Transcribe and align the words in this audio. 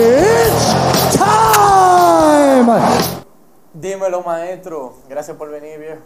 It's 0.00 1.16
time! 1.16 2.70
Dímelo, 3.74 4.22
maestro. 4.22 4.94
Gracias 5.08 5.36
por 5.36 5.50
venir, 5.50 5.76
viejo. 5.80 6.02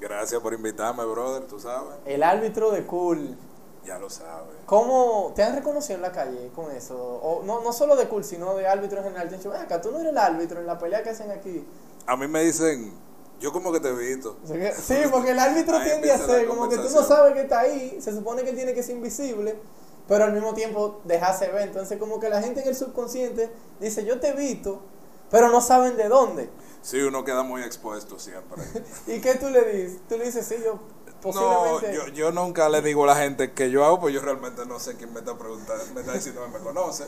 Gracias 0.00 0.40
por 0.40 0.54
invitarme, 0.54 1.04
brother, 1.04 1.48
tú 1.48 1.58
sabes. 1.58 1.94
El 2.06 2.22
árbitro 2.22 2.70
de 2.70 2.86
cool. 2.86 3.36
Ya 3.84 3.98
lo 3.98 4.10
sabes. 4.10 4.54
¿Cómo 4.66 5.32
te 5.34 5.42
han 5.42 5.56
reconocido 5.56 5.96
en 5.96 6.02
la 6.02 6.12
calle 6.12 6.52
con 6.54 6.70
eso? 6.70 6.96
O, 6.96 7.42
no, 7.42 7.62
no 7.62 7.72
solo 7.72 7.96
de 7.96 8.06
cool, 8.06 8.22
sino 8.22 8.54
de 8.54 8.68
árbitro 8.68 8.98
en 8.98 9.04
general. 9.06 9.28
Te 9.28 9.34
han 9.34 9.40
dicho, 9.40 9.50
"Ven 9.50 9.62
acá, 9.62 9.80
tú 9.80 9.90
no 9.90 9.98
eres 9.98 10.12
el 10.12 10.18
árbitro 10.18 10.60
en 10.60 10.66
la 10.68 10.78
pelea 10.78 11.02
que 11.02 11.10
hacen 11.10 11.32
aquí. 11.32 11.66
A 12.06 12.16
mí 12.16 12.28
me 12.28 12.44
dicen, 12.44 12.94
yo 13.40 13.50
como 13.52 13.72
que 13.72 13.80
te 13.80 13.88
he 13.88 13.92
visto. 13.92 14.36
Sí, 14.46 14.94
porque 15.10 15.32
el 15.32 15.38
árbitro 15.40 15.80
tiende 15.82 16.12
a 16.12 16.18
ser 16.18 16.46
como 16.46 16.68
que 16.68 16.76
tú 16.76 16.88
no 16.94 17.02
sabes 17.02 17.34
que 17.34 17.40
está 17.40 17.58
ahí. 17.58 17.98
Se 18.00 18.12
supone 18.12 18.44
que 18.44 18.50
él 18.50 18.56
tiene 18.56 18.72
que 18.72 18.84
ser 18.84 18.94
invisible, 18.94 19.58
pero 20.08 20.24
al 20.24 20.32
mismo 20.32 20.54
tiempo 20.54 21.00
dejarse 21.04 21.48
ver. 21.48 21.62
Entonces, 21.68 21.98
como 21.98 22.20
que 22.20 22.28
la 22.28 22.42
gente 22.42 22.62
en 22.62 22.68
el 22.68 22.74
subconsciente 22.74 23.50
dice, 23.80 24.04
yo 24.04 24.20
te 24.20 24.28
he 24.28 24.32
visto, 24.32 24.82
pero 25.30 25.48
no 25.48 25.60
saben 25.60 25.96
de 25.96 26.08
dónde. 26.08 26.50
Sí, 26.82 27.00
uno 27.00 27.24
queda 27.24 27.42
muy 27.42 27.62
expuesto 27.62 28.18
siempre. 28.18 28.62
¿Y 29.06 29.20
qué 29.20 29.36
tú 29.36 29.48
le 29.48 29.64
dices? 29.72 30.00
Tú 30.08 30.18
le 30.18 30.24
dices, 30.24 30.46
sí, 30.46 30.56
yo 30.64 30.74
No, 30.74 31.20
posiblemente... 31.20 31.94
yo, 31.94 32.08
yo 32.08 32.32
nunca 32.32 32.68
le 32.68 32.82
digo 32.82 33.04
a 33.04 33.08
la 33.08 33.16
gente 33.16 33.52
que 33.52 33.70
yo 33.70 33.84
hago, 33.84 34.00
pues 34.00 34.14
yo 34.14 34.20
realmente 34.20 34.66
no 34.66 34.78
sé 34.80 34.96
quién 34.96 35.12
me 35.12 35.20
está 35.20 35.38
preguntando, 35.38 35.84
me 35.94 36.00
está 36.00 36.14
diciendo 36.14 36.44
que 36.44 36.58
me 36.58 36.64
conoce. 36.64 37.04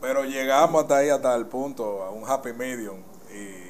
Pero 0.00 0.24
llegamos 0.24 0.82
hasta 0.82 0.98
ahí, 0.98 1.08
hasta 1.08 1.34
el 1.34 1.46
punto, 1.46 2.02
a 2.02 2.10
un 2.10 2.28
happy 2.28 2.52
medium. 2.52 3.02
Y 3.32 3.63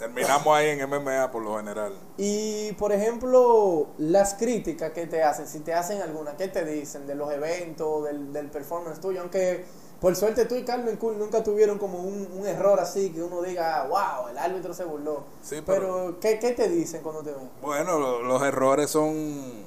terminamos 0.00 0.48
ahí 0.56 0.70
en 0.70 0.80
MMA 0.90 1.30
por 1.30 1.42
lo 1.42 1.56
general. 1.58 1.92
Y 2.16 2.72
por 2.72 2.90
ejemplo, 2.90 3.88
las 3.98 4.34
críticas 4.34 4.90
que 4.92 5.06
te 5.06 5.22
hacen, 5.22 5.46
si 5.46 5.60
te 5.60 5.74
hacen 5.74 6.00
alguna, 6.02 6.36
¿qué 6.36 6.48
te 6.48 6.64
dicen 6.64 7.06
de 7.06 7.14
los 7.14 7.30
eventos, 7.30 8.04
del, 8.04 8.32
del 8.32 8.46
performance 8.50 8.98
tuyo? 9.00 9.20
Aunque 9.20 9.64
por 10.00 10.16
suerte 10.16 10.46
tú 10.46 10.54
y 10.54 10.64
Carmen 10.64 10.96
Cool 10.96 11.18
nunca 11.18 11.44
tuvieron 11.44 11.78
como 11.78 11.98
un, 12.00 12.26
un 12.32 12.46
error 12.46 12.80
así 12.80 13.10
que 13.10 13.22
uno 13.22 13.42
diga, 13.42 13.86
wow, 13.88 14.28
el 14.30 14.38
árbitro 14.38 14.72
se 14.72 14.84
burló. 14.84 15.24
Sí, 15.42 15.62
pero, 15.66 16.18
¿qué, 16.18 16.38
¿qué 16.38 16.52
te 16.52 16.68
dicen 16.70 17.02
cuando 17.02 17.22
te 17.22 17.32
ven? 17.32 17.50
Bueno, 17.60 17.98
lo- 17.98 18.22
los 18.22 18.42
errores 18.42 18.88
son, 18.90 19.62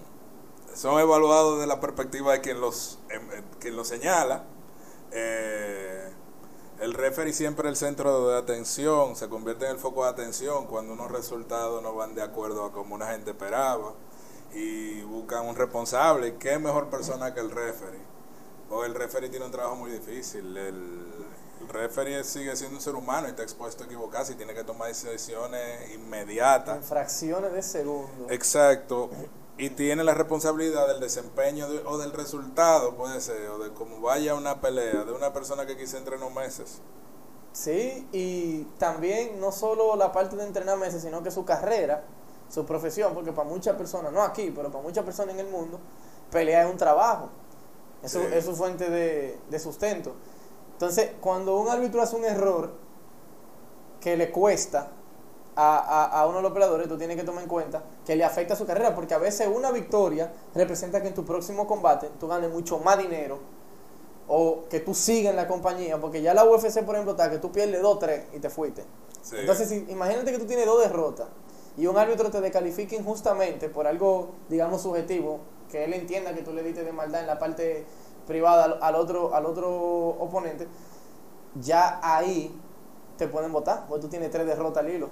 son 0.74 1.00
evaluados 1.00 1.60
de 1.60 1.68
la 1.68 1.80
perspectiva 1.80 2.34
de 2.34 2.42
quien 2.42 2.60
los, 2.60 2.98
em, 3.10 3.22
em, 3.32 3.44
quien 3.60 3.76
los 3.76 3.88
señala. 3.88 4.46
Eh, 5.12 6.10
el 6.84 6.94
referee 6.94 7.32
siempre 7.32 7.70
es 7.70 7.72
el 7.72 7.88
centro 7.88 8.28
de 8.28 8.38
atención, 8.38 9.16
se 9.16 9.30
convierte 9.30 9.66
en 9.66 9.72
el 9.72 9.78
foco 9.78 10.04
de 10.04 10.10
atención 10.10 10.68
cuando 10.68 10.92
unos 10.92 11.10
resultados 11.12 11.82
no 11.82 11.96
van 11.96 12.14
de 12.14 12.22
acuerdo 12.22 12.66
a 12.66 12.74
como 12.74 12.94
una 12.96 13.08
gente 13.08 13.32
esperaba 13.32 13.94
y 14.54 15.02
buscan 15.04 15.48
un 15.48 15.56
responsable. 15.56 16.36
¿Qué 16.36 16.60
mejor 16.60 16.90
persona 16.90 17.34
que 17.34 17.40
el 17.40 17.52
referee? 17.52 18.02
Porque 18.68 18.88
el 18.88 18.96
referee 18.96 19.30
tiene 19.30 19.46
un 19.46 19.52
trabajo 19.52 19.78
muy 19.78 19.92
difícil. 19.92 20.58
El, 20.58 21.24
el 21.62 21.70
referee 21.70 22.22
sigue 22.26 22.54
siendo 22.58 22.76
un 22.76 22.82
ser 22.82 22.96
humano 22.96 23.28
y 23.28 23.30
está 23.30 23.44
expuesto 23.44 23.84
a 23.84 23.86
equivocarse 23.86 24.34
y 24.34 24.36
tiene 24.36 24.54
que 24.54 24.66
tomar 24.66 24.90
decisiones 24.90 25.90
inmediatas. 25.94 26.76
En 26.76 26.84
fracciones 26.84 27.54
de 27.54 27.62
segundo. 27.62 28.28
Exacto. 28.30 29.10
Y 29.58 29.70
tiene 29.70 30.04
la 30.04 30.16
responsabilidad 30.16 30.88
del 30.88 31.00
desempeño 31.00 31.70
de- 31.70 31.84
o 31.86 31.98
del 32.00 32.12
resultado, 32.12 32.96
puede 32.96 33.22
ser, 33.22 33.50
o 33.50 33.60
de 33.60 33.72
cómo 33.72 34.02
vaya 34.02 34.34
una 34.34 34.62
pelea 34.62 35.04
de 35.04 35.12
una 35.12 35.32
persona 35.32 35.66
que 35.68 35.78
quizá 35.78 35.98
entrenó 36.00 36.30
meses. 36.32 36.80
Sí, 37.52 38.08
y 38.12 38.64
también 38.80 39.40
no 39.40 39.52
solo 39.52 39.96
la 39.96 40.12
parte 40.12 40.36
de 40.36 40.44
entrenar 40.44 40.78
meses, 40.80 41.04
sino 41.04 41.22
que 41.22 41.30
su 41.30 41.46
carrera, 41.46 42.04
su 42.50 42.66
profesión, 42.66 43.14
porque 43.14 43.32
para 43.32 43.48
muchas 43.48 43.76
personas, 43.76 44.12
no 44.12 44.24
aquí, 44.24 44.52
pero 44.56 44.72
para 44.72 44.84
muchas 44.84 45.06
personas 45.06 45.36
en 45.36 45.42
el 45.42 45.48
mundo, 45.52 45.80
pelear 46.32 46.66
es 46.66 46.72
un 46.72 46.78
trabajo. 46.78 47.30
Eso 48.02 48.22
Sí. 48.22 48.26
es 48.34 48.46
su 48.46 48.56
fuente 48.56 48.90
de, 48.90 49.40
de 49.52 49.60
sustento. 49.60 50.14
Entonces, 50.72 51.12
cuando 51.22 51.58
un 51.58 51.70
árbitro 51.70 52.02
hace 52.02 52.16
un 52.16 52.26
error 52.26 52.72
que 54.02 54.18
le 54.18 54.32
cuesta 54.32 54.90
a, 55.56 55.78
a, 55.78 56.22
a 56.22 56.28
uno 56.28 56.38
de 56.38 56.44
los 56.44 56.52
peleadores, 56.52 56.88
tú 56.88 56.98
tienes 56.98 57.16
que 57.18 57.24
tomar 57.24 57.44
en 57.44 57.50
cuenta 57.50 57.84
que 58.06 58.16
le 58.16 58.24
afecta 58.24 58.54
a 58.54 58.58
su 58.58 58.66
carrera, 58.66 58.96
porque 58.96 59.14
a 59.14 59.18
veces 59.20 59.48
una 59.54 59.72
victoria 59.72 60.32
representa 60.56 61.02
que 61.02 61.10
en 61.10 61.14
tu 61.14 61.26
próximo 61.26 61.68
combate 61.68 62.10
tú 62.20 62.28
ganes 62.28 62.52
mucho 62.52 62.80
más 62.80 62.98
dinero 62.98 63.40
o 64.28 64.64
que 64.70 64.80
tú 64.80 64.94
sigas 64.94 65.32
en 65.32 65.36
la 65.36 65.48
compañía, 65.48 66.00
porque 66.00 66.22
ya 66.22 66.34
la 66.34 66.46
UFC, 66.46 66.84
por 66.86 66.96
ejemplo, 66.96 67.12
está 67.12 67.30
que 67.30 67.40
tú 67.40 67.52
pierdes 67.52 67.82
2-3 67.82 68.24
y 68.34 68.40
te 68.40 68.50
fuiste. 68.50 68.84
Sí. 69.22 69.36
Entonces, 69.38 69.70
si- 69.70 69.86
imagínate 69.90 70.32
que 70.32 70.40
tú 70.40 70.46
tienes 70.46 70.66
dos 70.66 70.80
derrotas 70.82 71.28
y 71.78 71.88
un 71.88 71.98
árbitro 71.98 72.30
te 72.32 72.40
descalifica 72.42 72.96
injustamente 72.96 73.70
por 73.70 73.86
algo, 73.88 74.30
digamos, 74.50 74.82
subjetivo, 74.82 75.40
que 75.70 75.84
él 75.84 75.94
entienda 75.94 76.34
que 76.34 76.42
tú 76.42 76.54
le 76.54 76.64
diste 76.64 76.84
de 76.84 76.92
maldad 76.94 77.22
en 77.22 77.28
la 77.28 77.38
parte 77.40 77.86
privada 78.28 78.64
al, 78.66 78.80
al 78.82 78.96
otro, 78.96 79.34
al 79.36 79.46
otro 79.46 79.70
oponente, 79.72 80.68
ya 81.56 82.00
ahí 82.02 82.56
te 83.18 83.28
pueden 83.28 83.52
votar, 83.52 83.86
porque 83.88 84.02
tú 84.04 84.08
tienes 84.10 84.32
tres 84.32 84.46
derrotas 84.46 84.84
al 84.84 84.90
hilo. 84.92 85.10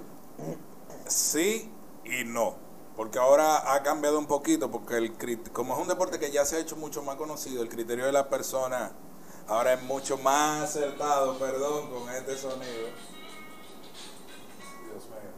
Sí 1.06 1.70
y 2.04 2.24
no. 2.24 2.56
Porque 2.96 3.18
ahora 3.18 3.74
ha 3.74 3.82
cambiado 3.82 4.18
un 4.18 4.26
poquito, 4.26 4.70
porque 4.70 4.96
el 4.96 5.12
como 5.52 5.74
es 5.74 5.80
un 5.80 5.88
deporte 5.88 6.18
que 6.18 6.30
ya 6.30 6.44
se 6.44 6.56
ha 6.56 6.58
hecho 6.58 6.76
mucho 6.76 7.02
más 7.02 7.16
conocido, 7.16 7.62
el 7.62 7.68
criterio 7.68 8.04
de 8.04 8.12
la 8.12 8.28
persona 8.28 8.92
ahora 9.48 9.74
es 9.74 9.82
mucho 9.82 10.18
más 10.18 10.62
acertado, 10.62 11.38
perdón, 11.38 11.90
con 11.90 12.08
este 12.10 12.36
sonido. 12.36 12.88
Dios 14.84 15.04
mío, 15.06 15.32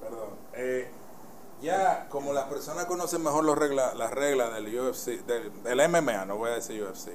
perdón. 0.00 0.30
Eh, 0.54 0.90
ya 1.60 2.08
como 2.08 2.32
las 2.32 2.44
personas 2.44 2.86
conocen 2.86 3.22
mejor 3.22 3.44
los 3.44 3.56
regla, 3.56 3.94
las 3.94 4.10
reglas 4.10 4.54
del 4.54 4.66
UFC, 4.78 5.24
del 5.24 5.88
MMA, 5.88 6.24
no 6.24 6.36
voy 6.36 6.50
a 6.50 6.54
decir 6.54 6.82
UFC. 6.82 7.10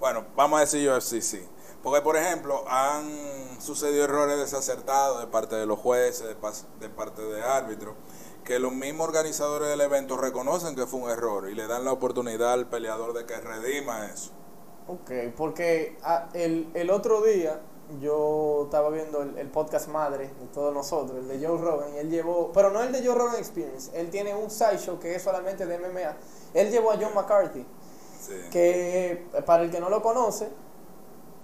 Bueno, 0.00 0.26
vamos 0.36 0.58
a 0.58 0.60
decir 0.60 0.90
UFC, 0.90 1.20
sí. 1.20 1.48
Porque, 1.82 2.00
por 2.00 2.16
ejemplo, 2.16 2.64
han 2.68 3.10
sucedido 3.60 4.04
errores 4.04 4.38
desacertados 4.38 5.20
de 5.20 5.26
parte 5.26 5.56
de 5.56 5.66
los 5.66 5.78
jueces, 5.78 6.26
de, 6.28 6.88
parte 6.88 7.22
de 7.22 7.42
árbitros, 7.42 7.94
que 8.44 8.58
los 8.58 8.72
mismos 8.72 9.08
organizadores 9.08 9.68
del 9.68 9.80
evento 9.80 10.16
reconocen 10.16 10.76
que 10.76 10.86
fue 10.86 11.00
un 11.00 11.10
error 11.10 11.48
y 11.50 11.54
le 11.54 11.66
dan 11.66 11.84
la 11.84 11.92
oportunidad 11.92 12.52
al 12.52 12.68
peleador 12.68 13.12
de 13.14 13.26
que 13.26 13.36
redima 13.40 14.06
eso. 14.06 14.30
Ok, 14.86 15.10
porque 15.36 15.96
ah, 16.02 16.28
el, 16.34 16.70
el 16.74 16.90
otro 16.90 17.20
día 17.22 17.60
yo 18.00 18.62
estaba 18.64 18.88
viendo 18.90 19.22
el, 19.22 19.36
el 19.38 19.48
podcast 19.48 19.88
madre 19.88 20.28
de 20.40 20.46
todos 20.52 20.72
nosotros, 20.72 21.18
el 21.18 21.28
de 21.28 21.46
Joe 21.46 21.58
Rogan, 21.58 21.94
y 21.94 21.98
él 21.98 22.10
llevó, 22.10 22.52
pero 22.52 22.70
no 22.70 22.80
el 22.82 22.90
de 22.92 23.04
Joe 23.04 23.14
Rogan 23.14 23.36
Experience, 23.36 23.90
él 23.94 24.08
tiene 24.10 24.34
un 24.34 24.50
sideshow 24.50 24.98
que 24.98 25.14
es 25.16 25.22
solamente 25.22 25.66
de 25.66 25.78
MMA. 25.78 26.16
Él 26.54 26.70
llevó 26.70 26.92
a 26.92 26.96
John 26.96 27.14
McCarthy, 27.14 27.66
Sí. 28.20 28.34
que 28.52 29.10
eh, 29.34 29.42
para 29.44 29.64
el 29.64 29.70
que 29.70 29.80
no 29.80 29.90
lo 29.90 30.00
conoce, 30.00 30.48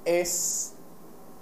es, 0.09 0.73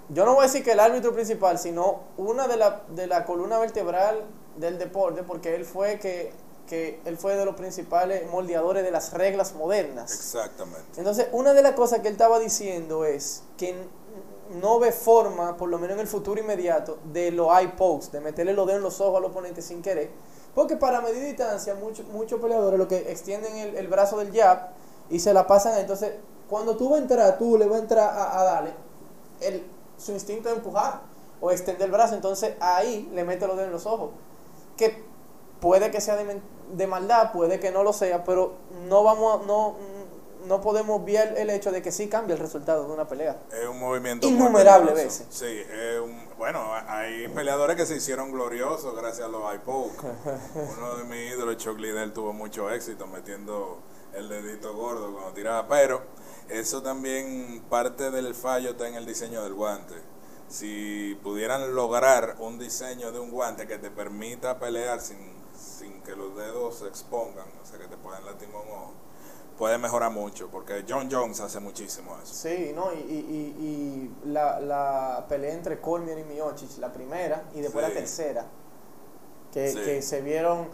yo 0.09 0.25
no 0.25 0.33
voy 0.33 0.43
a 0.43 0.47
decir 0.47 0.63
que 0.63 0.73
el 0.73 0.79
árbitro 0.79 1.13
principal, 1.13 1.57
sino 1.57 2.01
una 2.17 2.47
de 2.47 2.57
la, 2.57 2.83
de 2.89 3.07
la 3.07 3.25
columna 3.25 3.57
vertebral 3.59 4.25
del 4.57 4.77
deporte, 4.77 5.23
porque 5.23 5.55
él 5.55 5.63
fue 5.63 5.99
que, 5.99 6.33
que 6.67 6.99
él 7.05 7.17
fue 7.17 7.37
de 7.37 7.45
los 7.45 7.55
principales 7.55 8.29
moldeadores 8.29 8.83
de 8.83 8.91
las 8.91 9.13
reglas 9.13 9.53
modernas. 9.55 10.13
Exactamente. 10.13 10.97
Entonces, 10.97 11.27
una 11.31 11.53
de 11.53 11.61
las 11.61 11.73
cosas 11.73 11.99
que 12.01 12.09
él 12.09 12.13
estaba 12.13 12.39
diciendo 12.39 13.05
es 13.05 13.43
que 13.57 13.73
no 14.61 14.79
ve 14.79 14.91
forma, 14.91 15.55
por 15.55 15.69
lo 15.69 15.79
menos 15.79 15.95
en 15.95 16.01
el 16.01 16.07
futuro 16.07 16.39
inmediato, 16.39 16.97
de 17.05 17.31
los 17.31 17.47
eye 17.57 17.69
pokes, 17.69 18.11
de 18.11 18.19
meterle 18.19 18.53
los 18.53 18.67
dedos 18.67 18.79
en 18.79 18.83
los 18.83 18.99
ojos 18.99 19.17
al 19.17 19.25
oponente 19.25 19.61
sin 19.61 19.81
querer. 19.81 20.09
Porque 20.53 20.75
para 20.75 21.01
medir 21.01 21.23
distancia, 21.23 21.75
muchos 21.75 22.05
muchos 22.07 22.41
peleadores 22.41 22.79
lo 22.79 22.87
que 22.87 23.11
extienden 23.11 23.55
el, 23.57 23.75
el 23.77 23.87
brazo 23.87 24.17
del 24.17 24.33
jab 24.33 24.71
y 25.09 25.19
se 25.19 25.33
la 25.33 25.47
pasan. 25.47 25.77
Entonces, 25.77 26.13
cuando 26.49 26.75
tú 26.77 26.89
vas 26.89 26.99
a 26.99 27.01
entrar, 27.03 27.37
tú 27.37 27.57
le 27.57 27.65
vas 27.65 27.79
a 27.79 27.81
entrar 27.81 28.09
a, 28.09 28.39
a 28.39 28.43
darle, 28.43 28.73
el, 29.41 29.63
su 29.97 30.11
instinto 30.11 30.49
de 30.49 30.55
empujar 30.55 31.01
o 31.41 31.51
extender 31.51 31.85
el 31.85 31.91
brazo, 31.91 32.15
entonces 32.15 32.55
ahí 32.59 33.09
le 33.13 33.23
mete 33.23 33.45
los 33.47 33.55
dedos 33.55 33.67
en 33.67 33.73
los 33.73 33.85
ojos. 33.85 34.11
Que 34.75 35.03
puede 35.59 35.91
que 35.91 36.01
sea 36.01 36.15
de, 36.15 36.87
maldad, 36.87 37.31
puede 37.31 37.59
que 37.59 37.71
no 37.71 37.83
lo 37.83 37.93
sea, 37.93 38.23
pero 38.23 38.53
no 38.87 39.03
vamos 39.03 39.41
a- 39.41 39.45
no, 39.45 39.75
no 40.47 40.61
podemos 40.61 41.03
ver 41.03 41.35
el 41.37 41.49
hecho 41.49 41.71
de 41.71 41.81
que 41.81 41.91
sí 41.91 42.07
cambia 42.07 42.33
el 42.35 42.39
resultado 42.39 42.85
de 42.87 42.93
una 42.93 43.07
pelea. 43.07 43.37
Es 43.51 43.67
un 43.67 43.79
movimiento 43.79 44.27
peligroso. 44.87 44.95
veces. 44.95 45.25
Sí, 45.29 45.45
es 45.45 45.99
un- 45.99 46.27
bueno, 46.37 46.63
hay 46.87 47.27
peleadores 47.29 47.75
que 47.75 47.85
se 47.85 47.95
hicieron 47.95 48.31
gloriosos 48.31 48.95
gracias 48.95 49.25
a 49.27 49.29
los 49.29 49.53
iPoke. 49.55 50.03
Uno 50.77 50.95
de 50.97 51.03
mis 51.05 51.33
ídolos, 51.33 51.57
Chuck 51.57 51.77
Liddell, 51.79 52.13
tuvo 52.13 52.33
mucho 52.33 52.69
éxito 52.69 53.05
metiendo 53.07 53.79
el 54.13 54.29
dedito 54.29 54.73
gordo 54.75 55.11
cuando 55.11 55.31
tiraba, 55.33 55.67
pero 55.67 56.01
eso 56.49 56.81
también 56.81 57.63
parte 57.69 58.11
del 58.11 58.33
fallo 58.35 58.71
está 58.71 58.87
en 58.87 58.95
el 58.95 59.05
diseño 59.05 59.43
del 59.43 59.53
guante. 59.53 59.95
Si 60.49 61.17
pudieran 61.23 61.75
lograr 61.75 62.37
un 62.39 62.57
diseño 62.57 63.11
de 63.11 63.19
un 63.19 63.31
guante 63.31 63.67
que 63.67 63.77
te 63.77 63.91
permita 63.91 64.57
pelear 64.59 65.01
sin, 65.01 65.17
sin 65.57 66.01
que 66.03 66.15
los 66.15 66.35
dedos 66.37 66.79
se 66.79 66.87
expongan, 66.87 67.47
o 67.61 67.65
sea, 67.65 67.77
que 67.79 67.87
te 67.87 67.97
puedan 67.97 68.25
lastimar 68.25 68.61
un 68.65 68.71
ojo, 68.71 68.93
puede 69.57 69.77
mejorar 69.77 70.11
mucho, 70.11 70.47
porque 70.49 70.85
John 70.87 71.09
Jones 71.11 71.41
hace 71.41 71.59
muchísimo 71.59 72.15
eso. 72.23 72.33
Sí, 72.33 72.71
¿no? 72.73 72.93
Y, 72.93 72.97
y, 72.97 73.55
y, 73.59 73.65
y 74.25 74.29
la, 74.31 74.59
la 74.61 75.25
pelea 75.27 75.53
entre 75.53 75.81
Cormier 75.81 76.19
y 76.19 76.23
Miocic, 76.23 76.77
la 76.77 76.93
primera 76.93 77.43
y 77.53 77.59
después 77.61 77.85
Sí. 77.85 77.91
la 77.91 77.99
tercera, 77.99 78.45
que, 79.51 79.71
Sí. 79.71 79.79
que 79.83 80.01
se 80.01 80.21
vieron 80.21 80.69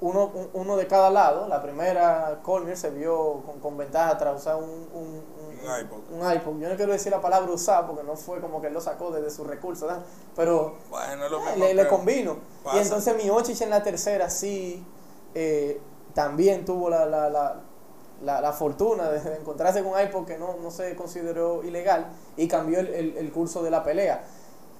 uno, 0.00 0.30
un- 0.34 0.50
uno 0.54 0.76
de 0.76 0.86
cada 0.86 1.10
lado. 1.10 1.46
La 1.48 1.62
primera, 1.62 2.40
Cormier 2.42 2.76
se 2.76 2.90
vio 2.90 3.42
con, 3.44 3.60
con 3.60 3.76
ventaja 3.76 4.16
tras 4.18 4.40
usar 4.40 4.56
un, 4.56 4.64
un- 4.92 5.22
un- 5.40 5.48
Un 5.68 5.80
iPod. 5.80 5.98
Un 6.12 6.32
iPod. 6.32 6.60
Yo 6.60 6.68
no 6.68 6.76
quiero 6.76 6.92
decir 6.92 7.10
la 7.12 7.20
palabra 7.20 7.50
usar 7.50 7.86
porque 7.86 8.02
no 8.04 8.16
fue 8.16 8.40
como 8.40 8.60
que 8.60 8.68
él 8.68 8.74
lo 8.74 8.80
sacó 8.80 9.10
desde 9.10 9.30
sus 9.30 9.46
recursos, 9.46 9.88
¿verdad? 9.88 10.04
Pero 10.36 10.76
Bueno, 10.90 11.28
lo 11.28 11.38
eh, 11.48 11.56
le, 11.56 11.74
le 11.74 11.82
que 11.82 11.88
convino. 11.88 12.36
pasa. 12.62 12.76
Y 12.76 12.80
entonces 12.80 13.16
Miocic 13.16 13.60
en 13.62 13.70
la 13.70 13.82
tercera 13.82 14.30
sí 14.30 14.84
eh, 15.34 15.80
también 16.14 16.64
tuvo 16.64 16.88
la, 16.90 17.06
la, 17.06 17.28
la, 17.28 17.56
la, 18.22 18.40
la 18.40 18.52
fortuna 18.52 19.08
de, 19.10 19.20
de 19.20 19.36
encontrarse 19.36 19.82
con 19.82 19.92
un 19.92 20.00
iPod 20.00 20.26
que 20.26 20.38
no, 20.38 20.56
no 20.62 20.70
se 20.70 20.94
consideró 20.96 21.62
ilegal 21.64 22.06
y 22.36 22.46
cambió 22.48 22.78
el, 22.80 22.88
el- 22.88 23.16
el 23.16 23.32
curso 23.32 23.62
de 23.62 23.70
la 23.70 23.82
pelea. 23.82 24.24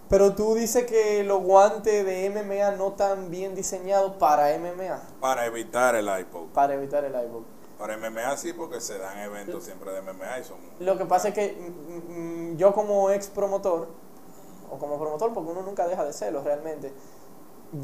Pero 0.08 0.34
tú 0.34 0.54
dices 0.54 0.86
que 0.86 1.22
los 1.22 1.42
guantes 1.42 2.04
de 2.04 2.30
MMA 2.30 2.76
no 2.76 2.88
están 2.88 3.30
bien 3.30 3.54
diseñados 3.54 4.12
para 4.16 4.56
MMA, 4.58 5.02
Para 5.20 5.46
evitar 5.46 5.94
el 5.94 6.08
iPod. 6.20 6.46
para 6.54 6.74
evitar 6.74 7.04
el 7.04 7.12
iPod. 7.12 7.42
Para 7.78 7.96
MMA 7.96 8.36
sí, 8.36 8.52
porque 8.54 8.80
se 8.80 8.98
dan 8.98 9.18
eventos 9.18 9.64
siempre 9.64 9.92
de 9.92 10.00
MMA 10.02 10.38
y 10.40 10.44
son... 10.44 10.56
Lo 10.80 10.96
que 10.96 11.04
pasa 11.04 11.28
es 11.28 11.34
que 11.34 11.52
mm, 11.52 12.52
mm, 12.52 12.56
yo 12.56 12.72
como 12.72 13.10
ex 13.10 13.28
promotor, 13.28 13.88
o 14.70 14.78
como 14.78 14.98
promotor, 14.98 15.32
porque 15.32 15.50
uno 15.50 15.62
nunca 15.62 15.86
deja 15.86 16.04
de 16.04 16.12
serlo 16.12 16.42
realmente, 16.42 16.92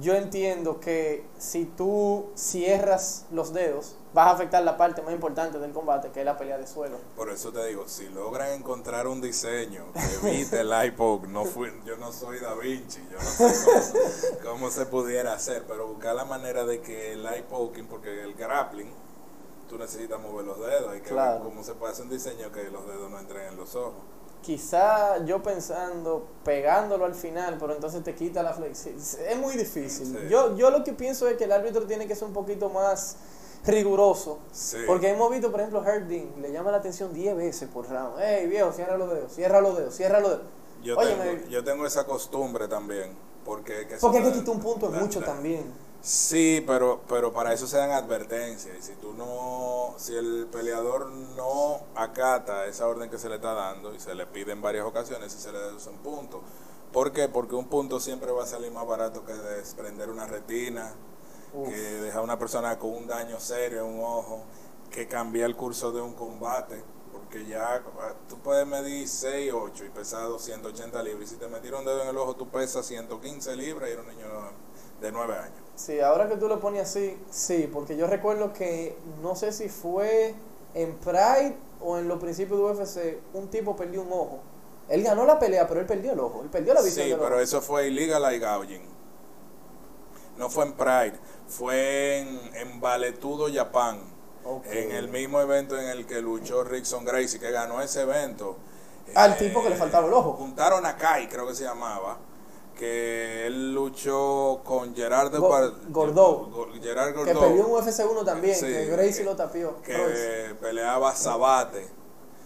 yo 0.00 0.14
entiendo 0.14 0.80
que 0.80 1.26
si 1.38 1.64
tú 1.66 2.30
cierras 2.34 3.26
los 3.30 3.52
dedos, 3.52 3.96
vas 4.14 4.28
a 4.28 4.30
afectar 4.30 4.62
la 4.62 4.76
parte 4.76 5.02
más 5.02 5.12
importante 5.12 5.58
del 5.58 5.72
combate, 5.72 6.10
que 6.10 6.20
es 6.20 6.26
la 6.26 6.38
pelea 6.38 6.56
de 6.56 6.66
suelo. 6.66 6.96
Por 7.16 7.28
eso 7.30 7.52
te 7.52 7.66
digo, 7.66 7.86
si 7.88 8.08
logran 8.08 8.52
encontrar 8.52 9.06
un 9.08 9.20
diseño 9.20 9.84
que 9.92 10.28
evite 10.28 10.60
el 10.60 10.72
iPod, 10.86 11.24
no 11.26 11.44
fui, 11.44 11.70
yo 11.84 11.96
no 11.98 12.12
soy 12.12 12.38
Da 12.38 12.54
Vinci, 12.54 13.00
yo 13.10 13.18
no 13.18 13.24
sé 13.24 13.54
cómo, 14.42 14.50
cómo 14.52 14.70
se 14.70 14.86
pudiera 14.86 15.34
hacer, 15.34 15.64
pero 15.68 15.88
buscar 15.88 16.14
la 16.14 16.24
manera 16.24 16.64
de 16.64 16.80
que 16.80 17.12
el 17.12 17.26
iPoking, 17.40 17.86
porque 17.86 18.22
el 18.22 18.34
grappling, 18.34 18.90
tú 19.68 19.76
necesitas 19.78 20.20
mover 20.20 20.46
los 20.46 20.60
dedos, 20.60 20.92
hay 20.92 21.00
que 21.00 21.08
Claro. 21.10 21.40
ver 21.40 21.48
cómo 21.50 21.62
se 21.64 21.74
puede 21.74 21.92
hacer 21.92 22.04
un 22.04 22.10
diseño 22.10 22.50
que 22.52 22.64
los 22.70 22.86
dedos 22.86 23.10
no 23.10 23.18
entren 23.18 23.48
en 23.48 23.56
los 23.56 23.74
ojos. 23.74 24.02
Quizá 24.44 25.24
yo 25.24 25.42
pensando, 25.42 26.26
pegándolo 26.44 27.06
al 27.06 27.14
final, 27.14 27.56
pero 27.58 27.72
entonces 27.74 28.02
te 28.04 28.14
quita 28.14 28.42
la 28.42 28.52
flexibilidad. 28.52 29.20
Es 29.26 29.38
muy 29.38 29.56
difícil. 29.56 30.06
Sí. 30.06 30.28
Yo, 30.28 30.54
yo 30.56 30.70
lo 30.70 30.84
que 30.84 30.92
pienso 30.92 31.26
es 31.28 31.38
que 31.38 31.44
el 31.44 31.52
árbitro 31.52 31.86
tiene 31.86 32.06
que 32.06 32.14
ser 32.14 32.28
un 32.28 32.34
poquito 32.34 32.68
más 32.68 33.16
riguroso. 33.64 34.40
Sí. 34.52 34.76
Porque 34.86 35.08
hemos 35.08 35.30
visto, 35.30 35.50
por 35.50 35.60
ejemplo, 35.60 35.82
Herding 35.82 36.42
le 36.42 36.52
llama 36.52 36.70
la 36.70 36.76
atención 36.76 37.14
10 37.14 37.36
veces 37.36 37.68
por 37.72 37.88
round. 37.88 38.16
Hey, 38.20 38.46
viejo, 38.46 38.70
cierra 38.72 38.98
los 38.98 39.08
dedos, 39.10 39.32
cierra 39.32 39.60
los 39.62 39.76
dedos, 39.78 39.94
cierra 39.94 40.20
los 40.20 40.30
dedos. 40.32 40.46
Yo, 40.82 40.98
Oye, 40.98 41.14
tengo, 41.14 41.24
me- 41.24 41.48
yo 41.50 41.64
tengo 41.64 41.86
esa 41.86 42.04
costumbre 42.04 42.68
también, 42.68 43.16
porque... 43.46 43.86
Que 43.86 43.96
Porque 43.96 44.18
hay 44.18 44.24
que 44.24 44.32
quitar 44.40 44.54
un 44.54 44.60
punto 44.60 44.90
da- 44.90 45.00
mucho 45.00 45.20
también. 45.20 45.72
Sí, 46.04 46.62
pero, 46.66 47.00
pero 47.08 47.32
para 47.32 47.54
eso 47.54 47.66
se 47.66 47.78
dan 47.78 47.90
advertencias. 47.90 48.76
Y 48.78 48.82
si 48.82 48.92
tú 48.96 49.14
no, 49.14 49.94
si 49.96 50.14
el 50.14 50.46
peleador 50.52 51.10
no 51.10 51.80
acata 51.94 52.66
esa 52.66 52.86
orden 52.86 53.08
que 53.08 53.16
se 53.16 53.30
le 53.30 53.36
está 53.36 53.54
dando 53.54 53.94
y 53.94 53.98
se 53.98 54.14
le 54.14 54.26
pide 54.26 54.52
en 54.52 54.60
varias 54.60 54.84
ocasiones, 54.84 55.32
si 55.32 55.38
se 55.38 55.50
le 55.50 55.58
deducen 55.58 55.96
puntos. 55.96 56.42
¿Por 56.92 57.10
qué? 57.12 57.30
Porque 57.30 57.54
un 57.54 57.68
punto 57.68 58.00
siempre 58.00 58.32
va 58.32 58.44
a 58.44 58.46
salir 58.46 58.70
más 58.70 58.86
barato 58.86 59.24
que 59.24 59.32
desprender 59.32 60.10
una 60.10 60.26
retina, 60.26 60.92
Uf. 61.54 61.70
que 61.70 61.74
dejar 61.74 62.20
a 62.20 62.24
una 62.24 62.38
persona 62.38 62.78
con 62.78 62.90
un 62.90 63.06
daño 63.06 63.40
serio 63.40 63.86
en 63.86 63.94
un 63.94 64.04
ojo, 64.04 64.44
que 64.90 65.08
cambiar 65.08 65.48
el 65.48 65.56
curso 65.56 65.90
de 65.90 66.02
un 66.02 66.12
combate. 66.12 66.84
Porque 67.12 67.46
ya 67.46 67.76
ah, 67.76 68.14
tú 68.28 68.36
puedes 68.40 68.66
medir 68.66 69.08
6, 69.08 69.54
8 69.54 69.86
y 69.86 69.88
pesar 69.88 70.28
280 70.28 71.02
libras. 71.02 71.30
Y 71.30 71.34
si 71.34 71.36
te 71.36 71.48
metieron 71.48 71.80
un 71.80 71.86
dedo 71.86 72.02
en 72.02 72.08
el 72.08 72.18
ojo, 72.18 72.36
tú 72.36 72.46
pesas 72.50 72.84
115 72.84 73.56
libras 73.56 73.88
y 73.88 73.92
eres 73.92 74.04
un 74.04 74.14
niño 74.14 74.26
de 75.00 75.10
9 75.10 75.34
años. 75.38 75.63
Sí, 75.76 76.00
ahora 76.00 76.28
que 76.28 76.36
tú 76.36 76.48
lo 76.48 76.60
pones 76.60 76.82
así, 76.82 77.18
sí, 77.30 77.68
porque 77.72 77.96
yo 77.96 78.06
recuerdo 78.06 78.52
que 78.52 78.96
no 79.22 79.34
sé 79.34 79.52
si 79.52 79.68
fue 79.68 80.34
en 80.74 80.94
Pride 80.98 81.56
o 81.80 81.98
en 81.98 82.06
los 82.08 82.18
principios 82.20 82.58
de 82.58 82.64
UFC, 82.82 83.20
un 83.34 83.48
tipo 83.50 83.74
perdió 83.76 84.02
un 84.02 84.12
ojo. 84.12 84.38
Él 84.88 85.02
ganó 85.02 85.24
la 85.26 85.38
pelea, 85.38 85.66
pero 85.66 85.80
él 85.80 85.86
perdió 85.86 86.12
el 86.12 86.20
ojo. 86.20 86.42
Él 86.42 86.50
perdió 86.50 86.74
la 86.74 86.82
visión 86.82 87.06
Sí, 87.06 87.10
del 87.10 87.18
pero 87.18 87.36
ojo. 87.36 87.40
eso 87.40 87.60
fue 87.60 87.88
illegal 87.88 88.24
eye 88.32 88.38
gouging. 88.38 88.82
No 90.36 90.50
fue 90.50 90.64
en 90.64 90.72
Pride, 90.74 91.14
fue 91.48 92.18
en, 92.18 92.40
en 92.54 92.80
Valetudo, 92.80 93.46
Japón. 93.52 94.00
Ok. 94.44 94.66
En 94.66 94.92
el 94.92 95.08
mismo 95.08 95.40
evento 95.40 95.78
en 95.78 95.88
el 95.88 96.06
que 96.06 96.20
luchó 96.20 96.64
Rickson 96.64 97.04
Gracie, 97.04 97.38
que 97.40 97.50
ganó 97.50 97.80
ese 97.80 98.02
evento. 98.02 98.56
Al 99.14 99.32
Eh, 99.32 99.36
tipo 99.36 99.62
que 99.62 99.70
le 99.70 99.76
faltaba 99.76 100.06
el 100.06 100.12
ojo. 100.12 100.32
Juntaron 100.34 100.84
a 100.86 100.96
Kai, 100.96 101.28
creo 101.28 101.46
que 101.46 101.54
se 101.54 101.64
llamaba. 101.64 102.18
Que 102.78 103.46
él 103.46 103.72
luchó 103.74 104.60
con 104.64 104.94
Gerard 104.94 105.32
Depar- 105.32 105.72
Gordó. 105.90 106.46
Go- 106.50 106.68
Gerard 106.82 107.12
Que 107.12 107.18
Gordó. 107.32 107.40
perdió 107.40 107.66
en 107.66 107.70
UFC 107.72 108.04
1 108.04 108.24
también, 108.24 108.54
Sí, 108.56 108.66
que 108.66 108.86
Gracie 108.86 109.18
que- 109.18 109.24
lo 109.24 109.36
tapió. 109.36 109.80
que 109.82 109.96
Royce. 109.96 110.54
peleaba 110.60 111.14
Sabate. 111.14 111.86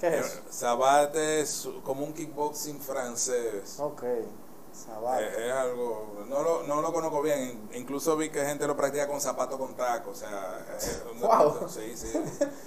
¿Qué 0.00 0.18
es? 0.18 0.40
Sabate 0.50 1.40
es 1.40 1.68
como 1.82 2.04
un 2.04 2.12
kickboxing 2.12 2.78
francés. 2.80 3.76
Ok, 3.80 4.02
Sabate. 4.84 5.24
Eh, 5.24 5.46
es 5.48 5.52
algo, 5.52 6.24
no 6.28 6.42
lo, 6.42 6.62
no 6.64 6.80
lo 6.80 6.92
conozco 6.92 7.20
bien, 7.22 7.68
incluso 7.74 8.16
vi 8.16 8.30
que 8.30 8.44
gente 8.44 8.66
lo 8.66 8.76
practica 8.76 9.08
con 9.08 9.20
zapatos 9.20 9.58
con 9.58 9.74
tacos, 9.74 10.16
o 10.16 10.20
sea, 10.20 10.64
es 10.76 11.02
un 11.12 11.20
Wow. 11.28 11.68
sí, 11.68 11.96
sí, 11.96 12.12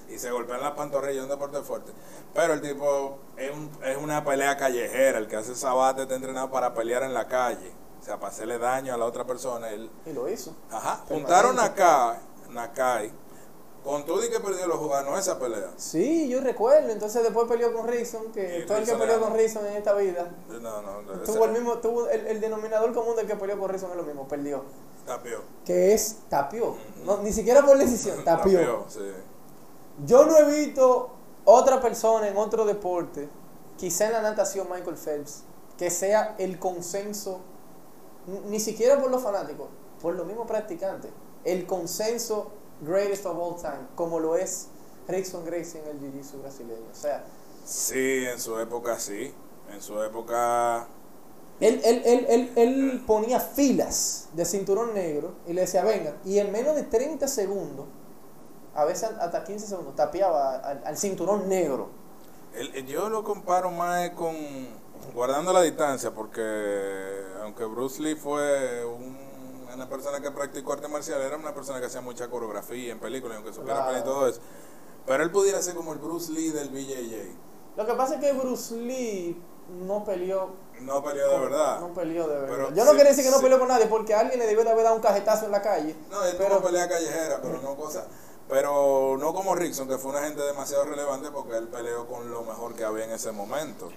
y 0.10 0.18
se 0.20 0.30
golpean 0.32 0.62
las 0.62 0.72
pantorrillas, 0.72 1.18
es 1.18 1.24
un 1.24 1.30
deporte 1.30 1.62
fuerte. 1.62 1.92
Pero 2.34 2.54
el 2.54 2.62
tipo 2.62 3.20
es, 3.38 3.52
un- 3.52 3.72
es 3.84 3.98
una 3.98 4.24
pelea 4.26 4.58
callejera, 4.58 5.20
el 5.20 5.28
que 5.28 5.38
hace 5.38 5.56
sabate 5.56 6.04
está 6.04 6.16
entrenado 6.16 6.52
para 6.52 6.74
pelear 6.74 7.04
en 7.04 7.14
la 7.14 7.28
calle, 7.28 7.72
o 8.00 8.04
sea, 8.04 8.20
para 8.20 8.32
hacerle 8.34 8.58
daño 8.58 8.94
a 8.94 8.98
la 8.98 9.06
otra 9.06 9.26
persona. 9.26 9.70
Él, 9.70 9.90
Y 10.06 10.14
lo 10.14 10.28
hizo. 10.30 10.54
ajá, 10.72 11.04
juntaron 11.08 11.60
acá, 11.60 12.20
Nakai, 12.50 13.14
con 13.84 14.06
todo 14.06 14.24
y 14.24 14.30
que 14.30 14.40
perdió 14.40 14.68
los 14.68 14.88
ganó 14.88 15.18
esa 15.18 15.40
pelea. 15.40 15.72
Sí, 15.78 16.30
yo 16.30 16.40
recuerdo. 16.42 16.90
Entonces 16.90 17.24
después 17.24 17.48
peleó 17.48 17.74
con 17.74 17.88
Rickson, 17.88 18.32
que 18.32 18.60
Y 18.60 18.66
todo 18.66 18.78
el 18.78 18.86
que 18.86 18.94
peleó 18.94 19.20
con 19.20 19.34
Rickson 19.34 19.66
en 19.66 19.74
esta 19.74 19.94
vida 19.94 20.32
No, 20.50 20.82
no, 20.82 21.02
no, 21.02 21.14
tuvo 21.22 21.46
el 21.46 21.52
mismo, 21.52 21.78
tuvo 21.80 22.08
el, 22.08 22.28
el 22.28 22.40
denominador 22.40 22.94
común 22.94 23.16
del 23.16 23.26
que 23.28 23.36
peleó 23.36 23.58
con 23.58 23.70
Rickson 23.70 23.92
es 23.92 23.98
lo 23.98 24.04
mismo, 24.04 24.28
perdió. 24.28 24.64
tapió. 25.06 25.40
Que 25.66 25.94
es 25.94 26.18
tapió. 26.30 26.76
No, 27.06 27.18
ni 27.18 27.34
siquiera 27.34 27.66
por 27.66 27.78
decisión, 27.78 28.24
tapió. 28.24 28.60
Tapió, 28.60 28.86
sí. 28.88 29.12
Yo 30.06 30.26
no 30.26 30.38
he 30.38 30.46
visto 30.46 31.12
otra 31.46 31.82
persona 31.82 32.28
en 32.28 32.38
otro 32.38 32.66
deporte, 32.66 33.30
quizá 33.78 34.06
en 34.08 34.14
la 34.14 34.22
natación 34.22 34.68
Michael 34.72 34.96
Phelps, 34.98 35.44
que 35.78 35.90
sea 35.90 36.36
el 36.38 36.60
consenso, 36.60 37.40
ni 38.46 38.60
siquiera 38.60 39.00
por 39.02 39.10
los 39.10 39.22
fanáticos, 39.24 39.68
por 40.02 40.14
los 40.14 40.26
mismos 40.28 40.48
practicantes, 40.48 41.12
el 41.44 41.66
consenso 41.66 42.52
greatest 42.82 43.26
of 43.26 43.38
all 43.38 43.56
time, 43.56 43.88
como 43.96 44.20
lo 44.20 44.36
es 44.36 44.68
Rickson 45.08 45.46
Gracie 45.46 45.82
en 45.82 45.88
el 45.88 46.00
Jiu-Jitsu 46.00 46.42
brasileño. 46.42 46.86
O 46.92 46.96
sea, 46.96 47.24
Sí, 47.66 48.26
en 48.26 48.40
su 48.40 48.58
época 48.60 48.98
sí. 49.00 49.34
En 49.72 49.82
su 49.82 50.02
época. 50.04 50.88
él, 51.60 51.80
él, 51.84 52.02
él, 52.06 52.26
él, 52.30 52.52
él 52.56 53.04
ponía 53.06 53.40
filas 53.40 54.30
de 54.34 54.44
cinturón 54.46 54.94
negro 54.94 55.36
y 55.48 55.54
le 55.54 55.62
decía, 55.62 55.84
venga, 55.84 56.16
y 56.26 56.40
en 56.40 56.52
menos 56.52 56.76
de 56.76 56.84
30 56.84 57.28
segundos, 57.28 57.86
a 58.74 58.84
veces 58.86 59.12
hasta 59.20 59.44
15 59.44 59.68
segundos, 59.68 59.96
tapeaba 59.96 60.56
al, 60.56 60.82
al 60.86 60.98
cinturón 60.98 61.48
negro. 61.48 61.90
yo 62.88 63.10
lo 63.10 63.24
comparo 63.24 63.70
más 63.72 64.10
con. 64.12 64.36
Guardando 65.16 65.52
la 65.52 65.62
distancia, 65.64 66.12
porque 66.12 66.42
aunque 67.42 67.66
Bruce 67.66 68.02
Lee 68.02 68.16
fue 68.16 68.86
un- 68.86 69.21
una 69.76 69.88
persona 69.90 70.20
que 70.22 70.32
practicó 70.32 70.74
arte 70.74 70.88
marcial, 70.88 71.22
era 71.22 71.38
una 71.38 71.54
persona 71.54 71.80
que 71.80 71.86
hacía 71.88 72.02
mucha 72.02 72.30
coreografía 72.30 72.92
en 72.92 73.00
películas, 73.00 73.38
aunque 73.38 73.54
supiera 73.54 73.84
Claro. 73.84 74.00
y 74.00 74.04
todo 74.04 74.28
eso. 74.28 74.40
Pero 75.06 75.24
él 75.24 75.32
pudiera 75.32 75.62
ser 75.62 75.76
como 75.76 75.94
el 75.94 76.00
Bruce 76.00 76.32
Lee 76.32 76.50
del 76.50 76.70
BJJ. 76.70 77.36
Lo 77.78 77.86
que 77.86 77.94
pasa 77.94 78.16
es 78.16 78.22
que 78.22 78.34
Bruce 78.34 78.76
Lee 78.76 79.42
no 79.88 80.04
peleó. 80.04 80.50
No 80.82 81.04
peleó 81.04 81.30
de 81.30 81.40
verdad. 81.40 81.80
No 81.80 81.94
peleó 81.94 82.28
de 82.28 82.36
verdad. 82.42 82.50
Pero 82.56 82.70
Yo 82.74 82.84
no 82.86 82.92
sí, 82.92 82.96
quiero 82.96 83.10
decir 83.10 83.24
que 83.24 83.32
no 83.32 83.38
sí. 83.38 83.44
peleó 83.44 83.60
con 83.60 83.68
nadie 83.68 83.86
porque 83.88 84.14
alguien 84.14 84.40
le 84.40 84.48
debió 84.48 84.64
de 84.64 84.72
haber 84.72 84.84
dado 84.84 84.96
un 84.96 85.02
cajetazo 85.02 85.46
en 85.46 85.52
la 85.52 85.62
calle. 85.62 85.96
No, 86.10 86.24
él 86.24 86.36
pero 86.38 86.58
tuvo 86.58 86.68
pelea 86.68 86.88
callejera, 86.90 87.40
pero 87.42 87.62
no 87.62 87.76
cosa. 87.76 88.06
Pero 88.50 89.16
no 89.18 89.34
como 89.34 89.56
Rickson, 89.56 89.88
que 89.88 89.98
fue 89.98 90.12
una 90.12 90.22
gente 90.24 90.42
demasiado 90.42 90.84
relevante 90.84 91.32
porque 91.32 91.56
él 91.56 91.68
peleó 91.70 92.06
con 92.08 92.30
lo 92.30 92.44
mejor 92.44 92.74
que 92.76 92.84
había 92.84 93.06
en 93.06 93.12
ese 93.12 93.32
momento. 93.32 93.90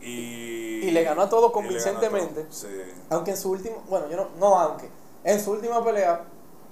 Y, 0.00 0.84
Y 0.84 0.90
le 0.90 1.02
ganó 1.02 1.22
a 1.22 1.24
a 1.24 1.52
convincentemente. 1.52 2.46
Sí. 2.50 2.68
Aunque 3.10 3.32
en 3.32 3.36
su 3.36 3.50
último. 3.50 3.82
Bueno, 3.88 4.08
yo 4.08 4.16
no. 4.16 4.28
No, 4.38 4.58
aunque. 4.58 4.88
En 5.24 5.40
su 5.40 5.52
última 5.52 5.84
pelea, 5.84 6.24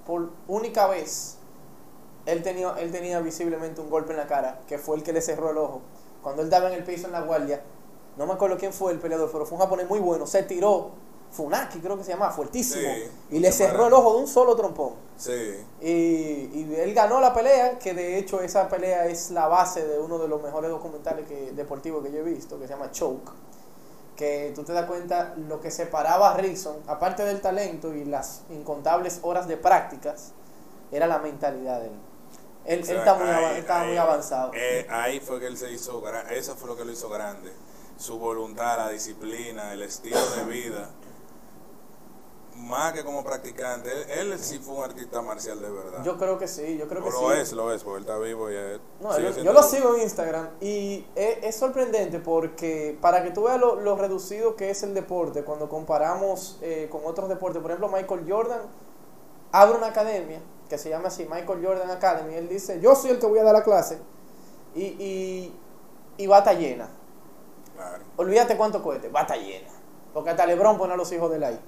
por 0.05 0.29
única 0.47 0.87
vez, 0.87 1.37
él 2.25 2.41
tenía, 2.41 2.73
él 2.79 2.91
tenía 2.91 3.19
visiblemente 3.19 3.81
un 3.81 3.89
golpe 3.89 4.11
en 4.11 4.17
la 4.17 4.27
cara, 4.27 4.61
que 4.67 4.77
fue 4.77 4.97
el 4.97 5.03
que 5.03 5.11
le 5.11 5.21
cerró 5.21 5.51
el 5.51 5.57
ojo. 5.57 5.81
Cuando 6.21 6.41
él 6.41 6.47
estaba 6.47 6.69
en 6.69 6.75
el 6.75 6.83
piso 6.83 7.07
en 7.07 7.13
la 7.13 7.21
guardia, 7.21 7.61
no 8.17 8.25
me 8.25 8.33
acuerdo 8.33 8.57
quién 8.57 8.71
fue 8.73 8.91
el 8.91 8.99
peleador, 8.99 9.29
pero 9.31 9.45
fue 9.45 9.57
un 9.57 9.63
japonés 9.63 9.89
muy 9.89 9.99
bueno. 9.99 10.25
Se 10.25 10.43
tiró. 10.43 10.91
Funaki, 11.31 11.79
creo 11.79 11.97
que 11.97 12.03
se 12.03 12.11
llama, 12.11 12.31
fuertísimo. 12.31 12.81
Sí, 12.93 13.03
y 13.31 13.39
le 13.39 13.51
cerró 13.51 13.87
el 13.87 13.93
ojo 13.93 14.13
de 14.13 14.19
un 14.19 14.27
solo 14.27 14.55
trompón. 14.55 14.93
Sí. 15.17 15.57
Y, 15.81 15.89
y 15.91 16.75
él 16.77 16.93
ganó 16.93 17.19
la 17.19 17.33
pelea, 17.33 17.77
que 17.79 17.93
de 17.93 18.17
hecho 18.17 18.41
esa 18.41 18.69
pelea 18.69 19.05
es 19.07 19.31
la 19.31 19.47
base 19.47 19.85
de 19.85 19.99
uno 19.99 20.17
de 20.17 20.27
los 20.27 20.41
mejores 20.41 20.69
documentales 20.71 21.27
que, 21.27 21.51
deportivos 21.51 22.03
que 22.03 22.11
yo 22.11 22.19
he 22.19 22.23
visto, 22.23 22.57
que 22.59 22.67
se 22.67 22.73
llama 22.73 22.91
Choke. 22.91 23.31
Que 24.15 24.53
tú 24.55 24.63
te 24.63 24.71
das 24.71 24.85
cuenta 24.85 25.33
lo 25.35 25.59
que 25.59 25.71
separaba 25.71 26.31
a 26.31 26.37
Rickson, 26.37 26.77
aparte 26.87 27.25
del 27.25 27.41
talento 27.41 27.93
y 27.93 28.05
las 28.05 28.43
incontables 28.49 29.19
horas 29.23 29.45
de 29.49 29.57
prácticas, 29.57 30.31
era 30.91 31.05
la 31.05 31.17
mentalidad 31.19 31.81
de 31.81 31.87
él. 31.87 31.93
Él, 32.63 32.81
O 32.81 32.85
sea, 32.85 32.95
él 33.03 33.19
muy, 33.19 33.29
ahí- 33.29 33.57
estaba 33.59 33.81
ahí- 33.81 33.87
muy 33.89 33.97
avanzado. 33.97 34.51
eh, 34.55 34.87
ahí 34.89 35.19
fue 35.19 35.39
que 35.41 35.47
él 35.47 35.57
se 35.57 35.69
hizo 35.71 35.99
grande. 36.01 36.37
Eso 36.37 36.55
fue 36.55 36.69
lo 36.69 36.77
que 36.77 36.85
lo 36.85 36.91
hizo 36.93 37.09
grande. 37.09 37.51
Su 37.97 38.17
voluntad, 38.17 38.77
la 38.77 38.89
disciplina, 38.89 39.73
el 39.73 39.81
estilo 39.81 40.17
de 40.37 40.43
vida. 40.45 40.89
Más 42.55 42.93
que 42.93 43.03
como 43.03 43.23
practicante. 43.23 43.91
Él, 43.91 44.31
él 44.31 44.39
sí 44.39 44.59
fue 44.59 44.75
un 44.75 44.83
artista 44.83 45.21
marcial 45.21 45.61
de 45.61 45.69
verdad. 45.69 46.03
Yo 46.03 46.17
creo 46.17 46.37
que 46.37 46.47
sí, 46.47 46.77
yo 46.77 46.87
creo 46.87 47.03
que 47.03 47.09
O 47.09 47.11
sí. 47.11 47.17
lo 47.21 47.33
es, 47.33 47.51
lo 47.53 47.71
es, 47.73 47.83
porque 47.83 47.97
él 47.97 48.03
está 48.03 48.17
vivo 48.17 48.49
y 48.49 48.55
él 48.55 48.81
No, 49.01 49.19
yo, 49.19 49.53
lo 49.53 49.61
sigo 49.61 49.95
en 49.95 50.01
Instagram 50.01 50.49
y 50.61 51.05
es, 51.15 51.37
es 51.43 51.55
sorprendente 51.55 52.19
porque 52.19 52.97
para 53.01 53.23
que 53.23 53.31
tú 53.31 53.43
veas 53.43 53.59
lo, 53.59 53.75
lo 53.75 53.95
reducido 53.97 54.55
que 54.55 54.69
es 54.69 54.81
el 54.83 54.93
deporte 54.93 55.43
cuando 55.43 55.67
comparamos 55.69 56.57
eh, 56.61 56.87
con 56.91 57.01
otros 57.05 57.29
deportes, 57.29 57.61
por 57.61 57.71
ejemplo 57.71 57.89
Michael 57.89 58.25
Jordan 58.27 58.61
abre 59.51 59.77
una 59.77 59.87
academia 59.87 60.39
que 60.69 60.77
se 60.77 60.89
llama 60.89 61.09
así 61.09 61.27
Michael 61.29 61.63
Jordan 61.63 61.91
Academy, 61.91 62.33
él 62.35 62.47
dice 62.47 62.79
yo 62.79 62.95
soy 62.95 63.11
el 63.11 63.19
que 63.19 63.25
voy 63.27 63.39
a 63.39 63.43
dar 63.43 63.53
la 63.53 63.63
clase 63.63 63.99
y, 64.73 64.83
y, 64.83 65.55
y 66.17 66.27
va 66.27 66.37
a 66.37 66.39
estar 66.39 66.57
llena, 66.57 66.87
Claro. 67.75 68.03
olvídate 68.15 68.55
cuánto 68.57 68.81
cueste, 68.81 69.09
va 69.09 69.19
a 69.19 69.23
estar 69.23 69.37
llena, 69.37 69.67
porque 70.13 70.29
hasta 70.31 70.45
Lebron 70.45 70.77
pone 70.77 70.93
a 70.93 70.97
los 70.97 71.11
hijos 71.11 71.29
de 71.29 71.45
ahí. 71.45 71.59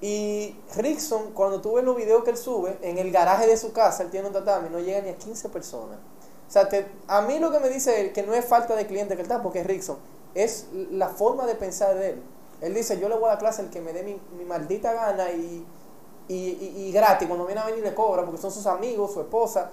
Y 0.00 0.54
Rickson, 0.76 1.32
cuando 1.32 1.60
tú 1.60 1.74
ves 1.74 1.84
los 1.84 1.96
videos 1.96 2.22
que 2.22 2.30
él 2.30 2.36
sube, 2.36 2.76
en 2.82 2.98
el 2.98 3.10
garaje 3.10 3.46
de 3.46 3.56
su 3.56 3.72
casa, 3.72 4.02
él 4.02 4.10
tiene 4.10 4.26
un 4.28 4.32
tatami, 4.32 4.68
no 4.70 4.78
llega 4.78 5.00
ni 5.00 5.08
a 5.08 5.16
15 5.16 5.48
personas. 5.48 5.96
O 6.48 6.50
sea, 6.50 6.68
te- 6.68 6.86
a 7.08 7.22
mí 7.22 7.38
lo 7.38 7.50
que 7.50 7.60
me 7.60 7.68
dice 7.70 8.00
él, 8.02 8.12
que 8.12 8.22
no 8.22 8.34
es 8.34 8.44
falta 8.44 8.76
de 8.76 8.86
cliente 8.86 9.14
que 9.16 9.22
él 9.22 9.26
está, 9.26 9.42
porque 9.42 9.60
es 9.60 9.66
Rickson, 9.66 9.96
es 10.34 10.66
la 10.90 11.08
forma 11.08 11.46
de 11.46 11.54
pensar 11.54 11.94
de 11.96 12.10
él. 12.10 12.22
Él 12.60 12.74
dice, 12.74 12.98
yo 13.00 13.08
le 13.08 13.14
voy 13.16 13.24
a 13.26 13.28
dar 13.30 13.38
clase 13.38 13.62
al 13.62 13.70
que 13.70 13.80
me 13.80 13.92
dé 13.92 14.02
mi, 14.02 14.20
mi 14.36 14.44
maldita 14.44 14.92
gana 14.92 15.30
y, 15.32 15.64
y, 16.28 16.34
y- 16.34 16.74
y 16.88 16.92
gratis, 16.92 17.26
cuando 17.28 17.46
viene 17.46 17.60
a 17.60 17.66
venir 17.66 17.82
le 17.82 17.94
cobra, 17.94 18.24
porque 18.24 18.40
son 18.40 18.50
sus 18.50 18.66
amigos, 18.66 19.12
su 19.12 19.20
esposa. 19.20 19.70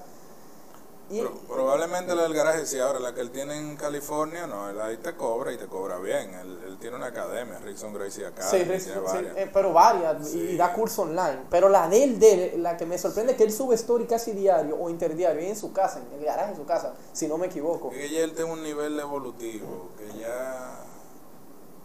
Y, 1.13 1.22
Pro- 1.22 1.34
probablemente 1.48 2.15
la 2.15 2.24
del 2.24 2.34
garaje 2.34 2.65
sí, 2.65 2.79
ahora 2.79 3.00
la 3.00 3.13
que 3.13 3.22
él 3.22 3.29
tiene 3.29 3.55
en 3.58 3.75
California, 3.77 4.48
no, 4.48 4.70
él 4.70 4.82
ahí 4.82 4.98
te 4.98 5.15
cobra 5.15 5.53
y 5.53 5.58
te 5.58 5.67
cobra 5.67 6.00
bien. 6.00 6.34
Él, 6.34 6.60
él 6.65 6.77
tiene 6.79 6.96
una 6.96 7.08
academia, 7.08 7.60
Rickson 7.60 7.93
Gracie 7.93 8.25
Academy, 8.25 8.79
Sí, 8.79 8.89
tiene 8.91 9.32
eh, 9.43 9.50
pero 9.53 9.72
varias, 9.74 10.27
y- 10.27 10.32
Sí. 10.32 10.39
y 10.53 10.58
da 10.58 10.74
curso 10.74 11.03
online. 11.03 11.41
Pero 11.51 11.70
la 11.70 11.88
de 11.88 12.03
él, 12.03 12.17
de 12.20 12.55
él, 12.55 12.63
la 12.63 12.75
que 12.77 12.86
me 12.88 12.98
sorprende 12.98 13.34
es 13.34 13.38
que 13.38 13.43
él 13.43 13.51
sube 13.51 13.75
story 13.75 14.05
casi 14.08 14.32
diario 14.32 14.75
o 14.79 14.89
interdiario, 14.89 15.39
en 15.41 15.55
su 15.55 15.72
casa, 15.72 16.00
en 16.00 16.20
el 16.20 16.25
garaje 16.25 16.51
de 16.51 16.58
su 16.58 16.65
casa, 16.65 16.93
si 17.12 17.27
no 17.27 17.38
me 17.38 17.46
equivoco. 17.46 17.89
Que 17.91 18.10
ya 18.10 18.22
él 18.22 18.34
tiene 18.34 18.51
un 18.51 18.63
nivel 18.63 19.00
evolutivo, 19.00 19.89
que 19.98 20.20
ya 20.20 20.79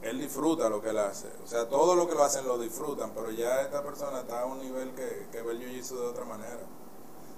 él 0.01 0.21
disfruta 0.21 0.69
lo 0.69 0.81
que 0.81 0.91
él 0.91 0.99
hace. 0.99 1.27
O 1.45 1.47
sea, 1.47 1.69
todo 1.69 1.95
lo 1.97 2.09
que 2.09 2.15
lo 2.15 2.23
hacen 2.25 2.47
lo 2.47 2.57
disfrutan, 2.57 3.11
pero 3.15 3.31
ya 3.31 3.63
esta 3.63 3.83
persona 3.83 4.21
está 4.21 4.41
a 4.43 4.47
un 4.47 4.59
nivel 4.61 4.93
que, 4.95 5.27
que 5.33 5.43
ve 5.43 5.53
el 5.53 5.61
jiu-jitsu 5.61 5.97
de 6.01 6.07
otra 6.07 6.25
manera. 6.25 6.61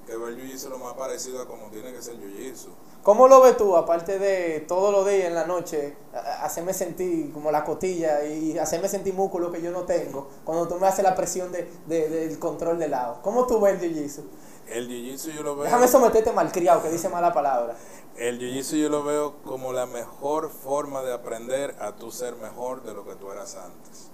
Que 0.07 0.13
el 0.13 0.37
jiu-jitsu 0.37 0.69
lo 0.71 0.79
más 0.79 0.95
parecido 0.95 1.41
a 1.43 1.47
como 1.47 1.69
tiene 1.71 1.93
que 1.93 2.03
ser 2.03 2.15
el 2.15 2.23
jiu-jitsu. 2.23 2.69
¿Cómo 3.03 3.29
lo 3.29 3.41
ves 3.41 3.57
tú, 3.57 3.77
aparte 3.77 4.19
de 4.19 4.61
todos 4.61 4.93
los 4.93 5.07
días 5.07 5.27
en 5.29 5.35
la 5.35 5.47
noche, 5.47 5.97
hacerme 6.43 6.75
sentir 6.75 7.33
como 7.33 7.51
la 7.51 7.65
cotilla 7.65 8.25
y 8.25 8.59
hacerme 8.59 8.89
sentir 8.89 9.15
músculo 9.15 9.51
que 9.53 9.63
yo 9.63 9.71
no 9.71 9.85
tengo, 9.85 10.29
cuando 10.45 10.69
tú 10.69 10.75
me 10.79 10.87
haces 10.87 11.03
la 11.05 11.15
presión 11.15 11.51
de, 11.53 11.71
de- 11.87 12.09
del 12.09 12.39
control 12.39 12.79
de 12.79 12.89
lado? 12.89 13.21
¿Cómo 13.23 13.47
tú 13.47 13.61
ves 13.61 13.81
el 13.83 13.95
jiu-jitsu? 13.95 14.23
El 14.69 14.89
jiu-jitsu 14.89 15.33
yo 15.35 15.43
lo 15.43 15.55
veo... 15.55 15.65
Déjame 15.65 15.89
someterte 15.89 16.33
malcriado, 16.33 16.83
que 16.83 16.91
dice 16.91 17.09
mala 17.09 17.33
palabra. 17.33 17.75
El 18.17 18.39
jiu-jitsu 18.39 18.77
yo 18.77 18.89
lo 18.89 19.03
veo 19.05 19.37
como 19.45 19.73
la 19.73 19.87
mejor 19.87 20.51
forma 20.51 21.03
de 21.03 21.13
aprender 21.15 21.77
a 21.81 21.93
tú 21.97 22.11
ser 22.11 22.35
mejor 22.37 22.83
de 22.83 22.93
lo 22.95 23.07
que 23.07 23.15
tú 23.15 23.31
eras 23.31 23.55
antes. 23.57 24.09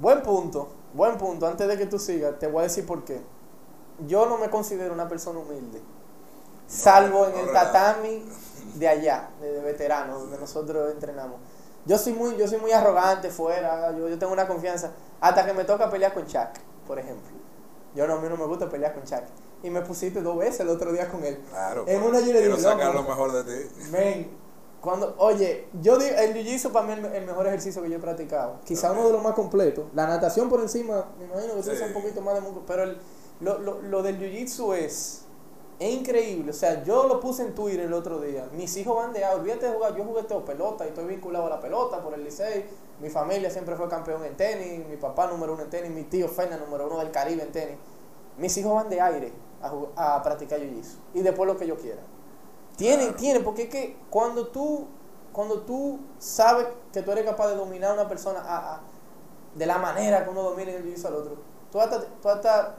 Buen 0.00 0.22
punto, 0.22 0.68
buen 0.94 1.16
punto. 1.18 1.46
Antes 1.46 1.66
de 1.66 1.76
que 1.78 1.86
tú 1.86 1.98
sigas, 1.98 2.38
te 2.38 2.46
voy 2.46 2.60
a 2.60 2.62
decir 2.64 2.86
por 2.86 3.04
qué. 3.04 3.20
Yo 4.06 4.26
no 4.26 4.38
me 4.38 4.48
considero 4.50 4.94
una 4.94 5.08
persona 5.08 5.38
humilde, 5.40 5.80
salvo 6.66 7.26
en 7.26 7.38
el 7.38 7.52
tatami 7.52 8.24
de 8.74 8.88
allá, 8.88 9.30
de, 9.40 9.52
de 9.52 9.60
veteranos, 9.60 10.20
donde 10.22 10.38
nosotros 10.38 10.90
entrenamos. 10.92 11.36
Yo 11.84 11.98
soy 11.98 12.12
muy, 12.12 12.36
yo 12.36 12.46
soy 12.46 12.58
muy 12.58 12.70
arrogante 12.72 13.30
fuera, 13.30 13.90
yo, 13.96 14.08
yo 14.08 14.18
tengo 14.18 14.32
una 14.32 14.46
confianza, 14.46 14.92
hasta 15.20 15.44
que 15.46 15.52
me 15.54 15.64
toca 15.64 15.90
pelear 15.90 16.12
con 16.14 16.26
Chuck, 16.26 16.50
por 16.86 16.98
ejemplo. 16.98 17.36
Yo 17.94 18.06
no, 18.06 18.14
a 18.14 18.20
mí 18.20 18.28
no 18.28 18.36
me 18.36 18.44
gusta 18.46 18.68
pelear 18.68 18.94
con 18.94 19.02
Chuck. 19.04 19.22
Y 19.62 19.70
me 19.70 19.80
pusiste 19.80 20.20
dos 20.22 20.36
veces 20.38 20.60
el 20.60 20.68
otro 20.68 20.92
día 20.92 21.08
con 21.08 21.24
él. 21.24 21.42
Claro. 21.50 21.84
En 21.88 22.02
una 22.02 22.20
yo 22.20 22.32
le 22.32 22.42
digo, 22.42 22.56
sacar 22.56 22.94
lo 22.94 23.02
mejor 23.02 23.32
de 23.32 23.42
ti. 23.44 23.70
Men, 23.90 24.30
cuando, 24.80 25.16
oye, 25.18 25.66
yo 25.82 25.96
digo, 25.98 26.14
el 26.16 26.34
jiu-jitsu 26.34 26.70
para 26.70 26.86
mí 26.86 26.92
es 26.92 26.98
el, 27.00 27.06
el 27.06 27.26
mejor 27.26 27.46
ejercicio 27.48 27.82
que 27.82 27.90
yo 27.90 27.96
he 27.96 28.00
practicado. 28.00 28.60
Quizá 28.64 28.92
uno 28.92 29.06
de 29.06 29.12
los 29.14 29.22
más 29.22 29.32
completos. 29.34 29.86
La 29.94 30.06
natación 30.06 30.48
por 30.48 30.60
encima, 30.60 31.06
me 31.18 31.24
imagino 31.24 31.54
que 31.54 31.62
Sí. 31.64 31.70
usas 31.70 31.88
un 31.88 31.94
poquito 31.94 32.20
más 32.20 32.34
de 32.34 32.40
músculo. 32.42 32.64
Pero 32.66 32.84
el- 32.84 32.98
lo, 33.40 33.58
lo, 33.58 33.80
lo 33.82 34.02
del 34.02 34.18
jiu-jitsu 34.18 34.74
es, 34.74 35.24
es 35.78 35.90
increíble. 35.94 36.50
O 36.50 36.54
sea, 36.54 36.82
yo 36.84 37.06
lo 37.06 37.20
puse 37.20 37.42
en 37.42 37.54
Twitter 37.54 37.80
el 37.86 37.92
otro 37.92 38.20
día. 38.20 38.48
Mis 38.52 38.76
hijos 38.76 38.96
van 38.96 39.12
de 39.12 39.24
out. 39.24 39.40
Olvídate 39.40 39.66
de 39.66 39.72
jugar. 39.72 39.94
Yo 39.96 40.04
jugué 40.04 40.22
todo 40.24 40.44
pelota 40.44 40.84
y 40.84 40.88
estoy 40.88 41.06
vinculado 41.06 41.46
a 41.46 41.50
la 41.50 41.60
pelota 41.60 42.02
por 42.02 42.14
el 42.14 42.24
Licey. 42.24 42.66
Mi 43.00 43.10
familia 43.10 43.48
siempre 43.50 43.76
fue 43.76 43.88
campeón 43.88 44.24
en 44.24 44.36
tenis. 44.36 44.86
Mi 44.88 44.96
papá 44.96 45.26
número 45.28 45.52
uno 45.54 45.62
en 45.62 45.70
tenis. 45.70 45.90
Mi 45.90 46.04
tío 46.04 46.28
Fena 46.28 46.56
número 46.56 46.86
uno 46.86 46.98
del 46.98 47.10
Caribe 47.10 47.42
en 47.44 47.52
tenis. 47.52 47.76
Mis 48.38 48.56
hijos 48.56 48.74
van 48.74 48.88
de 48.88 49.00
aire 49.00 49.32
a, 49.62 50.16
a 50.16 50.22
practicar 50.22 50.58
jiu-jitsu. 50.60 50.96
Y 51.14 51.20
después 51.22 51.46
lo 51.46 51.56
que 51.56 51.66
yo 51.66 51.76
quiera. 51.76 52.02
Tiene, 52.76 53.02
Claro. 53.04 53.16
tiene, 53.18 53.40
porque 53.40 53.62
es 53.62 53.68
que 53.68 53.96
cuando 54.10 54.48
tú, 54.48 54.86
cuando 55.32 55.60
tú 55.62 55.98
sabes 56.18 56.66
que 56.92 57.02
tú 57.02 57.10
eres 57.12 57.24
capaz 57.24 57.48
de 57.48 57.56
dominar 57.56 57.90
a 57.90 57.94
una 57.94 58.08
persona 58.08 58.40
a- 58.40 58.74
a- 58.76 58.80
de 59.54 59.66
la 59.66 59.78
manera 59.78 60.22
que 60.24 60.30
uno 60.30 60.42
domina 60.42 60.70
el 60.72 60.84
jiu-jitsu 60.84 61.06
al 61.06 61.14
otro, 61.14 61.36
tú 61.72 61.80
hasta, 61.80 62.00
tú 62.20 62.28
hasta 62.28 62.76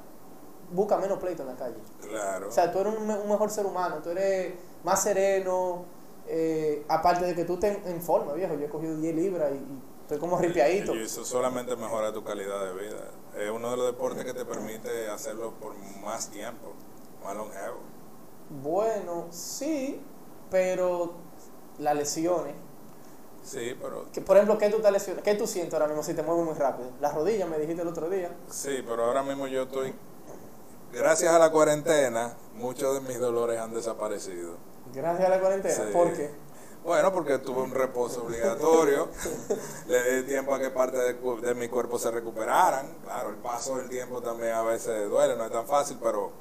buscas 0.71 0.99
menos 0.99 1.19
pleito 1.19 1.43
en 1.43 1.49
la 1.49 1.55
calle. 1.55 1.77
Claro. 2.01 2.49
O 2.49 2.51
sea, 2.51 2.71
tú 2.71 2.79
eres 2.79 2.97
un, 2.97 3.09
un 3.09 3.29
mejor 3.29 3.49
ser 3.49 3.65
humano, 3.65 3.97
tú 4.03 4.09
eres 4.09 4.53
más 4.83 5.03
sereno, 5.03 5.85
eh, 6.27 6.85
aparte 6.87 7.25
de 7.25 7.33
que 7.33 7.43
tú 7.43 7.55
estés 7.55 7.85
en, 7.85 8.01
forma, 8.01 8.33
viejo. 8.33 8.53
Yo 8.53 8.65
he 8.65 8.69
cogido 8.69 8.95
10 8.95 9.15
libras 9.15 9.51
y, 9.51 9.55
y 9.55 9.81
estoy 10.01 10.19
como 10.19 10.37
ripiadito. 10.37 10.95
Y 10.95 11.03
eso 11.03 11.25
solamente 11.25 11.75
mejora 11.75 12.13
tu 12.13 12.23
calidad 12.23 12.65
de 12.65 12.73
vida. 12.73 13.11
Es 13.37 13.49
uno 13.49 13.71
de 13.71 13.77
los 13.77 13.87
deportes 13.87 14.23
que 14.25 14.33
te 14.33 14.45
permite 14.45 15.09
hacerlo 15.09 15.53
por 15.59 15.73
más 16.03 16.29
tiempo, 16.29 16.73
más 17.23 17.35
longevo. 17.35 17.79
Bueno, 18.63 19.25
sí, 19.31 20.01
pero 20.51 21.13
las 21.79 21.95
lesiones. 21.95 22.53
Sí, 23.43 23.75
pero 23.81 24.05
Que, 24.11 24.21
por 24.21 24.35
ejemplo, 24.37 24.57
¿qué 24.57 24.69
tú, 24.69 24.77
estás 24.77 24.91
lesionado? 24.91 25.23
¿qué 25.23 25.33
tú 25.33 25.47
sientes 25.47 25.73
ahora 25.73 25.87
mismo 25.87 26.03
si 26.03 26.13
te 26.13 26.21
mueves 26.21 26.45
muy 26.45 26.53
rápido? 26.53 26.89
Las 26.99 27.15
rodillas, 27.15 27.49
me 27.49 27.57
dijiste 27.57 27.81
el 27.81 27.87
otro 27.87 28.09
día. 28.09 28.31
sí, 28.49 28.83
pero 28.87 29.05
ahora 29.05 29.23
mismo 29.23 29.47
yo 29.47 29.63
estoy 29.63 29.95
gracias 30.93 31.33
a 31.33 31.39
la 31.39 31.51
cuarentena, 31.51 32.33
muchos 32.55 32.93
de 32.95 33.01
mis 33.07 33.19
dolores 33.19 33.59
han 33.59 33.73
desaparecido. 33.73 34.57
Gracias 34.93 35.27
a 35.27 35.29
la 35.29 35.39
cuarentena. 35.39 35.75
Sí. 35.75 35.93
¿Por 35.93 36.13
qué? 36.13 36.31
Bueno, 36.83 37.11
porque 37.11 37.37
tuve 37.39 37.61
un 37.61 37.71
reposo 37.71 38.23
obligatorio, 38.23 39.09
le 39.87 40.21
di 40.21 40.27
tiempo 40.27 40.55
a 40.55 40.59
que 40.59 40.69
parte 40.69 40.97
de, 40.97 41.13
de 41.13 41.53
mi 41.53 41.67
cuerpo 41.67 41.99
se 41.99 42.09
recuperaran. 42.09 42.87
Claro, 43.03 43.29
el 43.29 43.35
paso 43.35 43.75
del 43.77 43.89
tiempo 43.89 44.21
también 44.21 44.53
a 44.53 44.63
veces 44.63 45.09
duele, 45.09 45.35
no 45.35 45.45
es 45.45 45.51
tan 45.51 45.67
fácil, 45.67 45.97
pero, 46.01 46.31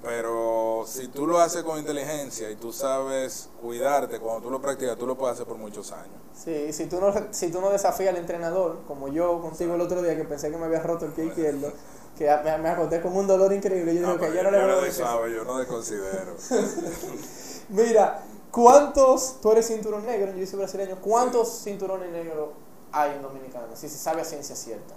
pero 0.00 0.84
si 0.86 1.08
tú 1.08 1.26
lo 1.26 1.40
haces 1.40 1.64
con 1.64 1.76
inteligencia 1.76 2.48
y 2.50 2.54
tú 2.54 2.72
sabes 2.72 3.50
cuidarte, 3.60 4.20
cuando 4.20 4.42
tú 4.42 4.50
lo 4.50 4.62
practicas, 4.62 4.96
tú 4.96 5.08
lo 5.08 5.18
puedes 5.18 5.34
hacer 5.34 5.46
por 5.46 5.58
muchos 5.58 5.90
años. 5.90 6.14
Sí, 6.32 6.72
si 6.72 6.86
tú 6.86 7.00
no, 7.00 7.12
si 7.32 7.50
tú 7.50 7.60
no 7.60 7.70
desafías 7.70 8.10
al 8.10 8.16
entrenador, 8.16 8.78
como 8.86 9.08
yo 9.08 9.40
contigo 9.40 9.74
el 9.74 9.80
otro 9.80 10.02
día 10.02 10.16
que 10.16 10.24
pensé 10.24 10.52
que 10.52 10.56
me 10.56 10.66
había 10.66 10.80
roto 10.80 11.04
el 11.04 11.12
pie 11.12 11.26
izquierdo, 11.26 11.72
que 12.18 12.26
me, 12.44 12.58
me 12.58 12.68
acosté 12.70 13.00
con 13.00 13.16
un 13.16 13.26
dolor 13.26 13.52
increíble, 13.52 13.94
yo 13.94 14.02
No, 14.02 14.18
dije 14.18 14.30
que 14.30 14.36
yo 14.36 14.42
no 14.42 14.50
le 14.50 14.58
voy 14.58 14.70
a 14.70 14.80
decir. 14.80 15.04
sabe, 15.04 15.32
yo 15.34 15.44
no 15.44 15.58
desconsidero. 15.58 16.36
Mira, 17.70 18.22
¿cuántos, 18.50 19.40
tú 19.40 19.52
eres 19.52 19.66
cinturón 19.68 20.04
negro, 20.06 20.32
yo 20.34 20.46
soy 20.46 20.58
brasileño, 20.58 20.96
cuántos 21.00 21.62
cinturones 21.62 22.10
negros 22.10 22.50
hay 22.92 23.12
en 23.12 23.22
Dominicana? 23.22 23.76
Si 23.76 23.88
se 23.88 23.98
sabe 23.98 24.22
a 24.22 24.24
ciencia 24.24 24.56
cierta. 24.56 24.94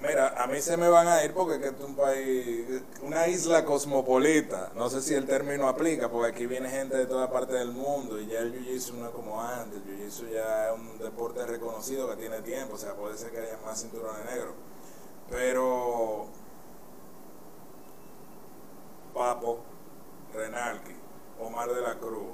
Mira, 0.00 0.30
a 0.42 0.48
mí 0.48 0.60
se 0.60 0.76
me 0.76 0.88
van 0.88 1.06
a 1.06 1.24
ir 1.24 1.32
porque 1.32 1.54
es 1.54 1.60
que 1.60 1.68
esto 1.68 1.84
es 1.84 1.88
un 1.90 1.94
país, 1.94 2.66
una 3.02 3.28
isla 3.28 3.64
cosmopolita. 3.64 4.72
No 4.74 4.90
sé 4.90 5.00
si 5.00 5.14
el 5.14 5.26
término 5.26 5.68
aplica, 5.68 6.10
porque 6.10 6.32
aquí 6.32 6.46
viene 6.46 6.68
gente 6.68 6.96
de 6.96 7.06
toda 7.06 7.30
parte 7.30 7.54
del 7.54 7.70
mundo 7.70 8.20
y 8.20 8.26
ya 8.26 8.40
el 8.40 8.52
jiu-jitsu 8.52 8.94
no 8.94 9.06
es 9.06 9.12
como 9.12 9.40
antes. 9.40 9.78
El 9.80 9.84
jiu-jitsu 9.84 10.28
ya 10.32 10.70
es 10.70 10.74
un 10.74 10.98
deporte 10.98 11.46
reconocido 11.46 12.08
que 12.10 12.16
tiene 12.16 12.42
tiempo, 12.42 12.74
o 12.74 12.78
sea, 12.78 12.94
puede 12.94 13.16
ser 13.16 13.30
que 13.30 13.38
haya 13.38 13.58
más 13.64 13.80
cinturones 13.80 14.24
negros. 14.24 14.54
Pero 15.30 16.26
Papo, 19.14 19.60
Renalki, 20.34 20.94
Omar 21.40 21.68
de 21.70 21.80
la 21.80 21.94
Cruz, 21.98 22.32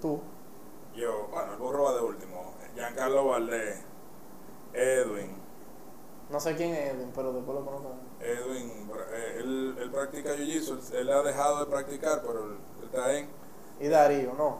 Tú. 0.00 0.20
yo, 0.94 1.28
bueno, 1.30 1.52
el 1.52 1.58
burro 1.58 1.84
va 1.84 1.94
de 1.94 2.00
último, 2.00 2.54
Giancarlo 2.74 3.26
Valdés, 3.26 3.80
Edwin, 4.72 5.36
No 6.30 6.40
sé 6.40 6.56
quién 6.56 6.74
es 6.74 6.94
Edwin, 6.94 7.12
pero 7.14 7.32
después 7.32 7.58
lo 7.58 7.64
conozco. 7.64 7.94
Edwin, 8.20 8.90
eh, 9.12 9.36
él, 9.40 9.76
él 9.78 9.90
practica 9.90 10.34
jiu-jitsu, 10.34 10.92
él, 10.94 11.10
ha 11.10 11.22
dejado 11.22 11.60
de 11.60 11.66
practicar, 11.70 12.22
pero 12.22 12.44
él, 12.44 12.58
está 12.84 13.12
en 13.16 13.28
Y 13.80 13.88
Darío, 13.88 14.32
no. 14.34 14.58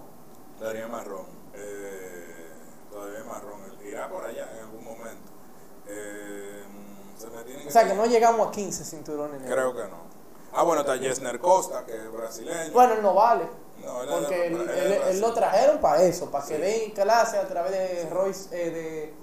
Darío 0.60 0.88
Marrón, 0.88 1.26
eh, 1.54 2.50
todavía 2.90 3.18
es 3.20 3.26
Marrón, 3.26 3.60
él 3.64 3.88
irá 3.88 4.08
por 4.08 4.24
allá 4.24 4.48
en 4.52 4.64
algún 4.64 4.84
momento. 4.84 5.32
Eh, 5.86 6.43
O 7.66 7.70
sea, 7.70 7.86
que 7.86 7.94
no 7.94 8.06
llegamos 8.06 8.48
a 8.48 8.50
15 8.50 8.84
cinturones 8.84 9.40
negros. 9.40 9.54
Creo 9.54 9.74
que 9.74 9.90
no. 9.90 9.96
Ah, 10.52 10.62
bueno, 10.62 10.82
está 10.82 10.96
Jesner 10.98 11.40
Costa, 11.40 11.84
que 11.84 11.96
es 11.96 12.12
brasileño. 12.12 12.72
Bueno, 12.72 12.94
él 12.94 13.02
no 13.02 13.14
vale. 13.14 13.44
No, 13.84 14.02
él 14.02 14.08
porque 14.08 14.46
él, 14.46 15.20
lo 15.20 15.32
trajeron 15.34 15.78
para 15.78 16.02
eso, 16.02 16.30
para 16.30 16.46
que 16.46 16.54
Sí. 16.56 16.60
den 16.60 16.90
clase 16.92 17.36
a 17.38 17.46
través 17.46 17.72
de 17.72 18.08
Royce, 18.10 18.48
eh, 18.52 18.70
de 18.70 19.14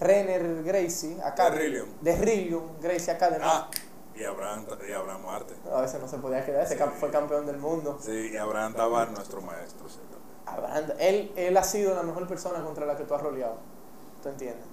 Renner 0.00 0.62
Gracie 0.64 1.18
Academy. 1.22 1.56
De 1.56 1.62
Rillium. 1.62 1.88
De 2.00 2.16
Rillium 2.16 2.80
Gracie 2.80 3.12
Academy. 3.12 3.44
Ah, 3.46 3.68
y 4.16 4.24
Abraham, 4.24 4.66
y 4.88 4.92
Abraham 4.92 5.22
Marte. 5.24 5.54
A 5.72 5.80
veces 5.82 6.00
no 6.00 6.08
se 6.08 6.16
podía 6.18 6.44
quedar, 6.44 6.64
ese 6.64 6.76
Sí. 6.76 6.84
fue 6.98 7.10
campeón 7.10 7.46
del 7.46 7.58
mundo. 7.58 7.98
Sí, 8.00 8.30
y 8.32 8.36
Abraham 8.36 8.74
Tabar, 8.74 9.10
nuestro 9.12 9.40
maestro. 9.42 9.86
Abraham, 10.46 10.84
él, 10.98 11.30
él 11.36 11.56
ha 11.56 11.62
sido 11.62 11.94
la 11.94 12.02
mejor 12.02 12.26
persona 12.26 12.64
contra 12.64 12.86
la 12.86 12.96
que 12.96 13.04
tú 13.04 13.14
has 13.14 13.22
roleado. 13.22 13.58
¿Tú 14.22 14.30
entiendes? 14.30 14.64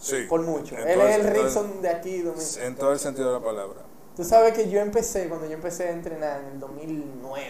Sí. 0.00 0.24
Por 0.28 0.40
mucho. 0.42 0.76
Él 0.76 1.00
es 1.00 1.16
el 1.16 1.24
Rickson 1.24 1.82
de 1.82 1.88
aquí. 1.90 2.24
En 2.62 2.74
todo 2.74 2.92
el 2.92 2.98
sentido 2.98 3.28
de 3.28 3.38
la 3.38 3.44
palabra. 3.44 3.80
Tú 4.16 4.24
sabes 4.24 4.52
que 4.54 4.68
yo 4.68 4.80
empecé, 4.80 5.28
cuando 5.28 5.46
yo 5.46 5.52
empecé 5.52 5.88
a 5.88 5.92
entrenar 5.92 6.40
en 6.40 6.46
el 6.52 6.60
2009 6.60 7.46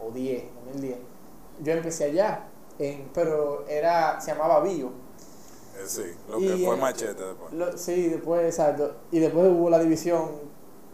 o 0.00 0.10
10, 0.10 0.44
2010, 0.64 0.98
yo 1.60 1.72
empecé 1.72 2.04
allá, 2.04 2.46
en, 2.78 3.08
pero 3.12 3.66
era, 3.68 4.20
se 4.20 4.32
llamaba 4.32 4.60
Bio. 4.60 4.86
Eh, 4.88 5.84
sí, 5.86 6.02
lo 6.28 6.40
Y, 6.40 6.48
que 6.58 6.66
fue 6.66 6.76
machete 6.76 7.22
después. 7.22 7.52
Lo- 7.52 7.76
sí, 7.76 8.08
después, 8.08 8.44
exacto. 8.46 8.96
Y 9.10 9.18
después 9.20 9.46
hubo 9.48 9.68
la 9.70 9.78
división 9.78 10.30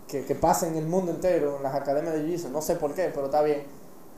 que, 0.09 0.25
que 0.25 0.35
pasa 0.35 0.67
en 0.67 0.77
el 0.77 0.87
mundo 0.87 1.13
entero, 1.13 1.57
en 1.59 1.63
las 1.63 1.75
academias 1.75 2.15
de 2.15 2.23
Jiu-Jitsu, 2.25 2.51
no 2.51 2.61
sé 2.61 2.77
por 2.77 2.95
qué, 2.95 3.11
pero 3.15 3.27
está 3.27 3.43
bien. 3.43 3.65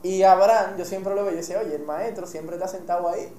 Y 0.03 0.23
Abraham, 0.23 0.77
yo 0.77 0.85
siempre 0.85 1.13
lo 1.15 1.21
veía 1.23 1.33
y 1.33 1.37
decía, 1.37 1.59
oye, 1.59 1.75
el 1.75 1.83
maestro 1.83 2.27
siempre 2.27 2.55
está 2.55 2.67
sentado 2.67 3.07
ahí. 3.07 3.31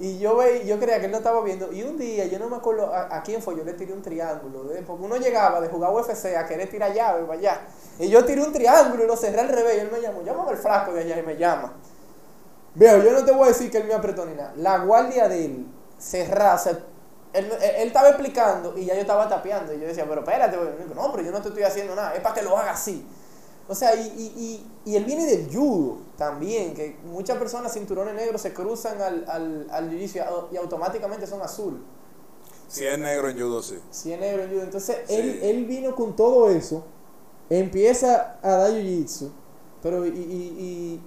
Y 0.00 0.18
yo 0.20 0.36
veía, 0.36 0.62
yo 0.64 0.78
creía 0.78 1.00
que 1.00 1.06
él 1.06 1.10
no 1.12 1.18
estaba 1.18 1.42
viendo. 1.42 1.72
Y 1.72 1.82
un 1.82 1.98
día, 1.98 2.26
yo 2.26 2.38
no 2.38 2.48
me 2.48 2.56
acuerdo 2.56 2.94
a, 2.94 3.16
a 3.16 3.22
quién 3.22 3.42
fue, 3.42 3.56
yo 3.56 3.64
le 3.64 3.72
tiré 3.74 3.92
un 3.92 4.02
triángulo. 4.02 4.72
¿eh? 4.72 4.82
Porque 4.86 5.04
uno 5.04 5.16
llegaba 5.16 5.60
de 5.60 5.68
jugar 5.68 5.92
UFC 5.92 6.36
a 6.36 6.46
querer 6.46 6.70
tirar 6.70 6.92
llave 6.94 7.22
para 7.24 7.38
allá. 7.38 7.60
Y 7.98 8.08
yo 8.08 8.24
tiré 8.24 8.42
un 8.42 8.52
triángulo 8.52 9.04
y 9.04 9.06
lo 9.08 9.16
cerré 9.16 9.40
al 9.40 9.48
revés. 9.48 9.76
Y 9.76 9.80
él 9.80 9.90
me 9.92 10.00
llamó, 10.00 10.22
llámame 10.22 10.50
al 10.50 10.56
flaco 10.56 10.92
de 10.92 11.00
allá 11.02 11.18
y 11.18 11.22
me 11.22 11.36
llama. 11.36 11.74
Veo, 12.74 13.02
yo 13.02 13.12
no 13.12 13.24
te 13.24 13.32
voy 13.32 13.44
a 13.44 13.48
decir 13.48 13.70
que 13.70 13.78
él 13.78 13.84
me 13.86 13.94
apretó 13.94 14.24
ni 14.24 14.34
nada. 14.34 14.52
La 14.56 14.78
guardia 14.78 15.28
de 15.28 15.44
él 15.46 15.66
cerrada, 15.98 16.54
o 16.54 16.58
sea, 16.58 16.72
él, 17.32 17.50
él- 17.60 17.88
estaba 17.88 18.08
explicando 18.10 18.76
y 18.78 18.84
ya 18.84 18.94
yo 18.94 19.00
estaba 19.00 19.28
tapeando. 19.28 19.72
Y 19.74 19.80
yo 19.80 19.86
decía, 19.86 20.06
pero 20.08 20.20
espérate, 20.20 20.56
no, 20.94 21.10
pero 21.12 21.24
yo 21.24 21.32
no 21.32 21.42
te 21.42 21.48
estoy 21.48 21.64
haciendo 21.64 21.94
nada, 21.96 22.14
es 22.14 22.20
para 22.20 22.34
que 22.36 22.42
lo 22.42 22.56
haga 22.56 22.72
así. 22.72 23.04
O 23.70 23.74
sea, 23.74 23.94
y, 23.94 24.00
y, 24.00 24.42
y, 24.86 24.90
y 24.92 24.96
él 24.96 25.04
viene 25.04 25.26
del 25.26 25.52
judo 25.54 25.98
también, 26.16 26.72
que 26.74 26.96
muchas 27.04 27.36
personas 27.36 27.72
cinturones 27.74 28.14
negros 28.14 28.40
se 28.40 28.54
cruzan 28.54 29.00
al, 29.02 29.24
al, 29.28 29.66
al 29.70 29.90
jiu-jitsu 29.90 30.16
y 30.16 30.18
au- 30.20 30.48
y 30.52 30.56
automáticamente 30.56 31.26
son 31.26 31.42
azul. 31.42 31.84
Si 32.66 32.86
es 32.86 32.98
negro 32.98 33.28
en 33.28 33.36
judo, 33.38 33.62
sí. 33.62 33.78
Si 33.90 34.12
es 34.12 34.18
negro 34.18 34.42
en 34.44 34.50
judo. 34.50 34.62
Entonces, 34.62 34.96
Sí. 35.06 35.14
él, 35.14 35.40
él 35.42 35.64
vino 35.66 35.94
con 35.94 36.16
todo 36.16 36.48
eso, 36.50 36.82
empieza 37.50 38.38
a 38.42 38.50
dar 38.50 38.70
jiu-jitsu, 38.72 39.30
pero 39.82 40.06
y, 40.06 40.10
y- 40.10 41.02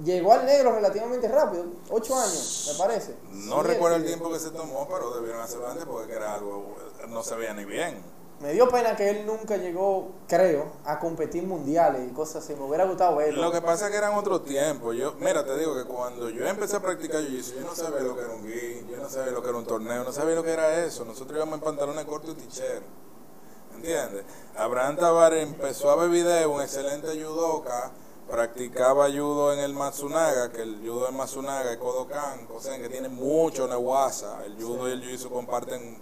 y 0.00 0.04
llegó 0.04 0.32
al 0.32 0.46
negro 0.46 0.72
relativamente 0.72 1.28
rápido, 1.28 1.64
ocho 1.90 2.14
años, 2.16 2.70
me 2.72 2.78
parece. 2.78 3.14
No 3.32 3.62
recuerdo 3.62 3.96
el 3.96 4.04
tiempo 4.04 4.30
que 4.30 4.38
se 4.38 4.50
tomó, 4.50 4.88
pero 4.88 5.14
debieron 5.16 5.40
hacerlo 5.42 5.68
antes 5.68 5.84
porque 5.84 6.12
era 6.12 6.34
algo, 6.34 6.76
no 7.08 7.22
se 7.22 7.34
veía 7.36 7.54
ni 7.54 7.64
bien. 7.64 8.13
Me 8.40 8.52
dio 8.52 8.68
pena 8.68 8.96
que 8.96 9.08
él 9.08 9.26
nunca 9.26 9.56
llegó, 9.56 10.10
creo, 10.26 10.72
a 10.84 10.98
competir 10.98 11.44
mundiales 11.44 12.02
y 12.10 12.12
cosas 12.12 12.44
así. 12.44 12.54
Me 12.54 12.64
hubiera 12.66 12.84
gustado 12.84 13.16
verlo. 13.16 13.40
Lo 13.40 13.52
que 13.52 13.62
pasa 13.62 13.86
es 13.86 13.92
que 13.92 13.96
eran 13.96 14.14
otros 14.14 14.44
tiempos. 14.44 14.96
Yo, 14.96 15.14
mira, 15.20 15.44
te 15.44 15.56
digo 15.56 15.74
que 15.74 15.84
cuando 15.84 16.28
yo 16.28 16.46
empecé 16.46 16.76
a 16.76 16.80
practicar 16.80 17.22
jiu-jitsu, 17.22 17.54
yo 17.54 17.60
no 17.62 17.74
sabía 17.74 18.00
lo 18.00 18.14
que 18.14 18.22
era 18.22 18.34
un 18.34 18.42
gi, 18.42 18.86
yo 18.90 18.96
no 18.98 19.08
sabía 19.08 19.32
lo 19.32 19.42
que 19.42 19.48
era 19.48 19.58
un 19.58 19.64
torneo, 19.64 20.04
no 20.04 20.12
sabía 20.12 20.34
lo 20.34 20.42
que 20.42 20.52
era 20.52 20.84
eso. 20.84 21.04
Nosotros 21.04 21.36
íbamos 21.36 21.54
en 21.54 21.60
pantalones 21.60 22.04
cortos 22.04 22.32
y 22.32 22.34
ticher. 22.34 22.82
¿Entiendes? 23.76 24.24
Abraham 24.56 24.96
Tavares 24.96 25.42
empezó 25.42 25.90
a 25.90 25.96
ver 25.96 26.10
video, 26.10 26.50
un 26.50 26.60
excelente 26.60 27.08
judoka, 27.08 27.92
practicaba 28.30 29.06
judo 29.10 29.52
en 29.52 29.60
el 29.60 29.74
Matsunaga, 29.74 30.50
que 30.52 30.62
el 30.62 30.80
judo 30.80 31.06
del 31.06 31.14
Matsunaga 31.14 31.72
es 31.72 31.78
Kodokan, 31.78 32.48
o 32.54 32.60
sea, 32.60 32.78
que 32.78 32.88
tiene 32.88 33.08
mucho 33.08 33.66
Newasa. 33.66 34.44
El 34.44 34.62
judo 34.62 34.88
y 34.88 34.92
el 34.92 35.02
jiu-jitsu 35.02 35.30
comparten, 35.30 35.98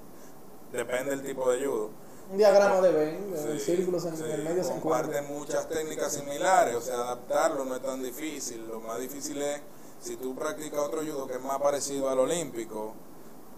depende 0.72 1.10
del 1.10 1.22
tipo 1.22 1.50
de 1.50 1.64
judo. 1.64 2.01
Un 2.32 2.38
diagrama 2.38 2.80
de 2.80 2.92
Venn, 2.92 3.34
en 3.36 3.58
Sí, 3.58 3.64
círculos 3.64 4.04
en 4.06 4.16
sí, 4.16 4.24
el 4.30 4.42
medio 4.42 4.64
se 4.64 4.72
encuentran. 4.74 5.26
muchas 5.28 5.68
técnicas 5.68 6.12
similares, 6.14 6.74
o 6.74 6.80
sea, 6.80 6.94
adaptarlo 6.96 7.64
no 7.66 7.76
es 7.76 7.82
tan 7.82 8.02
difícil. 8.02 8.66
Lo 8.68 8.80
más 8.80 8.98
difícil 8.98 9.40
es, 9.42 9.60
si 10.00 10.16
tú 10.16 10.34
practicas 10.34 10.80
otro 10.80 11.00
judo 11.02 11.26
que 11.26 11.34
es 11.34 11.42
más 11.42 11.58
parecido 11.58 12.08
al 12.08 12.18
olímpico, 12.18 12.94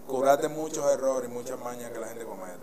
curate 0.07 0.49
muchos 0.49 0.85
errores 0.91 1.29
y 1.29 1.33
muchas 1.33 1.57
mañas 1.59 1.91
que 1.91 1.99
la 1.99 2.07
gente 2.07 2.25
comete. 2.25 2.59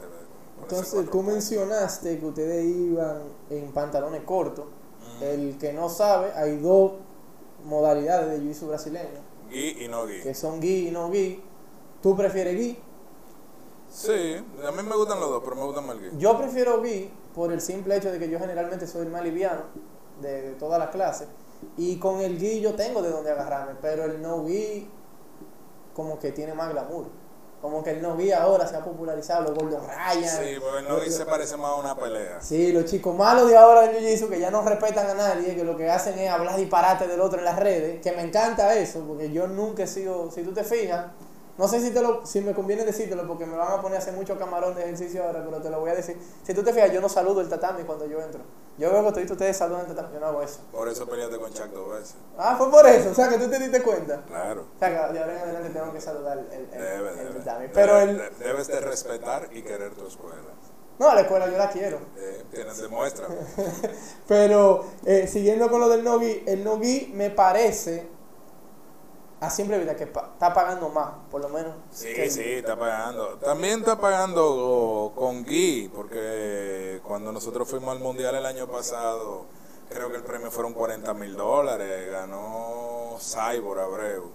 Entonces, 0.61 1.11
tú 1.11 1.22
mencionaste 1.22 2.18
que 2.20 2.27
ustedes 2.27 2.64
iban 2.64 3.22
en 3.51 3.72
pantalones 3.72 4.22
cortos. 4.25 4.66
Mm. 5.18 5.22
El 5.25 5.59
que 5.59 5.72
no 5.72 5.88
sabe, 5.88 6.33
hay 6.35 6.59
dos 6.59 6.92
modalidades 7.64 8.29
de 8.31 8.38
jiu-jitsu 8.46 8.68
brasileño, 8.68 9.20
Gi 9.51 9.85
y 9.85 9.88
no 9.88 10.07
gi. 10.07 10.20
que 10.22 10.35
son 10.35 10.61
gi 10.61 10.88
y 10.88 10.90
no 10.90 11.11
gi. 11.11 11.42
¿Tú 12.03 12.16
prefieres 12.16 12.57
gi? 12.57 12.79
Sí, 13.92 14.44
a 14.66 14.70
mí 14.72 14.83
me 14.83 14.96
gustan 14.96 15.20
los 15.20 15.28
dos, 15.28 15.42
pero 15.44 15.55
me 15.55 15.64
gusta 15.64 15.83
más 15.83 15.96
el 15.96 16.11
gi. 16.11 16.16
Yo 16.18 16.38
prefiero 16.38 16.83
gi 16.83 17.12
por 17.35 17.52
el 17.52 17.61
simple 17.61 17.96
hecho 17.96 18.11
de 18.11 18.18
que 18.18 18.28
yo 18.28 18.38
generalmente 18.38 18.87
soy 18.87 19.02
el 19.02 19.11
más 19.11 19.22
liviano 19.22 19.64
de, 20.20 20.42
de 20.42 20.50
todas 20.52 20.78
las 20.78 20.88
clases. 20.88 21.28
Y 21.76 21.98
con 21.98 22.20
el 22.20 22.38
gi 22.38 22.61
yo 22.61 22.74
tengo 22.74 23.02
de 23.02 23.11
dónde 23.11 23.31
agarrarme, 23.31 23.74
pero 23.81 24.05
el 24.05 24.22
no 24.22 24.46
gi 24.46 24.88
como 25.94 26.18
que 26.18 26.33
tiene 26.33 26.55
más 26.55 26.70
glamour. 26.70 27.07
Como 27.61 27.85
que 27.85 27.90
el 27.90 28.02
no 28.02 28.16
gi 28.16 28.33
ahora 28.33 28.66
se 28.66 28.74
ha 28.74 28.83
popularizado, 28.83 29.42
los 29.44 29.55
Gordon 29.55 29.83
Ryan. 29.87 30.28
Sí, 30.28 30.59
porque 30.61 30.78
el 30.78 30.88
no 30.88 30.98
gi 30.98 31.11
se 31.11 31.26
parece 31.26 31.57
más 31.57 31.72
a 31.72 31.74
una 31.76 31.94
pelea. 31.94 32.40
Sí, 32.40 32.72
los 32.72 32.87
chicos 32.87 33.14
malos 33.14 33.46
de 33.48 33.57
ahora 33.57 33.83
del 33.83 34.02
Jiu-Jitsu 34.02 34.28
que 34.28 34.40
ya 34.40 34.50
no 34.50 34.62
respetan 34.62 35.09
a 35.11 35.14
nadie, 35.14 35.55
que 35.55 35.62
lo 35.62 35.76
que 35.76 35.88
hacen 35.88 36.18
es 36.18 36.31
hablar 36.31 36.57
disparate 36.57 37.07
del 37.07 37.20
otro 37.20 37.38
en 37.38 37.44
las 37.44 37.59
redes, 37.59 38.00
que 38.00 38.11
me 38.12 38.22
encanta 38.22 38.74
eso, 38.74 39.05
porque 39.07 39.31
yo 39.31 39.46
nunca 39.46 39.85
he 39.85 39.87
sido, 39.87 40.31
si 40.33 40.42
tú 40.42 40.52
te 40.52 40.64
fijas, 40.64 41.07
no 41.62 41.68
sé 41.68 41.81
si 41.81 41.90
te 41.92 42.03
lo, 42.03 42.27
si 42.27 42.40
me 42.40 42.53
conviene 42.55 42.85
decírtelo 42.85 43.25
porque 43.29 43.46
me 43.46 43.57
van 43.57 43.79
a 43.79 43.81
poner 43.81 43.96
a 43.96 43.98
hacer 44.01 44.14
mucho 44.14 44.37
camarón 44.37 44.75
de 44.75 44.83
ejercicio 44.83 45.22
ahora, 45.25 45.44
pero 45.44 45.62
te 45.62 45.70
lo 45.70 45.79
voy 45.79 45.90
a 45.90 45.94
decir. 45.94 46.18
Si 46.42 46.53
tú 46.55 46.64
te 46.64 46.72
fijas, 46.72 46.90
yo 46.90 47.01
no 47.01 47.09
saludo 47.09 47.40
el 47.40 47.48
tatami 47.48 47.85
cuando 47.85 48.05
yo 48.07 48.20
entro. 48.20 48.40
Yo 48.79 48.90
veo 48.90 49.05
que 49.05 49.12
todos 49.12 49.31
ustedes 49.31 49.57
saludan 49.57 49.83
el 49.83 49.94
tatami, 49.94 50.14
yo 50.14 50.18
no 50.20 50.27
hago 50.27 50.42
eso. 50.42 50.59
Por 50.72 50.88
eso 50.88 51.07
peleaste 51.07 51.38
con 51.38 51.53
Chuck 51.53 51.68
dos 51.68 51.90
veces. 51.90 52.16
Ah, 52.37 52.57
fue 52.59 52.68
por 52.68 52.85
eso, 52.88 53.11
o 53.11 53.14
sea 53.14 53.29
que 53.29 53.38
tú 53.38 53.48
te 53.48 53.61
diste 53.61 53.81
cuenta. 53.81 54.22
Claro. 54.27 54.66
O 54.75 54.79
sea 54.81 54.88
que 54.88 55.12
de 55.12 55.20
ahora 55.20 55.33
en 55.35 55.38
adelante 55.38 55.70
tengo 55.70 55.92
que 55.92 56.01
saludar 56.01 56.38
el, 56.38 56.46
el, 56.53 56.68
Debe, 56.70 57.11
el 57.11 57.16
debe. 57.18 57.38
tatami. 57.38 57.66
Pero 57.72 57.94
Debe- 57.94 58.11
el, 58.11 58.18
de- 58.18 58.31
Debes 58.44 58.66
de 58.66 58.81
respetar 58.81 59.48
y 59.53 59.62
querer 59.62 59.94
tu 59.94 60.07
escuela. 60.07 60.37
no, 60.98 61.14
la 61.14 61.20
escuela 61.20 61.48
yo 61.48 61.59
la 61.59 61.70
quiero. 61.70 61.98
Eh, 62.16 62.44
tienes 62.51 62.77
demuestra. 62.79 63.29
Pero 64.27 64.85
eh, 65.05 65.27
siguiendo 65.27 65.70
con 65.70 65.81
lo 65.81 65.88
del 65.88 66.03
Nogi, 66.05 66.42
el 66.46 66.64
Nogi 66.64 67.12
me 67.14 67.31
parece 67.31 68.07
a 69.44 69.50
simple 69.50 69.76
vista 69.78 69.96
que 69.96 70.07
pa- 70.07 70.31
está 70.35 70.55
pagando 70.55 70.88
más, 70.88 71.14
por 71.31 71.40
lo 71.40 71.48
menos. 71.48 71.72
Sí, 71.90 72.14
que 72.14 72.31
sí, 72.31 72.40
está 72.44 72.78
pagando. 72.78 73.38
También 73.38 73.81
está 73.81 73.98
pagando 74.00 75.12
con 75.16 75.44
Gui, 75.44 75.90
porque 75.94 77.00
cuando 77.05 77.33
nosotros 77.33 77.68
fuimos 77.68 77.90
al 77.90 77.98
Mundial 78.00 78.35
el 78.37 78.46
año 78.46 78.68
pasado, 78.68 79.46
creo 79.88 80.11
que 80.11 80.16
el 80.18 80.22
premio 80.22 80.50
fueron 80.50 80.72
40 80.74 81.12
mil 81.14 81.37
dólares. 81.37 82.11
Ganó 82.11 83.16
Cyborg 83.20 83.81
Abreu. 83.81 84.31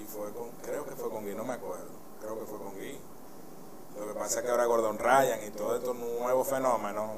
Y 0.00 0.04
fue 0.04 0.30
con, 0.32 0.50
creo 0.62 0.84
que 0.84 0.92
fue 0.96 1.08
con 1.10 1.24
Gui, 1.24 1.34
no 1.34 1.44
me 1.44 1.54
acuerdo. 1.54 1.86
Creo 2.20 2.38
que 2.38 2.44
fue 2.44 2.58
con 2.58 2.74
Gui. 2.74 2.98
Lo 3.98 4.06
que 4.12 4.18
pasa 4.18 4.40
es 4.40 4.44
que 4.44 4.50
ahora 4.50 4.66
Gordon 4.66 4.98
Ryan 4.98 5.38
y 5.46 5.50
todos 5.52 5.78
estos 5.78 5.96
nuevos 5.96 6.46
fenómenos 6.46 7.10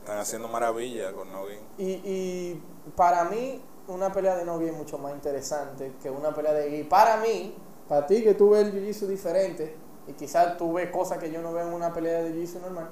están 0.00 0.18
haciendo 0.18 0.48
maravillas 0.48 1.12
con 1.12 1.30
No 1.30 1.44
Gui. 1.44 1.58
Y, 1.78 1.92
y 2.04 2.62
para 2.96 3.24
mí, 3.26 3.62
una 3.88 4.12
pelea 4.12 4.36
de 4.36 4.44
Nogi 4.44 4.66
es 4.66 4.76
mucho 4.76 4.98
más 4.98 5.12
interesante 5.12 5.92
que 6.02 6.10
una 6.10 6.34
pelea 6.34 6.52
de 6.52 6.70
Gi. 6.70 6.84
Para 6.84 7.18
mí, 7.18 7.54
para 7.88 8.06
ti 8.06 8.22
que 8.22 8.34
tú 8.34 8.50
ves 8.50 8.66
el 8.66 8.72
Jiu-Jitsu 8.72 9.06
diferente, 9.06 9.76
y 10.06 10.12
quizás 10.12 10.56
tú 10.56 10.72
ves 10.72 10.90
cosas 10.90 11.18
que 11.18 11.30
yo 11.30 11.42
no 11.42 11.52
veo 11.52 11.66
en 11.66 11.74
una 11.74 11.92
pelea 11.92 12.22
de 12.22 12.32
Jiu-Jitsu 12.32 12.60
normal, 12.60 12.90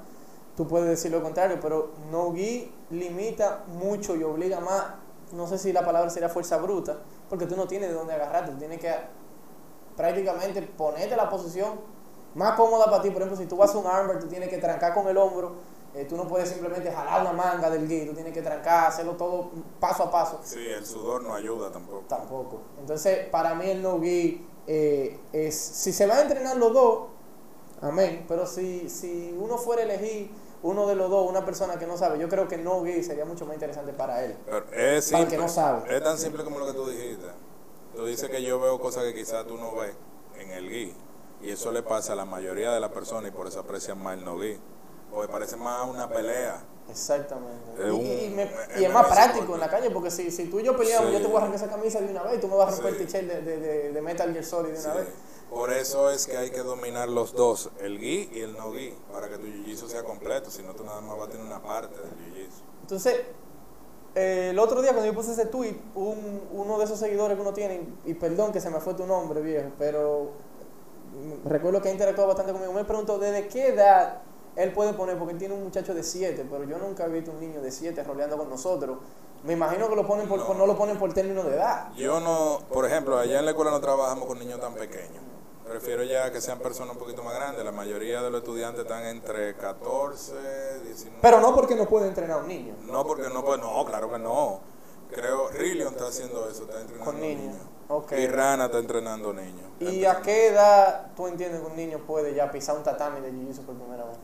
tú 0.57 0.67
puedes 0.67 0.89
decir 0.89 1.11
lo 1.11 1.23
contrario, 1.23 1.59
pero 1.61 1.91
Nogi 2.11 2.73
limita 2.91 3.65
mucho 3.67 4.17
y 4.17 4.23
obliga 4.23 4.61
más, 4.61 4.85
no 5.33 5.47
sé 5.47 5.59
si 5.59 5.73
la 5.73 5.85
palabra 5.85 6.11
sería 6.11 6.29
fuerza 6.29 6.57
bruta, 6.59 6.99
porque 7.29 7.47
tú 7.47 7.57
no 7.57 7.67
tienes 7.67 7.89
de 7.89 7.95
dónde 7.95 8.15
agarrarte, 8.15 8.53
tienes 8.53 8.81
que 8.81 8.93
prácticamente 9.97 10.63
ponerte 10.63 11.17
la 11.17 11.29
posición 11.29 11.81
más 12.35 12.57
cómoda 12.57 12.87
para 12.87 13.03
ti. 13.03 13.11
Por 13.11 13.23
ejemplo, 13.23 13.37
si 13.37 13.47
tú 13.47 13.57
vas 13.57 13.75
a 13.75 13.79
un 13.79 13.87
armbar, 13.87 14.19
tú 14.19 14.27
tienes 14.27 14.49
que 14.49 14.59
trancar 14.59 14.93
con 14.95 15.07
el 15.09 15.17
hombro. 15.17 15.53
Eh, 15.95 16.07
tú 16.09 16.17
no 16.17 16.27
puedes 16.27 16.49
simplemente 16.49 16.91
jalar 16.91 17.21
una 17.21 17.33
manga 17.33 17.71
del 17.71 17.87
gi, 17.87 18.07
tú 18.07 18.15
tienes 18.15 18.33
que 18.33 18.43
trancar, 18.43 18.89
hacerlo 18.89 19.13
todo 19.13 19.51
paso 19.79 20.05
a 20.05 20.11
paso. 20.11 20.41
Sí, 20.43 20.67
el 20.67 20.85
sudor 20.85 21.23
no 21.23 21.35
ayuda 21.35 21.71
tampoco. 21.71 22.05
Tampoco. 22.09 22.61
Entonces, 22.81 23.29
para 23.29 23.55
mí 23.55 23.71
el 23.71 23.83
no 23.83 24.01
gi 24.01 24.45
eh, 24.67 25.21
es, 25.33 25.55
si 25.55 25.93
se 25.93 26.07
va 26.07 26.17
a 26.17 26.23
entrenar 26.23 26.57
los 26.57 26.73
dos, 26.73 27.09
amén, 27.81 28.25
pero 28.27 28.47
si, 28.47 28.89
si 28.89 29.37
uno 29.39 29.57
fuera 29.57 29.83
a 29.83 29.85
elegir 29.85 30.31
uno 30.65 30.87
de 30.87 30.97
los 30.97 31.11
dos, 31.11 31.29
una 31.29 31.45
persona 31.45 31.79
que 31.79 31.87
no 31.87 31.97
sabe, 31.97 32.19
yo 32.19 32.29
creo 32.29 32.49
que 32.49 32.57
no 32.57 32.83
gi 32.83 33.03
sería 33.03 33.25
mucho 33.25 33.47
más 33.47 33.55
interesante 33.55 33.93
para 33.93 34.25
él. 34.25 34.37
Pero 34.47 34.65
es 34.73 35.11
Para 35.13 35.25
el 35.25 35.31
que 35.31 35.37
no 35.37 35.49
sabe. 35.49 35.95
Es 35.95 36.03
tan 36.03 36.19
simple 36.19 36.43
como 36.43 36.59
lo 36.59 36.67
que 36.67 36.73
tú 36.73 36.87
dijiste. 36.87 37.27
Tú 37.95 38.07
dices 38.07 38.29
que 38.29 38.43
yo 38.43 38.59
veo 38.59 38.81
cosas 38.81 39.05
que 39.05 39.15
quizás 39.15 39.47
tú 39.47 39.57
no 39.57 39.77
ves 39.77 39.95
en 40.39 40.51
el 40.51 40.69
gui. 40.69 40.95
Y 41.43 41.51
eso 41.51 41.71
le 41.71 41.83
pasa 41.83 42.15
a 42.15 42.17
la 42.17 42.25
mayoría 42.25 42.73
de 42.73 42.81
las 42.81 42.91
personas 42.91 43.31
y 43.31 43.35
por 43.35 43.47
eso 43.47 43.61
aprecian 43.61 44.03
más 44.03 44.19
el 44.19 44.25
no 44.25 44.37
gui. 44.37 44.59
Porque 45.15 45.33
parece 45.33 45.57
más 45.57 45.89
una 45.89 46.09
pelea. 46.09 46.63
Exactamente. 46.91 47.73
Es 47.79 47.87
y, 47.87 47.91
un- 47.91 48.01
y- 48.07 48.25
y 48.25 48.31
me- 48.31 48.43
es 48.43 48.81
y 48.81 48.85
es 48.85 48.93
más 48.93 49.07
práctico 49.07 49.55
en 49.55 49.61
la 49.61 49.71
calle, 49.71 49.91
porque 49.91 50.11
si, 50.11 50.31
si 50.31 50.47
tú 50.47 50.61
y 50.61 50.65
yo 50.65 50.77
peleamos, 50.77 51.09
Sí. 51.09 51.15
yo 51.15 51.21
te 51.23 51.27
voy 51.27 51.37
a 51.37 51.39
arrancar 51.39 51.57
esa 51.57 51.69
camisa 51.71 52.01
de 52.01 52.11
una 52.11 52.23
vez 52.25 52.37
y 52.39 52.41
tú 52.41 52.49
me 52.49 52.57
vas 52.57 52.69
a 52.69 52.71
romper 52.73 52.95
Sí. 52.97 53.01
el 53.03 53.07
t-shirt 53.07 53.27
de, 53.33 53.43
de, 53.43 53.57
de, 53.61 53.93
de 53.93 54.03
Metal 54.03 54.33
Gear 54.33 54.45
Solid 54.45 54.73
de 54.73 54.81
una 54.81 54.93
Sí. 54.93 54.99
vez. 54.99 55.09
Por 55.51 55.73
eso 55.73 56.11
es 56.11 56.27
que 56.27 56.37
hay 56.37 56.51
que 56.51 56.61
dominar 56.63 57.09
los 57.09 57.33
dos, 57.33 57.71
el 57.81 57.99
gi 57.99 58.29
y 58.33 58.41
el 58.41 58.55
no 58.57 58.73
gi, 58.73 58.93
para 59.13 59.29
que 59.29 59.37
tu 59.39 59.47
jiu-jitsu 59.47 59.87
sea 59.89 60.03
completo, 60.03 60.51
si 60.51 60.63
no 60.63 60.75
tú 60.75 60.85
nada 60.85 61.01
más 61.01 61.17
vas 61.17 61.29
a 61.29 61.31
tener 61.31 61.47
una 61.47 61.63
parte 61.63 61.95
del 61.97 62.11
jiu-jitsu. 62.11 62.63
Entonces, 62.83 63.21
eh, 64.17 64.49
el 64.51 64.59
otro 64.59 64.83
día 64.83 64.91
cuando 64.93 65.07
yo 65.11 65.15
puse 65.15 65.33
ese 65.33 65.47
tweet, 65.47 65.77
un, 65.95 66.43
uno 66.53 66.79
de 66.79 66.85
esos 66.85 66.99
seguidores 66.99 67.37
que 67.37 67.41
uno 67.43 67.53
tiene, 67.55 67.87
y, 68.05 68.11
y 68.11 68.15
perdón 68.15 68.53
que 68.53 68.61
se 68.61 68.69
me 68.71 68.81
fue 68.81 68.95
tu 68.95 69.07
nombre, 69.07 69.41
viejo, 69.43 69.71
pero 69.79 70.31
mm, 71.15 71.49
recuerdo 71.49 71.81
que 71.81 71.89
ha 71.89 71.93
interactuado 71.93 72.29
bastante 72.29 72.53
conmigo, 72.53 72.73
me 72.73 72.85
preguntó 72.85 73.19
desde 73.19 73.47
qué 73.49 73.69
edad 73.69 74.23
él 74.57 74.73
puede 74.73 74.93
poner, 74.95 75.17
porque 75.19 75.33
él 75.33 75.39
tiene 75.39 75.55
un 75.55 75.65
muchacho 75.65 75.95
de 75.95 76.03
7, 76.03 76.47
pero 76.51 76.65
yo 76.65 76.79
nunca 76.79 77.05
he 77.07 77.09
visto 77.09 77.31
un 77.31 77.41
niño 77.41 77.61
de 77.61 77.71
7 77.71 78.03
roleando 78.05 78.37
con 78.39 78.49
nosotros. 78.49 78.99
Me 79.43 79.53
imagino 79.53 79.89
que 79.89 79.97
lo 79.97 80.07
ponen 80.07 80.27
por, 80.29 80.39
No. 80.39 80.47
por- 80.47 80.57
no 80.57 80.67
lo 80.67 80.77
ponen 80.77 80.99
por 80.99 81.13
término 81.13 81.43
de 81.45 81.57
edad. 81.57 81.93
Yo 81.97 82.19
no, 82.21 82.61
por 82.73 82.87
ejemplo, 82.87 83.19
allá 83.19 83.39
en 83.39 83.45
la 83.45 83.51
escuela 83.51 83.71
no 83.71 83.81
trabajamos 83.81 84.27
con 84.27 84.39
niños 84.39 84.59
tan 84.61 84.75
pequeños. 84.75 85.23
Prefiero 85.69 86.03
ya 86.05 86.31
que 86.31 86.41
sean 86.41 86.59
personas 86.59 86.93
un 86.95 86.99
poquito 86.99 87.23
más 87.23 87.35
grandes. 87.35 87.65
La 87.65 87.73
mayoría 87.73 88.23
de 88.23 88.31
los 88.31 88.41
estudiantes 88.43 88.83
están 88.83 89.05
entre 89.05 89.55
14, 89.57 90.33
19. 90.85 91.19
Pero 91.23 91.41
no 91.41 91.55
porque 91.55 91.75
no 91.75 91.87
puede 91.89 92.07
entrenar 92.09 92.39
a 92.39 92.41
un 92.43 92.49
niño. 92.49 92.75
No, 92.83 93.05
porque 93.07 93.29
no 93.31 93.45
puede, 93.45 93.59
no, 93.63 93.85
claro 93.85 94.11
que 94.11 94.19
no. 94.19 94.61
Creo, 95.11 95.49
Rillion 95.51 95.93
está 95.93 96.07
haciendo 96.09 96.49
eso, 96.49 96.65
está 96.65 96.81
entrenando 96.81 97.05
Con 97.11 97.21
niños. 97.21 97.57
Ok. 97.89 98.13
Y 98.13 98.27
Rana 98.27 98.67
está 98.67 98.79
entrenando 98.79 99.33
niños. 99.33 99.65
¿Y 99.81 100.05
a 100.05 100.21
qué 100.23 100.49
edad 100.49 101.09
tú 101.17 101.27
entiendes 101.27 101.61
que 101.61 101.67
un 101.67 101.77
niño 101.77 101.99
puede 102.07 102.35
ya 102.35 102.51
pisar 102.51 102.77
un 102.77 102.83
tatami 102.83 103.21
de 103.21 103.31
jiu-jitsu 103.33 103.65
por 103.65 103.75
primera 103.75 104.05
vez? 104.05 104.17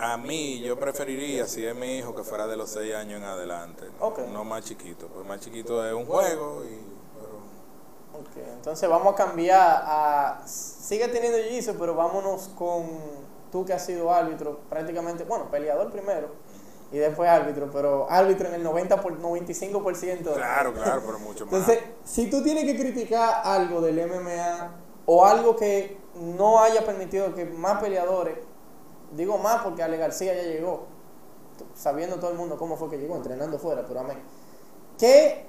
A 0.00 0.16
mí, 0.16 0.60
yo 0.60 0.78
preferiría, 0.78 1.46
si 1.46 1.64
es 1.66 1.74
mi 1.74 1.98
hijo, 1.98 2.14
que 2.14 2.24
fuera 2.24 2.46
de 2.46 2.56
los 2.56 2.70
6 2.70 2.94
años 2.94 3.20
en 3.20 3.24
adelante. 3.26 3.84
¿no? 4.32 4.44
Más 4.44 4.64
chiquito. 4.64 5.08
Pues 5.08 5.26
más 5.26 5.40
chiquito 5.40 5.86
es 5.86 5.92
un 5.92 6.06
juego 6.06 6.62
y... 6.64 6.80
pero- 7.18 8.50
entonces 8.54 8.88
vamos 8.88 9.12
a 9.12 9.16
cambiar 9.16 9.82
a... 9.84 10.42
Sigue 10.46 11.08
teniendo 11.08 11.38
jiu-jitsu, 11.38 11.76
pero 11.78 11.94
vámonos 11.94 12.48
con 12.56 12.86
tú 13.52 13.64
que 13.64 13.72
has 13.72 13.84
sido 13.84 14.12
árbitro, 14.12 14.60
prácticamente, 14.68 15.24
bueno, 15.24 15.50
peleador 15.50 15.90
primero 15.90 16.28
y 16.92 16.98
después 16.98 17.28
árbitro, 17.28 17.70
pero 17.70 18.10
árbitro 18.10 18.48
en 18.48 18.54
el 18.54 18.62
90 18.62 19.00
por, 19.00 19.20
95%. 19.20 20.34
Claro, 20.34 20.72
claro, 20.72 21.02
pero 21.04 21.18
mucho 21.18 21.46
más. 21.46 21.54
Entonces, 21.54 21.78
si 22.04 22.28
tú 22.30 22.42
tienes 22.42 22.64
que 22.64 22.76
criticar 22.76 23.42
algo 23.44 23.80
del 23.80 24.06
MMA 24.08 24.70
o 25.06 25.24
algo 25.24 25.56
que 25.56 25.98
no 26.14 26.60
haya 26.60 26.84
permitido 26.84 27.34
que 27.34 27.44
más 27.44 27.80
peleadores, 27.80 28.38
digo 29.12 29.38
más 29.38 29.62
porque 29.62 29.82
Ale 29.82 29.96
García 29.96 30.34
ya 30.34 30.42
llegó, 30.42 30.86
sabiendo 31.74 32.16
todo 32.16 32.30
el 32.30 32.36
mundo 32.36 32.56
cómo 32.56 32.76
fue 32.76 32.90
que 32.90 32.98
llegó, 32.98 33.16
entrenando 33.16 33.58
fuera, 33.58 33.84
pero 33.86 34.00
amén. 34.00 34.18
¿Qué 34.98 35.46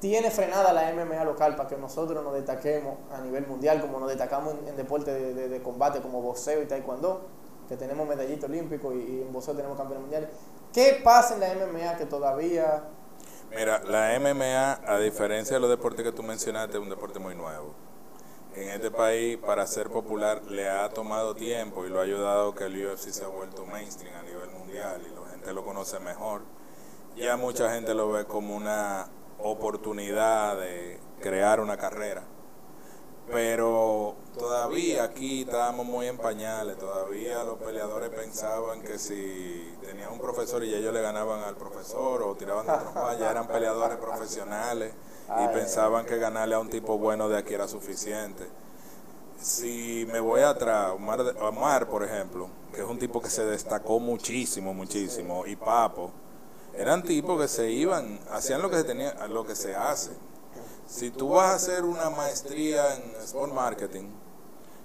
tiene 0.00 0.30
frenada 0.30 0.72
la 0.72 0.92
MMA 0.92 1.24
local 1.24 1.56
para 1.56 1.68
que 1.68 1.76
nosotros 1.76 2.22
nos 2.22 2.34
destaquemos 2.34 2.96
a 3.12 3.20
nivel 3.22 3.46
mundial, 3.46 3.80
como 3.80 3.98
nos 4.00 4.08
destacamos 4.08 4.54
en, 4.54 4.68
en 4.68 4.76
deportes 4.76 5.14
de, 5.34 5.48
de- 5.48 5.62
combate 5.62 6.00
como 6.02 6.20
boxeo 6.20 6.62
y 6.62 6.66
taekwondo, 6.66 7.22
que 7.68 7.76
tenemos 7.76 8.06
medallista 8.06 8.46
olímpico 8.46 8.92
y, 8.92 8.98
y 8.98 9.22
en 9.22 9.32
boxeo 9.32 9.54
tenemos 9.54 9.78
campeones 9.78 10.02
mundiales? 10.02 10.30
¿Qué 10.72 11.00
pasa 11.02 11.34
en 11.34 11.40
la 11.40 11.54
MMA 11.54 11.96
que 11.96 12.04
todavía 12.06 12.84
Mira, 13.50 13.82
la 13.84 14.18
MMA, 14.18 14.80
a 14.86 14.98
diferencia 14.98 15.54
de 15.56 15.60
los 15.60 15.70
deportes 15.70 16.04
que 16.04 16.12
tú 16.12 16.22
mencionaste, 16.22 16.76
es 16.76 16.82
un 16.82 16.90
deporte 16.90 17.18
muy 17.18 17.34
nuevo. 17.34 17.74
En 18.54 18.68
este 18.68 18.92
país, 18.92 19.36
para 19.36 19.66
ser 19.66 19.90
popular, 19.90 20.42
le 20.44 20.68
ha 20.68 20.88
tomado 20.90 21.34
tiempo 21.34 21.84
y 21.84 21.88
lo 21.88 21.98
ha 21.98 22.04
ayudado 22.04 22.54
que 22.54 22.66
el 22.66 22.86
UFC 22.86 23.10
se 23.10 23.24
ha 23.24 23.28
vuelto 23.28 23.66
mainstream 23.66 24.14
a 24.14 24.22
nivel 24.22 24.48
mundial 24.50 25.02
y 25.04 25.12
la 25.12 25.28
gente 25.28 25.52
lo 25.52 25.64
conoce 25.64 25.98
mejor. 25.98 26.42
Ya 27.16 27.36
mucha 27.36 27.72
gente 27.72 27.94
lo 27.94 28.12
ve 28.12 28.26
como 28.26 28.54
una 28.54 29.08
oportunidad 29.40 30.56
de 30.56 31.00
crear 31.20 31.58
una 31.58 31.76
carrera. 31.76 32.22
Pero 33.32 34.14
todavía 34.38 35.02
aquí 35.02 35.42
estábamos 35.42 35.86
muy 35.86 36.06
en 36.06 36.18
pañales, 36.18 36.78
todavía 36.78 37.42
los 37.42 37.58
peleadores 37.58 38.10
pensaban 38.10 38.82
que 38.82 38.98
si 38.98 39.74
tenían 39.80 40.12
un 40.12 40.20
profesor 40.20 40.62
y 40.62 40.72
ellos 40.72 40.94
le 40.94 41.00
ganaban 41.00 41.42
al 41.42 41.56
profesor 41.56 42.22
o 42.22 42.36
tiraban 42.36 42.66
de 42.66 42.72
trompa, 42.72 43.18
ya 43.18 43.32
eran 43.32 43.48
peleadores 43.48 43.96
profesionales 43.96 44.92
y 45.28 45.48
pensaban 45.48 46.04
que 46.06 46.18
ganarle 46.18 46.54
a 46.54 46.58
un 46.58 46.68
tipo 46.68 46.98
bueno 46.98 47.28
de 47.28 47.38
aquí 47.38 47.54
era 47.54 47.66
suficiente. 47.66 48.46
Si 49.40 50.06
me 50.12 50.20
voy 50.20 50.42
atrás, 50.42 50.92
Omar, 50.94 51.20
Omar, 51.40 51.88
por 51.88 52.04
ejemplo, 52.04 52.48
que 52.72 52.80
es 52.80 52.86
un 52.86 52.98
tipo 52.98 53.20
que 53.20 53.30
se 53.30 53.44
destacó 53.44 54.00
muchísimo, 54.00 54.72
muchísimo, 54.72 55.46
y 55.46 55.56
Papo, 55.56 56.10
eran 56.76 57.02
tipos 57.02 57.40
que 57.40 57.48
se 57.48 57.70
iban, 57.70 58.18
hacían 58.30 58.62
lo 58.62 58.70
que 58.70 58.76
se 58.76 58.84
tenía, 58.84 59.14
lo 59.28 59.46
que 59.46 59.54
se 59.54 59.74
hace. 59.74 60.12
Si 60.86 61.10
tú 61.10 61.30
vas 61.30 61.50
a 61.50 61.54
hacer 61.54 61.84
una 61.84 62.10
maestría 62.10 62.94
en 62.94 63.02
Sport 63.22 63.52
Marketing, 63.52 64.10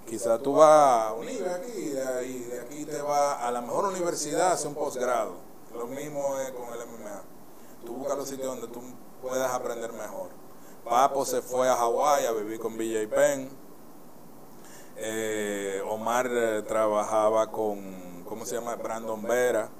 quizá 0.06 0.38
tú 0.38 0.54
vas 0.54 1.08
a 1.08 1.12
UNIBE 1.14 1.50
aquí, 1.50 1.88
de 1.90 2.02
ahí, 2.02 2.38
de 2.50 2.60
aquí 2.60 2.84
te 2.84 3.00
vas 3.02 3.42
a 3.42 3.50
la 3.50 3.60
mejor 3.60 3.86
universidad, 3.86 4.52
hace 4.52 4.68
un 4.68 4.74
posgrado. 4.74 5.34
Lo 5.76 5.86
mismo 5.86 6.38
es 6.38 6.50
con 6.52 6.68
el 6.72 6.86
MMA. 6.86 7.22
Tú 7.84 7.94
buscas 7.94 8.16
los 8.16 8.28
sitios 8.28 8.48
donde 8.48 8.68
tú 8.68 8.82
puedas 9.20 9.52
aprender 9.52 9.92
mejor. 9.92 10.30
Papo 10.84 11.24
se 11.24 11.42
fue 11.42 11.68
a 11.68 11.76
Hawái 11.76 12.26
a 12.26 12.32
vivir 12.32 12.58
con 12.58 12.76
BJ 12.76 13.06
Penn. 13.08 13.50
Eh, 14.96 15.82
Omar 15.88 16.28
eh, 16.30 16.62
trabajaba 16.62 17.50
con, 17.50 18.24
¿cómo 18.24 18.44
se 18.44 18.56
llama? 18.56 18.74
Brandon 18.76 19.22
Vera. 19.22 19.70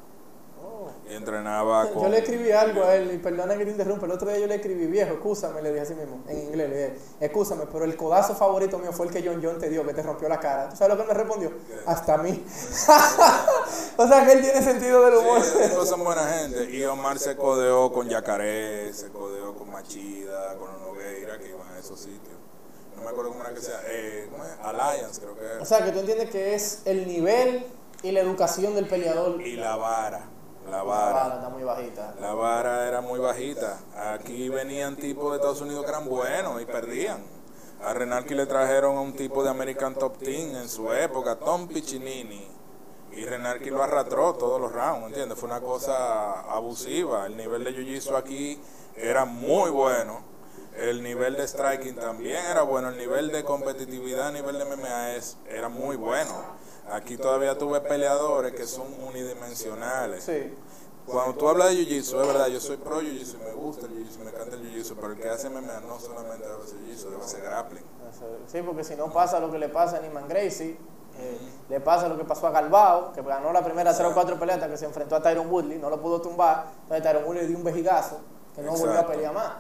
Entrenaba 1.11 1.91
con... 1.91 2.03
Yo 2.03 2.09
le 2.09 2.19
escribí 2.19 2.51
algo 2.53 2.85
a 2.85 2.95
él, 2.95 3.11
y 3.13 3.19
perdona 3.19 3.57
que 3.57 3.65
te 3.65 3.71
interrumpa, 3.73 4.07
el 4.07 4.13
otro 4.13 4.29
día 4.29 4.39
yo 4.39 4.47
le 4.47 4.57
escribí, 4.57 4.87
viejo, 4.87 5.15
excúsame, 5.15 5.61
le 5.63 5.71
dije 5.71 5.83
así 5.83 5.95
mismo, 5.95 6.23
en 6.29 6.39
inglés, 6.39 6.71
le 6.71 6.77
dije, 6.77 6.99
excúsame, 7.21 7.65
pero 7.73 7.85
el 7.85 7.97
codazo 7.97 8.35
favorito 8.35 8.79
mío 8.79 8.93
fue 8.93 9.07
el 9.07 9.13
que 9.13 9.23
John 9.27 9.41
John 9.43 9.59
te 9.59 9.69
dio, 9.69 9.85
que 9.87 9.95
te 9.95 10.03
rompió 10.03 10.29
la 10.29 10.39
cara. 10.39 10.69
¿Tú 10.69 10.77
sabes 10.77 10.97
lo 10.97 11.03
que 11.03 11.09
me 11.09 11.15
respondió? 11.15 11.53
Hasta 11.87 12.15
a 12.15 12.19
mí. 12.19 12.45
o 13.97 14.07
sea 14.07 14.25
que 14.25 14.33
él 14.33 14.41
tiene 14.41 14.63
sentido 14.63 15.05
del 15.05 15.17
humor. 15.17 15.43
Sí, 15.43 15.59
tipos 15.69 15.89
son 15.89 16.05
buena 16.05 16.27
gente. 16.27 16.71
Y 16.71 16.85
Omar 16.85 17.19
se 17.19 17.37
codeó 17.37 17.93
con 17.93 18.09
Yacaré, 18.09 18.93
se 18.93 19.09
codeó 19.09 19.55
con 19.55 19.71
Machida, 19.71 20.57
con 20.57 20.71
Nogueira, 20.81 21.39
que 21.39 21.49
iban 21.49 21.69
a 21.69 21.79
esos 21.79 21.99
sitios. 22.01 22.39
No 22.97 23.03
me 23.03 23.11
acuerdo 23.11 23.31
cómo 23.31 23.43
era 23.43 23.55
que 23.55 23.61
sea. 23.61 23.81
Eh, 23.87 24.29
¿cómo 24.31 24.45
es? 24.45 24.51
Alliance, 24.63 25.21
creo 25.21 25.35
que 25.35 25.45
o 25.45 25.49
era. 25.57 25.65
sea 25.65 25.85
que 25.85 25.93
tú 25.93 26.01
entiendes 26.01 26.31
que 26.31 26.55
es 26.55 26.83
el 26.85 27.07
nivel 27.07 27.67
y 28.03 28.13
la 28.13 28.21
educación 28.21 28.75
del 28.75 28.87
peleador. 28.87 29.41
Y 29.41 29.57
la 29.57 29.77
vara. 29.77 30.29
La 30.67 30.79
La 30.79 30.83
vara 30.83 31.13
vara. 31.13 31.35
está 31.37 31.49
muy 31.49 31.63
bajita. 31.65 32.15
La 32.21 32.35
vara 32.35 32.89
era 32.89 33.01
muy 33.01 33.19
bajita. 33.19 33.79
Aquí 34.15 34.49
venían 34.49 34.97
tipos 34.97 35.31
de 35.31 35.37
Estados 35.37 35.61
Unidos 35.61 35.85
que 35.85 35.91
eran 35.91 36.09
buenos 36.09 36.61
y 36.61 36.67
perdían. 36.67 37.23
A 37.83 37.95
Renalki 37.95 38.35
le 38.35 38.47
trajeron 38.47 38.97
a 38.97 39.01
un 39.01 39.15
tipo 39.15 39.43
de 39.43 39.51
American 39.51 39.95
Top 39.95 40.19
Team 40.19 40.55
en 40.55 40.69
su 40.69 40.93
época, 40.93 41.37
Tom 41.37 41.67
Piccinini. 41.67 42.47
Y 43.13 43.25
Renalki 43.25 43.71
lo 43.71 43.83
arrastró 43.83 44.35
todos 44.35 44.61
los 44.61 44.73
rounds, 44.73 45.09
¿entiendes? 45.09 45.39
Fue 45.39 45.49
una 45.49 45.61
cosa 45.61 46.43
abusiva. 46.43 47.27
El 47.27 47.37
nivel 47.37 47.65
de 47.65 47.73
Jiu-Jitsu 47.73 48.17
aquí 48.17 48.61
era 48.97 49.25
muy 49.25 49.71
bueno. 49.71 50.21
El 50.77 51.03
nivel 51.03 51.37
de 51.37 51.49
striking 51.49 51.97
también 51.97 52.45
era 52.51 52.63
bueno. 52.63 52.91
El 52.91 52.99
nivel 52.99 53.33
de 53.33 53.45
competitividad 53.45 54.29
a 54.29 54.33
nivel 54.33 54.59
de 54.59 54.65
MMA 54.65 55.17
es, 55.17 55.39
era 55.49 55.69
muy 55.69 55.97
bueno. 55.97 56.33
Aquí 56.93 57.17
todavía 57.17 57.57
tuve 57.57 57.81
peleadores 57.81 58.53
que 58.53 58.67
son 58.67 58.87
unidimensionales. 59.07 60.25
Sí. 60.25 60.55
Cuando 61.07 61.35
tú 61.35 61.49
hablas 61.49 61.71
de 61.71 61.77
Jiu-Jitsu, 61.77 62.21
es 62.21 62.27
verdad, 62.27 62.47
yo 62.49 62.61
soy 62.61 62.77
pro 62.77 63.01
Jiu-Jitsu, 63.01 63.39
me 63.39 63.53
gusta 63.53 63.87
el 63.87 63.93
Jiu-Jitsu, 63.93 64.19
me 64.19 64.31
encanta 64.31 64.57
el 64.57 64.63
Jiu-Jitsu, 64.63 64.95
pero 64.97 65.13
el 65.13 65.19
que 65.19 65.29
hace 65.29 65.51
MMA 65.51 65.81
no 65.89 65.99
solamente 65.99 66.47
debe 66.47 66.67
ser 66.67 66.79
Jiu-Jitsu, 66.79 67.11
debe 67.11 67.25
ser 67.25 67.43
grappling. 67.43 67.83
Sí, 68.47 68.63
porque 68.63 68.85
si 68.85 68.95
no 68.97 69.13
pasa 69.13 69.41
lo 69.41 69.51
que 69.51 69.59
le 69.59 69.69
pasa 69.69 69.97
a 69.97 70.01
Niman 70.01 70.29
Gracie, 70.29 70.77
eh, 71.19 71.39
le 71.69 71.81
pasa 71.81 72.09
lo 72.09 72.17
que 72.17 72.25
pasó 72.25 72.47
a 72.47 72.51
Galbao, 72.51 73.13
que 73.13 73.23
ganó 73.23 73.53
la 73.53 73.65
primera 73.65 73.93
0-4 73.93 74.39
pelea 74.39 74.57
hasta 74.57 74.69
que 74.69 74.77
se 74.77 74.85
enfrentó 74.85 75.17
a 75.17 75.23
Tyron 75.23 75.51
Woodley, 75.51 75.79
no 75.79 75.91
lo 75.91 76.01
pudo 76.01 76.21
tumbar, 76.21 76.67
entonces 76.83 77.03
Tyron 77.03 77.25
Woodley 77.25 77.43
le 77.43 77.49
dio 77.49 77.57
un 77.57 77.65
vejigazo, 77.65 78.21
que 78.55 78.63
no 78.63 78.73
volvió 78.73 79.01
a 79.01 79.07
pelear 79.07 79.35
más. 79.35 79.53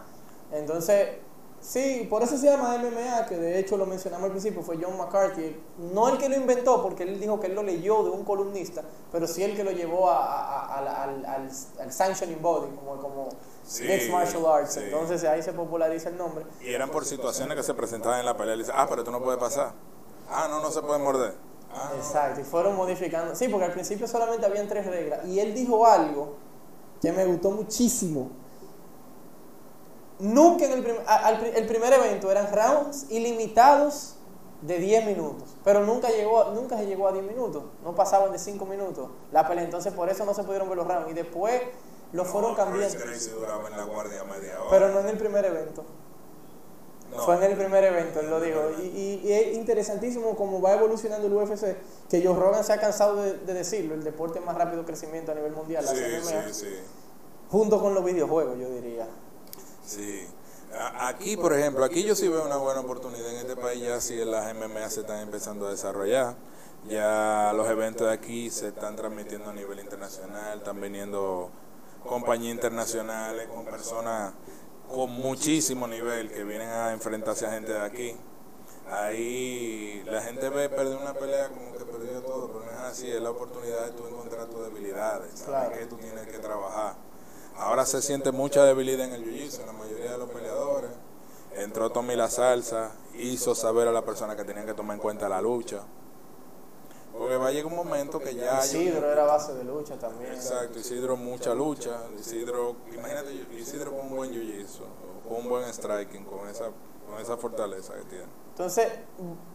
Entonces, 0.52 1.18
sí, 1.60 2.06
por 2.08 2.22
eso 2.22 2.36
se 2.36 2.46
llama 2.46 2.76
MMA, 2.78 3.26
que 3.26 3.36
de 3.36 3.58
hecho 3.58 3.76
lo 3.76 3.86
mencionamos 3.86 4.24
al 4.26 4.30
principio, 4.30 4.62
fue 4.62 4.78
John 4.82 4.96
McCarthy, 4.96 5.56
no 5.92 6.08
el 6.08 6.18
que 6.18 6.28
lo 6.28 6.36
inventó, 6.36 6.82
porque 6.82 7.02
él 7.04 7.20
dijo 7.20 7.38
que 7.40 7.46
él 7.48 7.54
lo 7.54 7.62
leyó 7.62 8.02
de 8.04 8.10
un 8.10 8.24
columnista, 8.24 8.82
pero 9.12 9.26
sí 9.26 9.42
el 9.42 9.54
que 9.56 9.64
lo 9.64 9.70
llevó 9.70 10.10
a- 10.10 10.24
a- 10.24 10.66
a- 10.74 10.78
al, 11.04 11.24
al, 11.24 11.50
al, 11.80 11.92
sanctioning 11.92 12.40
body, 12.42 12.68
como, 12.76 13.00
como 13.00 13.28
Sí, 13.62 13.84
Mixed 13.84 14.10
Martial 14.10 14.46
Arts, 14.46 14.72
sí. 14.74 14.80
entonces 14.82 15.22
ahí 15.24 15.42
se 15.42 15.52
populariza 15.52 16.08
el 16.08 16.16
nombre. 16.16 16.44
Y 16.60 16.72
eran 16.72 16.90
por 16.90 17.04
situaciones 17.04 17.56
que 17.56 17.62
se 17.62 17.74
presentaban 17.74 18.18
en 18.20 18.26
la 18.26 18.36
pelea. 18.36 18.56
Le 18.56 18.62
dice, 18.64 18.72
ah, 18.74 18.86
pero 18.88 19.04
tú 19.04 19.10
no 19.12 19.22
puedes 19.22 19.38
pasar. 19.38 19.72
Ah, 20.28 20.48
no, 20.50 20.60
no 20.60 20.70
se 20.72 20.80
puede 20.82 20.98
morder. 20.98 21.34
Ah. 21.72 21.92
Exacto, 21.96 22.40
y 22.40 22.44
fueron 22.44 22.74
modificando. 22.74 23.32
Sí, 23.36 23.46
porque 23.48 23.66
al 23.66 23.72
principio 23.72 24.08
solamente 24.08 24.44
habían 24.44 24.66
tres 24.66 24.86
reglas. 24.86 25.24
Y 25.26 25.38
él 25.38 25.54
dijo 25.54 25.86
algo 25.86 26.34
que 27.00 27.12
me 27.12 27.24
gustó 27.26 27.50
muchísimo. 27.52 28.30
Nunca 30.20 30.66
en 30.66 30.72
el, 30.72 30.82
prim- 30.82 30.96
al 31.06 31.44
el 31.44 31.66
primer 31.66 31.92
evento 31.92 32.30
eran 32.30 32.52
rounds 32.52 33.06
ilimitados 33.10 34.16
de 34.62 34.78
10 34.78 35.06
minutos, 35.06 35.56
pero 35.64 35.84
nunca 35.86 36.08
llegó, 36.10 36.50
nunca 36.54 36.76
se 36.76 36.86
llegó 36.86 37.08
a 37.08 37.12
10 37.12 37.24
minutos, 37.24 37.64
no 37.82 37.94
pasaban 37.94 38.30
de 38.30 38.38
5 38.38 38.66
minutos 38.66 39.08
la 39.32 39.48
pelea, 39.48 39.64
entonces 39.64 39.92
por 39.94 40.10
eso 40.10 40.26
no 40.26 40.34
se 40.34 40.44
pudieron 40.44 40.68
ver 40.68 40.76
los 40.76 40.86
rounds 40.86 41.10
y 41.10 41.14
después 41.14 41.62
lo 42.12 42.24
fueron 42.26 42.50
cambiando, 42.54 42.98
pero 44.70 44.88
no 44.90 45.00
en 45.00 45.08
el 45.08 45.16
primer 45.16 45.44
evento. 45.46 45.84
No. 47.10 47.18
Fue 47.24 47.34
en 47.36 47.42
el 47.42 47.56
primer 47.56 47.82
evento, 47.82 48.20
él 48.20 48.30
lo 48.30 48.40
dijo. 48.40 48.60
Y, 48.78 48.82
y- 48.86 49.20
y 49.24 49.32
es 49.32 49.56
interesantísimo 49.56 50.36
cómo 50.36 50.60
va 50.60 50.74
evolucionando 50.74 51.26
el 51.26 51.32
UFC, 51.32 51.76
que 52.08 52.24
Joe 52.24 52.38
Rogan 52.38 52.62
se 52.62 52.72
ha 52.72 52.78
cansado 52.78 53.16
de, 53.16 53.38
de 53.38 53.52
decirlo, 53.54 53.94
el 53.94 54.04
deporte 54.04 54.38
de 54.38 54.44
más 54.46 54.56
rápido 54.56 54.84
crecimiento 54.84 55.32
a 55.32 55.34
nivel 55.34 55.52
mundial, 55.52 55.84
la 55.84 55.90
Sí, 55.92 55.98
MMA, 56.22 56.48
sí, 56.48 56.54
sí. 56.54 56.66
junto 57.50 57.80
con 57.80 57.94
los 57.94 58.04
videojuegos, 58.04 58.56
yo 58.60 58.68
diría. 58.70 59.08
Sí. 59.84 60.26
Aquí, 61.00 61.36
por 61.36 61.52
ejemplo, 61.52 61.84
aquí 61.84 62.04
yo 62.04 62.14
sí 62.14 62.28
veo 62.28 62.44
una 62.44 62.56
buena 62.56 62.80
oportunidad 62.80 63.28
en 63.30 63.38
este 63.38 63.56
país, 63.56 63.82
ya 63.82 64.00
si 64.00 64.16
las 64.24 64.54
MMA 64.54 64.88
se 64.88 65.00
están 65.00 65.18
empezando 65.20 65.66
a 65.66 65.70
desarrollar, 65.70 66.36
ya 66.88 67.52
los 67.56 67.68
eventos 67.68 68.06
de 68.06 68.12
aquí 68.12 68.50
se 68.50 68.68
están 68.68 68.94
transmitiendo 68.94 69.50
a 69.50 69.52
nivel 69.52 69.80
internacional, 69.80 70.58
están 70.58 70.80
viniendo 70.80 71.50
compañías 72.06 72.54
internacionales 72.54 73.48
con 73.48 73.64
personas 73.64 74.32
con 74.88 75.10
muchísimo 75.10 75.86
nivel 75.86 76.30
que 76.30 76.44
vienen 76.44 76.68
a 76.68 76.92
enfrentarse 76.92 77.46
a 77.46 77.50
gente 77.50 77.72
de 77.72 77.80
aquí. 77.80 78.16
Ahí 78.90 80.02
la 80.06 80.20
gente 80.22 80.48
ve 80.48 80.68
perder 80.68 80.96
una 80.96 81.14
pelea 81.14 81.48
como 81.48 81.72
que 81.72 81.84
perdió 81.84 82.22
todo, 82.22 82.48
pero 82.52 82.64
no 82.64 82.70
es 82.72 82.78
así, 82.78 83.10
es 83.10 83.20
la 83.20 83.30
oportunidad 83.30 83.86
de 83.86 83.92
tú 83.92 84.06
encontrar 84.08 84.46
tus 84.46 84.64
debilidades, 84.64 85.42
Claro. 85.42 85.72
que 85.72 85.86
tú 85.86 85.96
tienes 85.96 86.26
que 86.26 86.38
trabajar. 86.38 86.96
Ahora 87.60 87.84
se 87.84 88.00
siente 88.00 88.32
mucha 88.32 88.64
debilidad 88.64 89.06
en 89.06 89.12
el 89.14 89.24
jiu-jitsu, 89.24 89.60
en 89.60 89.66
la 89.66 89.72
mayoría 89.74 90.12
de 90.12 90.18
los 90.18 90.30
peleadores. 90.30 90.90
Entró 91.54 91.90
Tommy 91.90 92.16
La 92.16 92.30
Salsa, 92.30 92.92
hizo 93.18 93.54
saber 93.54 93.86
a 93.86 93.92
la 93.92 94.02
persona 94.04 94.34
que 94.34 94.44
tenían 94.44 94.64
que 94.66 94.72
tomar 94.74 94.94
en 94.96 95.00
cuenta 95.02 95.28
la 95.28 95.42
lucha. 95.42 95.82
Porque 97.12 97.36
va 97.36 97.48
a 97.48 97.50
llegar 97.50 97.66
un 97.70 97.76
momento 97.76 98.18
que 98.18 98.34
ya... 98.34 98.64
Isidro 98.64 99.10
era 99.12 99.24
base 99.24 99.52
de 99.54 99.64
lucha 99.64 99.98
también. 99.98 100.32
Exacto, 100.32 100.78
Isidro 100.78 101.16
mucha 101.16 101.54
lucha, 101.54 101.98
Isidro, 102.18 102.76
imagínate 102.94 103.34
Isidro 103.58 103.90
con 103.90 104.06
un 104.06 104.16
buen 104.16 104.30
jiu-jitsu, 104.32 104.82
con 105.28 105.38
un 105.38 105.48
buen 105.50 105.64
striking, 105.70 106.24
con 106.24 106.48
esa, 106.48 106.66
con 107.10 107.20
esa 107.20 107.36
fortaleza 107.36 107.94
que 107.94 108.04
tiene. 108.04 108.24
Entonces, 108.50 108.88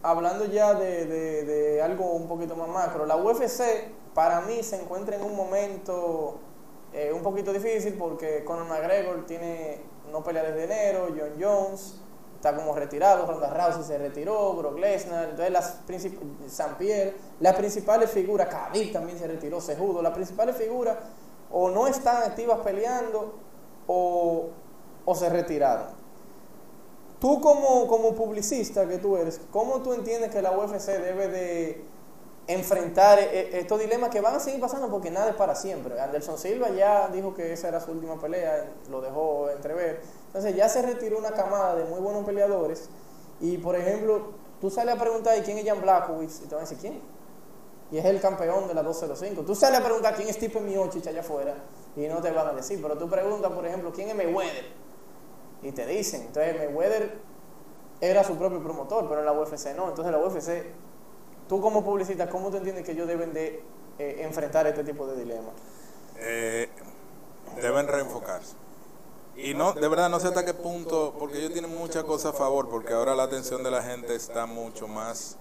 hablando 0.02 0.44
ya 0.44 0.74
de, 0.74 1.06
de- 1.06 1.44
de 1.44 1.82
algo 1.82 2.12
un 2.12 2.28
poquito 2.28 2.54
más 2.54 2.68
macro, 2.68 3.04
la 3.06 3.16
UFC 3.16 3.62
para 4.14 4.42
mí 4.42 4.62
se 4.62 4.80
encuentra 4.80 5.16
en 5.16 5.22
un 5.24 5.34
momento 5.34 6.38
eh, 6.96 7.12
un 7.12 7.22
poquito 7.22 7.52
difícil 7.52 7.92
porque 7.92 8.42
Conor 8.42 8.66
McGregor 8.66 9.26
tiene 9.26 9.82
no 10.10 10.24
pelea 10.24 10.44
desde 10.44 10.64
enero, 10.64 11.08
John 11.10 11.32
Jones 11.38 12.00
está 12.36 12.56
como 12.56 12.74
retirado, 12.74 13.26
Ronda 13.26 13.50
Rousey 13.50 13.84
se 13.84 13.98
retiró, 13.98 14.54
Brock 14.54 14.78
Lesnar, 14.78 15.28
entonces 15.28 15.52
las 15.52 15.80
San 16.48 16.78
Pierre, 16.78 17.14
las 17.40 17.54
principales 17.54 18.10
figuras, 18.10 18.48
Khabib 18.48 18.92
también 18.92 19.18
se 19.18 19.26
retiró, 19.26 19.60
Sejudo, 19.60 20.00
las 20.00 20.14
principales 20.14 20.56
figuras 20.56 20.96
o 21.50 21.68
no 21.68 21.86
están 21.86 22.22
activas 22.22 22.60
peleando 22.60 23.34
o, 23.86 24.48
o 25.04 25.14
se 25.14 25.28
retiraron. 25.28 25.88
Tú 27.20 27.42
como, 27.42 27.86
como 27.88 28.14
publicista 28.14 28.88
que 28.88 28.96
tú 28.96 29.18
eres, 29.18 29.38
¿cómo 29.50 29.82
tú 29.82 29.92
entiendes 29.92 30.30
que 30.30 30.40
la 30.40 30.56
UFC 30.56 30.86
debe 30.86 31.28
de 31.28 31.84
enfrentar 32.46 33.18
e- 33.18 33.24
e- 33.24 33.58
estos 33.60 33.80
dilemas 33.80 34.10
que 34.10 34.20
van 34.20 34.36
a 34.36 34.40
seguir 34.40 34.60
pasando 34.60 34.88
porque 34.88 35.10
nada 35.10 35.30
es 35.30 35.36
para 35.36 35.54
siempre? 35.54 36.00
Anderson 36.00 36.38
Silva 36.38 36.70
ya 36.70 37.08
dijo 37.08 37.34
que 37.34 37.52
esa 37.52 37.68
era 37.68 37.80
su 37.80 37.90
última 37.92 38.18
pelea, 38.20 38.70
lo 38.90 39.00
dejó 39.00 39.50
entrever. 39.50 40.00
Entonces 40.26 40.54
ya 40.54 40.68
se 40.68 40.82
retiró 40.82 41.18
una 41.18 41.32
camada 41.32 41.74
de 41.74 41.84
muy 41.84 42.00
buenos 42.00 42.24
peleadores 42.24 42.88
y 43.40 43.58
por 43.58 43.76
ejemplo, 43.76 44.32
tú 44.60 44.70
sales 44.70 44.94
a 44.94 44.98
preguntar 44.98 45.36
¿y 45.38 45.42
quién 45.42 45.58
es 45.58 45.66
Jan 45.66 45.80
Blachowicz? 45.80 46.42
y 46.42 46.46
te 46.46 46.54
van 46.54 46.64
a 46.64 46.68
decir 46.68 46.78
¿quién? 46.78 47.00
Y 47.90 47.98
es 47.98 48.04
el 48.04 48.20
campeón 48.20 48.66
de 48.66 48.74
la 48.74 48.82
205. 48.82 49.42
Tú 49.42 49.54
sales 49.54 49.80
a 49.80 49.84
preguntar 49.84 50.14
quién 50.16 50.28
es 50.28 50.36
Stipe 50.36 50.60
Miocic 50.60 51.06
allá 51.06 51.20
afuera 51.20 51.54
y 51.96 52.08
no 52.08 52.20
te 52.20 52.30
van 52.30 52.48
a 52.48 52.52
decir, 52.52 52.80
pero 52.82 52.98
tú 52.98 53.08
preguntas, 53.08 53.52
por 53.52 53.64
ejemplo, 53.66 53.92
¿quién 53.92 54.08
es 54.08 54.14
Mayweather? 54.16 54.86
y 55.62 55.72
te 55.72 55.86
dicen. 55.86 56.22
Entonces 56.22 56.56
Mayweather 56.58 57.18
era 58.00 58.22
su 58.24 58.36
propio 58.36 58.62
promotor, 58.62 59.08
pero 59.08 59.20
en 59.20 59.26
la 59.26 59.32
UFC 59.32 59.74
no. 59.74 59.88
Entonces 59.88 60.12
la 60.12 60.18
UFC, 60.18 60.66
tú 61.48 61.60
como 61.60 61.84
publicista, 61.84 62.28
¿cómo 62.28 62.50
tú 62.50 62.56
entiendes 62.58 62.84
que 62.84 62.92
ellos 62.92 63.06
deben 63.06 63.32
de 63.32 63.62
eh, 63.98 64.18
enfrentar 64.20 64.66
este 64.66 64.84
tipo 64.84 65.06
de 65.06 65.16
dilemas? 65.16 65.54
Eh, 66.18 66.68
deben 67.60 67.86
reenfocarse. 67.88 68.54
Y 69.36 69.54
no, 69.54 69.74
de 69.74 69.86
verdad 69.88 70.08
no 70.08 70.18
sé 70.18 70.28
hasta 70.28 70.44
qué 70.44 70.54
punto, 70.54 71.14
porque 71.18 71.38
ellos 71.38 71.52
tienen 71.52 71.76
muchas 71.76 72.04
cosas 72.04 72.34
a 72.34 72.38
favor, 72.38 72.68
porque 72.68 72.94
ahora 72.94 73.14
la 73.14 73.24
atención 73.24 73.62
de 73.62 73.70
la 73.70 73.82
gente 73.82 74.14
está 74.14 74.46
mucho 74.46 74.88
más 74.88 75.36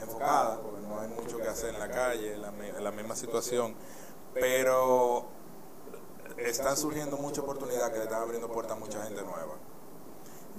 enfocada, 0.00 0.60
porque 0.60 0.80
no 0.86 0.98
hay 0.98 1.08
mucho 1.08 1.36
que 1.38 1.48
hacer 1.48 1.74
en 1.74 1.80
la 1.80 1.90
calle, 1.90 2.34
en 2.34 2.42
la, 2.42 2.48
en 2.48 2.82
la 2.82 2.90
misma 2.90 3.14
situación, 3.14 3.74
pero 4.32 5.26
están 6.38 6.76
surgiendo 6.76 7.18
muchas 7.18 7.40
oportunidades 7.40 7.90
que 7.90 7.98
le 7.98 8.04
están 8.04 8.22
abriendo 8.22 8.50
puertas 8.50 8.76
a 8.76 8.80
mucha 8.80 9.02
gente 9.02 9.22
nueva. 9.22 9.56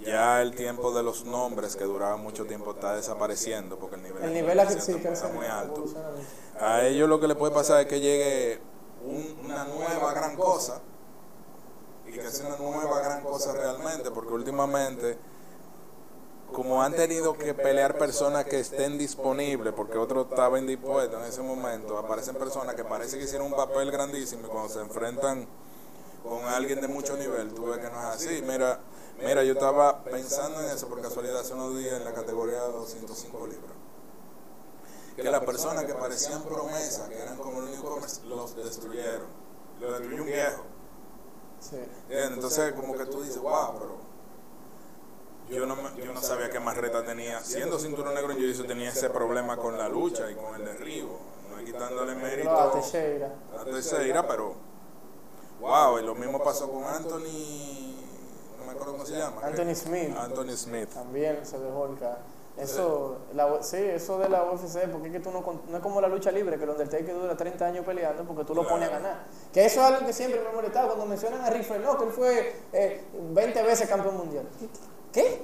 Ya 0.06 0.42
el 0.42 0.56
tiempo 0.56 0.92
de 0.92 1.04
los 1.04 1.26
nombres 1.26 1.76
que 1.76 1.84
duraban 1.84 2.22
mucho 2.22 2.46
tiempo 2.46 2.72
está 2.72 2.96
desapareciendo 2.96 3.78
porque 3.78 3.96
el 3.98 4.04
nivel, 4.04 4.24
El 4.24 4.34
nivel 4.34 4.60
está 4.60 5.28
muy 5.30 5.46
alto. 5.46 5.86
A 6.60 6.82
ellos 6.84 7.08
lo 7.08 7.20
que 7.20 7.28
le 7.28 7.36
puede 7.36 7.54
pasar 7.54 7.82
es 7.82 7.88
que 7.88 8.00
llegue 8.00 8.60
un- 9.06 9.46
una 9.46 9.64
nueva 9.66 10.14
gran 10.14 10.36
cosa 10.36 10.82
y 12.08 12.12
que 12.12 12.30
sea 12.30 12.48
una 12.48 12.58
nueva 12.58 13.00
gran 13.02 13.22
cosa 13.22 13.54
realmente, 13.54 14.12
porque 14.12 14.34
últimamente, 14.34 15.18
como 16.52 16.82
han 16.84 16.94
tenido 16.94 17.38
que 17.38 17.54
pelear 17.54 17.98
personas 17.98 18.46
que 18.46 18.60
estén 18.60 18.98
disponibles, 18.98 19.74
porque 19.74 19.98
otros 19.98 20.28
estaban 20.30 20.62
indispuestos 20.62 21.20
en 21.22 21.28
ese 21.28 21.42
momento, 21.42 21.98
aparecen 21.98 22.36
personas 22.36 22.76
que 22.76 22.84
parece 22.84 23.18
que 23.18 23.24
hicieron 23.26 23.48
un 23.48 23.56
papel 23.56 23.92
grandísimo 23.92 24.48
y 24.48 24.50
cuando 24.50 24.70
se 24.70 24.82
enfrentan 24.82 25.48
con 26.28 26.44
alguien 26.46 26.82
de 26.82 26.88
mucho 26.88 27.16
nivel, 27.18 27.54
tú 27.54 27.66
ves 27.68 27.78
que 27.80 27.90
no 27.90 28.00
es 28.00 28.06
así. 28.16 28.44
Mira, 28.48 28.80
mira, 29.22 29.44
yo 29.44 29.54
estaba 29.54 30.04
pensando 30.04 30.62
en 30.62 30.72
eso 30.72 30.88
por 30.88 31.02
casualidad 31.02 31.40
hace 31.40 31.54
unos 31.54 31.78
días 31.78 31.94
en 31.94 32.06
la 32.06 32.14
categoría 32.14 32.62
de 32.64 32.72
205 32.72 33.48
libras 33.48 33.82
que 35.16 35.30
las 35.30 35.44
personas 35.44 35.86
que 35.86 35.94
parecían 35.94 36.42
promesas, 36.44 37.10
que 37.10 37.22
eran 37.22 37.38
como 37.38 37.62
newcomers, 37.62 38.22
los 38.26 38.56
destruyeron. 38.56 39.28
Lo 39.80 39.92
destruyó 39.92 40.22
un 40.24 40.28
viejo. 40.28 40.64
Sí. 41.60 41.78
Entonces, 42.10 42.74
como 42.74 42.98
que 42.98 43.06
tú 43.06 43.22
dices, 43.22 43.40
wow, 43.40 43.74
pero 43.74 43.98
yo 45.50 45.66
no, 45.66 45.76
yo 45.98 46.14
no 46.14 46.22
sabía 46.22 46.50
qué 46.50 46.60
más 46.60 46.78
reta 46.78 47.04
tenía. 47.04 47.42
Siendo 47.42 47.78
cinturón 47.78 48.16
negro 48.16 48.32
en 48.32 48.38
jiu 48.38 48.66
tenía 48.66 48.90
ese 48.90 49.10
problema 49.10 49.58
con 49.58 49.78
la 49.78 49.90
lucha 49.90 50.30
y 50.32 50.36
con 50.36 50.56
el 50.56 50.66
derribo. 50.66 51.20
No 51.50 51.60
es 51.60 51.66
quitándole 51.66 52.16
mérito 52.16 52.52
a 52.52 52.72
Teixeira. 52.72 53.36
a 53.60 53.64
Teixeira, 53.64 54.28
pero 54.28 54.56
wow, 55.60 56.00
y 56.00 56.04
lo 56.04 56.16
mismo 56.16 56.42
pasó 56.44 56.72
con 56.72 56.84
Anthony, 56.86 58.01
cómo 59.04 59.14
se 59.16 59.18
llama. 59.18 59.42
Anthony 59.46 59.76
Smith. 59.76 60.16
Anthony 60.18 60.56
Smith. 60.58 60.90
También 60.94 61.46
se 61.46 61.58
dejó 61.60 61.86
el 61.88 61.98
ca- 62.00 62.20
Eso, 62.58 63.18
la, 63.34 63.64
sí, 63.64 63.78
eso 63.78 64.20
de 64.20 64.28
la 64.30 64.44
UFC, 64.44 64.88
porque 64.92 65.08
es 65.08 65.14
que 65.14 65.20
tú 65.22 65.32
no, 65.32 65.42
con- 65.42 65.62
no 65.70 65.78
es 65.78 65.84
como 65.84 66.02
la 66.02 66.08
lucha 66.10 66.32
libre, 66.32 66.58
que 66.58 66.66
el 66.66 66.70
Undertaker 66.72 67.14
dura 67.16 67.36
30 67.38 67.66
años 67.66 67.86
peleando 67.86 68.24
porque 68.26 68.44
tú 68.44 68.54
lo 68.54 68.68
pones 68.68 68.90
a 68.90 68.92
ganar. 68.92 69.24
Que 69.54 69.66
eso 69.66 69.80
es 69.80 69.88
algo 69.88 70.06
que 70.06 70.14
siempre 70.14 70.42
me 70.42 70.50
ha 70.50 70.52
molestado 70.52 70.88
cuando 70.88 71.06
mencionan 71.06 71.42
a 71.42 71.46
Flair, 71.64 71.82
no, 71.82 71.98
que 71.98 72.04
él 72.06 72.12
fue 72.12 72.56
eh, 72.74 73.04
20 73.14 73.64
veces 73.64 73.88
campeón 73.90 74.18
mundial. 74.18 74.46
¿Qué? 75.14 75.42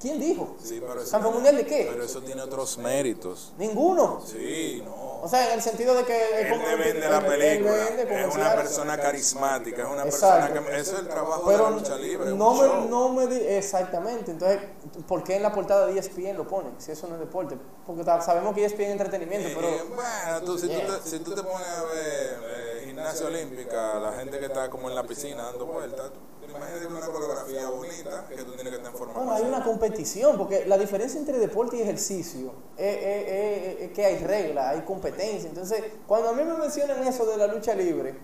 ¿Quién 0.00 0.18
dijo? 0.18 0.56
Sí, 0.62 0.80
pero 0.80 1.00
eso, 1.02 1.10
¿Campeón 1.10 1.34
mundial 1.34 1.56
de 1.58 1.66
qué? 1.66 1.88
pero 1.90 2.02
eso 2.04 2.22
tiene 2.22 2.40
otros 2.42 2.78
méritos. 2.78 3.52
Ninguno. 3.58 4.22
Sí, 4.26 4.82
no. 4.84 5.10
O 5.22 5.28
sea, 5.28 5.48
en 5.48 5.52
el 5.54 5.62
sentido 5.62 5.94
de 5.94 6.04
que... 6.04 6.40
Él 6.40 6.48
como- 6.48 6.64
vende 6.78 7.06
la 7.08 7.20
película. 7.20 7.72
vende 7.72 8.22
Es 8.26 8.34
una 8.34 8.54
persona 8.54 8.98
carismática, 8.98 9.82
es 9.82 9.88
una 9.88 10.04
Exacto. 10.04 10.46
persona 10.54 10.66
que. 10.70 10.80
Eso 10.80 10.94
es 10.94 10.98
el 11.00 11.08
trabajo 11.08 11.42
Pero 11.46 11.64
de 11.66 11.70
la 11.70 11.76
lucha 11.76 11.96
libre. 11.96 12.30
no 12.32 12.54
me, 12.54 12.88
no 12.88 13.08
me 13.10 13.26
di- 13.26 13.46
exactamente. 13.46 14.30
Entonces, 14.30 14.60
¿por 15.06 15.22
qué 15.22 15.36
en 15.36 15.42
la 15.42 15.52
portada 15.52 15.86
de 15.86 15.98
ESPN 15.98 16.36
lo 16.38 16.48
ponen? 16.48 16.72
Si 16.78 16.90
eso 16.92 17.06
no 17.06 17.14
es 17.16 17.20
deporte. 17.20 17.58
Porque 17.86 18.02
sabemos 18.04 18.54
que 18.54 18.64
ESPN 18.64 18.84
es 18.86 18.92
entretenimiento, 18.92 19.48
Eh, 19.48 19.52
pero 19.54 19.68
bueno, 19.94 20.40
tú, 20.46 20.58
si, 20.58 20.68
Yeah. 20.68 20.86
tú 20.86 20.92
te, 20.94 21.10
si 21.10 21.18
tú 21.18 21.34
te 21.34 21.42
pones 21.42 21.68
a 21.68 21.82
ver 21.84 22.38
eh, 22.78 22.82
gimnasia 22.86 23.26
olímpica, 23.26 23.98
la 24.00 24.12
gente 24.12 24.38
que 24.38 24.46
está 24.46 24.70
como 24.70 24.88
en 24.88 24.94
la 24.94 25.02
piscina 25.02 25.42
dando 25.42 25.66
vueltas, 25.66 26.10
imagínate 26.56 26.86
una 26.86 27.06
coreografía 27.06 27.68
bonita 27.70 28.26
que 28.28 28.36
tú 28.44 28.52
tienes 28.52 28.70
que 28.72 28.76
estar 28.76 28.92
en 28.92 28.98
forma 28.98 29.14
bueno, 29.14 29.32
hay 29.32 29.42
una 29.44 29.64
competición, 29.64 30.36
porque 30.38 30.66
la 30.66 30.76
diferencia 30.78 31.18
entre 31.18 31.38
deporte 31.38 31.76
y 31.76 31.82
ejercicio 31.82 32.52
es, 32.76 32.96
es- 32.96 33.28
es- 33.28 33.80
es 33.82 33.90
que 33.92 34.04
hay 34.04 34.18
reglas, 34.18 34.66
hay 34.66 34.80
competencia. 34.82 35.48
Entonces, 35.48 35.82
cuando 36.06 36.30
a 36.30 36.32
mí 36.32 36.42
me 36.44 36.54
mencionan 36.54 37.02
eso 37.06 37.24
de 37.26 37.36
la 37.36 37.46
lucha 37.46 37.74
libre, 37.74 38.14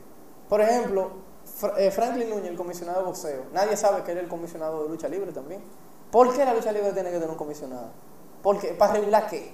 por 0.48 0.60
ejemplo, 0.60 1.24
Fra- 1.44 1.74
eh, 1.78 1.90
Franklin 1.92 2.28
Núñez, 2.28 2.46
el 2.50 2.56
comisionado 2.56 2.98
de 3.00 3.06
boxeo, 3.06 3.44
nadie 3.52 3.76
sabe 3.76 4.02
que 4.02 4.10
él 4.12 4.18
es 4.18 4.24
el 4.24 4.28
comisionado 4.30 4.82
de 4.82 4.88
lucha 4.90 5.08
libre 5.08 5.30
también. 5.32 5.62
¿Por 6.10 6.34
qué 6.34 6.44
la 6.44 6.52
lucha 6.54 6.72
libre 6.72 6.92
tiene 6.92 7.08
que 7.10 7.16
tener 7.16 7.30
un 7.30 7.36
comisionado? 7.36 7.90
Porque 8.42 8.68
¿Para 8.74 8.94
regular 8.94 9.28
qué? 9.28 9.52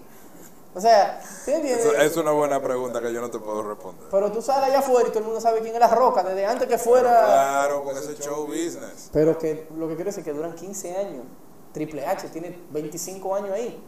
O 0.74 0.80
sea, 0.80 1.20
¿sí 1.22 1.52
entiendes? 1.52 1.84
Eso- 1.84 1.94
es 1.94 2.16
una 2.16 2.30
buena 2.32 2.62
pregunta 2.62 3.00
que 3.02 3.12
yo 3.12 3.20
no 3.20 3.30
te 3.30 3.38
puedo 3.38 3.62
responder. 3.62 4.06
Pero 4.10 4.32
tú 4.32 4.40
sales 4.40 4.70
allá 4.70 4.78
afuera 4.78 5.06
y 5.06 5.10
todo 5.10 5.18
el 5.20 5.24
mundo 5.26 5.40
sabe 5.40 5.60
quién 5.60 5.74
es 5.74 5.80
la 5.80 5.88
roca, 5.88 6.22
desde 6.22 6.46
antes 6.46 6.66
que 6.66 6.78
fuera. 6.78 7.10
Claro, 7.26 7.82
porque 7.84 8.00
eso 8.00 8.10
es 8.10 8.18
show 8.20 8.46
business. 8.46 9.10
Pero 9.12 9.36
que 9.38 9.68
lo 9.76 9.86
que 9.88 9.96
quiero 9.96 10.08
decir 10.08 10.20
es 10.20 10.24
que 10.24 10.32
duran 10.32 10.54
15 10.54 10.96
años. 10.96 11.24
Triple 11.72 12.06
H 12.06 12.28
tiene 12.28 12.58
25 12.70 13.34
años 13.34 13.50
ahí. 13.52 13.82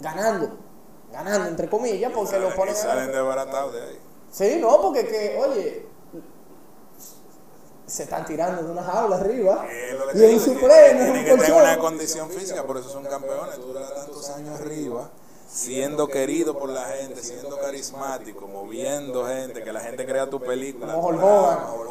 ganando, 0.00 0.50
ganando, 1.10 1.48
entre 1.48 1.68
comillas, 1.70 2.12
porque 2.14 2.38
lo 2.38 2.48
Salen- 2.50 2.56
ponen 2.56 2.74
y 2.74 2.76
salen 2.78 3.12
desbaratados 3.12 3.72
de 3.72 3.82
ahí. 3.82 3.98
Sí, 4.30 4.58
no, 4.60 4.80
porque 4.82 5.06
que, 5.06 5.38
oye, 5.42 5.86
se 7.86 8.02
están 8.02 8.26
tirando 8.26 8.62
de 8.62 8.70
una 8.70 8.82
jaula 8.82 9.16
arriba. 9.16 9.64
Eh, 9.70 9.96
lo 9.98 10.18
Y 10.20 10.24
en 10.32 10.40
su 10.40 10.54
pleno, 10.54 10.68
Tienen 11.04 11.16
en 11.16 11.24
que 11.24 11.36
tener 11.44 11.52
una 11.62 11.78
condición 11.78 12.28
física, 12.30 12.64
por 12.64 12.76
eso 12.78 12.88
son 12.90 13.04
campeones. 13.04 13.54
Tú 13.56 13.62
duras 13.68 13.94
tantos 13.94 14.28
años 14.30 14.60
arriba, 14.60 15.08
siendo 15.46 16.08
querido 16.08 16.58
por 16.58 16.68
la 16.68 16.84
gente, 16.84 17.22
siendo 17.22 17.58
carismático, 17.58 18.46
moviendo 18.48 19.26
gente, 19.26 19.62
que 19.62 19.72
la 19.72 19.80
gente 19.80 20.04
crea 20.04 20.28
tu 20.28 20.40
película. 20.40 20.92
Como 20.94 21.08
Hulk 21.08 21.22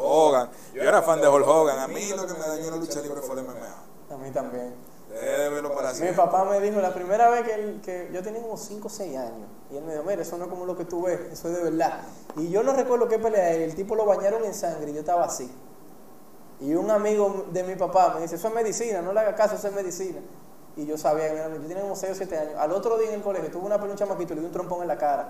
Hogan. 0.00 0.50
Yo 0.74 0.82
era 0.82 1.02
fan 1.02 1.20
de 1.20 1.28
Hulk 1.28 1.46
Hogan. 1.46 1.78
A 1.78 1.88
mí 1.88 2.08
lo 2.14 2.26
que 2.26 2.32
me 2.34 2.46
dañó 2.46 2.70
la 2.70 2.76
lucha 2.76 3.00
libre 3.00 3.20
fue 3.22 3.36
el 3.40 3.44
MMA. 3.46 4.14
A 4.14 4.16
mí 4.18 4.30
también. 4.30 4.74
Dejé 5.08 5.26
de 5.38 5.48
verlo 5.48 5.74
para 5.74 5.90
Mi 5.90 5.94
siempre. 5.96 6.16
papá 6.16 6.44
me 6.44 6.60
dijo 6.60 6.80
la 6.80 6.92
primera 6.92 7.30
vez 7.30 7.44
que, 7.44 7.54
él- 7.54 7.80
que 7.82 8.10
yo 8.12 8.22
tenía 8.22 8.42
como 8.42 8.56
5 8.58 8.88
o 8.88 8.90
6 8.90 9.16
años. 9.16 9.48
Y 9.70 9.76
él 9.78 9.84
me 9.84 9.92
dijo, 9.92 10.04
mira, 10.04 10.20
eso 10.20 10.36
no 10.36 10.44
es 10.44 10.50
como 10.50 10.66
lo 10.66 10.76
que 10.76 10.84
tú 10.84 11.02
ves, 11.04 11.18
eso 11.32 11.48
es 11.48 11.56
de 11.56 11.62
verdad. 11.62 12.02
Y 12.36 12.50
yo 12.50 12.62
no 12.62 12.72
recuerdo 12.74 13.08
qué 13.08 13.18
pelea, 13.18 13.52
el 13.52 13.74
tipo 13.74 13.94
lo 13.96 14.04
bañaron 14.04 14.44
en 14.44 14.52
sangre 14.52 14.90
y 14.90 14.94
yo 14.94 15.00
estaba 15.00 15.24
así. 15.24 15.50
Y 16.60 16.74
un 16.74 16.90
amigo 16.90 17.46
de 17.50 17.62
mi 17.64 17.76
papá 17.76 18.12
me 18.14 18.22
dice, 18.22 18.36
eso 18.36 18.48
es 18.48 18.54
medicina, 18.54 19.00
no 19.00 19.12
le 19.12 19.20
hagas 19.20 19.34
caso, 19.36 19.54
eso 19.56 19.68
es 19.68 19.74
medicina. 19.74 20.20
Y 20.76 20.84
yo 20.86 20.98
sabía 20.98 21.30
que 21.30 21.36
yo 21.54 21.60
tenía 21.66 21.80
como 21.82 21.96
6 21.96 22.12
o 22.12 22.14
7 22.14 22.38
años. 22.38 22.54
Al 22.58 22.70
otro 22.72 22.98
día 22.98 23.08
en 23.08 23.14
el 23.14 23.22
colegio 23.22 23.50
tuve 23.50 23.64
una 23.66 23.76
pelea 23.78 23.92
un 23.92 23.98
chamaquito 23.98 24.32
y 24.34 24.36
le 24.36 24.42
di 24.42 24.46
un 24.46 24.52
trompón 24.52 24.82
en 24.82 24.88
la 24.88 24.98
cara. 24.98 25.28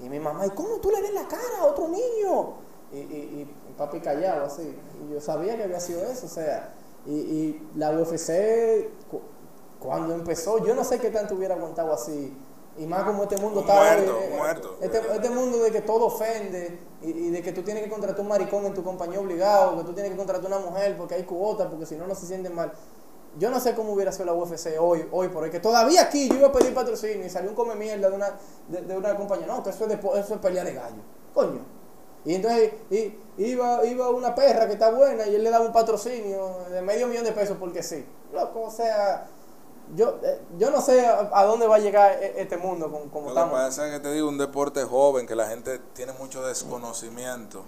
Y 0.00 0.08
mi 0.08 0.20
mamá, 0.20 0.46
¿y 0.46 0.50
cómo 0.50 0.76
tú 0.76 0.90
le 0.90 1.00
des 1.00 1.14
la 1.14 1.26
cara 1.26 1.42
a 1.60 1.64
otro 1.64 1.88
niño? 1.88 2.54
Y, 2.92 2.96
y, 2.98 3.00
y 3.70 3.74
papi 3.76 4.00
callado 4.00 4.44
así. 4.46 4.78
Y 5.08 5.12
yo 5.12 5.20
sabía 5.20 5.56
que 5.56 5.64
había 5.64 5.80
sido 5.80 6.02
eso, 6.04 6.26
o 6.26 6.28
sea. 6.28 6.74
Y, 7.06 7.12
y 7.12 7.68
la 7.76 7.90
UFC, 7.92 8.90
cu- 9.10 9.22
cuando 9.80 10.14
empezó, 10.14 10.64
yo 10.64 10.74
no 10.74 10.84
sé 10.84 10.98
qué 10.98 11.10
tanto 11.10 11.34
hubiera 11.34 11.54
aguantado 11.54 11.92
así. 11.92 12.36
Y 12.76 12.86
más 12.86 13.02
como 13.04 13.24
este 13.24 13.36
mundo 13.38 13.60
Un 13.60 13.66
está 13.68 13.74
muerto, 13.74 14.18
eh, 14.22 14.34
muerto. 14.36 14.76
Este, 14.80 14.98
este 15.14 15.30
mundo 15.30 15.58
de 15.58 15.70
que 15.72 15.80
todo 15.80 16.06
ofende 16.06 16.78
y, 17.02 17.10
y 17.10 17.30
de 17.30 17.42
que 17.42 17.52
tú 17.52 17.62
tienes 17.62 17.82
que 17.82 17.90
contratar 17.90 18.20
un 18.20 18.28
maricón 18.28 18.66
en 18.66 18.74
tu 18.74 18.84
compañía 18.84 19.18
obligado, 19.18 19.78
que 19.78 19.84
tú 19.84 19.92
tienes 19.94 20.12
que 20.12 20.16
contratar 20.18 20.46
una 20.46 20.60
mujer 20.60 20.96
porque 20.96 21.14
hay 21.14 21.24
cuotas, 21.24 21.66
porque 21.68 21.86
si 21.86 21.96
no, 21.96 22.06
no 22.06 22.14
se 22.14 22.26
sienten 22.26 22.54
mal. 22.54 22.70
Yo 23.38 23.50
no 23.50 23.60
sé 23.60 23.74
cómo 23.74 23.92
hubiera 23.92 24.10
sido 24.12 24.24
la 24.26 24.32
UFC 24.34 24.68
hoy, 24.80 25.06
hoy 25.12 25.28
por 25.28 25.42
hoy, 25.44 25.50
que 25.50 25.60
todavía 25.60 26.02
aquí 26.02 26.28
yo 26.28 26.36
iba 26.36 26.48
a 26.48 26.52
pedir 26.52 26.74
patrocinio 26.74 27.24
y 27.26 27.30
salió 27.30 27.50
un 27.50 27.56
come 27.56 27.74
mierda 27.74 28.08
de 28.08 28.16
una, 28.16 28.30
de, 28.68 28.82
de 28.82 28.96
una 28.96 29.14
compañía. 29.16 29.46
No, 29.46 29.62
que 29.62 29.70
eso 29.70 29.84
es, 29.84 29.90
de, 29.90 29.94
eso 30.18 30.34
es 30.34 30.40
pelea 30.40 30.64
de 30.64 30.72
gallo. 30.74 31.02
Coño. 31.34 31.60
Y 32.24 32.34
entonces 32.34 32.72
y, 32.90 33.14
iba, 33.36 33.84
iba 33.86 34.08
una 34.10 34.34
perra 34.34 34.66
que 34.66 34.72
está 34.72 34.90
buena 34.90 35.26
y 35.26 35.34
él 35.34 35.44
le 35.44 35.50
daba 35.50 35.64
un 35.64 35.72
patrocinio 35.72 36.64
de 36.70 36.82
medio 36.82 37.06
millón 37.06 37.24
de 37.24 37.32
pesos 37.32 37.56
porque 37.60 37.82
sí. 37.82 38.04
Loco, 38.32 38.62
o 38.62 38.70
sea, 38.70 39.28
yo, 39.94 40.18
eh, 40.22 40.40
yo 40.58 40.70
no 40.70 40.80
sé 40.80 41.06
a, 41.06 41.30
a 41.32 41.44
dónde 41.44 41.66
va 41.66 41.76
a 41.76 41.78
llegar 41.78 42.22
e- 42.22 42.40
este 42.42 42.56
mundo 42.56 42.90
como 42.90 43.28
Lo 43.28 43.34
que 43.34 43.40
estamos. 43.40 43.52
pasa 43.52 43.86
es 43.86 43.94
que 43.94 44.00
te 44.00 44.12
digo, 44.12 44.28
un 44.28 44.36
deporte 44.36 44.82
joven, 44.84 45.26
que 45.26 45.34
la 45.36 45.46
gente 45.46 45.78
tiene 45.94 46.12
mucho 46.14 46.44
desconocimiento. 46.46 47.64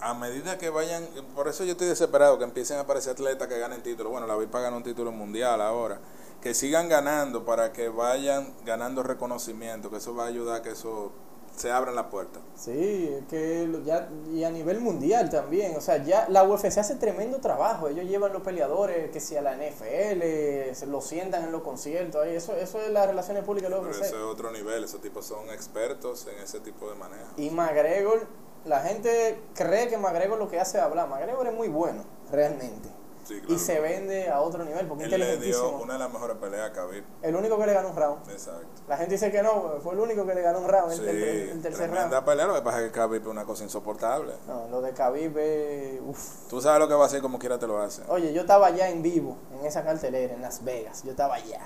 A 0.00 0.14
medida 0.14 0.58
que 0.58 0.70
vayan, 0.70 1.06
por 1.34 1.48
eso 1.48 1.64
yo 1.64 1.72
estoy 1.72 1.88
desesperado, 1.88 2.38
que 2.38 2.44
empiecen 2.44 2.78
a 2.78 2.80
aparecer 2.80 3.12
atletas 3.12 3.48
que 3.48 3.58
ganen 3.58 3.82
títulos. 3.82 4.12
Bueno, 4.12 4.26
la 4.26 4.36
VIPA 4.36 4.60
ganó 4.60 4.76
un 4.76 4.84
título 4.84 5.10
mundial 5.12 5.60
ahora. 5.60 6.00
Que 6.40 6.54
sigan 6.54 6.88
ganando 6.88 7.44
para 7.44 7.72
que 7.72 7.88
vayan 7.88 8.54
ganando 8.64 9.02
reconocimiento, 9.02 9.90
que 9.90 9.96
eso 9.96 10.14
va 10.14 10.24
a 10.24 10.28
ayudar 10.28 10.60
a 10.60 10.62
que 10.62 10.70
eso 10.70 11.12
se 11.58 11.72
abran 11.72 11.94
las 11.94 12.06
puertas. 12.06 12.42
Sí, 12.54 13.10
es 13.18 13.24
que 13.26 13.68
ya, 13.84 14.08
y 14.32 14.44
a 14.44 14.50
nivel 14.50 14.80
mundial 14.80 15.28
también, 15.28 15.76
o 15.76 15.80
sea, 15.80 16.02
ya 16.04 16.26
la 16.28 16.44
UFC 16.44 16.78
hace 16.78 16.94
tremendo 16.94 17.38
trabajo, 17.38 17.88
ellos 17.88 18.06
llevan 18.06 18.32
los 18.32 18.42
peleadores, 18.42 19.10
que 19.10 19.20
si 19.20 19.36
a 19.36 19.42
la 19.42 19.56
NFL, 19.56 20.74
se 20.74 20.86
los 20.86 21.04
sientan 21.04 21.44
en 21.44 21.52
los 21.52 21.62
conciertos, 21.62 22.26
eso, 22.26 22.54
eso 22.54 22.80
es 22.80 22.90
las 22.90 23.06
relaciones 23.06 23.44
públicas 23.44 23.70
de 23.70 23.76
la 23.76 23.82
Pero 23.82 23.94
eso 23.94 24.04
es 24.04 24.22
otro 24.22 24.52
nivel, 24.52 24.84
esos 24.84 25.00
tipos 25.00 25.26
son 25.26 25.50
expertos 25.50 26.28
en 26.28 26.42
ese 26.42 26.60
tipo 26.60 26.88
de 26.88 26.94
manejo. 26.94 27.26
Y 27.36 27.50
McGregor, 27.50 28.26
la 28.64 28.80
gente 28.80 29.40
cree 29.54 29.88
que 29.88 29.96
McGregor 29.98 30.38
lo 30.38 30.48
que 30.48 30.60
hace 30.60 30.78
es 30.78 30.84
hablar, 30.84 31.08
McGregor 31.08 31.46
es 31.46 31.54
muy 31.54 31.68
bueno, 31.68 32.02
realmente, 32.30 32.88
Sí, 33.24 33.38
claro. 33.40 33.54
y 33.54 33.58
se 33.58 33.78
vende 33.80 34.30
a 34.30 34.40
otro 34.40 34.64
nivel, 34.64 34.86
porque 34.86 35.04
Él 35.04 35.10
le 35.20 35.36
dio 35.38 35.76
una 35.78 35.94
de 35.94 35.98
las 35.98 36.10
mejores 36.12 36.36
peleas 36.38 36.70
a 36.70 36.72
Khabib. 36.72 37.04
El 37.22 37.36
único 37.36 37.58
que 37.58 37.66
le 37.66 37.72
ganó 37.74 37.90
un 37.90 37.96
round. 37.96 38.30
Exacto. 38.30 38.66
La 38.88 38.96
gente 38.96 39.12
dice 39.14 39.30
que 39.30 39.42
no, 39.42 39.80
fue 39.82 39.92
el 39.92 40.00
único 40.00 40.24
que 40.26 40.34
le 40.34 40.40
ganó 40.40 40.60
un 40.60 40.68
round, 40.68 40.92
el, 40.92 40.98
Sí, 40.98 41.04
el- 41.04 41.16
el- 41.22 41.48
el 41.50 41.62
tercer 41.62 41.90
round. 41.90 42.24
pelea, 42.24 42.46
lo 42.46 42.54
que 42.54 42.62
pasa 42.62 42.80
es 42.80 42.86
que 42.86 42.92
Khabib 42.98 43.20
es 43.20 43.26
una 43.26 43.44
cosa 43.44 43.64
insoportable. 43.64 44.32
No, 44.46 44.68
lo 44.68 44.80
de 44.80 44.92
Khabib, 44.92 45.36
es- 45.38 46.00
uf. 46.06 46.48
Tú 46.48 46.60
sabes 46.62 46.78
lo 46.80 46.88
que 46.88 46.94
va 46.94 47.02
a 47.04 47.06
hacer 47.06 47.20
como 47.20 47.38
quiera 47.38 47.58
te 47.58 47.66
lo 47.66 47.78
hace. 47.82 48.02
Oye, 48.08 48.32
yo 48.32 48.40
estaba 48.42 48.68
allá 48.68 48.88
en 48.88 49.02
vivo, 49.02 49.36
en 49.58 49.66
esa 49.66 49.84
cartelera, 49.84 50.32
en 50.34 50.40
Las 50.40 50.64
Vegas. 50.64 51.02
Yo 51.04 51.10
estaba 51.10 51.34
allá. 51.34 51.60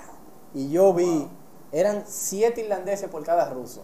Y 0.53 0.69
yo 0.69 0.93
vi, 0.93 1.29
eran 1.71 2.03
siete 2.07 2.61
irlandeses 2.61 3.09
por 3.09 3.23
cada 3.23 3.49
ruso. 3.49 3.83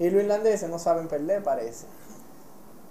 Y 0.00 0.10
los 0.10 0.22
irlandeses 0.22 0.68
no 0.68 0.78
saben 0.80 1.06
perder, 1.08 1.42
parece. 1.44 1.86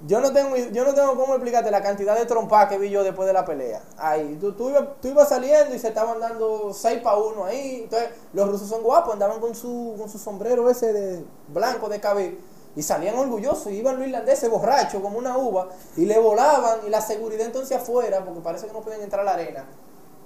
Yo 0.05 0.21
no 0.21 0.31
tengo, 0.31 0.55
yo 0.55 0.85
no 0.85 0.93
tengo 0.93 1.15
cómo 1.15 1.33
explicarte 1.33 1.71
la 1.71 1.81
cantidad 1.81 2.15
de 2.15 2.25
trompas 2.27 2.69
que 2.69 2.77
vi 2.77 2.91
yo 2.91 3.03
después 3.03 3.25
de 3.25 3.33
la 3.33 3.43
pelea. 3.45 3.81
Ahí, 3.97 4.37
tú, 4.39 4.51
tú, 4.51 4.69
ibas, 4.69 4.83
tú 5.01 5.07
ibas 5.07 5.27
saliendo 5.27 5.73
y 5.73 5.79
se 5.79 5.87
estaban 5.87 6.19
dando 6.19 6.71
6 6.71 7.01
para 7.01 7.17
1 7.17 7.45
ahí. 7.45 7.81
Entonces, 7.83 8.09
los 8.33 8.47
rusos 8.47 8.69
son 8.69 8.83
guapos, 8.83 9.13
andaban 9.13 9.39
con 9.39 9.55
su, 9.55 9.95
con 9.97 10.07
su 10.07 10.19
sombrero 10.19 10.69
ese 10.69 10.93
de 10.93 11.25
blanco 11.47 11.89
de 11.89 11.99
cabello. 11.99 12.37
Y 12.75 12.83
salían 12.83 13.17
orgullosos, 13.17 13.71
y 13.71 13.77
iban 13.77 13.97
los 13.97 14.05
irlandeses 14.05 14.47
borrachos 14.51 15.01
como 15.01 15.17
una 15.17 15.35
uva, 15.35 15.67
y 15.95 16.05
le 16.05 16.19
volaban, 16.19 16.81
y 16.85 16.91
la 16.91 17.01
seguridad 17.01 17.47
entonces 17.47 17.75
afuera, 17.75 18.23
porque 18.23 18.39
parece 18.41 18.67
que 18.67 18.73
no 18.73 18.81
pueden 18.81 19.01
entrar 19.01 19.21
a 19.21 19.23
la 19.23 19.33
arena, 19.33 19.65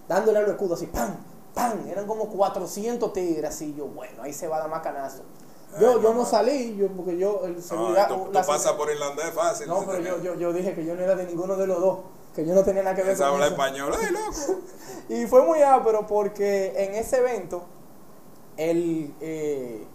dándole 0.10 0.40
a 0.40 0.42
los 0.42 0.52
escudos 0.52 0.78
así, 0.78 0.88
¡pam! 0.88 1.16
¡pam! 1.54 1.88
Eran 1.88 2.06
como 2.08 2.28
400 2.28 3.14
tigres, 3.14 3.50
así 3.50 3.74
yo, 3.74 3.88
bueno, 3.88 4.22
ahí 4.22 4.34
se 4.34 4.50
va 4.50 4.58
a 4.58 4.60
dar 4.60 4.70
macanazo. 4.70 5.24
Yo, 5.80 5.92
Ay, 5.96 6.02
yo 6.02 6.14
no 6.14 6.26
salí, 6.26 6.76
yo, 6.76 6.88
porque 6.90 7.18
yo, 7.18 7.42
el 7.46 7.56
No, 7.56 7.62
seguridad... 7.62 8.08
tú, 8.10 8.26
tú 8.26 8.32
la- 8.34 8.44
pasas 8.44 8.74
por 8.74 8.92
irlandés 8.92 9.32
fácil. 9.32 9.68
no, 9.68 9.86
pero 9.86 10.00
yo, 10.00 10.22
yo, 10.22 10.36
yo 10.36 10.52
dije 10.54 10.76
que 10.76 10.84
yo 10.86 10.96
no 10.96 11.02
era 11.02 11.16
de 11.16 11.26
ninguno 11.26 11.56
de 11.56 11.66
los 11.68 11.80
dos, 11.80 12.00
que 12.36 12.46
yo 12.46 12.54
no 12.54 12.64
tenía 12.64 12.84
nada 12.84 12.96
que 12.96 13.04
ver 13.04 13.16
con 13.18 13.26
habla 13.26 13.46
eso. 13.46 13.54
español. 13.56 13.94
¡Ay, 13.98 14.12
loco! 14.12 14.60
Y 15.10 15.26
fue 15.28 15.44
muy 15.44 15.62
ápero 15.62 16.06
porque 16.08 16.74
en 16.86 16.96
ese 16.96 17.18
evento, 17.18 17.64
el, 18.58 19.14
eh, 19.22 19.86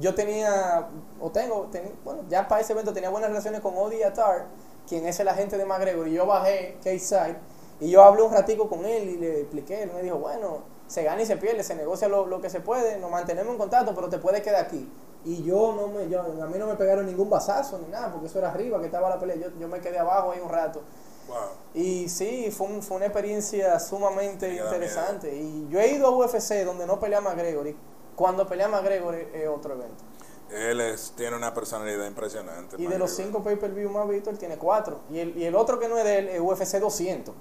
yo 0.00 0.14
tenía, 0.14 0.88
o 1.20 1.30
tengo, 1.30 1.68
ten- 1.70 1.92
bueno, 2.04 2.22
ya 2.28 2.48
para 2.48 2.60
ese 2.60 2.72
evento 2.72 2.92
tenía 2.92 3.10
buenas 3.10 3.28
relaciones 3.30 3.60
con 3.60 3.76
Odi 3.76 4.02
Atar, 4.02 4.46
quien 4.88 5.06
es 5.06 5.18
el 5.20 5.28
agente 5.28 5.56
de 5.56 5.64
McGregor, 5.64 6.08
y 6.08 6.12
yo 6.12 6.26
bajé 6.26 6.76
K-Side, 6.82 7.36
y 7.80 7.90
yo 7.90 8.02
hablé 8.02 8.22
un 8.22 8.32
ratico 8.32 8.68
con 8.68 8.84
él 8.84 9.08
y 9.10 9.16
le 9.16 9.40
expliqué, 9.40 9.82
él 9.84 9.92
me 9.94 10.02
dijo, 10.02 10.16
bueno, 10.18 10.58
se 10.86 11.02
gana 11.02 11.22
y 11.22 11.26
se 11.26 11.36
pierde, 11.36 11.62
se 11.62 11.74
negocia 11.74 12.08
lo, 12.08 12.26
lo 12.26 12.40
que 12.40 12.50
se 12.50 12.60
puede, 12.60 12.98
nos 12.98 13.10
mantenemos 13.10 13.52
en 13.52 13.58
contacto, 13.58 13.94
pero 13.94 14.08
te 14.08 14.18
puedes 14.18 14.42
quedar 14.42 14.64
aquí. 14.64 14.88
Y 15.24 15.42
yo 15.42 15.72
no 15.74 15.88
me, 15.88 16.08
yo, 16.08 16.20
a 16.20 16.46
mí 16.46 16.58
no 16.58 16.66
me 16.66 16.74
pegaron 16.74 17.06
ningún 17.06 17.30
bazazo 17.30 17.78
ni 17.78 17.88
nada, 17.88 18.12
porque 18.12 18.26
eso 18.26 18.38
era 18.38 18.50
arriba 18.50 18.78
que 18.80 18.86
estaba 18.86 19.08
la 19.08 19.18
pelea, 19.18 19.36
yo, 19.36 19.48
yo 19.58 19.68
me 19.68 19.80
quedé 19.80 19.98
abajo 19.98 20.32
ahí 20.32 20.40
un 20.40 20.50
rato. 20.50 20.82
Wow. 21.26 21.36
Y 21.72 22.08
sí, 22.10 22.50
fue, 22.50 22.66
un- 22.66 22.82
fue 22.82 22.98
una 22.98 23.06
experiencia 23.06 23.80
sumamente 23.80 24.48
Me 24.48 24.56
interesante. 24.56 25.34
Y 25.34 25.66
yo 25.70 25.80
he 25.80 25.92
ido 25.92 26.06
a 26.06 26.10
UFC 26.10 26.64
donde 26.64 26.86
no 26.86 27.00
pelea 27.00 27.22
McGregor. 27.22 27.66
Cuando 28.14 28.46
pelea 28.46 28.68
McGregor 28.68 29.14
es, 29.14 29.26
es 29.34 29.48
otro 29.48 29.72
evento. 29.72 30.04
Él 30.50 30.82
es, 30.82 31.14
tiene 31.16 31.34
una 31.34 31.54
personalidad 31.54 32.06
impresionante. 32.06 32.76
Y 32.78 32.86
de 32.86 32.98
los 32.98 33.10
cinco 33.10 33.42
pay-per-view 33.42 33.88
más 33.88 34.06
vistos, 34.06 34.34
él 34.34 34.38
tiene 34.38 34.58
cuatro. 34.58 35.00
Y 35.10 35.18
el, 35.18 35.36
y 35.38 35.44
el 35.46 35.56
otro 35.56 35.78
que 35.80 35.88
no 35.88 35.96
es 35.96 36.04
de 36.04 36.18
él 36.18 36.28
es 36.28 36.40
UFC 36.40 36.78
200. 36.78 37.34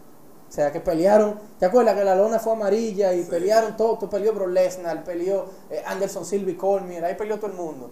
O 0.53 0.55
sea, 0.55 0.71
que 0.71 0.79
pelearon. 0.79 1.39
¿Te 1.57 1.65
acuerdas 1.65 1.95
que 1.95 2.03
la 2.03 2.13
lona 2.13 2.37
fue 2.37 2.53
amarilla 2.53 3.11
y 3.11 3.23
Sí. 3.23 3.29
pelearon 3.31 3.75
todo? 3.75 3.97
Tú 3.97 4.07
peleó 4.07 4.33
Bro 4.33 4.45
Lesnar, 4.45 5.03
peleó 5.03 5.47
eh, 5.71 5.81
Anderson 5.83 6.23
Silva 6.25 6.51
y 6.51 6.55
Cormier. 6.55 7.03
Ahí 7.03 7.15
peleó 7.15 7.37
todo 7.37 7.47
el 7.47 7.53
mundo. 7.57 7.89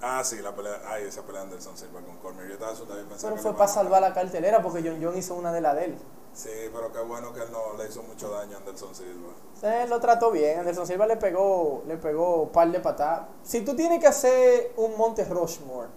Ah, 0.00 0.24
sí, 0.24 0.38
la 0.40 0.56
pelea. 0.56 0.80
Ay, 0.88 1.04
esa 1.04 1.20
pelea 1.20 1.42
de 1.42 1.48
Anderson 1.48 1.76
Silva 1.76 2.00
con 2.00 2.16
Cormier. 2.16 2.46
Yo 2.48 2.54
estaba 2.54 2.72
asustado 2.72 2.98
y 2.98 3.04
pensaba 3.04 3.30
Pero 3.34 3.42
fue 3.42 3.52
para 3.54 3.68
salvar 3.68 4.00
la 4.00 4.14
cartelera 4.14 4.62
porque 4.62 4.80
John 4.82 4.98
John 5.02 5.18
hizo 5.18 5.34
una 5.34 5.52
de 5.52 5.60
la 5.60 5.74
de 5.74 5.84
él. 5.84 5.98
Sí, 6.32 6.48
pero 6.72 6.90
qué 6.90 7.00
bueno 7.00 7.34
que 7.34 7.40
él 7.40 7.48
no 7.52 7.76
le 7.76 7.86
hizo 7.90 8.02
mucho 8.04 8.30
daño 8.30 8.56
a 8.56 8.60
Anderson 8.60 8.94
Silva. 8.94 9.82
Él 9.82 9.90
lo 9.90 10.00
trató 10.00 10.30
bien, 10.30 10.58
Anderson 10.60 10.86
Silva 10.86 11.06
le 11.06 11.18
pegó, 11.18 11.82
le 11.86 11.98
pegó 11.98 12.44
un 12.44 12.48
par 12.52 12.70
de 12.72 12.80
patadas. 12.80 13.26
Si 13.42 13.60
tú 13.60 13.76
tienes 13.76 14.00
que 14.00 14.06
hacer 14.06 14.72
un 14.78 14.96
Monte 14.96 15.26
Rushmore 15.26 15.88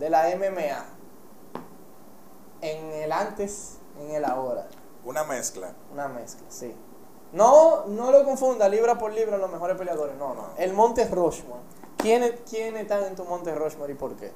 de 0.00 0.10
la 0.10 0.28
MMA 0.34 0.84
en 2.60 2.92
el 2.92 3.12
antes, 3.12 3.78
en 4.00 4.10
el 4.10 4.24
ahora, 4.24 4.66
Una 5.04 5.24
mezcla. 5.24 5.72
una 5.92 6.08
mezcla, 6.08 6.46
sí. 6.48 6.74
No, 7.32 7.86
no 7.86 8.10
lo 8.12 8.24
confunda 8.24 8.68
libra 8.68 8.98
por 8.98 9.12
libra 9.12 9.38
los 9.38 9.50
mejores 9.50 9.76
peleadores, 9.76 10.16
no, 10.16 10.34
no. 10.34 10.50
El 10.58 10.74
Monte 10.74 11.06
Rushmore. 11.08 11.60
¿Quiénes, 11.96 12.32
¿Quiénes 12.48 12.82
están 12.82 13.04
en 13.04 13.14
tu 13.16 13.24
Monte 13.24 13.54
Rushmore 13.54 13.92
y 13.92 13.96
por 13.96 14.14
qué? 14.16 14.32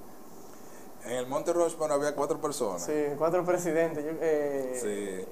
En 1.04 1.12
el 1.12 1.26
Monte 1.26 1.52
Rushmore 1.52 1.92
había 1.92 2.14
cuatro 2.14 2.40
personas. 2.40 2.82
Sí, 2.82 2.92
cuatro 3.18 3.44
presidentes. 3.44 4.04
yo- 4.04 4.10
eh, 4.20 4.78
Sí. 4.80 5.28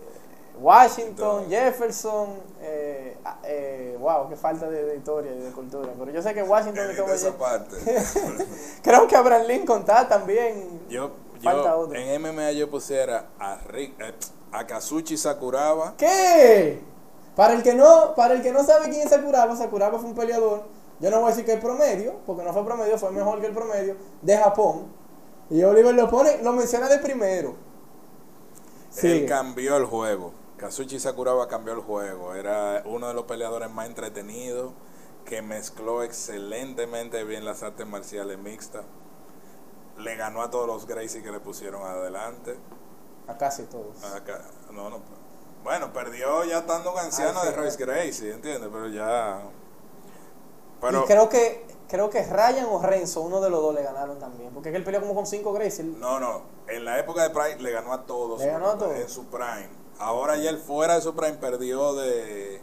Washington, 0.60 1.42
Entonces- 1.44 1.48
Jefferson, 1.50 2.28
eh, 2.60 3.16
eh, 3.42 3.96
wow, 3.98 4.28
qué 4.28 4.36
falta 4.36 4.70
de, 4.70 4.84
de 4.84 4.96
historia 4.96 5.32
y 5.32 5.40
de 5.40 5.50
cultura. 5.50 5.92
Pero 5.98 6.12
yo 6.12 6.22
sé 6.22 6.32
que 6.32 6.42
Washington 6.44 6.90
esa 7.12 7.36
parte. 7.36 7.76
Creo 8.82 9.08
que 9.08 9.16
Abraham 9.16 9.46
Lincoln 9.48 9.80
está 9.80 10.06
también. 10.06 10.82
Yo, 10.88 11.10
Falta 11.42 11.70
yo 11.70 11.76
otro. 11.78 11.98
en 11.98 12.22
MMA 12.22 12.52
yo 12.52 12.70
pusiera 12.70 13.30
a, 13.38 13.56
Rick, 13.66 13.94
a 14.54 14.66
Kazuchi 14.66 15.16
Sakuraba. 15.16 15.94
¿Qué? 15.96 16.80
Para 17.36 17.54
el 17.54 17.62
que 17.62 17.74
no, 17.74 18.14
para 18.14 18.34
el 18.34 18.42
que 18.42 18.52
no 18.52 18.64
sabe 18.64 18.90
quién 18.90 19.02
es 19.02 19.10
Sakuraba, 19.10 19.56
Sakuraba 19.56 19.98
fue 19.98 20.08
un 20.08 20.14
peleador 20.14 20.64
yo 21.00 21.10
no 21.10 21.18
voy 21.20 21.26
a 21.26 21.30
decir 21.30 21.44
que 21.44 21.52
el 21.54 21.60
promedio, 21.60 22.14
porque 22.26 22.44
no 22.44 22.52
fue 22.52 22.64
promedio, 22.64 22.96
fue 22.98 23.10
mejor 23.10 23.40
que 23.40 23.46
el 23.46 23.52
promedio 23.52 23.96
de 24.22 24.36
Japón. 24.36 24.86
Y 25.50 25.62
Oliver 25.62 25.94
lo 25.94 26.08
pone, 26.08 26.42
lo 26.42 26.52
menciona 26.52 26.88
de 26.88 26.98
primero. 26.98 27.56
Él 29.02 29.24
Sigue. 29.24 29.26
cambió 29.26 29.76
el 29.76 29.84
juego. 29.84 30.32
Kazuchi 30.56 30.98
Sakuraba 30.98 31.48
cambió 31.48 31.74
el 31.74 31.80
juego. 31.80 32.34
Era 32.34 32.82
uno 32.86 33.08
de 33.08 33.14
los 33.14 33.24
peleadores 33.24 33.70
más 33.70 33.86
entretenidos 33.86 34.72
que 35.24 35.42
mezcló 35.42 36.02
excelentemente 36.02 37.24
bien 37.24 37.44
las 37.44 37.62
artes 37.62 37.86
marciales 37.86 38.38
mixtas. 38.38 38.84
Le 39.98 40.16
ganó 40.16 40.42
a 40.42 40.50
todos 40.50 40.66
los 40.66 40.86
Gracie 40.86 41.22
que 41.22 41.32
le 41.32 41.40
pusieron 41.40 41.82
adelante. 41.82 42.56
A 43.28 43.36
casi 43.38 43.62
todos. 43.64 44.02
Acá- 44.04 44.42
no, 44.70 44.90
no, 44.90 44.98
bueno, 45.62 45.92
perdió 45.92 46.44
ya 46.44 46.58
estando 46.58 46.92
un 46.92 46.98
anciano 46.98 47.38
Ah, 47.40 47.42
sí, 47.42 47.48
de 47.48 47.56
Royce 47.56 47.78
Gracie, 47.78 48.32
¿entiendes? 48.32 48.68
Pero 48.72 48.88
ya. 48.88 49.40
Pero 50.80 51.02
y 51.02 51.06
creo 51.06 51.28
que 51.28 51.64
creo 51.88 52.10
que 52.10 52.22
Ryan 52.24 52.66
o 52.70 52.82
Renzo, 52.82 53.20
uno 53.22 53.40
de 53.40 53.48
los 53.50 53.62
dos 53.62 53.74
le 53.74 53.82
ganaron 53.82 54.18
también. 54.18 54.50
Porque 54.52 54.68
es 54.68 54.72
que 54.72 54.76
él 54.78 54.84
peleó 54.84 55.00
como 55.00 55.14
con 55.14 55.26
cinco 55.26 55.52
Gracie. 55.52 55.84
no, 55.84 56.20
no. 56.20 56.42
En 56.66 56.84
la 56.84 56.98
época 56.98 57.22
de 57.22 57.30
Prime 57.30 57.56
le 57.60 57.70
ganó 57.72 57.92
a 57.92 58.04
todos. 58.06 58.40
Le 58.40 58.46
ganó 58.46 58.70
a 58.70 58.78
todos. 58.78 58.94
En 58.96 59.08
su 59.08 59.26
Prime. 59.26 59.68
Ahora 59.98 60.36
ya 60.36 60.50
él 60.50 60.58
fuera 60.58 60.94
de 60.96 61.02
su 61.02 61.14
Prime 61.14 61.34
perdió 61.34 61.94
de. 61.94 62.60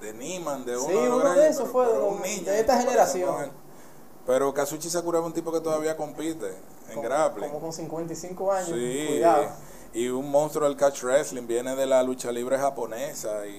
De 0.00 0.12
Niman, 0.12 0.64
de 0.66 0.76
uno 0.76 0.86
Sí, 0.86 0.92
de 0.92 1.08
los 1.08 1.22
uno 1.22 1.32
de 1.34 1.48
esos 1.48 1.60
pero- 1.62 1.72
fue 1.72 1.84
de 1.86 1.92
pero 1.92 2.04
los- 2.04 2.14
un 2.16 2.22
niño 2.22 2.44
de 2.44 2.60
esta 2.60 2.78
generación. 2.78 3.52
Pero 4.26 4.52
Kazuchi 4.52 4.90
Sakura 4.90 5.18
es 5.20 5.24
un 5.24 5.32
tipo 5.32 5.50
que 5.52 5.60
todavía 5.60 5.96
compite 5.96 6.48
en 6.88 6.94
como, 6.96 7.02
grappling. 7.02 7.48
como 7.48 7.60
con 7.60 7.72
55 7.72 8.52
años. 8.52 8.68
Sí, 8.68 9.04
Cuidado. 9.08 9.46
Y 9.94 10.08
un 10.08 10.30
monstruo 10.30 10.68
del 10.68 10.76
catch 10.76 11.02
wrestling, 11.04 11.46
viene 11.46 11.74
de 11.76 11.86
la 11.86 12.02
lucha 12.02 12.30
libre 12.32 12.58
japonesa 12.58 13.46
y, 13.46 13.52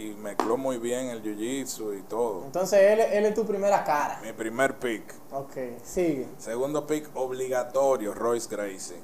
y 0.00 0.16
mezcló 0.20 0.56
muy 0.56 0.78
bien 0.78 1.08
el 1.10 1.22
jiu-jitsu 1.22 1.98
y 1.98 2.02
todo. 2.02 2.44
Entonces 2.46 2.80
él, 2.80 3.00
él 3.00 3.26
es 3.26 3.34
tu 3.34 3.44
primera 3.46 3.84
cara. 3.84 4.18
Mi 4.22 4.32
primer 4.32 4.78
pick. 4.78 5.14
Ok, 5.32 5.52
sigue. 5.84 6.26
Segundo 6.38 6.86
pick 6.86 7.08
obligatorio, 7.14 8.14
Royce 8.14 8.48
Gracie. 8.50 8.96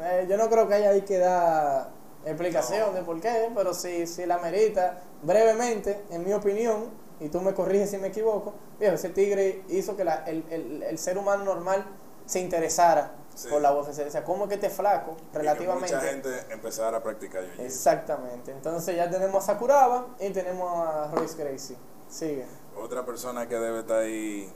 Eh, 0.00 0.26
yo 0.28 0.36
no 0.36 0.50
creo 0.50 0.66
que 0.68 0.74
haya 0.74 0.90
ahí 0.90 1.02
que 1.02 1.18
dar 1.18 1.90
explicación 2.26 2.94
de 2.94 3.02
por 3.02 3.20
qué, 3.20 3.48
pero 3.54 3.72
si, 3.74 4.06
si 4.06 4.26
la 4.26 4.38
merita 4.38 5.02
brevemente, 5.22 6.02
en 6.10 6.24
mi 6.24 6.32
opinión, 6.32 6.88
y 7.20 7.28
tú 7.28 7.40
me 7.40 7.54
corriges 7.54 7.90
si 7.90 7.98
me 7.98 8.08
equivoco, 8.08 8.54
viejo, 8.80 8.96
ese 8.96 9.10
tigre 9.10 9.62
hizo 9.68 9.96
que 9.96 10.04
la- 10.04 10.24
el, 10.26 10.44
el- 10.50 10.82
el 10.82 10.98
ser 10.98 11.16
humano 11.16 11.44
normal 11.44 11.84
se 12.26 12.40
interesara 12.40 13.12
Sí. 13.34 13.48
por 13.48 13.60
la 13.60 13.72
UFC. 13.74 14.06
O 14.06 14.10
sea, 14.10 14.22
¿cómo 14.24 14.46
que 14.48 14.54
este 14.54 14.70
flaco, 14.70 15.16
Y 15.32 15.36
relativamente? 15.36 15.94
mucha 15.94 16.00
gente 16.06 16.30
empezara 16.50 16.98
a 16.98 17.02
practicar 17.02 17.42
jiu-jitsu. 17.44 17.60
Exactamente. 17.64 18.52
Entonces 18.52 18.96
ya 18.96 19.10
tenemos 19.10 19.42
a 19.42 19.46
Sakuraba 19.54 20.06
y 20.20 20.30
tenemos 20.30 20.86
a 20.86 21.10
Royce 21.12 21.36
Gracie. 21.42 21.76
Sigue. 22.08 22.46
Otra 22.76 23.04
persona 23.04 23.48
que 23.48 23.56
debe 23.56 23.80
estar 23.80 23.98
ahí 23.98 24.52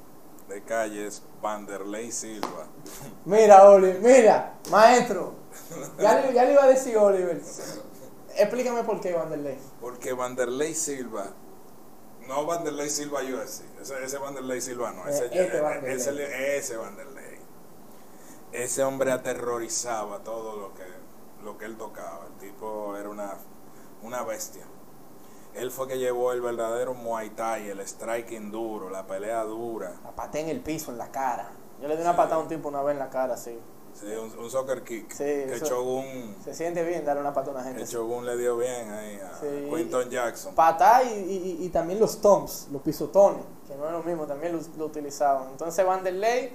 de 0.49 0.63
calle 0.63 1.07
es 1.09 1.23
Vanderlei 1.43 2.11
Silva. 2.13 2.67
Mira, 3.25 3.69
Oliver, 3.69 4.01
mira, 4.01 4.55
maestro. 4.71 5.35
Ya, 5.99 6.21
le- 6.21 6.33
ya 6.33 6.45
le 6.45 6.53
iba 6.53 6.65
a 6.65 6.69
decir 6.69 6.97
Oliver. 6.97 7.41
Explícame 8.37 8.85
por 8.85 9.01
qué 9.01 9.13
Vanderlei. 9.13 9.59
Porque 9.81 10.13
Vanderlei 10.13 10.75
Silva, 10.75 11.27
no 12.29 12.47
Vanderlei 12.47 12.89
Silva 12.89 13.21
UFC, 13.23 13.65
ese, 13.81 14.05
ese 14.05 14.19
Vanderlei 14.19 14.61
Silva 14.61 14.93
no, 14.93 15.07
ese, 15.09 15.25
Eh, 15.27 15.31
este 15.33 15.57
eh, 15.59 15.61
Vanderlei. 15.61 15.97
ese, 15.97 16.57
ese 16.59 16.77
Vanderlei. 16.77 17.18
Ese 18.53 18.83
hombre 18.83 19.13
aterrorizaba 19.13 20.21
todo 20.21 20.57
lo 20.57 20.75
que, 20.75 20.85
lo 21.45 21.59
que 21.59 21.67
él 21.67 21.77
tocaba. 21.77 22.27
El 22.27 22.39
tipo 22.49 22.97
era 22.97 23.09
una, 23.09 23.35
una 24.03 24.23
bestia. 24.23 24.65
Él 25.55 25.71
fue 25.71 25.89
que 25.89 25.99
llevó 25.99 26.33
el 26.33 26.41
verdadero 26.41 26.95
Muay 26.95 27.31
Thai, 27.31 27.69
el 27.71 27.81
striking 27.87 28.51
duro, 28.51 28.91
la 28.91 29.07
pelea 29.07 29.43
dura. 29.45 29.95
La 30.05 30.13
paté 30.13 30.41
en 30.41 30.49
el 30.49 30.61
piso, 30.61 30.93
en 30.93 30.99
la 30.99 31.11
cara. 31.11 31.51
Yo 31.81 31.89
le 31.89 31.97
di 31.97 32.03
una 32.03 32.13
Sí. 32.13 32.17
patada 32.17 32.37
a 32.37 32.39
un 32.41 32.49
tipo 32.49 32.69
una 32.69 32.83
vez 32.83 32.93
en 32.95 32.99
la 33.01 33.11
cara, 33.11 33.37
sí. 33.37 33.59
Sí, 33.95 34.07
un, 34.07 34.39
un 34.39 34.51
soccer 34.51 34.83
kick. 34.85 35.11
Sí, 35.11 35.17
que 35.25 35.55
eso- 35.55 35.67
Shogun, 35.67 36.37
Se 36.45 36.55
siente 36.55 36.85
bien 36.85 37.05
darle 37.05 37.21
una 37.23 37.33
patada 37.35 37.53
a 37.53 37.61
una 37.61 37.65
gente. 37.65 37.81
que 37.81 37.87
Shogun 37.87 38.25
le 38.27 38.37
dio 38.37 38.57
bien 38.57 38.91
ahí 38.91 39.17
a 39.21 39.37
Sí. 39.41 39.69
Quinton 39.75 40.09
Jackson. 40.11 40.55
Patada 40.55 41.03
y, 41.03 41.19
y- 41.61 41.65
y 41.65 41.69
también 41.71 41.99
los 41.99 42.21
toms, 42.21 42.69
los 42.71 42.81
pisotones, 42.83 43.43
que 43.67 43.75
no 43.75 43.87
es 43.87 43.93
lo 43.93 44.03
mismo, 44.05 44.27
también 44.27 44.53
lo, 44.57 44.61
lo 44.77 44.87
utilizaban. 44.87 45.49
Entonces 45.51 45.85
Vanderlei, 45.85 46.53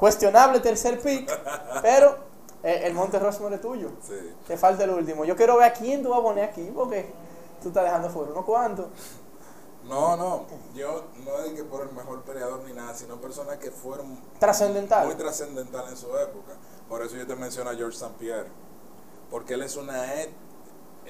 cuestionable 0.00 0.58
tercer 0.60 0.98
pick, 1.00 1.30
pero 1.82 2.16
eh, 2.62 2.82
el 2.84 2.94
Monte 2.94 3.18
Rushmore 3.18 3.54
es 3.56 3.60
tuyo. 3.60 3.90
Sí. 4.02 4.34
Te 4.48 4.56
falta 4.56 4.84
el 4.84 4.90
último. 4.90 5.24
Yo 5.24 5.36
quiero 5.36 5.56
ver 5.58 5.70
a 5.70 5.72
quién 5.72 6.02
tú 6.02 6.08
vas 6.10 6.18
a 6.18 6.22
poner 6.22 6.44
aquí, 6.48 6.70
porque 6.74 7.12
tú 7.62 7.68
estás 7.68 7.84
dejando 7.84 8.10
fuera 8.10 8.32
unos 8.32 8.44
cuantos. 8.44 8.86
No, 9.84 10.16
no, 10.16 10.44
yo 10.74 11.04
no 11.24 11.54
que 11.54 11.64
por 11.64 11.82
el 11.82 11.92
mejor 11.92 12.22
peleador 12.22 12.60
ni 12.64 12.72
nada, 12.72 12.94
sino 12.94 13.20
personas 13.20 13.56
que 13.56 13.70
fueron 13.70 14.20
Trascendental. 14.38 15.06
muy 15.06 15.14
trascendental 15.16 15.88
en 15.88 15.96
su 15.96 16.06
época. 16.16 16.52
Por 16.88 17.02
eso 17.02 17.16
yo 17.16 17.26
te 17.26 17.34
menciono 17.34 17.70
a 17.70 17.74
George 17.74 17.96
St. 17.96 18.12
Pierre, 18.18 18.48
porque 19.30 19.54
él 19.54 19.62
es 19.62 19.76
una 19.76 20.14
et- 20.22 20.30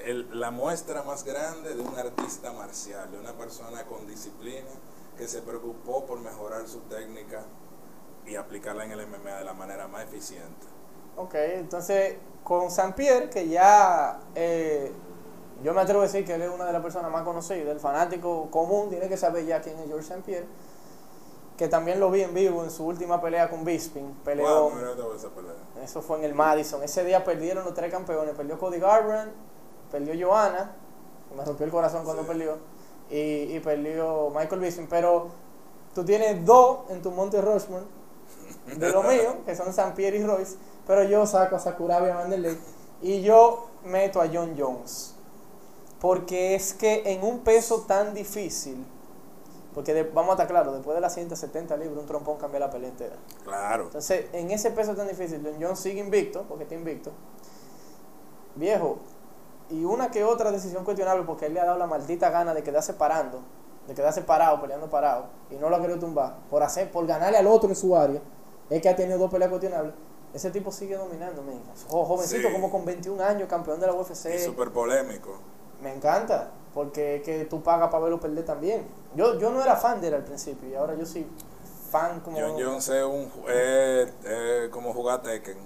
el- 0.05 0.39
la 0.39 0.51
muestra 0.51 1.03
más 1.03 1.23
grande 1.25 1.75
de 1.75 1.81
un 1.81 1.95
artista 1.99 2.53
marcial, 2.53 3.11
de 3.11 3.19
una 3.19 3.33
persona 3.33 3.83
con 3.85 4.07
disciplina 4.07 4.69
que 5.17 5.27
se 5.27 5.41
preocupó 5.41 6.05
por 6.05 6.19
mejorar 6.21 6.67
su 6.67 6.79
técnica 6.81 7.43
y 8.25 8.35
aplicarla 8.35 8.85
en 8.85 8.91
el 8.91 9.07
MMA 9.07 9.37
de 9.39 9.45
la 9.45 9.53
manera 9.53 9.87
más 9.87 10.03
eficiente. 10.03 10.67
Ok, 11.17 11.33
entonces 11.35 12.17
con 12.43 12.71
San 12.71 12.93
Pierre, 12.93 13.29
que 13.29 13.47
ya 13.47 14.19
eh, 14.35 14.91
yo 15.63 15.73
me 15.73 15.81
atrevo 15.81 16.01
a 16.01 16.03
decir 16.05 16.25
que 16.25 16.33
él 16.35 16.41
es 16.41 16.49
una 16.49 16.65
de 16.65 16.73
las 16.73 16.81
personas 16.81 17.11
más 17.11 17.23
conocidas, 17.23 17.67
el 17.67 17.79
fanático 17.79 18.49
común 18.49 18.89
tiene 18.89 19.07
que 19.09 19.17
saber 19.17 19.45
ya 19.45 19.61
quién 19.61 19.77
es 19.79 19.87
George 19.87 20.07
St. 20.07 20.21
Pierre, 20.25 20.47
que 21.57 21.67
también 21.67 21.99
lo 21.99 22.09
vi 22.09 22.21
en 22.21 22.33
vivo 22.33 22.63
en 22.63 22.71
su 22.71 22.85
última 22.85 23.21
pelea 23.21 23.49
con 23.49 23.63
Bisping, 23.63 24.13
peleó, 24.23 24.69
Wow, 24.69 24.95
toda 24.95 25.15
esa 25.15 25.29
pelea. 25.29 25.53
eso 25.83 26.01
fue 26.01 26.17
en 26.17 26.23
el 26.23 26.33
Madison, 26.33 26.81
ese 26.81 27.03
día 27.03 27.23
perdieron 27.23 27.63
los 27.63 27.73
tres 27.75 27.91
campeones, 27.91 28.33
perdió 28.35 28.57
Cody 28.57 28.79
Garbrandt, 28.79 29.33
perdió 29.91 30.27
Joanna, 30.27 30.71
me 31.37 31.45
rompió 31.45 31.65
el 31.65 31.71
corazón 31.71 32.03
cuando 32.03 32.23
Sí. 32.23 32.27
perdió, 32.29 32.57
y, 33.11 33.55
y 33.55 33.59
perdió 33.59 34.29
Michael 34.35 34.61
Bisping, 34.61 34.87
pero 34.87 35.27
tú 35.93 36.03
tienes 36.03 36.43
dos 36.45 36.89
en 36.89 37.01
tu 37.03 37.11
Monte 37.11 37.39
Rushmore, 37.41 37.83
de 38.65 38.91
lo 38.91 39.03
mío, 39.03 39.37
que 39.45 39.55
son 39.55 39.73
San 39.73 39.93
Pierre 39.93 40.17
y 40.17 40.23
Royce, 40.23 40.55
pero 40.87 41.03
yo 41.03 41.25
saco 41.25 41.55
a 41.55 41.59
Sakuraba 41.59 42.07
y 42.07 42.11
a 42.11 42.15
Vanderlei 42.15 42.57
y 43.01 43.21
yo 43.21 43.67
meto 43.83 44.21
a 44.21 44.27
John 44.31 44.55
Jones. 44.57 45.15
Porque 45.99 46.55
es 46.55 46.73
que 46.73 47.03
en 47.13 47.23
un 47.23 47.39
peso 47.39 47.81
tan 47.81 48.13
difícil, 48.13 48.85
porque 49.73 49.93
de- 49.93 50.03
vamos 50.03 50.29
a 50.29 50.33
estar 50.33 50.47
claros, 50.47 50.73
después 50.73 50.95
de 50.95 51.01
las 51.01 51.13
170 51.13 51.77
libras 51.77 51.99
un 51.99 52.05
trompón 52.07 52.37
cambia 52.37 52.59
la 52.59 52.69
pelea 52.69 52.89
entera. 52.89 53.15
Claro. 53.43 53.83
Entonces, 53.85 54.25
en 54.33 54.51
ese 54.51 54.71
peso 54.71 54.95
tan 54.95 55.07
difícil, 55.07 55.41
John 55.43 55.61
Jones 55.61 55.79
sigue 55.79 55.99
invicto, 55.99 56.43
porque 56.47 56.63
está 56.63 56.75
invicto. 56.75 57.11
Viejo, 58.55 58.97
y 59.69 59.83
una 59.85 60.11
que 60.11 60.23
otra 60.23 60.51
decisión 60.51 60.83
cuestionable, 60.83 61.23
porque 61.23 61.45
él 61.45 61.53
le 61.53 61.61
ha 61.61 61.65
dado 61.65 61.77
la 61.77 61.87
maldita 61.87 62.29
gana 62.29 62.53
de 62.53 62.63
quedarse 62.63 62.93
parando, 62.93 63.39
de 63.87 63.93
quedarse 63.93 64.21
parado, 64.21 64.59
peleando 64.59 64.89
parado, 64.89 65.27
y 65.49 65.55
no 65.55 65.69
lo 65.69 65.75
ha 65.77 65.79
querido 65.79 65.99
tumbar, 65.99 66.35
por 66.49 66.61
hacer, 66.63 66.91
por 66.91 67.05
ganarle 67.07 67.37
al 67.37 67.47
otro 67.47 67.69
en 67.69 67.75
su 67.75 67.95
área, 67.95 68.19
es 68.71 68.81
que 68.81 68.89
ha 68.89 68.95
tenido 68.95 69.17
dos 69.19 69.29
peleas 69.29 69.49
cuestionables. 69.49 69.93
Ese 70.33 70.49
tipo 70.49 70.71
sigue 70.71 70.95
dominando. 70.95 71.43
Jo- 71.89 72.05
Jovencito, 72.05 72.47
Sí. 72.47 72.53
como 72.53 72.71
con 72.71 72.85
21 72.85 73.21
años, 73.21 73.47
campeón 73.49 73.79
de 73.79 73.87
la 73.87 73.93
UFC. 73.93 74.33
Y 74.35 74.39
súper 74.39 74.71
polémico. 74.71 75.37
Me 75.81 75.93
encanta, 75.93 76.51
porque 76.73 77.17
es 77.17 77.21
que 77.23 77.45
tú 77.45 77.61
pagas 77.61 77.89
para 77.89 78.03
verlo 78.03 78.19
perder 78.19 78.45
también. 78.45 78.85
Yo, 79.15 79.37
yo 79.39 79.51
no 79.51 79.61
era 79.61 79.75
fan 79.75 79.99
de 79.99 80.07
él 80.07 80.13
al 80.13 80.23
principio, 80.23 80.69
y 80.69 80.75
ahora 80.75 80.95
yo 80.95 81.05
soy 81.05 81.27
fan 81.91 82.21
como... 82.21 82.39
John 82.39 82.51
Jones 82.57 82.87
es 82.89 83.03
un, 83.03 83.29
es- 83.49 84.13
es 84.25 84.69
como 84.69 84.93
jugar 84.93 85.21
Tekken. 85.21 85.57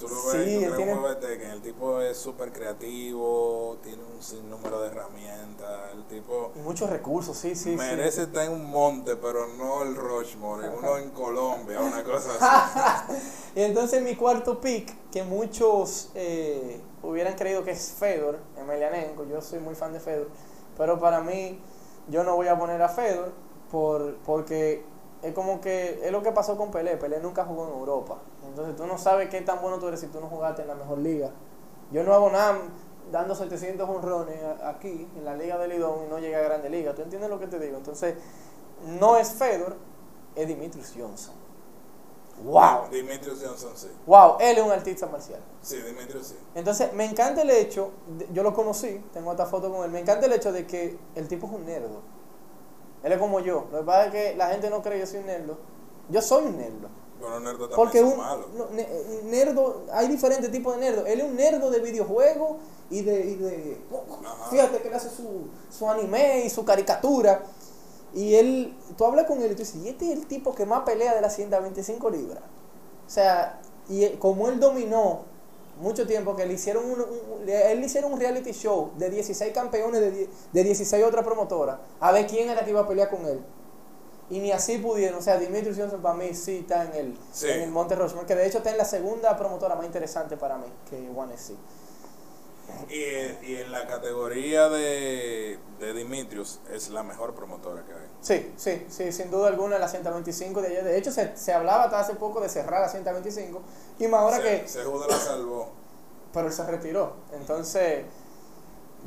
Tú 0.00 0.08
lo 0.08 0.14
ves, 0.14 0.44
Sí, 0.44 0.58
tú 0.58 0.64
él 0.64 0.76
tiene- 0.76 1.14
Tekken. 1.20 1.50
El 1.50 1.60
tipo 1.62 2.00
es 2.00 2.16
súper 2.16 2.52
creativo, 2.52 3.76
tiene 3.82 4.02
un 4.02 4.22
sinnúmero 4.22 4.80
de 4.80 4.88
herramientas. 4.88 5.92
El 5.92 6.04
tipo 6.04 6.52
Y 6.56 6.60
muchos 6.60 6.88
recursos, 6.90 7.36
sí, 7.36 7.54
sí, 7.54 7.70
sí. 7.72 7.76
merece 7.76 8.22
estar 8.22 8.44
en 8.46 8.52
un 8.52 8.70
monte, 8.70 9.16
pero 9.16 9.46
no 9.58 9.82
el 9.82 9.94
Rushmore, 9.96 10.68
uno 10.70 10.96
en 10.98 11.10
Colombia, 11.10 11.80
una 11.80 12.02
cosa 12.04 12.30
así. 13.06 13.12
Y 13.56 13.62
entonces 13.62 14.02
mi 14.02 14.16
cuarto 14.16 14.60
pick, 14.60 14.94
que 15.10 15.22
muchos 15.24 16.10
eh, 16.14 16.80
hubieran 17.02 17.34
creído 17.34 17.62
que 17.64 17.72
es 17.72 17.94
Fedor, 17.98 18.38
Emelianenko, 18.58 19.24
yo 19.24 19.40
soy 19.42 19.58
muy 19.58 19.74
fan 19.74 19.92
de 19.92 20.00
Fedor, 20.00 20.28
pero 20.78 20.98
para 20.98 21.20
mí 21.20 21.60
yo 22.08 22.22
no 22.24 22.36
voy 22.36 22.46
a 22.48 22.58
poner 22.58 22.80
a 22.80 22.88
Fedor 22.88 23.32
por, 23.70 24.16
porque 24.24 24.84
es 25.22 25.34
como 25.34 25.60
que 25.60 26.00
es 26.04 26.12
lo 26.12 26.22
que 26.22 26.32
pasó 26.32 26.56
con 26.56 26.70
Pelé, 26.70 26.96
Pelé 26.96 27.20
nunca 27.20 27.44
jugó 27.44 27.66
en 27.68 27.74
Europa, 27.74 28.18
entonces 28.50 28.76
tú 28.76 28.86
no 28.86 28.98
sabes 28.98 29.28
qué 29.30 29.40
tan 29.40 29.60
bueno 29.62 29.78
tú 29.78 29.88
eres 29.88 30.00
si 30.00 30.06
tú 30.08 30.20
no 30.20 30.26
jugaste 30.28 30.62
en 30.62 30.68
la 30.68 30.74
mejor 30.74 30.98
liga. 30.98 31.30
Yo 31.90 32.04
no 32.04 32.12
hago 32.14 32.30
nada 32.30 32.58
dando 33.10 33.34
700 33.34 33.88
honrones 33.88 34.38
aquí 34.64 35.08
en 35.16 35.24
la 35.24 35.34
liga 35.34 35.58
de 35.58 35.66
Lidón 35.68 36.04
y 36.06 36.08
no 36.08 36.18
llegué 36.20 36.36
a 36.36 36.42
Grande 36.42 36.70
Liga, 36.70 36.94
¿tú 36.94 37.02
entiendes 37.02 37.28
lo 37.30 37.40
que 37.40 37.48
te 37.48 37.58
digo? 37.58 37.76
Entonces 37.76 38.14
no 39.00 39.16
es 39.16 39.32
Fedor, 39.32 39.76
es 40.36 40.46
Dimitrius 40.46 40.94
Johnson. 40.96 41.34
¡Wow! 42.44 42.88
Dimitrios 42.90 43.42
Johnson 43.44 43.72
sí. 43.74 43.88
Wow, 44.06 44.36
él 44.40 44.56
es 44.58 44.64
un 44.64 44.70
artista 44.70 45.06
marcial. 45.06 45.40
Sí, 45.60 45.76
Dimitrios 45.82 46.28
sí. 46.28 46.36
Entonces, 46.54 46.92
me 46.94 47.04
encanta 47.04 47.42
el 47.42 47.50
hecho, 47.50 47.90
de- 48.06 48.28
yo 48.32 48.42
lo 48.42 48.54
conocí, 48.54 49.02
tengo 49.12 49.32
esta 49.32 49.44
foto 49.46 49.70
con 49.70 49.84
él, 49.84 49.90
me 49.90 50.00
encanta 50.00 50.24
el 50.26 50.32
hecho 50.32 50.50
de 50.52 50.66
que 50.66 50.96
el 51.16 51.28
tipo 51.28 51.46
es 51.48 51.52
un 51.52 51.66
nerdo. 51.66 52.00
Él 53.02 53.12
es 53.12 53.18
como 53.18 53.40
yo. 53.40 53.66
Lo 53.72 53.80
que 53.80 53.84
pasa 53.84 54.06
es 54.06 54.12
que 54.12 54.36
la 54.36 54.48
gente 54.48 54.70
no 54.70 54.82
cree 54.82 55.00
que 55.00 55.06
soy 55.06 55.20
un 55.20 55.26
nerdo. 55.26 55.58
Yo 56.08 56.22
soy 56.22 56.44
un 56.46 56.56
nerdo. 56.56 56.88
Pero 57.20 57.30
los 57.32 57.42
nerdos 57.42 57.70
también 57.70 57.76
Porque 57.76 57.98
son 58.00 58.08
un 58.12 58.16
malos. 58.16 58.46
no, 58.56 58.66
ne- 58.70 58.88
nerdo, 59.24 59.84
hay 59.92 60.08
diferentes 60.08 60.50
tipos 60.50 60.74
de 60.74 60.80
nerdo. 60.80 61.06
Él 61.06 61.20
es 61.20 61.26
un 61.26 61.36
nerdo 61.36 61.70
de 61.70 61.80
videojuegos 61.80 62.56
y 62.90 63.02
de, 63.02 63.20
y 63.26 63.34
de 63.36 63.78
fíjate 64.50 64.78
que 64.80 64.88
él 64.88 64.94
hace 64.94 65.10
su, 65.10 65.48
su 65.70 65.88
anime 65.88 66.44
y 66.46 66.50
su 66.50 66.64
caricatura. 66.64 67.42
Y 68.14 68.34
él, 68.34 68.74
tú 68.96 69.04
hablas 69.04 69.26
con 69.26 69.40
él 69.42 69.52
y 69.52 69.54
tú 69.54 69.60
dices, 69.62 69.76
y 69.76 69.88
este 69.88 70.06
es 70.06 70.12
el 70.18 70.26
tipo 70.26 70.54
que 70.54 70.66
más 70.66 70.80
pelea 70.82 71.14
de 71.14 71.20
las 71.20 71.34
125 71.36 72.10
libras. 72.10 72.42
O 73.06 73.10
sea, 73.10 73.60
y 73.88 74.08
como 74.16 74.48
él 74.48 74.58
dominó 74.58 75.20
mucho 75.80 76.06
tiempo, 76.06 76.34
que 76.36 76.44
le 76.46 76.54
hicieron 76.54 76.84
un, 76.90 77.04
él 77.48 77.80
le 77.80 77.86
hicieron 77.86 78.12
un 78.12 78.18
reality 78.20 78.52
show 78.52 78.90
de 78.98 79.10
16 79.10 79.52
campeones 79.52 80.00
de, 80.00 80.28
de 80.52 80.64
16 80.64 81.04
otras 81.04 81.24
promotoras, 81.24 81.78
a 82.00 82.12
ver 82.12 82.26
quién 82.26 82.50
era 82.50 82.64
que 82.64 82.70
iba 82.70 82.80
a 82.80 82.88
pelear 82.88 83.10
con 83.10 83.24
él. 83.26 83.40
Y 84.30 84.38
ni 84.38 84.52
así 84.52 84.78
pudieron. 84.78 85.18
O 85.18 85.22
sea, 85.22 85.38
Dimitri 85.38 85.74
Johnson 85.76 86.00
para 86.00 86.14
mí 86.14 86.32
sí 86.34 86.58
está 86.58 86.84
en 86.84 86.94
el, 86.94 87.18
Sí. 87.32 87.48
en 87.50 87.62
el 87.62 87.70
Monte 87.70 87.96
Rushmore, 87.96 88.26
que 88.26 88.34
de 88.36 88.46
hecho 88.46 88.58
está 88.58 88.70
en 88.70 88.78
la 88.78 88.84
segunda 88.84 89.36
promotora 89.36 89.74
más 89.74 89.84
interesante 89.84 90.36
para 90.36 90.56
mí, 90.56 90.66
que 90.88 90.96
One 91.14 91.34
SC. 91.34 91.54
Y, 92.88 92.94
y 93.50 93.56
en 93.56 93.72
la 93.72 93.86
categoría 93.88 94.68
de, 94.68 95.58
de 95.80 95.92
Dimitrios 95.92 96.60
es 96.72 96.88
la 96.90 97.02
mejor 97.02 97.34
promotora 97.34 97.84
que 97.84 97.92
hay. 97.92 98.06
Sí, 98.20 98.52
sí, 98.56 98.86
sí, 98.88 99.10
sin 99.10 99.30
duda 99.30 99.48
alguna 99.48 99.78
la 99.78 99.88
125 99.88 100.62
de 100.62 100.68
ayer. 100.68 100.84
De 100.84 100.96
hecho, 100.96 101.10
se, 101.10 101.36
se 101.36 101.52
hablaba 101.52 101.84
hasta 101.84 101.98
hace 101.98 102.14
poco 102.14 102.40
de 102.40 102.48
cerrar 102.48 102.80
la 102.80 102.88
125. 102.88 103.60
Y 103.98 104.06
más 104.06 104.20
ahora 104.20 104.36
Se- 104.36 104.42
que... 104.42 104.68
Cejudo 104.68 105.08
la 105.08 105.16
salvó. 105.18 105.68
Pero 106.32 106.46
él 106.46 106.52
se 106.52 106.64
retiró. 106.64 107.14
Entonces, 107.32 108.04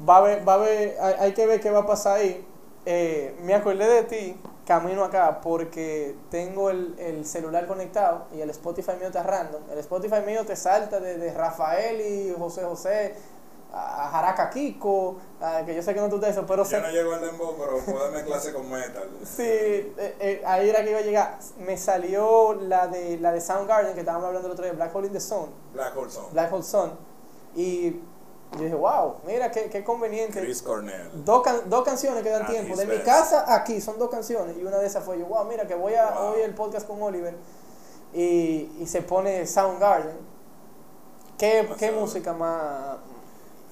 va 0.08 0.18
a 0.18 0.22
ver, 0.22 0.48
va 0.48 0.56
a 0.56 0.58
ver, 0.58 0.98
hay, 1.00 1.14
hay 1.20 1.34
que 1.34 1.46
ver 1.48 1.62
qué 1.62 1.72
va 1.72 1.80
a 1.80 1.88
pasar 1.88 2.18
ahí. 2.18 2.46
Eh, 2.86 3.34
me 3.44 3.56
acordé 3.56 3.88
de 3.88 4.04
ti 4.04 4.38
camino 4.66 5.04
acá 5.04 5.42
porque 5.42 6.16
tengo 6.30 6.70
el, 6.70 6.96
el 6.98 7.26
celular 7.26 7.68
conectado 7.68 8.26
y 8.36 8.42
el 8.42 8.50
Spotify 8.52 8.94
mío 8.98 9.08
está 9.08 9.24
random. 9.24 9.62
El 9.72 9.78
Spotify 9.80 10.22
mío 10.26 10.46
te 10.46 10.56
salta 10.56 11.00
de, 11.00 11.18
de 11.18 11.34
Rafael 11.34 12.00
y 12.02 12.34
José 12.38 12.64
José 12.64 13.16
a 13.76 14.08
Jaraca 14.12 14.52
Kiko, 14.52 15.18
a- 15.42 15.64
que 15.66 15.74
yo 15.76 15.82
sé 15.82 15.96
que 15.96 16.00
no 16.00 16.08
tú 16.08 16.20
te 16.20 16.30
eso, 16.30 16.46
pero 16.46 16.64
se- 16.64 16.80
no 16.80 16.90
llego 16.92 17.12
al 17.14 17.22
dembow, 17.22 17.56
pero 17.58 17.80
puedo 17.80 18.04
darme 18.04 18.24
clase 18.24 18.54
con 18.54 18.70
metal. 18.70 19.10
Sí, 19.26 19.42
eh, 19.44 20.16
eh, 20.20 20.42
ahí 20.46 20.70
era 20.70 20.84
que 20.84 20.92
iba 20.92 21.00
a 21.00 21.04
llegar. 21.04 21.40
Me 21.58 21.76
salió 21.76 22.54
la 22.54 22.88
de 22.88 23.18
la 23.18 23.32
de 23.32 23.42
Soundgarden 23.42 23.96
que 23.96 24.02
estábamos 24.02 24.28
hablando 24.28 24.48
el 24.48 24.52
otro 24.54 24.64
día, 24.66 24.74
Black 24.74 24.96
Hole 24.96 25.08
in 25.08 25.14
the 25.14 25.20
Sun, 25.20 25.50
Black 25.74 25.98
Hole 25.98 26.10
Sun. 26.12 26.26
Black 26.34 26.54
Hole 26.54 26.64
Sun. 26.64 26.92
Y 27.56 28.00
yo 28.58 28.64
dije, 28.64 28.76
wow, 28.76 29.16
mira 29.26 29.52
qué, 29.52 29.70
qué 29.70 29.84
conveniente. 29.84 30.40
Chris 30.42 30.62
Cornell. 30.62 31.10
Dos, 31.26 31.42
can- 31.44 31.70
dos 31.70 31.84
canciones 31.84 32.24
que 32.24 32.30
dan 32.30 32.44
Ah, 32.44 32.48
tiempo. 32.48 32.76
De 32.76 32.86
mi 32.86 33.00
casa 33.00 33.54
aquí 33.54 33.82
son 33.82 33.98
dos 34.00 34.10
canciones. 34.10 34.58
Y 34.58 34.64
una 34.64 34.78
de 34.78 34.88
esas 34.88 35.04
fue 35.04 35.20
yo, 35.20 35.26
wow, 35.26 35.46
mira 35.46 35.66
que 35.68 35.76
voy 35.76 35.96
a 35.96 36.12
Wow. 36.12 36.34
oír 36.34 36.44
el 36.44 36.54
podcast 36.56 36.88
con 36.88 37.02
Oliver. 37.02 37.36
Y, 38.14 38.72
y 38.80 38.86
se 38.88 39.02
pone 39.02 39.46
Soundgarden. 39.48 40.18
¿Qué, 41.38 41.68
qué 41.78 41.92
música 41.92 42.34
más? 42.34 42.98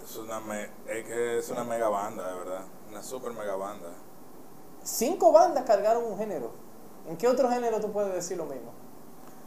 Es 0.04 0.18
una, 0.18 0.40
me- 0.40 0.70
es 0.88 1.06
que 1.06 1.38
es 1.40 1.50
una 1.50 1.64
mega 1.64 1.90
banda, 1.90 2.28
de 2.28 2.38
verdad. 2.40 2.62
Una 2.90 3.04
super 3.04 3.32
mega 3.34 3.56
banda. 3.56 3.90
Cinco 4.84 5.32
bandas 5.32 5.64
cargaron 5.66 6.04
un 6.04 6.18
género. 6.18 6.52
¿En 7.08 7.18
qué 7.18 7.28
otro 7.28 7.50
género 7.50 7.80
tú 7.80 7.92
puedes 7.92 8.14
decir 8.14 8.38
lo 8.38 8.46
mismo? 8.46 8.72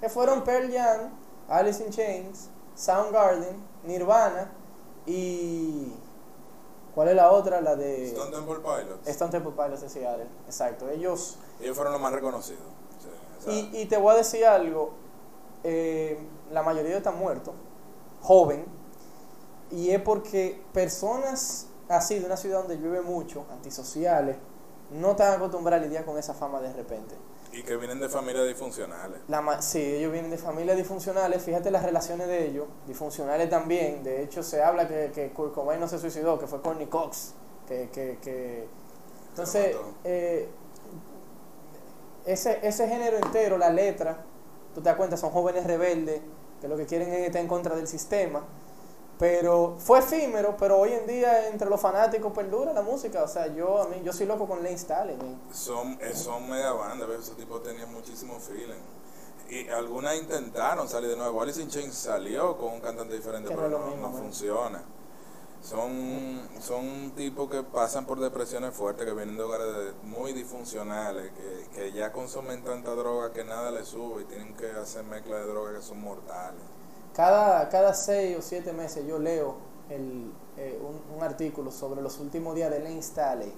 Que 0.00 0.08
fueron 0.08 0.42
Pearl 0.44 0.72
Jam, 0.72 1.10
Alice 1.48 1.82
in 1.84 1.90
Chains, 1.90 2.48
Soundgarden, 2.74 3.56
Nirvana 3.84 4.50
y... 5.06 5.92
¿Cuál 6.94 7.08
es 7.08 7.16
la 7.16 7.30
otra? 7.32 7.60
La 7.60 7.74
de... 7.74 8.06
Stone 8.06 8.30
Temple 8.30 8.56
Pilots. 8.56 9.08
Stone 9.08 9.30
Temple 9.32 9.52
Pilots 9.52 9.80
de 9.80 9.88
Seattle. 9.88 10.26
Exacto. 10.46 10.88
Ellos... 10.88 11.38
Ellos 11.60 11.74
fueron 11.76 11.92
los 11.92 12.00
más 12.02 12.12
reconocidos. 12.12 12.62
Sí, 13.44 13.70
Y, 13.72 13.80
y 13.82 13.86
te 13.86 13.96
voy 13.96 14.14
a 14.14 14.18
decir 14.18 14.44
algo. 14.46 14.92
eh, 15.64 16.18
la 16.52 16.62
mayoría 16.62 16.96
están 16.96 17.18
muertos. 17.18 17.54
Joven. 18.22 18.64
Y 19.70 19.90
es 19.90 20.00
porque 20.00 20.62
personas 20.72 21.66
así 21.88 22.18
de 22.18 22.26
una 22.26 22.36
ciudad 22.36 22.60
donde 22.60 22.76
llueve 22.76 23.00
mucho, 23.00 23.44
antisociales, 23.50 24.36
no 24.92 25.12
están 25.12 25.32
acostumbradas 25.32 25.82
a 25.82 25.86
lidiar 25.86 26.04
con 26.04 26.16
esa 26.16 26.32
fama 26.34 26.60
de 26.60 26.72
repente. 26.72 27.16
Y 27.54 27.62
que 27.62 27.76
vienen 27.76 28.00
de 28.00 28.08
familias 28.08 28.46
disfuncionales. 28.46 29.20
La, 29.28 29.40
ma- 29.40 29.62
sí, 29.62 29.80
ellos 29.80 30.12
vienen 30.12 30.30
de 30.30 30.38
familias 30.38 30.76
disfuncionales, 30.76 31.42
fíjate 31.42 31.70
las 31.70 31.82
relaciones 31.82 32.26
de 32.26 32.48
ellos, 32.48 32.66
disfuncionales 32.86 33.48
también. 33.48 34.02
De 34.02 34.22
hecho, 34.22 34.42
se 34.42 34.62
habla 34.62 34.88
que, 34.88 35.12
que 35.14 35.30
Kurt 35.30 35.54
Cobain 35.54 35.78
no 35.80 35.88
se 35.88 35.98
suicidó, 35.98 36.38
que 36.38 36.46
fue 36.46 36.60
Courtney 36.60 36.86
Cox. 36.86 37.34
Que, 37.68 37.88
que, 37.90 38.18
que... 38.20 38.66
Entonces, 39.30 39.76
eh, 40.04 40.48
ese, 42.26 42.58
ese 42.62 42.88
género 42.88 43.16
entero, 43.16 43.56
la 43.58 43.70
letra, 43.70 44.24
tú 44.74 44.80
te 44.80 44.88
das 44.88 44.96
cuenta, 44.96 45.16
son 45.16 45.30
jóvenes 45.30 45.64
rebeldes 45.64 46.20
que 46.60 46.68
lo 46.68 46.76
que 46.76 46.86
quieren 46.86 47.12
es 47.12 47.26
estar 47.26 47.40
en 47.40 47.48
contra 47.48 47.74
del 47.74 47.86
sistema. 47.86 48.44
Pero 49.18 49.76
fue 49.78 50.00
efímero, 50.00 50.56
pero 50.56 50.78
hoy 50.78 50.92
en 50.92 51.06
día 51.06 51.48
entre 51.48 51.70
los 51.70 51.80
fanáticos 51.80 52.32
perdura 52.32 52.72
la 52.72 52.82
música. 52.82 53.22
O 53.22 53.28
sea, 53.28 53.46
yo 53.46 53.82
a 53.82 53.88
mí 53.88 54.02
yo 54.04 54.12
soy 54.12 54.26
loco 54.26 54.46
con 54.48 54.62
Lane 54.62 54.74
Stalin. 54.74 55.18
Son, 55.52 55.96
eh, 56.00 56.14
son 56.14 56.48
mega 56.50 56.72
bandas, 56.72 57.08
¿ves? 57.08 57.20
esos 57.20 57.36
tipos 57.36 57.62
tenían 57.62 57.92
muchísimo 57.92 58.38
feeling. 58.40 58.82
Y 59.48 59.68
algunas 59.68 60.16
intentaron 60.16 60.88
salir 60.88 61.10
de 61.10 61.16
nuevo. 61.16 61.40
Alice 61.40 61.60
in 61.62 61.68
Chains 61.68 61.94
salió 61.94 62.56
con 62.56 62.72
un 62.72 62.80
cantante 62.80 63.14
diferente, 63.14 63.54
pero 63.54 63.68
no, 63.68 63.86
mismo, 63.86 64.08
no 64.08 64.10
¿no? 64.10 64.18
funciona. 64.18 64.82
Son, 65.62 66.46
son 66.60 67.12
tipos 67.12 67.48
que 67.48 67.62
pasan 67.62 68.04
por 68.04 68.20
depresiones 68.20 68.74
fuertes, 68.74 69.06
que 69.06 69.14
vienen 69.14 69.36
de 69.36 69.44
hogares 69.44 69.94
muy 70.02 70.32
disfuncionales, 70.32 71.30
que, 71.32 71.70
que 71.70 71.92
ya 71.92 72.12
consumen 72.12 72.62
tanta 72.64 72.94
droga 72.94 73.32
que 73.32 73.44
nada 73.44 73.70
les 73.70 73.88
sube 73.88 74.22
y 74.22 74.24
tienen 74.26 74.54
que 74.54 74.70
hacer 74.72 75.04
mezcla 75.04 75.36
de 75.36 75.46
drogas 75.46 75.76
que 75.76 75.82
son 75.82 76.02
mortales. 76.02 76.60
Cada, 77.14 77.68
cada 77.68 77.94
seis 77.94 78.36
o 78.38 78.42
siete 78.42 78.72
meses 78.72 79.06
yo 79.06 79.18
leo 79.18 79.54
el, 79.88 80.32
eh, 80.56 80.78
un, 80.82 81.16
un 81.16 81.22
artículo 81.22 81.70
sobre 81.70 82.02
los 82.02 82.18
últimos 82.18 82.54
días 82.54 82.70
de 82.70 82.80
Lane 82.80 83.02
Staley. 83.02 83.52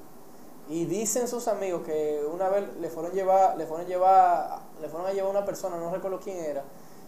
Y 0.69 0.85
dicen 0.87 1.29
sus 1.29 1.47
amigos 1.49 1.83
que 1.87 2.21
una 2.33 2.49
vez 2.49 2.65
le 2.81 2.91
fueron 2.91 3.13
llevar, 3.13 3.57
le 3.57 3.67
fueron 3.67 3.87
llevar, 3.87 4.61
le 4.81 4.89
fueron 4.89 5.09
a 5.09 5.13
llevar 5.13 5.29
a 5.29 5.39
una 5.39 5.45
persona, 5.47 5.77
no 5.77 5.91
recuerdo 5.91 6.19
quién 6.19 6.39
era, 6.39 6.65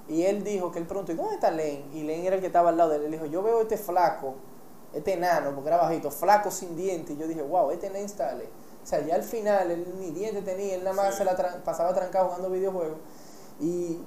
y 0.09 0.23
él 0.23 0.45
dijo 0.45 0.71
que 0.71 0.79
él 0.79 0.87
preguntó, 0.87 1.11
¿y 1.13 1.17
dónde 1.17 1.35
está 1.35 1.51
Lane? 1.51 1.85
Y 1.93 2.03
Lane 2.03 2.25
era 2.27 2.37
el 2.37 2.41
que 2.41 2.47
estaba 2.47 2.71
al 2.71 2.77
lado 2.77 2.91
de 2.91 2.97
él. 2.97 3.05
Él 3.07 3.11
dijo, 3.13 3.27
yo 3.27 3.43
veo 3.43 3.61
este 3.61 3.77
flaco, 3.77 4.37
este 4.95 5.15
enano, 5.15 5.53
porque 5.55 5.69
era 5.69 5.77
bajito, 5.77 6.11
flaco 6.11 6.51
sin 6.53 6.77
dientes. 6.77 7.17
Y 7.17 7.19
yo 7.19 7.27
dije, 7.27 7.43
wow, 7.43 7.73
este 7.73 7.91
Lane 7.91 8.09
Staley. 8.09 8.47
O 8.83 8.87
sea, 8.87 9.05
ya 9.05 9.17
al 9.17 9.23
final 9.25 9.71
él 9.71 9.87
ni 9.99 10.13
dientes 10.13 10.45
tenía, 10.45 10.77
él 10.77 10.85
nada 10.85 10.95
más 10.97 11.11
Sí. 11.11 11.19
se 11.19 11.25
la 11.25 11.37
tra- 11.37 11.61
pasaba 11.63 11.93
trancado 11.93 12.27
jugando 12.29 12.49
videojuegos. 12.49 12.97
Y 13.61 13.99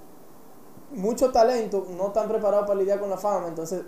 mucho 0.92 1.32
talento, 1.32 1.88
no 1.89 2.08
están 2.08 2.28
preparados 2.28 2.68
para 2.68 2.80
lidiar 2.80 3.00
con 3.00 3.10
la 3.10 3.18
fama, 3.18 3.48
entonces 3.48 3.82
eh, 3.82 3.84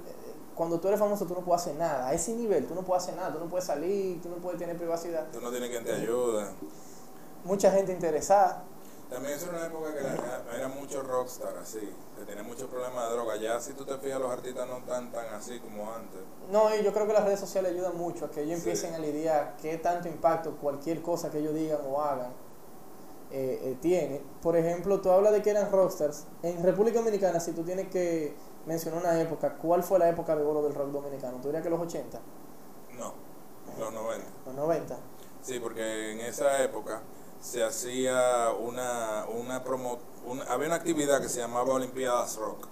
cuando 0.55 0.79
tú 0.79 0.87
eres 0.87 0.99
famoso 0.99 1.25
tú 1.25 1.33
no 1.33 1.41
puedes 1.41 1.61
hacer 1.61 1.75
nada, 1.75 2.07
a 2.07 2.13
ese 2.13 2.33
nivel 2.33 2.65
tú 2.65 2.75
no 2.75 2.81
puedes 2.83 3.03
hacer 3.03 3.15
nada, 3.15 3.31
tú 3.33 3.39
no 3.39 3.47
puedes 3.49 3.65
salir, 3.65 4.21
tú 4.21 4.29
no 4.29 4.35
puedes 4.37 4.59
tener 4.59 4.77
privacidad. 4.77 5.27
Tú 5.31 5.41
no 5.41 5.49
tienes 5.51 5.69
quien 5.69 5.83
te 5.83 5.93
ayude. 5.93 6.45
Mucha 7.43 7.71
gente 7.71 7.91
interesada, 7.91 8.63
También 9.09 9.35
es 9.35 9.45
una 9.47 9.65
época 9.67 9.93
que 9.93 10.01
la- 10.01 10.43
era 10.57 10.67
mucho 10.69 11.03
rockstar 11.03 11.55
así, 11.57 11.77
que 12.17 12.25
tenía 12.25 12.41
muchos 12.41 12.67
problemas 12.67 13.09
de 13.09 13.15
droga. 13.15 13.35
Ya 13.35 13.59
si 13.59 13.73
tú 13.73 13.85
te 13.85 13.95
fijas, 13.97 14.19
los 14.19 14.31
artistas 14.31 14.67
no 14.67 14.77
están 14.77 15.11
tan 15.11 15.27
así 15.35 15.59
como 15.59 15.91
antes. 15.93 16.19
no, 16.51 16.73
y 16.75 16.83
yo 16.83 16.91
creo 16.93 17.05
que 17.05 17.13
las 17.13 17.23
redes 17.25 17.39
sociales 17.39 17.73
ayudan 17.73 17.95
mucho 17.97 18.25
a 18.25 18.31
que 18.31 18.41
ellos 18.41 18.61
Sí. 18.61 18.69
empiecen 18.69 18.95
a 18.95 18.97
lidiar 18.97 19.55
qué 19.61 19.77
tanto 19.77 20.07
impacto 20.07 20.55
cualquier 20.57 21.01
cosa 21.03 21.29
que 21.29 21.39
ellos 21.39 21.53
digan 21.53 21.79
o 21.87 22.01
hagan 22.01 22.31
eh, 23.33 23.59
eh, 23.63 23.77
tiene. 23.81 24.21
Por 24.41 24.55
ejemplo, 24.55 25.01
tú 25.01 25.09
hablas 25.11 25.33
de 25.33 25.41
que 25.41 25.49
eran 25.49 25.71
rockstars, 25.71 26.25
en 26.43 26.63
República 26.63 26.99
Dominicana 26.99 27.39
si 27.39 27.51
tú 27.51 27.63
tienes 27.63 27.87
que 27.89 28.35
mencionar 28.65 29.01
una 29.01 29.19
época, 29.19 29.55
¿cuál 29.57 29.83
fue 29.83 29.99
la 29.99 30.07
época 30.09 30.35
de 30.35 30.43
oro 30.43 30.61
del 30.63 30.73
rock 30.73 30.89
dominicano? 30.91 31.37
¿Tú 31.41 31.47
dirías 31.49 31.63
que 31.63 31.69
los 31.69 31.81
80, 31.81 32.19
No, 32.97 33.13
los 33.79 33.91
90. 33.93 34.25
los 34.45 34.55
90? 34.55 34.97
Sí, 35.41 35.59
porque 35.59 36.11
en 36.13 36.19
esa 36.21 36.63
época 36.63 37.01
se 37.41 37.63
hacía 37.63 38.51
una, 38.57 39.25
una 39.25 39.63
promo, 39.63 39.99
una- 40.25 40.45
había 40.45 40.67
una 40.67 40.75
actividad 40.75 41.19
que 41.21 41.27
se 41.27 41.39
llamaba 41.39 41.73
Olimpiadas 41.73 42.37
Rock. 42.37 42.67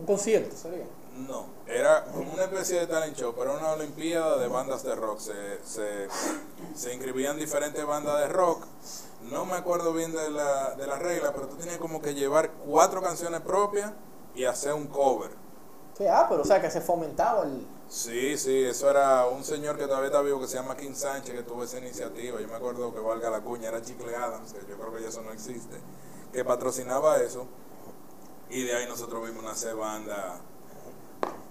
Un 0.00 0.06
concierto 0.06 0.56
sería. 0.56 0.86
No, 1.28 1.46
era 1.66 2.04
como 2.06 2.32
una 2.32 2.44
especie 2.44 2.80
de 2.80 2.86
talent 2.88 3.16
show, 3.16 3.34
pero 3.36 3.56
una 3.56 3.70
olimpiada 3.72 4.38
de 4.38 4.48
bandas 4.48 4.82
de 4.84 4.94
rock. 4.94 5.18
Se, 5.20 5.32
se, 5.64 6.08
se 6.74 6.94
inscribían 6.94 7.36
diferentes 7.36 7.84
bandas 7.86 8.18
de 8.20 8.28
rock. 8.28 8.64
No 9.30 9.44
me 9.44 9.54
acuerdo 9.54 9.92
bien 9.92 10.12
de 10.12 10.30
la, 10.30 10.74
de 10.74 10.86
la 10.86 10.98
regla, 10.98 11.32
pero 11.32 11.48
tú 11.48 11.56
tenías 11.56 11.78
como 11.78 12.00
que 12.00 12.14
llevar 12.14 12.50
cuatro 12.66 13.02
canciones 13.02 13.40
propias 13.42 13.92
y 14.34 14.44
hacer 14.44 14.72
un 14.72 14.86
cover. 14.86 15.30
Sí, 15.96 16.06
ah, 16.06 16.26
pero 16.28 16.42
o 16.42 16.44
sea 16.44 16.60
que 16.60 16.70
se 16.70 16.80
fomentaba 16.80 17.44
el... 17.44 17.66
Sí, 17.88 18.38
sí, 18.38 18.64
eso 18.64 18.88
era 18.88 19.26
un 19.26 19.42
señor 19.44 19.76
que 19.76 19.86
todavía 19.86 20.06
está 20.08 20.20
vivo 20.20 20.40
que 20.40 20.46
se 20.46 20.56
llama 20.56 20.76
King 20.76 20.94
Sánchez 20.94 21.34
que 21.34 21.42
tuvo 21.42 21.64
esa 21.64 21.78
iniciativa. 21.78 22.40
Yo 22.40 22.46
me 22.46 22.54
acuerdo 22.54 22.94
que 22.94 23.00
valga 23.00 23.30
la 23.30 23.40
cuña, 23.40 23.68
era 23.68 23.82
Chicle 23.82 24.14
Adams, 24.14 24.52
que 24.52 24.60
yo 24.60 24.78
creo 24.78 24.94
que 24.94 25.02
ya 25.02 25.08
eso 25.08 25.22
no 25.22 25.32
existe, 25.32 25.76
que 26.32 26.44
patrocinaba 26.44 27.18
eso. 27.18 27.46
Y 28.50 28.62
de 28.62 28.76
ahí 28.76 28.86
nosotros 28.86 29.26
vimos 29.26 29.42
nacer 29.42 29.74
banda 29.74 30.40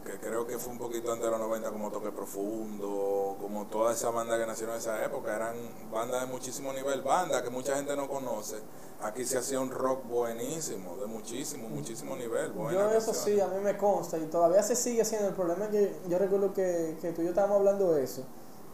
que 0.07 0.17
creo 0.19 0.47
que 0.47 0.57
fue 0.57 0.71
un 0.71 0.79
poquito 0.79 1.11
antes 1.11 1.25
de 1.25 1.31
los 1.31 1.39
90 1.39 1.69
como 1.71 1.91
Toque 1.91 2.11
Profundo, 2.11 3.35
como 3.39 3.65
toda 3.65 3.93
esa 3.93 4.09
banda 4.09 4.37
que 4.37 4.45
nacieron 4.45 4.75
en 4.75 4.81
esa 4.81 5.03
época, 5.03 5.35
eran 5.35 5.55
bandas 5.91 6.21
de 6.21 6.27
muchísimo 6.27 6.71
nivel, 6.71 7.01
bandas 7.01 7.41
que 7.41 7.49
mucha 7.49 7.75
gente 7.75 7.95
no 7.95 8.07
conoce. 8.07 8.55
Aquí 9.01 9.25
se 9.25 9.37
hacía 9.37 9.59
un 9.59 9.69
rock 9.69 10.05
buenísimo, 10.05 10.95
de 10.97 11.05
muchísimo, 11.05 11.69
muchísimo 11.69 12.15
nivel. 12.15 12.51
Yo 12.53 12.89
eso 12.89 13.11
canciones. 13.11 13.17
sí, 13.17 13.39
a 13.41 13.47
mí 13.47 13.63
me 13.63 13.77
consta 13.77 14.17
y 14.17 14.25
todavía 14.25 14.63
se 14.63 14.75
sigue 14.75 15.01
haciendo. 15.01 15.27
El 15.27 15.35
problema 15.35 15.65
es 15.65 15.71
que 15.71 15.95
yo 16.07 16.17
recuerdo 16.17 16.53
que, 16.53 16.97
que 17.01 17.11
tú 17.11 17.21
y 17.21 17.25
yo 17.25 17.29
estábamos 17.29 17.57
hablando 17.57 17.93
de 17.93 18.03
eso. 18.03 18.23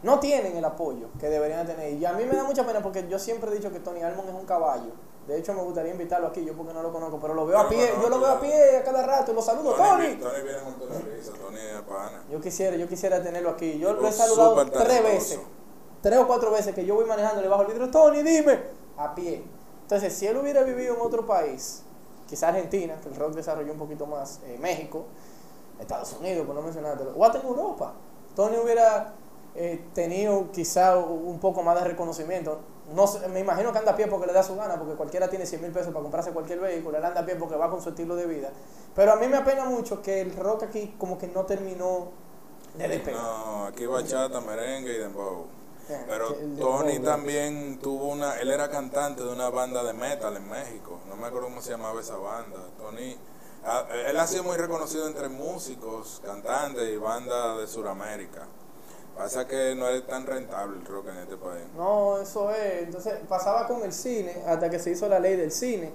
No 0.02 0.20
tienen 0.20 0.56
el 0.56 0.64
apoyo 0.64 1.08
que 1.18 1.28
deberían 1.28 1.66
tener. 1.66 1.94
Y 1.94 2.04
a 2.06 2.12
mí 2.12 2.24
me 2.24 2.36
da 2.36 2.44
mucha 2.44 2.64
pena 2.64 2.82
porque 2.82 3.06
yo 3.08 3.18
siempre 3.18 3.50
he 3.50 3.54
dicho 3.54 3.72
que 3.72 3.80
Tony 3.80 4.02
Almond 4.02 4.28
es 4.28 4.34
un 4.34 4.46
caballo. 4.46 4.92
De 5.26 5.38
hecho, 5.38 5.54
me 5.54 5.62
gustaría 5.62 5.92
invitarlo 5.92 6.26
aquí, 6.26 6.44
yo 6.44 6.54
porque 6.54 6.74
no 6.74 6.82
lo 6.82 6.92
conozco, 6.92 7.18
pero 7.18 7.32
lo 7.32 7.46
veo 7.46 7.58
a 7.58 7.68
pie, 7.68 7.92
yo 8.00 8.08
lo 8.10 8.20
veo 8.20 8.28
a 8.28 8.40
pie 8.40 8.76
a 8.76 8.84
cada 8.84 9.06
rato 9.06 9.32
y 9.32 9.34
lo 9.34 9.40
saludo, 9.40 9.72
Tony, 9.72 9.88
Tony. 9.88 10.16
Tony 10.16 10.42
viene 10.42 10.58
la 10.58 11.14
risa, 11.14 11.32
Tony 11.32 11.58
es 11.58 11.80
pana. 11.82 12.24
Yo 12.30 12.40
quisiera, 12.42 12.76
yo 12.76 12.86
quisiera 12.86 13.22
tenerlo 13.22 13.50
aquí. 13.50 13.78
Yo 13.78 13.94
lo 13.94 14.06
he 14.06 14.12
saludado 14.12 14.66
tres 14.66 15.02
veces, 15.02 15.40
tres 16.02 16.18
o 16.18 16.26
cuatro 16.26 16.50
veces 16.50 16.74
que 16.74 16.84
yo 16.84 16.94
voy 16.94 17.06
manejando, 17.06 17.40
le 17.40 17.48
bajo 17.48 17.62
el 17.62 17.68
vidrio, 17.68 17.90
Tony, 17.90 18.22
dime, 18.22 18.60
a 18.98 19.14
pie. 19.14 19.44
Entonces, 19.82 20.12
si 20.12 20.26
él 20.26 20.36
hubiera 20.36 20.62
vivido 20.62 20.94
en 20.94 21.00
otro 21.00 21.26
país, 21.26 21.84
quizá 22.28 22.48
Argentina, 22.48 23.00
que 23.02 23.08
el 23.08 23.16
rock 23.16 23.32
desarrolló 23.32 23.72
un 23.72 23.78
poquito 23.78 24.06
más, 24.06 24.40
eh, 24.44 24.58
México, 24.60 25.06
Estados 25.80 26.14
Unidos, 26.20 26.46
por 26.46 26.54
no 26.54 26.60
mencionártelo, 26.60 27.12
o 27.16 27.24
hasta 27.24 27.38
en 27.38 27.46
Europa, 27.46 27.94
Tony 28.36 28.58
hubiera 28.58 29.14
eh, 29.54 29.84
tenido 29.94 30.50
quizá 30.52 30.98
un 30.98 31.38
poco 31.38 31.62
más 31.62 31.76
de 31.76 31.84
reconocimiento. 31.84 32.60
No 32.92 33.06
sé, 33.06 33.26
me 33.28 33.40
imagino 33.40 33.72
que 33.72 33.78
anda 33.78 33.92
a 33.92 33.96
pie 33.96 34.06
porque 34.08 34.26
le 34.26 34.32
da 34.32 34.42
su 34.42 34.56
gana, 34.56 34.78
porque 34.78 34.94
cualquiera 34.94 35.28
tiene 35.28 35.46
100 35.46 35.62
mil 35.62 35.72
pesos 35.72 35.88
para 35.88 36.02
comprarse 36.02 36.32
cualquier 36.32 36.60
vehículo, 36.60 36.98
él 36.98 37.04
anda 37.04 37.22
a 37.22 37.24
pie 37.24 37.36
porque 37.36 37.56
va 37.56 37.70
con 37.70 37.80
su 37.80 37.88
estilo 37.88 38.14
de 38.14 38.26
vida. 38.26 38.50
Pero 38.94 39.12
a 39.12 39.16
mí 39.16 39.26
me 39.26 39.38
apena 39.38 39.64
mucho 39.64 40.02
que 40.02 40.20
el 40.20 40.36
rock 40.36 40.64
aquí 40.64 40.94
como 40.98 41.16
que 41.16 41.26
no 41.28 41.44
terminó 41.44 42.08
de 42.74 42.88
despegar. 42.88 43.22
No, 43.22 43.64
aquí 43.66 43.86
bachata, 43.86 44.40
merengue 44.40 44.94
y 44.94 44.98
dembow. 44.98 45.46
Pero 45.86 46.34
Tony 46.58 46.98
también 46.98 47.78
tuvo 47.78 48.06
una, 48.08 48.38
él 48.40 48.50
era 48.50 48.70
cantante 48.70 49.22
de 49.22 49.28
una 49.28 49.50
banda 49.50 49.82
de 49.82 49.92
metal 49.92 50.36
en 50.36 50.48
México, 50.48 51.00
no 51.08 51.16
me 51.16 51.26
acuerdo 51.26 51.48
cómo 51.48 51.60
se 51.60 51.70
llamaba 51.70 52.00
esa 52.00 52.16
banda. 52.16 52.58
Tony, 52.78 53.16
ah, 53.64 53.84
él 54.06 54.18
ha 54.18 54.26
sido 54.26 54.44
muy 54.44 54.56
reconocido 54.56 55.06
entre 55.06 55.28
músicos, 55.28 56.22
cantantes 56.24 56.88
y 56.88 56.96
bandas 56.96 57.58
de 57.58 57.66
Sudamérica. 57.66 58.46
Pasa 59.16 59.46
que 59.46 59.74
no 59.76 59.88
es 59.88 60.06
tan 60.06 60.26
rentable 60.26 60.76
el 60.78 60.84
rock 60.86 61.08
en 61.08 61.16
este 61.18 61.36
país. 61.36 61.62
No, 61.76 62.18
eso 62.20 62.50
es. 62.50 62.82
Entonces 62.84 63.14
pasaba 63.28 63.66
con 63.66 63.82
el 63.82 63.92
cine 63.92 64.42
hasta 64.46 64.68
que 64.68 64.78
se 64.78 64.90
hizo 64.90 65.08
la 65.08 65.18
ley 65.20 65.36
del 65.36 65.52
cine. 65.52 65.92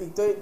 Y 0.00 0.04
estoy, 0.04 0.38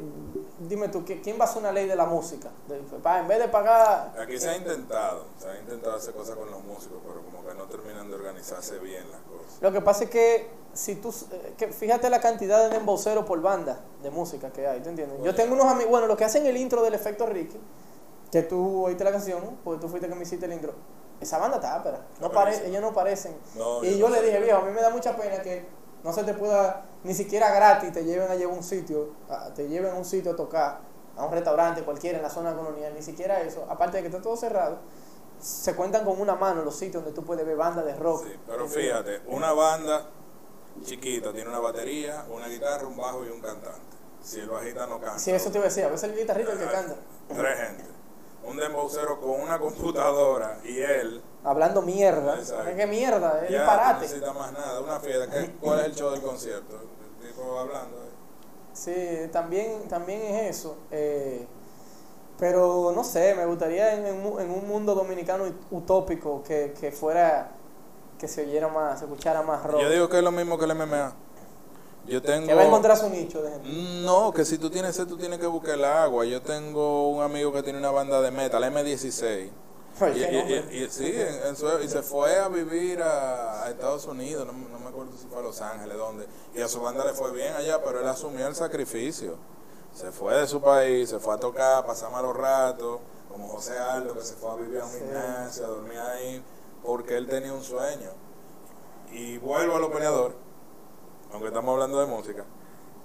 dime 0.69 0.89
tú, 0.89 1.05
¿qui- 1.05 1.21
¿quién 1.23 1.39
va 1.39 1.45
a 1.45 1.49
hacer 1.49 1.59
una 1.61 1.73
ley 1.73 1.87
de 1.87 1.97
la 1.97 2.07
música? 2.07 2.49
De- 2.69 2.77
en 2.79 3.29
vez 3.29 3.39
de 3.41 3.49
pagar... 3.49 4.14
Aquí 4.21 4.39
se 4.39 4.49
ha 4.51 4.55
eh, 4.55 4.59
intentado, 4.59 5.25
se 5.39 5.49
ha 5.49 5.59
intentado 5.59 5.97
hacer 5.97 6.14
cosas 6.14 6.37
con 6.37 6.49
los 6.51 6.62
músicos, 6.64 6.99
pero 7.07 7.23
como 7.23 7.45
que 7.47 7.55
no 7.55 7.64
terminan 7.64 8.09
de 8.09 8.14
organizarse 8.16 8.79
bien 8.79 9.03
las 9.11 9.21
cosas. 9.23 9.61
Lo 9.61 9.73
que 9.73 9.81
pasa 9.81 10.05
es 10.05 10.11
que 10.11 10.49
si 10.75 10.95
tú, 10.97 11.12
eh, 11.33 11.55
que 11.57 11.69
fíjate 11.69 12.09
la 12.11 12.21
cantidad 12.21 12.69
de 12.69 12.77
demboceros 12.77 13.25
por 13.25 13.41
banda 13.41 13.81
de 14.03 14.11
música 14.11 14.51
que 14.53 14.66
hay, 14.66 14.81
¿tú 14.81 14.91
entiendes? 14.91 15.19
Yo 15.25 15.35
tengo 15.35 15.55
unos 15.55 15.66
amigos, 15.66 15.91
bueno, 15.91 16.07
los 16.07 16.16
que 16.16 16.25
hacen 16.25 16.47
el 16.47 16.57
intro 16.57 16.83
del 16.83 16.95
efecto 16.95 17.27
Ricky, 17.27 17.59
que 18.31 18.43
tú 18.43 18.85
oíste 18.85 19.03
la 19.03 19.11
canción, 19.11 19.59
porque 19.64 19.81
tú 19.81 19.89
fuiste 19.89 20.09
que 20.09 20.14
me 20.14 20.23
hiciste 20.23 20.47
el 20.47 20.53
intro, 20.53 20.75
esa 21.21 21.39
banda 21.39 21.57
está 21.57 21.75
ápera, 21.75 21.99
no 22.21 22.27
Está 22.27 22.29
pare, 22.31 22.51
buenísimo. 22.53 22.69
ellos 22.69 22.83
no 22.83 22.93
parecen. 22.95 23.37
No, 23.57 23.85
y 23.85 23.99
yo 23.99 24.09
no 24.09 24.14
le 24.16 24.23
dije, 24.23 24.41
viejo, 24.41 24.59
a 24.59 24.64
mí 24.64 24.73
me 24.73 24.81
da 24.81 24.91
mucha 24.91 25.16
pena 25.16 25.43
que 25.43 25.66
no 26.05 26.12
se 26.12 26.23
te 26.25 26.35
pueda, 26.35 26.85
ni 27.05 27.14
siquiera 27.14 27.51
gratis, 27.53 27.93
te 27.93 28.05
lleven 28.05 28.31
a 28.31 28.35
llevar 28.37 28.57
un 28.57 28.62
sitio, 28.62 29.11
a- 29.29 29.53
te 29.53 29.69
lleven 29.69 29.93
a 29.93 29.95
un 29.95 30.05
sitio 30.05 30.33
a 30.33 30.37
tocar, 30.37 30.81
a 31.16 31.25
un 31.25 31.33
restaurante 31.33 31.83
cualquiera 31.83 32.19
en 32.19 32.23
la 32.23 32.31
zona 32.31 32.55
colonial, 32.55 32.95
ni 32.95 33.03
siquiera 33.03 33.41
eso, 33.41 33.66
aparte 33.69 33.97
de 33.97 34.03
que 34.05 34.09
está 34.09 34.23
todo 34.23 34.37
cerrado, 34.37 34.79
se 35.41 35.75
cuentan 35.75 36.05
con 36.05 36.21
una 36.21 36.35
mano 36.37 36.62
los 36.62 36.77
sitios 36.77 37.03
donde 37.05 37.14
tú 37.19 37.25
puedes 37.25 37.45
ver 37.47 37.57
bandas 37.57 37.85
de 37.85 37.95
rock. 37.97 38.25
Sí, 38.25 38.33
pero 38.47 38.66
fíjate, 38.69 39.23
una 39.27 39.53
banda 39.53 40.07
chiquita 40.85 41.33
tiene 41.33 41.49
una 41.51 41.59
batería, 41.61 42.25
una 42.31 42.47
guitarra, 42.49 42.87
un 42.87 42.97
bajo 42.97 43.25
y 43.25 43.31
un 43.31 43.41
cantante. 43.41 43.97
Si 44.23 44.41
el 44.41 44.49
bajista 44.49 44.87
no 44.87 45.01
canta. 45.01 45.19
Sí, 45.19 45.31
eso 45.31 45.51
te 45.51 45.59
iba 45.59 45.66
a 45.66 45.69
decir, 45.69 45.85
a 45.85 45.89
veces 45.89 46.11
el 46.11 46.16
guitarrista 46.16 46.53
es 46.53 46.61
el 46.61 46.66
que 46.66 46.73
canta. 46.73 46.95
Tres 47.29 47.59
gente. 47.59 47.85
Un 48.49 48.57
dembowcero 48.57 49.20
con 49.20 49.40
una 49.42 49.59
computadora 49.59 50.59
y 50.64 50.78
él. 50.80 51.22
Hablando 51.44 51.82
mierda. 51.82 52.36
Exacto. 52.38 52.68
Es 52.70 52.76
que 52.76 52.86
mierda, 52.86 53.44
es 53.44 53.51
ya 53.51 53.59
no 53.59 53.64
disparate. 53.64 54.01
necesita 54.03 54.32
más 54.32 54.53
nada. 54.53 54.80
Una 54.80 54.99
fiesta. 55.01 55.30
¿Qué- 55.30 55.53
¿Cuál 55.61 55.80
es 55.80 55.86
el 55.86 55.94
show 55.94 56.11
del 56.11 56.22
concierto? 56.22 56.76
El 57.20 57.28
tipo 57.28 57.59
hablando. 57.59 57.96
eh. 57.99 58.09
Sí, 58.72 59.30
también, 59.32 59.88
también 59.88 60.22
es 60.22 60.57
eso. 60.59 60.76
eh, 60.90 61.46
pero 62.38 62.92
no 62.94 63.03
sé, 63.03 63.34
me 63.34 63.44
gustaría 63.46 63.94
en, 63.94 64.07
en 64.07 64.51
un 64.51 64.68
mundo 64.68 64.94
dominicano 64.94 65.44
utópico 65.72 66.42
que, 66.44 66.72
que 66.78 66.92
fuera, 66.92 67.51
que 68.16 68.28
se 68.28 68.42
oyera 68.42 68.68
más, 68.68 69.01
se 69.01 69.07
escuchara 69.07 69.42
más 69.42 69.64
rock. 69.64 69.80
Yo 69.80 69.90
digo 69.90 70.09
que 70.09 70.18
es 70.18 70.22
lo 70.22 70.30
mismo 70.30 70.57
que 70.57 70.64
el 70.66 70.74
MMA. 70.76 71.14
Yo 72.09 72.22
tengo. 72.22 72.46
que 72.46 72.54
va 72.54 72.62
a 72.62 72.66
encontrar 72.66 72.96
su 72.96 73.09
nicho 73.11 73.42
de 73.42 73.50
gente. 73.50 73.68
No, 74.04 74.32
que 74.32 74.44
si 74.44 74.59
tú 74.59 74.70
tienes 74.70 74.96
sed, 74.96 75.06
tú 75.06 75.16
tienes 75.16 75.38
que 75.38 75.46
buscar 75.46 75.74
el 75.74 75.84
agua. 75.84 76.24
Yo 76.24 76.40
tengo 76.42 77.09
un 77.11 77.22
amigo 77.22 77.52
que 77.52 77.62
tiene 77.62 77.78
una 77.78 77.90
banda 77.90 78.20
de 78.22 78.30
metal, 78.30 78.62
M16. 78.64 79.50
Ay, 80.00 80.12
Y, 80.12 80.14
qué 80.14 80.32
y- 80.32 80.36
nombre. 80.38 80.64
y- 80.70 80.84
y- 80.84 80.90
sí, 80.90 81.06
en- 81.06 81.48
en 81.48 81.56
su- 81.56 81.66
y 81.84 81.88
se 81.88 82.02
fue 82.02 82.38
a 82.38 82.48
vivir 82.48 83.02
a, 83.02 83.64
a 83.64 83.70
Estados 83.70 84.06
Unidos, 84.06 84.46
no, 84.46 84.52
no 84.52 84.78
me 84.78 84.86
acuerdo 84.88 85.11
si 85.20 85.26
fue 85.26 85.38
a 85.38 85.42
Los 85.42 85.61
Ángeles, 85.61 85.96
dónde. 85.96 86.26
Y 86.54 86.61
a 86.61 86.68
su 86.68 86.80
banda 86.80 87.04
le 87.04 87.12
fue 87.14 87.32
bien 87.32 87.52
allá, 87.54 87.82
pero 87.84 88.00
él 88.00 88.06
asumió 88.09 88.46
el 88.46 88.54
sacrificio. 88.54 89.36
Se 89.94 90.12
fue 90.12 90.34
de 90.36 90.46
su 90.46 90.61
país, 90.61 91.09
se 91.11 91.18
fue 91.18 91.34
a 91.34 91.38
tocar, 91.38 91.84
pasar 91.84 92.12
malos 92.12 92.36
ratos, 92.36 93.00
como 93.28 93.48
José 93.48 93.76
Aldo, 93.78 94.14
que 94.14 94.22
se 94.22 94.34
fue 94.34 94.50
a 94.50 94.54
vivir 94.54 94.80
a 94.80 94.84
un 94.86 94.92
gimnasio, 94.92 95.64
a 95.64 95.68
dormir 95.68 95.98
ahí, 95.98 96.42
porque 96.84 97.16
él 97.16 97.26
tenía 97.26 97.52
un 97.52 97.64
sueño. 97.64 98.11
Y 99.12 99.38
vuelvo 99.38 99.76
a 99.76 99.78
los 99.80 99.90
peleadores, 99.90 100.36
aunque 101.33 101.49
estamos 101.49 101.72
hablando 101.72 102.01
de 102.01 102.07
música, 102.07 102.45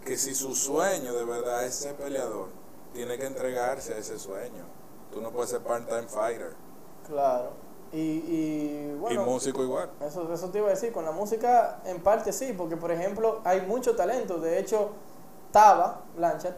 que 0.05 0.17
si 0.17 0.33
su 0.35 0.53
sueño 0.55 1.13
de 1.13 1.23
verdad 1.25 1.65
es 1.65 1.75
ser 1.75 1.95
peleador, 1.95 2.47
tiene 2.93 3.17
que 3.17 3.25
entregarse 3.25 3.93
a 3.93 3.97
ese 3.97 4.19
sueño. 4.19 4.65
Tú 5.11 5.21
no 5.21 5.31
puedes 5.31 5.49
ser 5.51 5.61
part-time 5.61 6.07
fighter. 6.07 6.53
Claro. 7.07 7.51
Y, 7.91 7.97
y 7.99 8.95
bueno. 8.99 9.21
y 9.21 9.25
músico 9.25 9.63
igual. 9.63 9.89
Eso, 10.01 10.31
eso 10.33 10.49
te 10.49 10.57
iba 10.57 10.67
a 10.67 10.71
decir, 10.71 10.91
con 10.91 11.05
la 11.05 11.11
música 11.11 11.79
en 11.85 12.01
parte 12.01 12.33
sí, 12.33 12.53
porque 12.57 12.75
por 12.75 12.91
ejemplo 12.91 13.41
hay 13.43 13.61
mucho 13.61 13.95
talento. 13.95 14.39
De 14.39 14.57
hecho, 14.59 14.89
Taba, 15.51 16.01
Blanchard, 16.15 16.55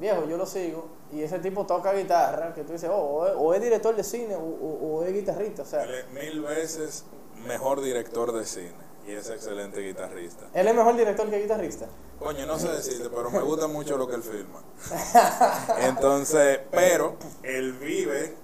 viejo, 0.00 0.24
yo 0.26 0.36
lo 0.36 0.44
sigo, 0.46 0.86
y 1.12 1.22
ese 1.22 1.38
tipo 1.38 1.64
toca 1.66 1.92
guitarra, 1.92 2.52
que 2.52 2.64
tú 2.64 2.72
dices, 2.72 2.90
oh, 2.92 2.96
o, 2.96 3.26
es, 3.26 3.34
o 3.38 3.54
es 3.54 3.62
director 3.62 3.94
de 3.94 4.02
cine 4.02 4.34
o, 4.34 4.40
o- 4.40 4.96
o 4.98 5.04
es 5.04 5.12
guitarrista. 5.12 5.62
O 5.62 5.66
sea, 5.66 5.84
Él 5.84 5.94
es 5.94 6.10
mil 6.10 6.40
veces 6.40 7.04
mejor 7.46 7.80
director 7.80 8.32
de 8.32 8.44
cine 8.44 8.81
y 9.06 9.12
es 9.12 9.28
excelente 9.30 9.80
guitarrista. 9.80 10.46
él 10.54 10.66
es 10.66 10.74
mejor 10.74 10.96
director 10.96 11.28
que 11.28 11.40
guitarrista. 11.40 11.86
Coño, 12.18 12.46
no 12.46 12.58
sé 12.58 12.68
decirte, 12.68 13.10
pero 13.10 13.30
me 13.30 13.40
gusta 13.40 13.66
mucho 13.66 13.96
lo 13.96 14.06
que 14.06 14.14
él 14.14 14.22
filma. 14.22 14.62
Entonces, 15.80 16.60
pero 16.70 17.16
él 17.42 17.72
vive 17.72 18.36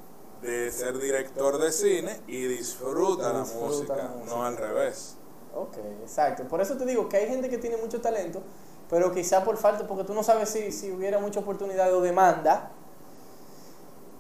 de 0.43 0.71
ser 0.73 0.99
director 0.99 1.59
de 1.59 1.71
cine 1.73 2.21
y 2.27 2.43
disfruta, 2.45 3.33
la, 3.33 3.41
Disfruta 3.41 3.67
música, 3.67 3.97
la 3.97 4.09
música. 4.09 4.37
no 4.37 4.45
al 4.45 4.57
revés. 4.57 5.17
Ok, 5.55 5.77
exacto. 6.03 6.45
Por 6.45 6.61
eso 6.61 6.77
te 6.77 6.85
digo 6.87 7.09
que 7.09 7.17
hay 7.19 7.29
gente 7.29 7.49
que 7.49 7.59
tiene 7.59 7.77
mucho 7.77 8.01
talento, 8.01 8.43
pero 8.91 9.13
quizá 9.13 9.45
por 9.45 9.57
falta, 9.57 9.87
porque 9.87 10.05
tú 10.05 10.15
no 10.15 10.23
sabes 10.23 10.49
si, 10.49 10.73
si 10.73 10.91
hubiera 10.91 11.19
mucha 11.19 11.41
oportunidad 11.41 11.93
o 11.95 12.01
demanda. 12.01 12.73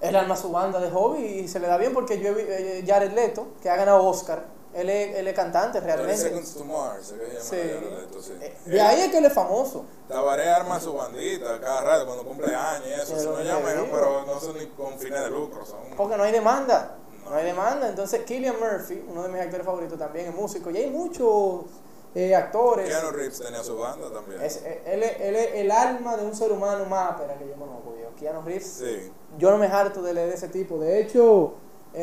Él 0.00 0.14
arma 0.14 0.36
su 0.36 0.52
banda 0.52 0.78
de 0.78 0.90
hobby 0.90 1.24
y 1.24 1.48
se 1.48 1.58
le 1.58 1.66
da 1.66 1.76
bien 1.76 1.92
porque 1.92 2.20
yo 2.20 2.30
eh, 2.36 2.84
Jared 2.86 3.12
Leto, 3.12 3.48
que 3.60 3.68
ha 3.68 3.74
ganado 3.74 4.04
Oscar, 4.04 4.46
él 4.80 4.90
es, 4.90 5.16
él 5.16 5.28
es 5.28 5.34
cantante 5.34 5.80
30 5.80 5.96
realmente. 5.96 6.22
Seconds 6.22 6.54
to 6.54 6.64
Mars, 6.64 7.14
Sí. 7.40 7.56
Eh, 7.56 8.56
De 8.66 8.80
ahí 8.80 9.00
es 9.02 9.10
que 9.10 9.18
él 9.18 9.24
es 9.24 9.32
famoso. 9.32 9.84
Tabaré 10.08 10.48
arma 10.48 10.78
su 10.80 10.92
bandita 10.94 11.60
cada 11.60 11.80
rato 11.82 12.06
cuando 12.06 12.24
cumple 12.24 12.54
años 12.54 12.86
y 12.88 12.92
eso, 12.92 13.06
Pero 13.08 13.20
si 13.20 13.26
no 13.26 13.34
te 13.34 13.44
llama, 13.44 13.72
digo. 13.72 13.86
pero 13.92 14.24
no 14.26 14.40
son 14.40 14.58
ni 14.58 14.66
con 14.68 14.98
fines 14.98 15.20
de 15.20 15.30
lucro, 15.30 15.64
son 15.64 15.78
Porque 15.96 16.16
no 16.16 16.22
hay 16.24 16.32
demanda. 16.32 16.96
No 17.28 17.34
hay 17.34 17.44
demanda. 17.44 17.88
Entonces, 17.88 18.22
Killian 18.24 18.56
Murphy, 18.58 19.04
uno 19.10 19.22
de 19.24 19.28
mis 19.28 19.40
actores 19.40 19.66
favoritos, 19.66 19.98
también 19.98 20.28
es 20.28 20.34
músico. 20.34 20.70
Y 20.70 20.78
hay 20.78 20.90
muchos 20.90 21.66
eh, 22.14 22.34
actores. 22.34 22.88
Keanu 22.88 23.10
Reeves 23.10 23.38
tenía 23.38 23.62
su 23.62 23.76
banda 23.76 24.10
también. 24.10 24.40
Es- 24.40 24.62
eh, 24.64 24.82
él, 24.86 25.02
es, 25.02 25.20
él 25.20 25.36
es 25.36 25.54
el 25.56 25.70
alma 25.70 26.16
de 26.16 26.24
un 26.24 26.34
ser 26.34 26.50
humano 26.52 26.86
más 26.86 27.10
ápera 27.12 27.34
que 27.36 27.46
yo 27.46 27.52
conozco. 27.54 27.94
Yo. 28.00 28.08
Keanu 28.16 28.40
Reeves. 28.42 28.66
Sí. 28.78 29.12
Yo 29.36 29.50
no 29.50 29.58
me 29.58 29.66
harto 29.66 30.00
de 30.00 30.14
leer 30.14 30.30
de 30.30 30.34
ese 30.36 30.48
tipo. 30.48 30.78
De 30.78 31.00
hecho, 31.00 31.52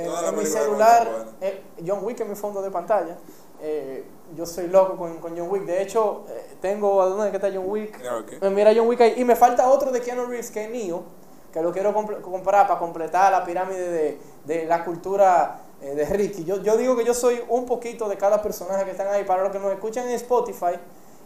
en, 0.03 0.11
las 0.11 0.23
en 0.23 0.37
mi 0.37 0.45
celular, 0.45 1.07
buenas. 1.09 1.33
eh, 1.41 1.63
John 1.85 1.99
Wick 2.03 2.19
es 2.19 2.27
mi 2.27 2.35
fondo 2.35 2.61
de 2.61 2.71
pantalla. 2.71 3.17
Eh, 3.61 4.05
yo 4.35 4.45
soy 4.45 4.67
loco 4.67 4.97
con, 4.97 5.17
con 5.19 5.37
John 5.37 5.49
Wick. 5.49 5.63
De 5.63 5.81
hecho, 5.81 6.25
eh, 6.29 6.55
tengo. 6.61 7.01
¿A 7.01 7.05
dónde 7.05 7.29
que 7.31 7.37
está 7.37 7.49
John 7.53 7.65
Wick? 7.67 7.99
Eh, 8.41 8.49
Mira 8.49 8.71
John 8.75 8.87
Wick 8.87 9.01
ahí. 9.01 9.13
Y 9.17 9.23
me 9.25 9.35
falta 9.35 9.69
otro 9.69 9.91
de 9.91 10.01
Keanu 10.01 10.25
Reeves, 10.25 10.51
que 10.51 10.65
es 10.65 10.69
Neo, 10.69 11.03
que 11.53 11.61
lo 11.61 11.71
quiero 11.71 11.93
comprar 11.93 12.67
para 12.67 12.79
completar 12.79 13.31
la 13.31 13.43
pirámide 13.43 13.89
de, 13.89 14.19
de 14.43 14.65
la 14.65 14.83
cultura 14.83 15.61
eh, 15.81 15.95
de 15.95 16.05
Ricky. 16.05 16.43
Yo, 16.43 16.61
yo 16.61 16.75
digo 16.77 16.95
que 16.97 17.05
yo 17.05 17.13
soy 17.13 17.41
un 17.47 17.65
poquito 17.65 18.09
de 18.09 18.17
cada 18.17 18.41
personaje 18.41 18.83
que 18.85 18.91
están 18.91 19.07
ahí. 19.07 19.23
Para 19.23 19.43
los 19.43 19.51
que 19.51 19.59
nos 19.59 19.71
escuchan 19.71 20.05
en 20.09 20.15
Spotify 20.15 20.77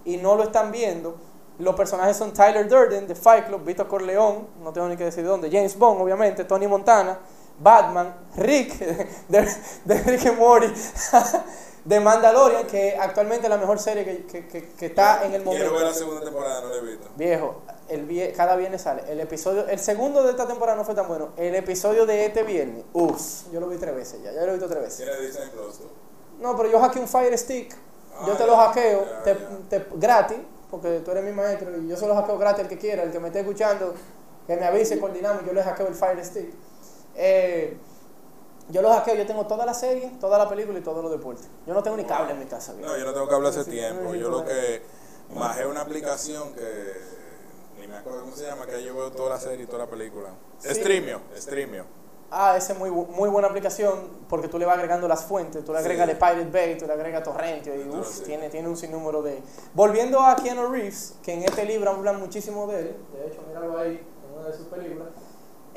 y 0.06 0.18
no 0.18 0.36
lo 0.36 0.44
están 0.44 0.72
viendo, 0.72 1.16
los 1.58 1.76
personajes 1.76 2.16
son 2.16 2.32
Tyler 2.32 2.70
Durden 2.70 3.08
de 3.08 3.16
Fight 3.16 3.48
Club, 3.48 3.66
Vito 3.66 3.86
Corleone, 3.88 4.42
no 4.64 4.72
tengo 4.72 4.88
ni 4.88 4.96
que 4.96 5.04
decir 5.04 5.24
de 5.24 5.30
dónde, 5.30 5.50
James 5.52 5.78
Bond, 5.78 6.02
obviamente, 6.02 6.46
Tony 6.46 6.68
Montana, 6.68 7.20
Batman, 7.60 8.14
Rick, 8.38 8.78
de, 9.28 9.50
de 9.86 9.96
Rick 10.04 10.26
and 10.28 10.38
Morty, 10.40 10.68
de 11.86 12.00
Mandalorian, 12.00 12.68
que 12.68 12.96
actualmente 13.00 13.46
es 13.48 13.50
la 13.50 13.58
mejor 13.58 13.80
serie 13.80 14.04
que, 14.06 14.26
que- 14.26 14.48
que- 14.48 14.70
que 14.74 14.86
está 14.88 15.26
en 15.26 15.34
el 15.34 15.44
Quiero 15.44 15.58
ver 15.60 15.72
la 15.72 15.80
momento. 15.80 16.00
segunda 16.00 16.22
temporada, 16.22 16.62
no 16.62 16.70
la 16.70 16.76
he 16.78 16.82
visto. 16.82 17.08
Viejo, 17.16 17.62
el 17.88 18.08
vie- 18.08 18.34
cada 18.36 18.56
viernes 18.56 18.82
sale. 18.82 19.04
El 19.08 19.20
episodio, 19.20 19.68
el 19.68 19.80
segundo 19.80 20.24
de 20.24 20.32
esta 20.32 20.46
temporada 20.48 20.78
no 20.78 20.84
fue 20.86 20.94
tan 20.96 21.08
bueno. 21.08 21.30
El 21.38 21.56
episodio 21.56 22.06
de 22.06 22.26
este 22.26 22.44
viernes, 22.44 22.84
uff, 22.94 23.52
yo 23.52 23.60
lo 23.60 23.68
vi 23.68 23.78
tres 23.78 23.96
veces 23.96 24.22
ya, 24.24 24.32
ya 24.32 24.42
lo 24.42 24.50
he 24.50 24.52
visto 24.54 24.68
tres 24.68 24.82
veces. 24.84 24.98
Tiene 25.06 25.20
Disney 25.26 25.50
Plus. 25.50 25.78
tú. 25.80 25.86
No, 26.40 26.56
pero 26.56 26.70
yo 26.70 26.80
hackeé 26.80 27.02
un 27.02 27.08
Fire 27.08 27.38
Stick. 27.38 27.72
Yo 28.26 28.34
Ah, 28.34 28.38
te 28.38 28.40
ya, 28.40 28.46
lo 28.48 28.56
hackeo 28.58 29.06
ya, 29.06 29.24
te- 29.24 29.34
ya. 29.34 29.50
te- 29.70 29.86
gratis, 29.96 30.38
porque 30.70 31.00
tú 31.04 31.12
eres 31.12 31.24
mi 31.24 31.32
maestro 31.32 31.76
y 31.78 31.88
yo 31.88 31.96
se 31.96 32.06
lo 32.06 32.16
hackeo 32.16 32.38
gratis 32.38 32.64
al 32.64 32.70
que 32.70 32.78
quiera, 32.78 33.04
el 33.04 33.12
que 33.12 33.20
me 33.20 33.28
esté 33.28 33.40
escuchando, 33.40 33.94
que 34.46 34.56
me 34.58 34.66
avise, 34.66 35.00
coordinamos, 35.00 35.46
yo 35.46 35.54
le 35.54 35.64
hackeo 35.64 35.88
el 35.88 35.96
Fire 35.96 36.24
Stick. 36.24 36.50
Eh, 37.16 37.78
yo 38.70 38.82
lo 38.82 38.90
hackeo, 38.92 39.16
yo 39.16 39.26
tengo 39.26 39.48
toda 39.48 39.66
la 39.66 39.74
serie, 39.74 40.12
toda 40.20 40.38
la 40.38 40.48
película 40.48 40.78
y 40.78 40.82
todos 40.82 41.02
los 41.04 41.12
deportes. 41.12 41.48
Yo 41.66 41.74
no 41.74 41.82
tengo 41.82 41.98
ni 41.98 42.04
cable 42.06 42.32
en 42.34 42.40
mi 42.40 42.46
casa. 42.46 42.74
No, 42.80 42.96
yo 42.98 43.06
no 43.06 43.14
tengo 43.14 43.28
que 43.28 43.36
hablar 43.36 43.52
hace 43.52 43.64
Sí, 43.64 43.72
tiempo. 43.72 44.14
Yo 44.14 44.30
lo 44.30 44.46
que 44.46 44.82
bajé 45.34 45.66
una 45.66 45.82
aplicación 45.82 46.54
que 46.54 47.20
ni 47.80 47.88
me 47.88 47.98
acuerdo 47.98 48.22
cómo 48.22 48.36
se 48.36 48.46
llama, 48.46 48.66
que 48.68 48.84
yo 48.84 48.94
veo 48.96 49.12
toda 49.12 49.30
la 49.32 49.40
serie 49.40 49.64
y 49.64 49.68
toda 49.68 49.86
la 49.86 49.90
película. 49.90 50.30
Sí. 50.60 50.70
Streamio, 50.76 51.22
Streamio. 51.36 51.86
Ah, 52.32 52.56
esa 52.58 52.74
es 52.74 52.80
muy, 52.80 52.92
muy 52.92 53.28
buena 53.28 53.48
aplicación 53.48 54.08
porque 54.30 54.48
tú 54.48 54.60
le 54.60 54.66
vas 54.68 54.76
agregando 54.76 55.08
las 55.08 55.24
fuentes, 55.24 55.66
tú 55.66 55.72
le 55.74 55.80
agregas 55.80 56.06
Sí. 56.08 56.14
de 56.14 56.20
Pirate 56.20 56.46
Bay, 56.52 56.78
tú 56.78 56.86
le 56.86 56.94
agregas 56.94 57.24
Torrente 57.24 57.76
y 57.76 57.82
Entonces, 57.82 58.12
uf, 58.12 58.18
sí. 58.20 58.24
tiene, 58.26 58.50
tiene 58.50 58.68
un 58.70 58.78
sinnúmero 58.78 59.24
de... 59.24 59.42
Volviendo 59.74 60.20
a 60.22 60.36
Keanu 60.36 60.68
Reeves, 60.72 61.16
que 61.24 61.34
en 61.34 61.42
este 61.44 61.66
libro 61.66 61.90
hablan 61.90 62.20
muchísimo 62.20 62.68
de 62.68 62.82
él, 62.82 62.96
de 63.14 63.28
hecho, 63.28 63.42
míralo 63.48 63.80
ahí 63.80 64.06
en 64.28 64.38
una 64.40 64.48
de 64.50 64.54
sus 64.56 64.68
películas. 64.68 65.08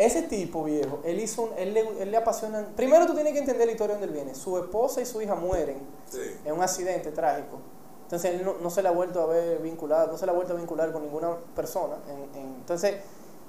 Ese 0.05 0.23
tipo, 0.23 0.65
viejo, 0.65 1.01
él 1.05 1.21
hizo 1.21 1.43
un, 1.43 1.51
él, 1.57 1.75
le, 1.75 1.81
él 2.03 2.11
le 2.11 2.17
apasiona... 2.17 2.67
Primero 2.77 3.07
tú 3.07 3.15
tienes 3.15 3.33
que 3.33 3.39
entender 3.41 3.67
la 3.67 3.73
historia 3.73 3.95
donde 3.95 4.07
él 4.09 4.13
viene. 4.13 4.35
Su 4.35 4.59
esposa 4.59 5.01
y 5.01 5.07
su 5.07 5.21
hija 5.23 5.35
mueren 5.35 5.79
Sí. 6.11 6.19
en 6.45 6.53
un 6.55 6.63
accidente 6.63 7.11
trágico. 7.13 7.59
Entonces 8.05 8.33
él 8.35 8.45
no, 8.45 8.55
no 8.61 8.69
se 8.71 8.83
le 8.83 8.89
ha 8.89 8.93
vuelto 8.93 9.21
a 9.23 9.27
ver 9.27 9.59
vinculado, 9.61 10.11
no 10.13 10.19
se 10.19 10.27
le 10.27 10.33
ha 10.33 10.35
vuelto 10.35 10.53
a 10.55 10.57
vincular 10.57 10.93
con 10.93 11.03
ninguna 11.03 11.37
persona. 11.55 11.97
En- 12.09 12.41
en- 12.41 12.55
entonces 12.57 12.97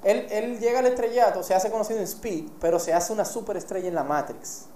él, 0.02 0.26
él 0.30 0.58
llega 0.60 0.78
al 0.78 0.86
estrellato, 0.86 1.42
se 1.42 1.54
hace 1.54 1.70
conocido 1.70 1.98
en 1.98 2.04
Speed, 2.04 2.44
pero 2.60 2.78
se 2.78 2.92
hace 2.94 3.12
una 3.12 3.24
superestrella 3.24 3.88
en 3.88 3.94
la 3.94 4.04
Matrix. 4.04 4.66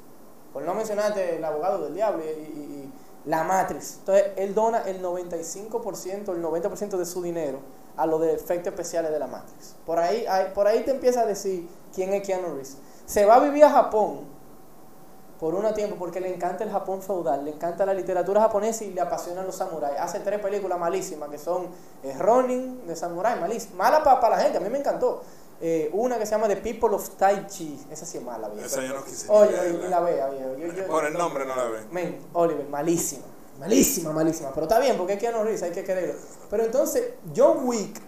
Por 0.53 0.63
no 0.63 0.75
mencionarte 0.75 1.37
el 1.37 1.45
abogado 1.45 1.85
del 1.85 1.95
diablo 1.95 2.23
y, 2.25 2.29
y- 2.29 2.33
y 3.25 3.29
la 3.31 3.45
Matrix. 3.45 3.97
Entonces 4.01 4.25
él 4.37 4.55
dona 4.55 4.83
el 4.83 5.01
95%, 5.03 6.33
el 6.35 6.43
90% 6.43 6.97
de 6.99 7.05
su 7.07 7.23
dinero 7.23 7.59
a 7.99 8.07
los 8.07 8.21
de 8.21 8.33
efectos 8.33 8.73
especiales 8.73 9.11
de 9.11 9.19
la 9.19 9.27
Matrix. 9.27 9.75
Por 9.85 9.99
ahí, 9.99 10.25
hay- 10.27 10.53
por 10.55 10.67
ahí 10.67 10.83
te 10.85 10.93
empieza 10.93 11.21
a 11.23 11.27
decir 11.27 11.69
quién 11.95 12.15
es 12.15 12.27
Keanu 12.27 12.49
Reeves. 12.49 12.79
Se 13.07 13.25
va 13.27 13.35
a 13.37 13.41
vivir 13.41 13.65
a 13.65 13.71
Japón 13.71 14.21
por 15.41 15.55
un 15.55 15.73
tiempo 15.75 15.97
porque 15.99 16.21
le 16.21 16.35
encanta 16.35 16.65
el 16.65 16.71
Japón 16.71 17.01
feudal, 17.01 17.45
le 17.45 17.53
encanta 17.53 17.87
la 17.87 17.95
literatura 17.95 18.41
japonesa 18.41 18.85
y 18.85 18.91
le 18.93 19.01
apasionan 19.01 19.47
los 19.47 19.55
samuráis. 19.57 19.99
Hace 20.01 20.21
tres 20.21 20.41
películas 20.41 20.79
malísimas 20.79 21.29
que 21.29 21.39
son 21.39 21.67
eh, 22.03 22.15
Ronin 22.19 22.87
de 22.87 22.97
samurái, 22.97 23.39
malísima. 23.41 23.77
Mala 23.85 24.03
para 24.03 24.31
la 24.31 24.39
gente, 24.43 24.59
a 24.59 24.61
mí 24.61 24.69
me 24.69 24.79
encantó. 24.79 25.23
Eh, 25.61 25.91
una 25.93 26.19
que 26.19 26.25
se 26.27 26.33
llama 26.33 26.47
The 26.47 26.57
People 26.59 26.95
of 26.95 27.09
Tai 27.17 27.47
Chi, 27.49 27.85
esa 27.91 28.07
sí 28.07 28.19
es 28.19 28.25
mala, 28.25 28.49
viejo. 28.49 28.65
Esa 28.67 28.81
yo 28.83 28.95
no 28.95 29.05
quise 29.05 29.29
Oye, 29.31 29.73
ni 29.83 29.89
la 29.89 29.99
vea, 30.01 30.29
viejo. 30.29 30.57
Yo- 30.57 30.73
yo- 30.73 30.87
Por 30.87 31.05
el 31.05 31.15
nombre 31.15 31.45
no 31.47 31.57
la 31.57 31.65
ve. 31.65 31.81
Men, 31.91 32.19
Oliver, 32.33 32.69
malísima. 32.69 33.25
Malísima, 33.59 34.13
malísima. 34.13 34.51
Pero 34.53 34.67
está 34.67 34.79
bien, 34.79 34.97
porque 34.97 35.15
es 35.15 35.19
Keanu 35.19 35.43
Reeves, 35.43 35.63
hay 35.63 35.73
que 35.73 35.83
quererlo. 35.83 36.15
Pero 36.49 36.65
entonces, 36.65 37.15
John 37.37 37.67
Wick, 37.67 38.01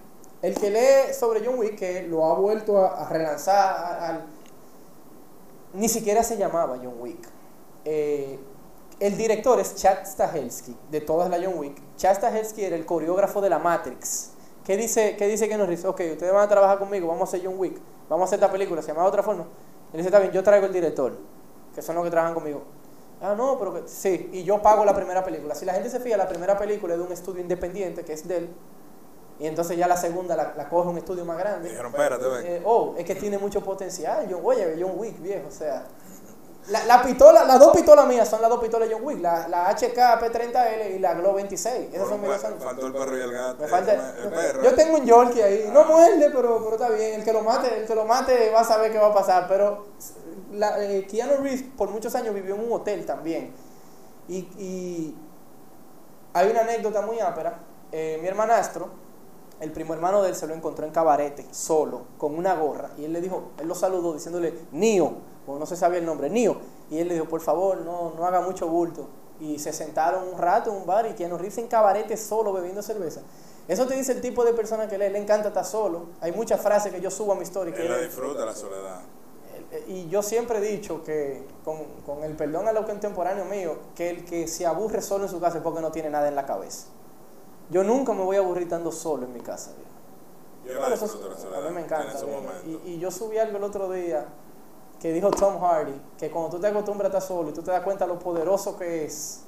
el 0.43 0.55
que 0.55 0.71
lee 0.71 1.13
sobre 1.13 1.45
John 1.45 1.59
Wick, 1.59 1.77
que 1.77 2.03
lo 2.03 2.25
ha 2.25 2.35
vuelto 2.35 2.79
a, 2.79 3.09
relanzar 3.09 4.01
al... 4.01 4.27
Ni 5.75 5.89
siquiera 5.89 6.23
se 6.23 6.37
llamaba 6.37 6.79
John 6.83 6.95
Wick. 7.01 7.29
Eh, 7.85 8.39
el 9.01 9.17
director 9.17 9.59
es 9.59 9.75
Chad 9.75 10.05
Stahelski, 10.05 10.77
de 10.91 11.01
todas 11.01 11.29
las 11.29 11.45
John 11.45 11.59
Wick. 11.59 11.77
Chad 11.97 12.17
Stahelski 12.17 12.65
era 12.65 12.77
el 12.77 12.87
coreógrafo 12.87 13.41
de 13.41 13.51
la 13.51 13.59
Matrix. 13.59 14.31
¿Qué 14.65 14.77
dice, 14.77 15.17
qué 15.17 15.27
dice 15.27 15.49
Keanu 15.49 15.65
Reeves? 15.65 15.85
Ok, 15.85 16.01
ustedes 16.13 16.33
van 16.33 16.45
a 16.45 16.49
trabajar 16.49 16.79
conmigo, 16.79 17.09
vamos 17.09 17.23
a 17.23 17.25
hacer 17.25 17.41
John 17.45 17.59
Wick, 17.59 17.81
vamos 18.09 18.25
a 18.25 18.27
hacer 18.27 18.39
esta 18.39 18.53
película, 18.53 18.83
se 18.83 18.89
llama 18.89 19.03
de 19.03 19.09
otra 19.09 19.23
forma. 19.23 19.43
Él 19.93 19.97
dice, 19.97 20.09
está 20.09 20.21
bien, 20.21 20.31
yo 20.31 20.45
traigo 20.45 20.67
el 20.67 20.73
director, 20.73 21.19
que 21.75 21.83
son 21.83 21.97
los 21.97 22.05
que 22.05 22.11
trabajan 22.11 22.35
conmigo. 22.35 22.63
Ah, 23.23 23.35
no, 23.37 23.59
pero 23.59 23.75
que, 23.75 23.89
sí, 23.89 24.31
y 24.33 24.45
yo 24.45 24.63
pago 24.63 24.85
la 24.85 24.95
primera 24.95 25.23
película. 25.23 25.55
Si 25.55 25.65
la 25.65 25.75
gente 25.75 25.91
se 25.91 26.01
fija, 26.01 26.17
la 26.17 26.29
primera 26.29 26.59
película 26.59 26.95
es 26.95 27.01
de 27.01 27.07
un 27.07 27.13
estudio 27.13 27.43
independiente, 27.43 28.03
que 28.03 28.15
es 28.15 28.27
de 28.27 28.39
él, 28.39 28.49
y 29.41 29.47
entonces 29.47 29.77
ya 29.77 29.89
la 29.89 29.97
segunda 29.97 30.37
la, 30.37 30.53
la 30.55 30.69
coge 30.69 30.89
un 30.89 30.99
estudio 30.99 31.25
más 31.25 31.39
grande. 31.39 31.71
Dijeron, 31.71 31.91
espérate, 31.93 32.27
ven. 32.27 32.47
Eh, 32.47 32.63
oh, 32.65 32.95
es 32.99 33.07
que 33.07 33.15
tiene 33.15 33.39
mucho 33.39 33.63
potencial. 33.65 34.29
John, 34.31 34.43
oye, 34.45 34.77
John 34.79 34.93
Wick, 34.97 35.19
viejo, 35.21 35.49
o 35.49 35.51
sea. 35.51 35.85
La, 36.69 36.85
la 36.85 37.03
pistola, 37.03 37.45
las 37.45 37.59
dos 37.59 37.75
pistolas 37.75 38.07
mías 38.07 38.29
son 38.29 38.43
las 38.43 38.51
dos 38.51 38.61
pistolas 38.61 38.87
de 38.87 38.95
John 38.95 39.03
Wick, 39.03 39.21
la, 39.23 39.49
la 39.49 39.71
HK 39.71 39.97
P30L 39.97 40.95
y 40.95 40.99
la 40.99 41.15
Glow 41.15 41.33
26. 41.35 41.89
Esas 41.91 42.07
son 42.07 42.21
mis 42.21 42.31
dos. 42.31 42.47
Faltó 42.63 42.87
el 42.87 42.93
perro 42.93 43.17
y 43.17 43.21
el 43.23 43.33
gato. 43.33 43.63
Me 43.63 43.67
falta, 43.69 43.95
el 44.23 44.29
perro. 44.29 44.63
yo 44.63 44.75
tengo 44.75 44.99
un 44.99 45.07
Yorkie 45.07 45.43
ahí, 45.43 45.71
no 45.73 45.85
muerde, 45.85 46.31
pero, 46.31 46.63
pero 46.63 46.73
está 46.73 46.91
bien. 46.91 47.21
El 47.21 47.25
que 47.25 47.33
lo 47.33 47.41
mate, 47.41 47.81
el 47.81 47.87
que 47.87 47.95
lo 47.95 48.05
mate 48.05 48.51
va 48.51 48.61
a 48.61 48.65
saber 48.65 48.93
qué 48.93 48.99
va 48.99 49.07
a 49.07 49.15
pasar. 49.15 49.47
Pero 49.49 49.87
la, 50.53 50.83
eh, 50.85 51.07
Keanu 51.07 51.43
Reeves 51.43 51.65
por 51.77 51.91
muchos 51.91 52.15
años 52.15 52.35
vivió 52.35 52.55
en 52.55 52.65
un 52.65 52.73
hotel 52.73 53.05
también. 53.07 53.53
Y, 54.29 54.37
y 54.59 55.15
hay 56.33 56.51
una 56.51 56.61
anécdota 56.61 57.03
muy 57.03 57.19
ápera. 57.21 57.59
Eh, 57.93 58.19
mi 58.23 58.29
hermanastro, 58.29 58.89
el 59.61 59.73
primo 59.73 59.95
hermano 59.95 60.23
de 60.23 60.31
él, 60.31 60.35
se 60.37 60.47
lo 60.47 60.55
encontró 60.55 60.87
en 60.87 60.93
cabarete, 60.93 61.47
solo, 61.51 62.03
con 62.19 62.37
una 62.37 62.55
gorra. 62.55 62.91
Y 62.99 63.05
él 63.05 63.13
le 63.13 63.21
dijo, 63.21 63.51
él 63.59 63.67
lo 63.69 63.75
saludó 63.75 64.13
diciéndole, 64.15 64.55
Nio, 64.73 65.13
o 65.47 65.59
no 65.59 65.67
se 65.67 65.77
sabía 65.77 65.99
el 65.99 66.07
nombre, 66.07 66.31
Nio. 66.31 66.57
Y 66.91 66.99
él 66.99 67.09
le 67.09 67.15
dijo, 67.15 67.27
por 67.27 67.41
favor, 67.41 67.79
no, 67.79 68.13
no 68.17 68.25
haga 68.27 68.41
mucho 68.41 68.69
bulto. 68.69 69.09
Y 69.41 69.59
se 69.59 69.73
sentaron 69.73 70.29
un 70.33 70.39
rato 70.39 70.71
en 70.71 70.77
un 70.77 70.87
bar 70.87 71.07
y 71.07 71.15
Keanu 71.15 71.37
Reeves 71.39 71.59
en 71.59 71.67
cabarete 71.67 72.17
solo 72.17 72.53
bebiendo 72.53 72.83
cerveza. 72.83 73.23
Eso 73.69 73.87
te 73.87 73.95
dice 73.95 74.13
el 74.13 74.21
tipo 74.21 74.45
de 74.45 74.53
persona 74.53 74.87
que 74.89 74.99
le, 74.99 75.11
le 75.11 75.19
encanta 75.19 75.49
estar 75.49 75.65
solo. 75.65 76.07
Hay 76.21 76.33
muchas 76.33 76.61
frases 76.61 76.93
que 76.93 77.01
yo 77.01 77.11
subo 77.11 77.33
a 77.33 77.37
mi. 77.37 77.45
Que 77.45 77.83
Él 77.83 77.89
la 77.89 77.99
él- 77.99 78.07
disfruta 78.07 78.45
la 78.45 78.55
soledad. 78.55 79.01
Y 79.87 80.09
yo 80.09 80.23
siempre 80.23 80.59
he 80.59 80.61
dicho 80.61 81.05
que, 81.05 81.45
con, 81.65 81.85
con 82.05 82.25
el 82.25 82.35
perdón 82.37 82.67
a 82.67 82.73
lo 82.73 82.85
contemporáneo 82.85 83.45
mío, 83.45 83.77
que 83.95 84.11
el 84.11 84.25
que 84.25 84.49
se 84.49 84.67
aburre 84.67 85.01
solo 85.01 85.25
en 85.25 85.31
su 85.31 85.41
casa 85.41 85.59
es 85.59 85.63
porque 85.63 85.81
no 85.81 85.93
tiene 85.93 86.11
nada 86.11 86.29
en 86.29 86.35
la 86.35 86.45
cabeza. 86.45 86.87
Yo 87.71 87.85
nunca 87.85 88.13
me 88.13 88.23
voy 88.23 88.37
a 88.37 88.41
aburrir 88.41 88.65
estando 88.65 88.91
solo 88.91 89.27
en 89.27 89.33
mi 89.33 89.41
casa. 89.41 89.71
Yo 90.67 90.79
Bueno, 90.79 90.95
eso 90.95 91.07
a 91.57 91.61
mí 91.69 91.75
me 91.75 91.83
encanta. 91.83 92.19
Y, 92.67 92.91
y 92.91 92.99
yo 92.99 93.11
subí 93.11 93.39
algo 93.39 93.59
el 93.59 93.65
otro 93.65 93.91
día 93.91 94.27
que 95.01 95.13
dijo 95.13 95.31
Tom 95.31 95.59
Hardy, 95.61 95.95
que 96.19 96.31
cuando 96.31 96.51
tú 96.51 96.61
te 96.61 96.67
acostumbras 96.67 97.13
a 97.15 97.19
estar 97.19 97.37
solo 97.37 97.51
y 97.51 97.53
tú 97.53 97.63
te 97.63 97.71
das 97.71 97.83
cuenta 97.83 98.07
lo 98.07 98.19
poderoso 98.19 98.77
que 98.77 99.05
es, 99.05 99.45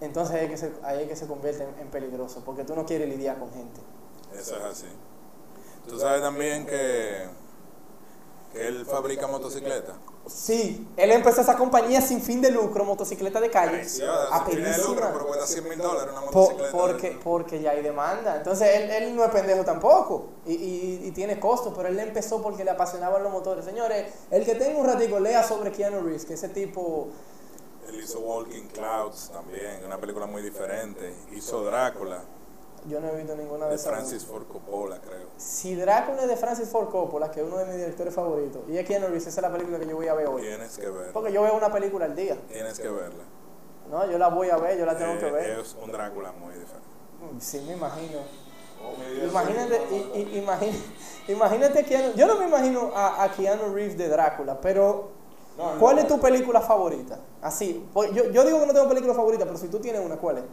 entonces 0.00 0.34
ahí 0.36 0.44
es 0.44 0.50
que 0.50 0.56
se, 0.56 0.72
ahí 0.82 1.02
es 1.02 1.08
que 1.08 1.16
se 1.16 1.26
convierte 1.26 1.64
en, 1.64 1.78
en 1.80 1.88
peligroso, 1.90 2.42
porque 2.44 2.64
tú 2.64 2.74
no 2.74 2.86
quieres 2.86 3.08
lidiar 3.08 3.38
con 3.38 3.52
gente. 3.52 3.80
Eso 4.32 4.56
es 4.56 4.62
así. 4.62 4.86
Tú 5.86 5.98
sabes 5.98 6.22
también 6.22 6.66
que 6.66 7.26
él 8.54 8.84
fabrica 8.86 9.26
motocicletas. 9.26 9.96
Sí, 10.26 10.86
él 10.96 11.10
empezó 11.10 11.40
esa 11.40 11.56
compañía 11.56 12.00
sin 12.00 12.20
fin 12.20 12.40
de 12.40 12.50
lucro, 12.50 12.84
motocicleta 12.84 13.40
de 13.40 13.50
calle. 13.50 13.78
Preciosa, 13.78 14.44
tiene 14.46 14.68
Apelísima. 14.68 14.86
lucro, 14.88 15.08
pero 15.12 15.26
cuesta 15.26 15.46
100 15.46 15.68
mil 15.68 15.78
dólares 15.78 16.12
una 16.12 16.20
motocicleta. 16.20 16.70
porque, 16.70 17.18
porque 17.24 17.60
ya 17.60 17.70
hay 17.72 17.82
demanda. 17.82 18.36
Entonces 18.36 18.68
él, 18.74 18.90
él 18.90 19.16
no 19.16 19.24
es 19.24 19.30
pendejo 19.30 19.64
tampoco. 19.64 20.28
Y, 20.46 20.52
y, 20.54 21.00
y 21.06 21.10
tiene 21.12 21.40
costo, 21.40 21.72
pero 21.74 21.88
él 21.88 21.98
empezó 21.98 22.40
porque 22.42 22.64
le 22.64 22.70
apasionaban 22.70 23.22
los 23.22 23.32
motores. 23.32 23.64
Señores, 23.64 24.12
el 24.30 24.44
que 24.44 24.54
tenga 24.54 24.78
un 24.78 24.86
ratico, 24.86 25.18
lea 25.18 25.42
sobre 25.42 25.72
Keanu 25.72 26.00
Reeves, 26.02 26.24
que 26.24 26.34
ese 26.34 26.48
tipo. 26.50 27.08
Él 27.88 27.98
hizo 28.00 28.20
Walking 28.20 28.68
Clouds 28.68 29.30
también, 29.32 29.84
una 29.84 29.98
película 29.98 30.26
muy 30.26 30.42
diferente. 30.42 31.12
Hizo 31.32 31.64
Drácula, 31.64 32.22
Yo 32.88 33.00
no 33.00 33.08
he 33.08 33.16
visto 33.16 33.36
ninguna 33.36 33.64
de 33.66 33.70
de 33.70 33.76
esas. 33.76 33.92
Francis 33.92 34.24
Ford 34.24 34.44
Coppola, 34.46 34.98
creo. 35.00 35.28
Si 35.36 35.74
Drácula 35.74 36.22
es 36.22 36.28
de 36.28 36.36
Francis 36.36 36.68
Ford 36.68 36.88
Coppola, 36.88 37.30
que 37.30 37.40
es 37.40 37.46
uno 37.46 37.58
de 37.58 37.66
mis 37.66 37.76
directores 37.76 38.14
favoritos, 38.14 38.62
y 38.68 38.78
es 38.78 38.86
Keanu 38.86 39.06
Reeves, 39.06 39.26
esa 39.26 39.40
es 39.40 39.42
la 39.42 39.52
película 39.52 39.78
que 39.78 39.86
yo 39.86 39.96
voy 39.96 40.08
a 40.08 40.14
ver 40.14 40.26
hoy. 40.28 40.42
Tienes 40.42 40.78
que 40.78 40.88
verla. 40.88 41.12
Porque 41.12 41.32
yo 41.32 41.42
veo 41.42 41.54
una 41.56 41.70
película 41.70 42.06
al 42.06 42.16
día. 42.16 42.36
Tienes 42.48 42.80
que 42.80 42.88
verla. 42.88 43.24
No, 43.90 44.10
yo 44.10 44.16
la 44.18 44.28
voy 44.28 44.48
a 44.50 44.56
ver, 44.56 44.78
yo 44.78 44.86
la 44.86 44.96
tengo 44.96 45.12
Eh, 45.14 45.18
que 45.18 45.30
ver. 45.30 45.58
Es 45.60 45.76
un 45.82 45.90
Drácula 45.92 46.32
muy 46.32 46.54
diferente. 46.54 46.88
Sí, 47.40 47.60
me 47.66 47.74
imagino. 47.74 48.18
Oh, 48.82 48.94
Imagínate, 49.28 49.78
sí, 49.90 50.10
i- 50.14 50.18
i- 50.20 50.38
imagina- 50.38 50.78
imagínate 51.28 51.84
Keanu, 51.84 52.14
yo 52.14 52.26
no 52.26 52.36
me 52.38 52.46
imagino 52.46 52.92
a, 52.94 53.22
a 53.24 53.30
Keanu 53.30 53.74
Reeves 53.74 53.98
de 53.98 54.08
Drácula, 54.08 54.58
pero 54.58 55.10
No, 55.58 55.74
no, 55.74 55.80
¿cuál 55.80 55.98
es 55.98 56.06
tu 56.08 56.18
película 56.18 56.62
favorita? 56.62 57.18
Así, 57.42 57.86
pues, 57.92 58.10
yo, 58.14 58.30
yo 58.30 58.42
digo 58.44 58.58
que 58.60 58.66
no 58.66 58.72
tengo 58.72 58.88
película 58.88 59.12
favorita, 59.12 59.44
pero 59.44 59.58
si 59.58 59.68
tú 59.68 59.80
tienes 59.80 60.02
una, 60.02 60.16
¿cuál 60.16 60.38
es? 60.38 60.44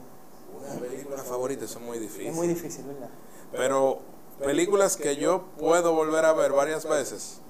Una 0.72 0.80
película 0.82 1.24
favorita, 1.24 1.66
eso 1.66 1.80
es 1.80 1.86
muy 1.86 2.00
difícil. 2.00 2.28
Es 2.28 2.36
muy 2.36 2.48
difícil, 2.48 2.86
¿verdad? 2.86 3.10
Pero 3.52 4.00
películas 4.44 4.98
que 4.98 5.16
yo 5.16 5.44
puedo 5.58 5.94
volver 5.94 6.26
a 6.26 6.34
ver 6.34 6.52
varias 6.52 6.88
veces. 6.88 7.42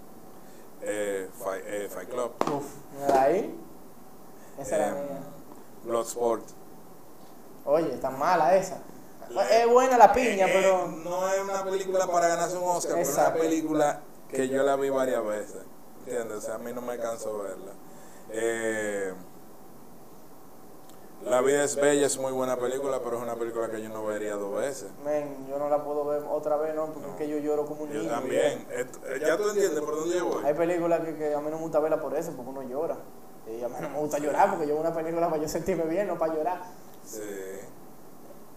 Eh, 0.82 1.30
Fight, 1.44 1.64
eh, 1.66 1.90
Fight 1.92 2.10
Club, 2.10 2.32
Uf, 2.56 2.66
ahí. 3.14 3.56
Esa 4.60 4.76
era 4.76 4.88
Eh, 4.90 4.92
mía. 4.92 5.20
Bloodsport. 5.84 6.44
Oye, 7.66 7.94
está 7.94 8.10
mala 8.12 8.56
esa. 8.56 8.82
Es 9.52 9.68
buena 9.68 9.98
la 9.98 10.14
piña, 10.14 10.48
Eh, 10.48 10.52
pero... 10.54 10.88
No 10.88 11.28
es 11.30 11.42
una 11.42 11.64
película 11.66 12.08
para 12.08 12.28
ganarse 12.30 12.58
un 12.58 12.64
Oscar, 12.64 12.94
pero 12.94 13.02
es 13.02 13.10
una 13.10 13.18
Exacto. 13.24 13.40
película 13.42 14.02
que 14.30 14.48
yo 14.48 14.64
la 14.64 14.76
vi 14.78 14.90
varias 14.90 15.26
veces. 15.26 15.64
¿entiendes? 16.06 16.38
O 16.38 16.42
sea, 16.42 16.56
a 16.56 16.58
mí 16.60 16.72
no 16.72 16.82
me 16.82 16.98
canso 16.98 17.38
verla. 17.40 17.74
Eh, 18.30 19.14
la 21.30 21.42
vida 21.42 21.64
es 21.64 21.76
bella, 21.76 22.06
es 22.06 22.18
muy 22.18 22.32
buena 22.32 22.58
película, 22.58 23.00
pero 23.04 23.18
es 23.18 23.24
una 23.24 23.36
película 23.36 23.70
que 23.70 23.82
yo 23.82 23.90
no 23.90 24.06
vería 24.06 24.36
dos 24.36 24.56
veces. 24.56 24.90
Men, 25.04 25.48
yo 25.50 25.58
no 25.60 25.70
la 25.70 25.84
puedo 25.84 26.06
ver 26.06 26.24
otra 26.30 26.58
vez, 26.58 26.74
¿no? 26.76 26.88
Porque 26.94 27.10
es 27.10 27.16
que 27.16 27.30
yo 27.30 27.38
lloro 27.38 27.66
como 27.66 27.84
un 27.84 27.92
Yo 27.92 28.00
niño. 28.00 28.12
también. 28.12 28.66
Eh, 28.72 28.86
eh, 29.06 29.20
ya 29.26 29.38
tú 29.38 29.50
entiendes 29.50 29.82
por 29.82 29.96
dónde 29.96 30.18
yo 30.18 30.26
voy. 30.26 30.46
Hay 30.46 30.54
películas 30.54 31.02
que, 31.02 31.16
que 31.16 31.34
a 31.34 31.40
mí 31.40 31.50
no 31.50 31.58
me 31.58 31.64
gusta 31.64 31.80
verla 31.80 32.02
por 32.02 32.16
eso, 32.16 32.32
porque 32.36 32.50
uno 32.50 32.64
llora. 32.64 32.98
Y 33.48 33.64
a 33.64 33.70
mí 33.70 33.76
no 33.80 33.90
me 33.90 34.00
gusta 34.00 34.18
llorar, 34.20 34.50
porque 34.50 34.68
yo 34.68 34.74
veo 34.74 34.82
una 34.82 34.94
película 34.94 35.30
para 35.30 35.42
yo 35.42 35.48
sentirme 35.48 35.86
bien, 35.86 36.08
no 36.08 36.18
para 36.18 36.34
llorar. 36.36 36.62
Sí. 37.06 37.22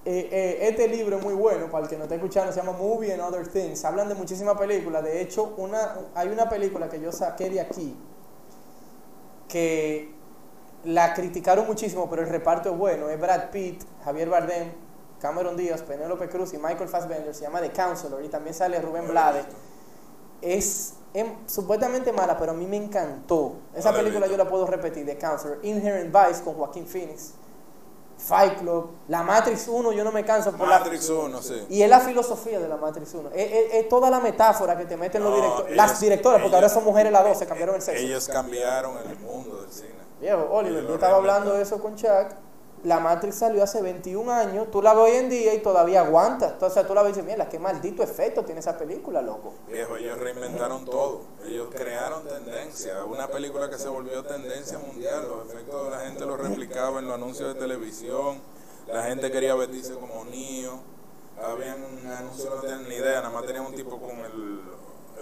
Eh, 0.05 0.29
eh, 0.33 0.59
este 0.63 0.89
libro 0.89 1.19
es 1.19 1.23
muy 1.23 1.35
bueno, 1.35 1.71
para 1.71 1.85
el 1.85 1.91
que 1.91 1.97
no 1.97 2.05
está 2.05 2.15
escuchando, 2.15 2.53
se 2.53 2.61
llama 2.61 2.73
Movie 2.73 3.13
and 3.13 3.23
Other 3.23 3.47
Things. 3.47 3.85
Hablan 3.85 4.09
de 4.09 4.15
muchísimas 4.15 4.57
películas. 4.57 5.05
De 5.05 5.21
hecho, 5.21 5.55
una, 5.59 5.97
hay 6.15 6.29
una 6.29 6.49
película 6.49 6.89
que 6.89 7.01
yo 7.01 7.13
saqué 7.13 7.51
de 7.51 7.61
aquí 7.61 7.97
que 9.49 10.15
la 10.85 11.15
criticaron 11.15 11.67
muchísimo, 11.67 12.09
pero 12.09 12.23
el 12.23 12.29
reparto 12.29 12.71
es 12.71 12.77
bueno. 12.79 13.09
Es 13.09 13.21
Brad 13.21 13.51
Pitt, 13.51 13.83
Javier 14.05 14.29
Bardem, 14.29 14.73
Cameron 15.21 15.57
Díaz, 15.57 15.83
Penélope 15.83 16.29
Cruz 16.29 16.55
y 16.55 16.59
Michael 16.59 16.89
Fassbender. 16.89 17.35
Se 17.35 17.43
llama 17.43 17.61
The 17.61 17.71
Counselor 17.73 18.25
y 18.25 18.29
también 18.29 18.55
sale 18.55 18.81
Rubén 18.81 19.07
Blades. 19.09 19.45
Es, 20.41 20.95
es 21.13 21.27
supuestamente 21.47 22.13
mala, 22.13 22.39
pero 22.39 22.53
a 22.53 22.55
mí 22.55 22.67
me 22.67 22.77
encantó. 22.77 23.57
Esa 23.75 23.93
película 23.93 24.27
yo 24.27 24.37
la 24.37 24.49
puedo 24.49 24.67
repetir, 24.67 25.05
The 25.05 25.19
Counselor. 25.19 25.59
Inherent 25.63 26.15
Vice 26.15 26.43
con 26.43 26.55
Joaquín 26.55 26.87
Phoenix. 26.87 27.33
Fight 28.17 28.59
Club. 28.59 28.91
La 29.09 29.23
Matrix 29.23 29.67
1, 29.67 29.93
yo 29.93 30.05
no 30.05 30.13
me 30.13 30.25
canso 30.27 30.53
por 30.53 30.67
Matrix 30.69 31.09
la... 31.09 31.15
1, 31.21 31.43
sí. 31.43 31.67
Y 31.71 31.83
es 31.83 31.89
la 31.89 32.01
filosofía 32.01 32.61
de 32.61 32.69
la 32.69 32.77
Matrix 32.77 33.15
1. 33.15 33.31
Es, 33.35 33.53
es- 33.53 33.75
es 33.75 33.89
toda 33.89 34.11
la 34.11 34.21
metáfora 34.21 34.77
que 34.77 34.85
te 34.85 34.97
meten 34.97 35.25
los 35.25 35.35
directores. 35.35 35.75
Las 35.77 35.99
directoras, 36.01 36.41
porque 36.43 36.55
ahora 36.55 36.69
son 36.69 36.85
mujeres 36.85 37.13
las 37.13 37.25
dos, 37.25 37.39
se 37.39 37.47
cambiaron 37.47 37.77
el 37.77 37.83
sexo. 37.83 38.03
Ellos 38.03 38.29
cambiaron 38.29 38.97
el 39.09 39.19
mundo 39.21 39.63
del 39.63 39.71
cine. 39.73 40.01
Viejo, 40.21 40.49
Oliver, 40.51 40.87
yo 40.87 40.95
estaba 40.95 41.17
hablando 41.17 41.55
de 41.55 41.63
eso 41.63 41.81
con 41.81 41.97
Chuck. 41.97 42.29
La 42.85 42.99
Matrix 42.99 43.37
salió 43.37 43.63
hace 43.63 43.83
21 43.83 44.33
años, 44.33 44.71
tú 44.71 44.81
la 44.81 44.95
ves 44.95 45.05
hoy 45.05 45.17
en 45.19 45.29
día 45.29 45.53
y 45.53 45.59
todavía 45.59 46.01
aguanta. 46.01 46.49
Entonces 46.49 46.87
tú 46.87 46.95
la 46.95 47.03
ves 47.03 47.11
y 47.11 47.21
dices, 47.21 47.31
mira, 47.31 47.47
qué 47.47 47.59
maldito 47.59 48.03
efecto 48.03 48.43
tiene 48.43 48.61
esa 48.61 48.79
película, 48.79 49.21
loco. 49.21 49.53
Viejo, 49.69 49.97
ellos 49.97 50.19
reinventaron 50.19 50.87
todo. 50.87 51.21
Ellos 51.47 51.69
crearon 51.75 52.27
tendencia. 52.27 53.05
Una 53.05 53.29
película 53.29 53.69
que 53.69 53.77
se 53.77 53.89
volvió 53.89 54.25
tendencia 54.25 54.79
mundial. 54.79 55.27
Los 55.29 55.53
efectos 55.53 55.85
de 55.85 55.91
la 55.91 56.01
gente 56.01 56.25
los 56.25 56.41
replicaba 56.41 57.01
en 57.01 57.07
los 57.07 57.15
anuncios 57.17 57.53
de 57.53 57.61
televisión. 57.61 58.41
La 58.87 59.03
gente 59.03 59.31
quería 59.31 59.55
vestirse 59.55 59.95
como 59.95 60.25
Neo. 60.25 60.81
Habían 61.43 61.83
anuncios 62.17 62.55
no 62.55 62.61
tenían 62.63 62.89
ni 62.89 62.95
idea. 62.95 63.21
Nada 63.21 63.31
más 63.31 63.45
tenían 63.45 63.67
un 63.67 63.75
tipo 63.75 63.99
con 63.99 64.11
el, 64.11 64.63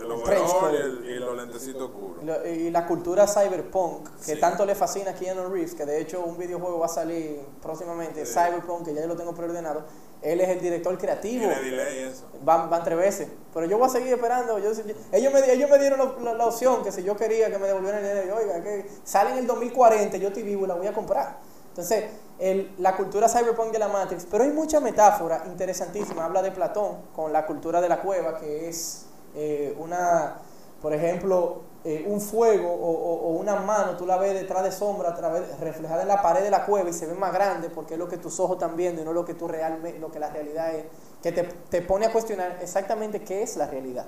el 0.01 0.11
overall 0.11 1.05
y, 1.05 1.14
los 1.18 1.36
lentecitos 1.36 1.82
oscuros. 1.82 2.22
Y 2.22 2.26
lo- 2.26 2.46
Y 2.46 2.70
la 2.70 2.86
cultura 2.86 3.26
cyberpunk, 3.26 4.09
que 4.24 4.34
Sí. 4.34 4.40
tanto 4.40 4.64
le 4.66 4.74
fascina 4.74 5.11
a 5.11 5.14
Keanu 5.14 5.49
Reeves, 5.49 5.74
que 5.74 5.84
de 5.86 6.01
hecho 6.01 6.22
un 6.24 6.36
videojuego 6.38 6.78
va 6.78 6.86
a 6.86 6.90
salir 6.90 7.40
próximamente, 7.62 8.24
Sí. 8.26 8.32
Cyberpunk, 8.34 8.84
que 8.86 8.94
ya 8.94 9.03
yo 9.03 9.07
lo 9.09 9.16
tengo 9.16 9.34
preordenado. 9.34 9.84
Él 10.20 10.40
es 10.40 10.49
el 10.49 10.61
director 10.61 10.99
creativo. 10.99 11.46
Delay 11.49 11.99
eso. 12.11 12.24
Van, 12.42 12.68
van 12.68 12.82
tres 12.82 12.99
veces. 12.99 13.28
Pero 13.55 13.66
yo 13.66 13.78
voy 13.78 13.86
a 13.86 13.90
seguir 13.90 14.12
esperando. 14.12 14.59
Yo, 14.59 14.70
ellos, 15.12 15.32
me, 15.32 15.53
ellos 15.53 15.70
me 15.70 15.78
dieron 15.78 15.99
la, 15.99 16.12
la- 16.32 16.34
la 16.38 16.46
opción 16.46 16.82
que 16.82 16.90
si 16.90 17.05
yo 17.05 17.16
quería 17.16 17.51
que 17.51 17.59
me 17.59 17.66
devolvieran 17.68 18.05
el 18.05 18.11
dinero, 18.16 18.36
oiga, 18.36 18.61
que 18.62 18.86
sale 19.05 19.30
en 19.30 19.38
el 19.38 19.46
2040, 19.46 20.16
yo 20.16 20.28
estoy 20.28 20.42
vivo 20.42 20.64
y 20.64 20.68
la 20.68 20.74
voy 20.74 20.88
a 20.88 20.92
comprar. 20.92 21.38
Entonces, 21.68 22.07
el- 22.40 22.72
la 22.78 22.96
cultura 22.96 23.28
cyberpunk 23.28 23.70
de 23.70 23.78
la 23.78 23.86
Matrix, 23.86 24.26
pero 24.28 24.42
hay 24.42 24.51
mucha 24.51 24.80
metáfora 24.80 25.44
interesantísima. 25.46 26.24
Habla 26.24 26.42
de 26.42 26.51
Platón 26.51 26.96
con 27.14 27.32
la 27.32 27.46
cultura 27.46 27.80
de 27.80 27.88
la 27.88 28.01
cueva, 28.01 28.38
que 28.40 28.68
es 28.68 29.05
eh, 29.41 29.74
una, 29.78 30.39
por 30.82 30.93
ejemplo, 30.93 31.62
eh, 31.84 32.05
un 32.09 32.20
fuego 32.20 32.70
o, 32.72 32.91
o- 32.91 33.28
o 33.28 33.30
una 33.39 33.55
mano, 33.57 33.97
tú 33.97 34.05
la 34.05 34.16
ves 34.18 34.34
detrás 34.34 34.64
de 34.64 34.72
sombra, 34.72 35.11
a 35.11 35.14
través, 35.14 35.59
reflejada 35.61 36.03
en 36.03 36.09
la 36.09 36.20
pared 36.20 36.43
de 36.43 36.51
la 36.51 36.66
cueva 36.66 36.91
y 36.91 36.93
se 36.93 37.07
ve 37.07 37.14
más 37.14 37.32
grande 37.32 37.70
porque 37.70 37.95
es 37.95 37.99
lo 38.01 38.09
que 38.09 38.16
tus 38.18 38.39
ojos 38.41 38.57
están 38.57 38.76
viendo 38.76 39.01
y 39.01 39.05
no 39.05 39.12
lo 39.12 39.24
que 39.24 39.34
tú 39.34 39.47
realmente, 39.47 39.99
lo 40.01 40.11
que 40.11 40.18
la 40.18 40.28
realidad 40.30 40.74
es, 40.74 40.84
que 41.22 41.30
te, 41.32 41.45
te 41.45 41.80
pone 41.82 42.07
a 42.07 42.12
cuestionar 42.12 42.59
exactamente 42.61 43.22
qué 43.22 43.43
es 43.43 43.57
la 43.57 43.66
realidad. 43.68 44.07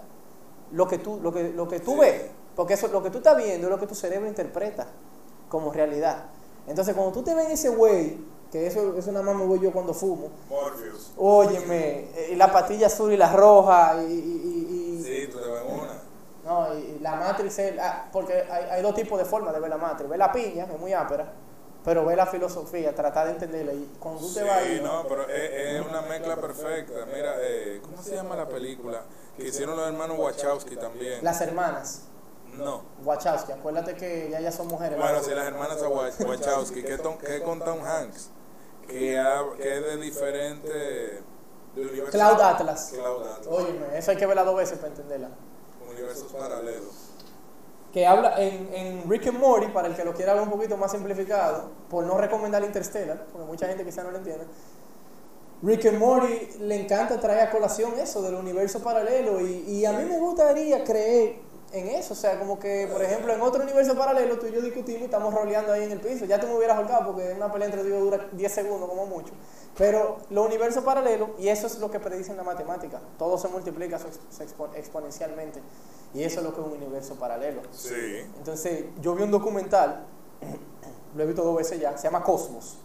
Lo 0.73 0.87
que 0.89 0.99
tú, 0.99 1.21
lo 1.23 1.33
que, 1.33 1.51
lo 1.51 1.69
que 1.69 1.79
tú 1.81 1.93
Sí. 1.95 2.01
ves, 2.01 2.23
porque 2.57 2.75
eso, 2.75 2.89
lo 2.89 3.03
que 3.03 3.11
tú 3.11 3.19
estás 3.19 3.37
viendo 3.37 3.69
es 3.69 3.71
lo 3.71 3.79
que 3.79 3.87
tu 3.87 3.95
cerebro 3.95 4.29
interpreta 4.29 4.89
como 5.49 5.73
realidad. 5.73 6.25
Entonces, 6.67 6.95
cuando 6.95 7.13
tú 7.13 7.23
te 7.23 7.35
ves 7.35 7.47
en 7.47 7.53
ese 7.53 7.69
güey, 7.71 8.19
que 8.53 8.67
eso, 8.67 8.97
eso 8.99 9.13
nada 9.13 9.25
más 9.25 9.37
me 9.37 9.47
voy 9.47 9.61
yo 9.61 9.73
cuando 9.73 9.95
fumo, 9.95 10.29
óyeme, 11.17 12.09
eh, 12.17 12.35
la 12.37 12.53
patilla 12.53 12.87
azul 12.89 13.13
y 13.13 13.17
la 13.17 13.33
roja, 13.33 13.95
y, 14.03 14.13
y- 14.13 14.15
y- 14.15 14.49
y- 14.49 14.50
no, 16.51 16.75
y, 16.79 16.99
la 17.01 17.37
es, 17.39 17.59
ah, 17.81 18.09
porque 18.13 18.35
hay, 18.51 18.65
hay 18.71 18.83
dos 18.83 18.95
tipos 18.95 19.19
de 19.19 19.25
formas 19.25 19.55
de 19.55 19.61
ver 19.61 19.71
la 19.71 19.77
Matrix. 19.79 20.11
Ver 20.11 20.19
la 20.19 20.33
piña, 20.33 20.67
que 20.67 20.75
es 20.75 20.81
muy 20.81 20.93
ápera, 20.93 21.33
pero 21.85 22.05
ver 22.05 22.17
la 22.17 22.27
filosofía, 22.27 22.93
tratar 22.95 23.27
de 23.27 23.33
entenderla. 23.35 23.73
Y 23.73 23.89
cuando 24.01 24.21
tú 24.21 24.35
te 24.35 24.43
vas 24.43 24.63
Sí, 24.65 24.81
no, 24.83 25.05
pero 25.09 25.29
es, 25.29 25.51
es 25.81 25.87
una 25.87 26.03
mezcla 26.03 26.37
perfecta. 26.37 27.07
Mira, 27.15 27.35
eh, 27.39 27.81
¿cómo 27.83 28.03
se 28.03 28.17
llama 28.17 28.35
la 28.35 28.49
película? 28.49 29.03
Que 29.37 29.47
hicieron 29.49 29.77
los 29.77 29.87
hermanos 29.87 30.19
Wachowski 30.19 30.77
también. 30.77 31.23
las 31.25 31.41
hermanas, 31.41 32.03
No. 32.57 32.83
Wachowski, 33.05 33.53
acuérdate 33.53 33.95
que 33.95 34.29
ya, 34.31 34.41
ya 34.41 34.51
son 34.51 34.67
mujeres. 34.67 34.99
Bueno, 34.99 35.23
sí, 35.23 35.31
las 35.31 35.47
hermanas 35.47 35.81
Wach- 35.83 36.27
Wachowski, 36.29 36.83
que, 36.83 36.99
ton- 36.99 37.17
que 37.19 37.43
con 37.43 37.61
Tom 37.61 37.79
Hanks, 37.85 38.31
que, 38.89 39.19
ha- 39.19 39.45
que 39.57 39.77
es 39.79 39.85
de 39.85 39.97
diferente... 39.99 41.23
De 41.77 42.05
Cloud 42.11 42.41
Atlas. 42.41 42.91
Cloud 42.93 43.23
Atlas. 43.25 43.47
Óyeme, 43.49 43.97
eso 43.97 44.11
hay 44.11 44.17
que 44.17 44.27
verla 44.27 44.43
dos 44.43 44.57
veces 44.57 44.77
para 44.79 44.89
entenderla. 44.89 45.29
Universos 46.01 46.33
paralelos. 46.33 47.11
Que 47.93 48.07
habla 48.07 48.41
en, 48.41 48.73
en 48.73 49.11
Rick 49.11 49.29
and 49.29 49.39
Morty, 49.39 49.69
para 49.69 49.89
el 49.89 49.97
que 49.97 50.05
lo 50.05 50.15
quiera 50.15 50.35
ver 50.35 50.43
un 50.43 50.51
poquito 50.51 50.77
más 50.77 50.93
simplificado, 50.93 51.71
por 51.89 52.05
no 52.05 52.17
recomendar 52.17 52.63
Interstellar, 52.65 53.27
porque 53.33 53.47
mucha 53.47 53.67
gente 53.67 53.85
quizá 53.85 54.03
no 54.05 54.11
lo 54.11 54.19
entiende. 54.19 54.45
Rick 55.63 55.87
and 55.87 55.99
Morty 55.99 56.59
le 56.61 56.83
encanta 56.83 57.21
traer 57.21 57.49
a 57.49 57.51
colación 57.51 57.99
eso 57.99 58.23
del 58.23 58.35
universo 58.35 58.81
paralelo 58.83 59.41
y, 59.41 59.65
y 59.67 59.85
a 59.85 59.93
mí 59.93 60.05
me 60.05 60.19
gustaría 60.19 60.85
creer 60.85 61.37
en 61.73 61.89
eso, 61.89 62.15
o 62.15 62.17
sea, 62.17 62.39
como 62.39 62.59
que, 62.59 62.89
por 62.91 63.03
ejemplo, 63.03 63.33
en 63.33 63.41
otro 63.41 63.63
universo 63.63 63.95
paralelo 63.95 64.39
tú 64.39 64.47
y 64.47 64.53
yo 64.53 64.61
discutimos 64.61 65.03
y 65.03 65.05
estamos 65.05 65.33
roleando 65.33 65.73
ahí 65.73 65.85
en 65.85 65.93
el 65.93 66.01
piso, 66.01 66.25
ya 66.25 66.41
tú 66.41 66.47
me 66.47 66.57
hubieras 66.57 66.79
holgado 66.79 67.07
porque 67.13 67.33
una 67.33 67.53
pelea 67.53 67.69
entre 67.69 67.83
tú 67.83 67.89
dura 67.91 68.27
10 68.33 68.53
segundos 68.53 68.89
como 68.89 69.07
mucho, 69.07 69.33
pero 69.77 70.19
los 70.31 70.47
universos 70.47 70.85
paralelos, 70.85 71.31
y 71.39 71.49
eso 71.49 71.67
es 71.67 71.79
lo 71.79 71.91
que 71.91 72.01
predicen 72.01 72.37
la 72.37 72.43
matemática, 72.43 73.01
todo 73.19 73.39
se 73.39 73.49
multiplica 73.49 73.99
se 73.99 74.45
expo- 74.47 74.75
exponencialmente 74.75 75.61
y 76.13 76.23
eso 76.25 76.41
es 76.41 76.47
lo 76.47 76.55
que 76.55 76.61
es 76.61 76.67
un 76.67 76.73
universo 76.75 77.15
paralelo. 77.15 77.63
Sí. 77.73 78.27
Entonces, 78.37 78.85
yo 79.01 79.15
vi 79.15 79.23
un 79.23 79.31
documental, 79.31 80.05
lo 81.17 81.23
he 81.23 81.27
visto 81.27 81.43
dos 81.45 81.57
veces 81.57 81.81
ya, 81.81 81.97
se 81.97 82.05
llama 82.05 82.23
Cosmos. 82.23 82.79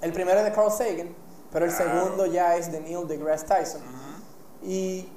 El 0.00 0.12
primero 0.12 0.38
es 0.40 0.44
de 0.46 0.52
Carl 0.52 0.70
Sagan, 0.72 1.14
pero 1.52 1.64
el 1.66 1.70
segundo 1.70 2.26
ya 2.26 2.56
es 2.56 2.72
de 2.72 2.80
Neil 2.80 3.06
deGrasse 3.06 3.44
Tyson. 3.46 3.82
Y 4.64 5.08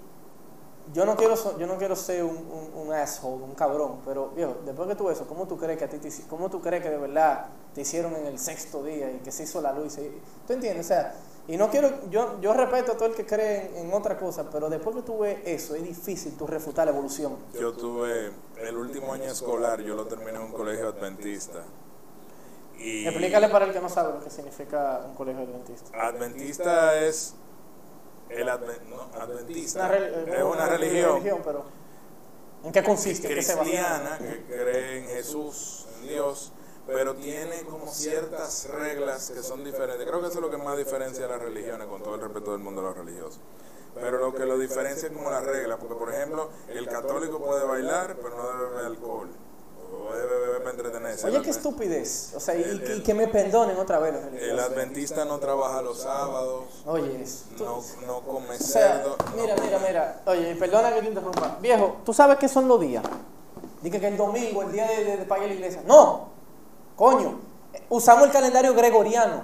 yo 0.93 1.05
no 1.05 1.15
quiero, 1.15 1.35
yo 1.57 1.67
no 1.67 1.77
quiero 1.77 1.95
ser 1.95 2.23
un, 2.23 2.35
un, 2.37 2.87
un 2.87 2.93
asshole, 2.93 3.43
un 3.43 3.55
cabrón, 3.55 3.99
pero 4.05 4.29
viejo, 4.29 4.55
después 4.65 4.87
que 4.87 4.95
tú 4.95 5.09
eso, 5.09 5.27
¿cómo 5.27 5.47
tú 5.47 5.57
crees 5.57 5.77
que 5.79 5.85
a 5.85 5.89
ti 5.89 5.97
te 5.97 6.09
cómo 6.29 6.49
tú 6.49 6.61
crees 6.61 6.83
que 6.83 6.89
de 6.89 6.97
verdad 6.97 7.47
te 7.73 7.81
hicieron 7.81 8.15
en 8.15 8.25
el 8.27 8.37
sexto 8.39 8.83
día 8.83 9.11
y 9.11 9.17
que 9.19 9.31
se 9.31 9.43
hizo 9.43 9.61
la 9.61 9.73
luz? 9.73 9.93
se- 9.93 10.11
¿Tú 10.45 10.53
entiendes? 10.53 10.85
O 10.85 10.87
sea, 10.87 11.15
y 11.47 11.57
no 11.57 11.69
quiero, 11.69 11.91
yo, 12.09 12.39
yo 12.41 12.53
respeto 12.53 12.93
a 12.93 12.97
todo 12.97 13.07
el 13.07 13.15
que 13.15 13.25
cree 13.25 13.71
en, 13.79 13.87
en 13.87 13.93
otra 13.93 14.17
cosa, 14.17 14.49
pero 14.51 14.69
después 14.69 14.95
que 14.95 15.01
tú 15.03 15.19
ves 15.19 15.39
eso, 15.45 15.75
es 15.75 15.83
difícil 15.83 16.35
tú 16.37 16.47
refutar 16.47 16.85
la 16.87 16.91
evolución. 16.93 17.35
Yo 17.59 17.73
tuve 17.73 18.31
el 18.61 18.77
último 18.77 19.13
año 19.13 19.25
escolar, 19.25 19.81
yo 19.81 19.95
lo 19.95 20.05
terminé 20.07 20.31
en 20.31 20.41
un 20.45 20.51
colegio 20.51 20.87
adventista. 20.89 21.63
Y 22.77 23.07
Explícale 23.07 23.47
para 23.49 23.65
el 23.65 23.73
que 23.73 23.79
no 23.79 23.89
sabe 23.89 24.13
lo 24.13 24.23
que 24.23 24.29
significa 24.29 25.01
un 25.07 25.15
colegio 25.15 25.43
adventista. 25.43 25.97
Adventista 26.07 26.99
es 26.99 27.35
el 28.29 28.49
adventista 28.49 29.95
es 29.97 30.43
una 30.43 30.65
religión 30.67 31.21
pero 31.43 31.65
¿en 32.63 32.71
qué 32.71 32.83
consiste? 32.83 33.27
Cristiana 33.27 34.17
que 34.17 34.45
cree 34.45 34.99
en 34.99 35.07
Jesús, 35.07 35.85
en 36.01 36.07
Dios, 36.09 36.51
pero 36.87 37.15
tiene 37.15 37.63
como 37.63 37.87
ciertas 37.87 38.69
reglas 38.69 39.31
que 39.31 39.41
son 39.41 39.63
diferentes. 39.63 40.07
Creo 40.07 40.21
que 40.21 40.27
eso 40.27 40.35
es 40.35 40.41
lo 40.41 40.49
que 40.49 40.57
más 40.57 40.77
diferencia 40.77 41.25
a 41.25 41.29
las 41.29 41.41
religiones, 41.41 41.87
con 41.87 42.01
todo 42.01 42.15
el 42.15 42.21
respeto 42.21 42.51
del 42.51 42.61
mundo 42.61 42.81
de 42.81 42.87
los 42.87 42.97
religiosos. 42.97 43.39
Pero 43.95 44.17
lo 44.17 44.33
que 44.35 44.45
lo 44.45 44.57
diferencia 44.57 45.07
es 45.07 45.13
como 45.13 45.29
las 45.31 45.43
reglas, 45.43 45.77
porque 45.79 45.95
por 45.95 46.13
ejemplo, 46.13 46.49
el 46.67 46.87
católico 46.87 47.39
puede 47.39 47.65
bailar, 47.65 48.17
pero 48.21 48.35
no 48.35 48.47
debe 48.49 48.69
beber 48.69 48.85
alcohol. 48.85 49.29
Para 50.59 50.71
entretenerse. 50.71 51.27
Oye, 51.27 51.41
qué 51.41 51.49
estupidez. 51.49 52.33
O 52.35 52.39
sea, 52.39 52.55
y, 52.55 52.61
El- 52.63 52.97
y 52.97 53.03
que 53.03 53.13
me 53.13 53.27
perdonen 53.27 53.77
otra 53.77 53.99
vez 53.99 54.13
los 54.13 54.41
El 54.41 54.59
adventista 54.59 55.25
no 55.25 55.39
trabaja 55.39 55.81
los 55.81 55.99
sábados, 55.99 56.63
Oye. 56.85 57.23
Tú- 57.57 57.65
no, 57.65 57.83
no 58.07 58.19
come 58.21 58.55
o 58.55 58.59
sea, 58.59 58.97
cerdo. 58.97 59.15
no 59.35 59.41
mira, 59.41 59.55
come- 59.55 59.67
mira, 59.67 59.79
mira. 59.87 60.21
Oye, 60.25 60.51
y 60.51 60.55
perdona 60.55 60.93
que 60.93 61.01
te 61.01 61.07
interrumpa. 61.07 61.57
Viejo, 61.61 61.97
¿tú 62.05 62.13
sabes 62.13 62.37
qué 62.37 62.47
son 62.47 62.67
los 62.67 62.79
días? 62.79 63.03
Dije 63.81 63.99
que 63.99 64.07
el 64.07 64.17
domingo, 64.17 64.63
el 64.63 64.71
día 64.71 64.87
de, 64.87 65.03
de, 65.05 65.17
de 65.17 65.25
pagar 65.25 65.47
la 65.47 65.53
iglesia. 65.53 65.83
No, 65.85 66.29
coño. 66.95 67.39
Usamos 67.89 68.25
el 68.25 68.31
calendario 68.31 68.73
gregoriano. 68.73 69.43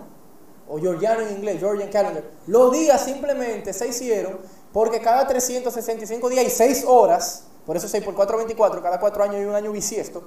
O 0.67 0.79
georgiano 0.79 1.21
en 1.21 1.31
inglés, 1.35 1.59
Georgian 1.59 1.89
Calendar. 1.89 2.23
Los 2.47 2.71
días 2.71 3.03
simplemente 3.03 3.73
se 3.73 3.87
hicieron 3.89 4.37
porque 4.71 5.01
cada 5.01 5.27
365 5.27 6.29
días 6.29 6.45
y 6.45 6.49
6 6.49 6.85
horas 6.87 7.43
por 7.65 7.75
eso 7.77 7.87
6 7.87 8.03
por 8.03 8.15
4 8.15 8.37
24, 8.37 8.81
cada 8.81 8.99
cuatro 8.99 9.21
años 9.23 9.35
hay 9.35 9.45
un 9.45 9.53
año 9.53 9.71
bisiesto, 9.71 10.23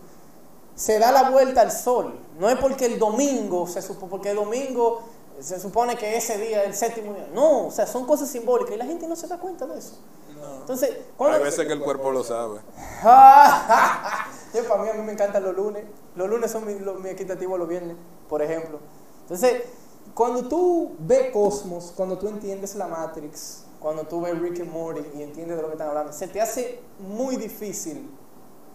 se 0.75 0.99
da 0.99 1.13
la 1.13 1.31
vuelta 1.31 1.61
al 1.63 1.73
sol. 1.73 2.19
No 2.39 2.49
es 2.49 2.57
porque 2.59 2.87
el 2.87 2.99
domingo, 2.99 3.67
se 3.67 3.81
supo, 3.83 4.09
porque 4.09 4.31
el 4.31 4.37
domingo 4.37 5.03
se 5.41 5.59
supone 5.61 5.97
que 5.97 6.17
ese 6.17 6.39
día 6.39 6.63
es 6.63 6.69
el 6.69 6.75
séptimo 6.75 7.13
día. 7.15 7.29
No, 7.35 7.67
o 7.67 7.71
sea, 7.71 7.87
son 7.87 8.07
cosas 8.07 8.29
simbólicas 8.29 8.75
y 8.75 8.79
la 8.79 8.87
gente 8.87 9.07
no 9.09 9.17
se 9.17 9.27
da 9.27 9.39
cuenta 9.39 9.67
de 9.67 9.79
eso. 9.79 9.99
Entonces, 10.61 10.91
Hay 11.19 11.43
veces 11.43 11.67
que 11.67 11.73
el 11.73 11.81
cuerpo 11.81 12.11
lo 12.11 12.23
sabe. 12.23 12.61
Yo, 14.55 14.69
para 14.69 14.83
mí, 14.83 14.89
a 14.91 14.95
mí 14.95 15.03
me 15.03 15.13
encantan 15.13 15.43
los 15.43 15.55
lunes. 15.55 15.85
Los 16.15 16.29
lunes 16.29 16.51
son 16.51 16.67
mi, 16.67 16.79
los- 16.79 17.01
mi 17.01 17.09
equitativo 17.09 17.57
los 17.59 17.69
viernes, 17.69 17.97
por 18.29 18.43
ejemplo. 18.43 18.79
Entonces, 19.23 19.63
cuando 20.15 20.47
tú 20.49 20.93
ves 21.01 21.31
Cosmos, 21.33 21.93
cuando 21.97 22.19
tú 22.19 22.29
entiendes 22.29 22.75
la 22.77 22.87
Matrix, 22.87 23.65
cuando 23.81 24.05
tú 24.05 24.21
ves 24.21 24.39
Rick 24.39 24.61
and 24.61 24.71
Morty 24.71 25.03
y 25.19 25.23
entiendes 25.23 25.57
de 25.57 25.63
lo 25.63 25.69
que 25.69 25.75
están 25.75 25.89
hablando, 25.89 26.13
se 26.13 26.29
te 26.29 26.41
hace 26.41 26.81
muy 26.99 27.37
difícil 27.37 28.09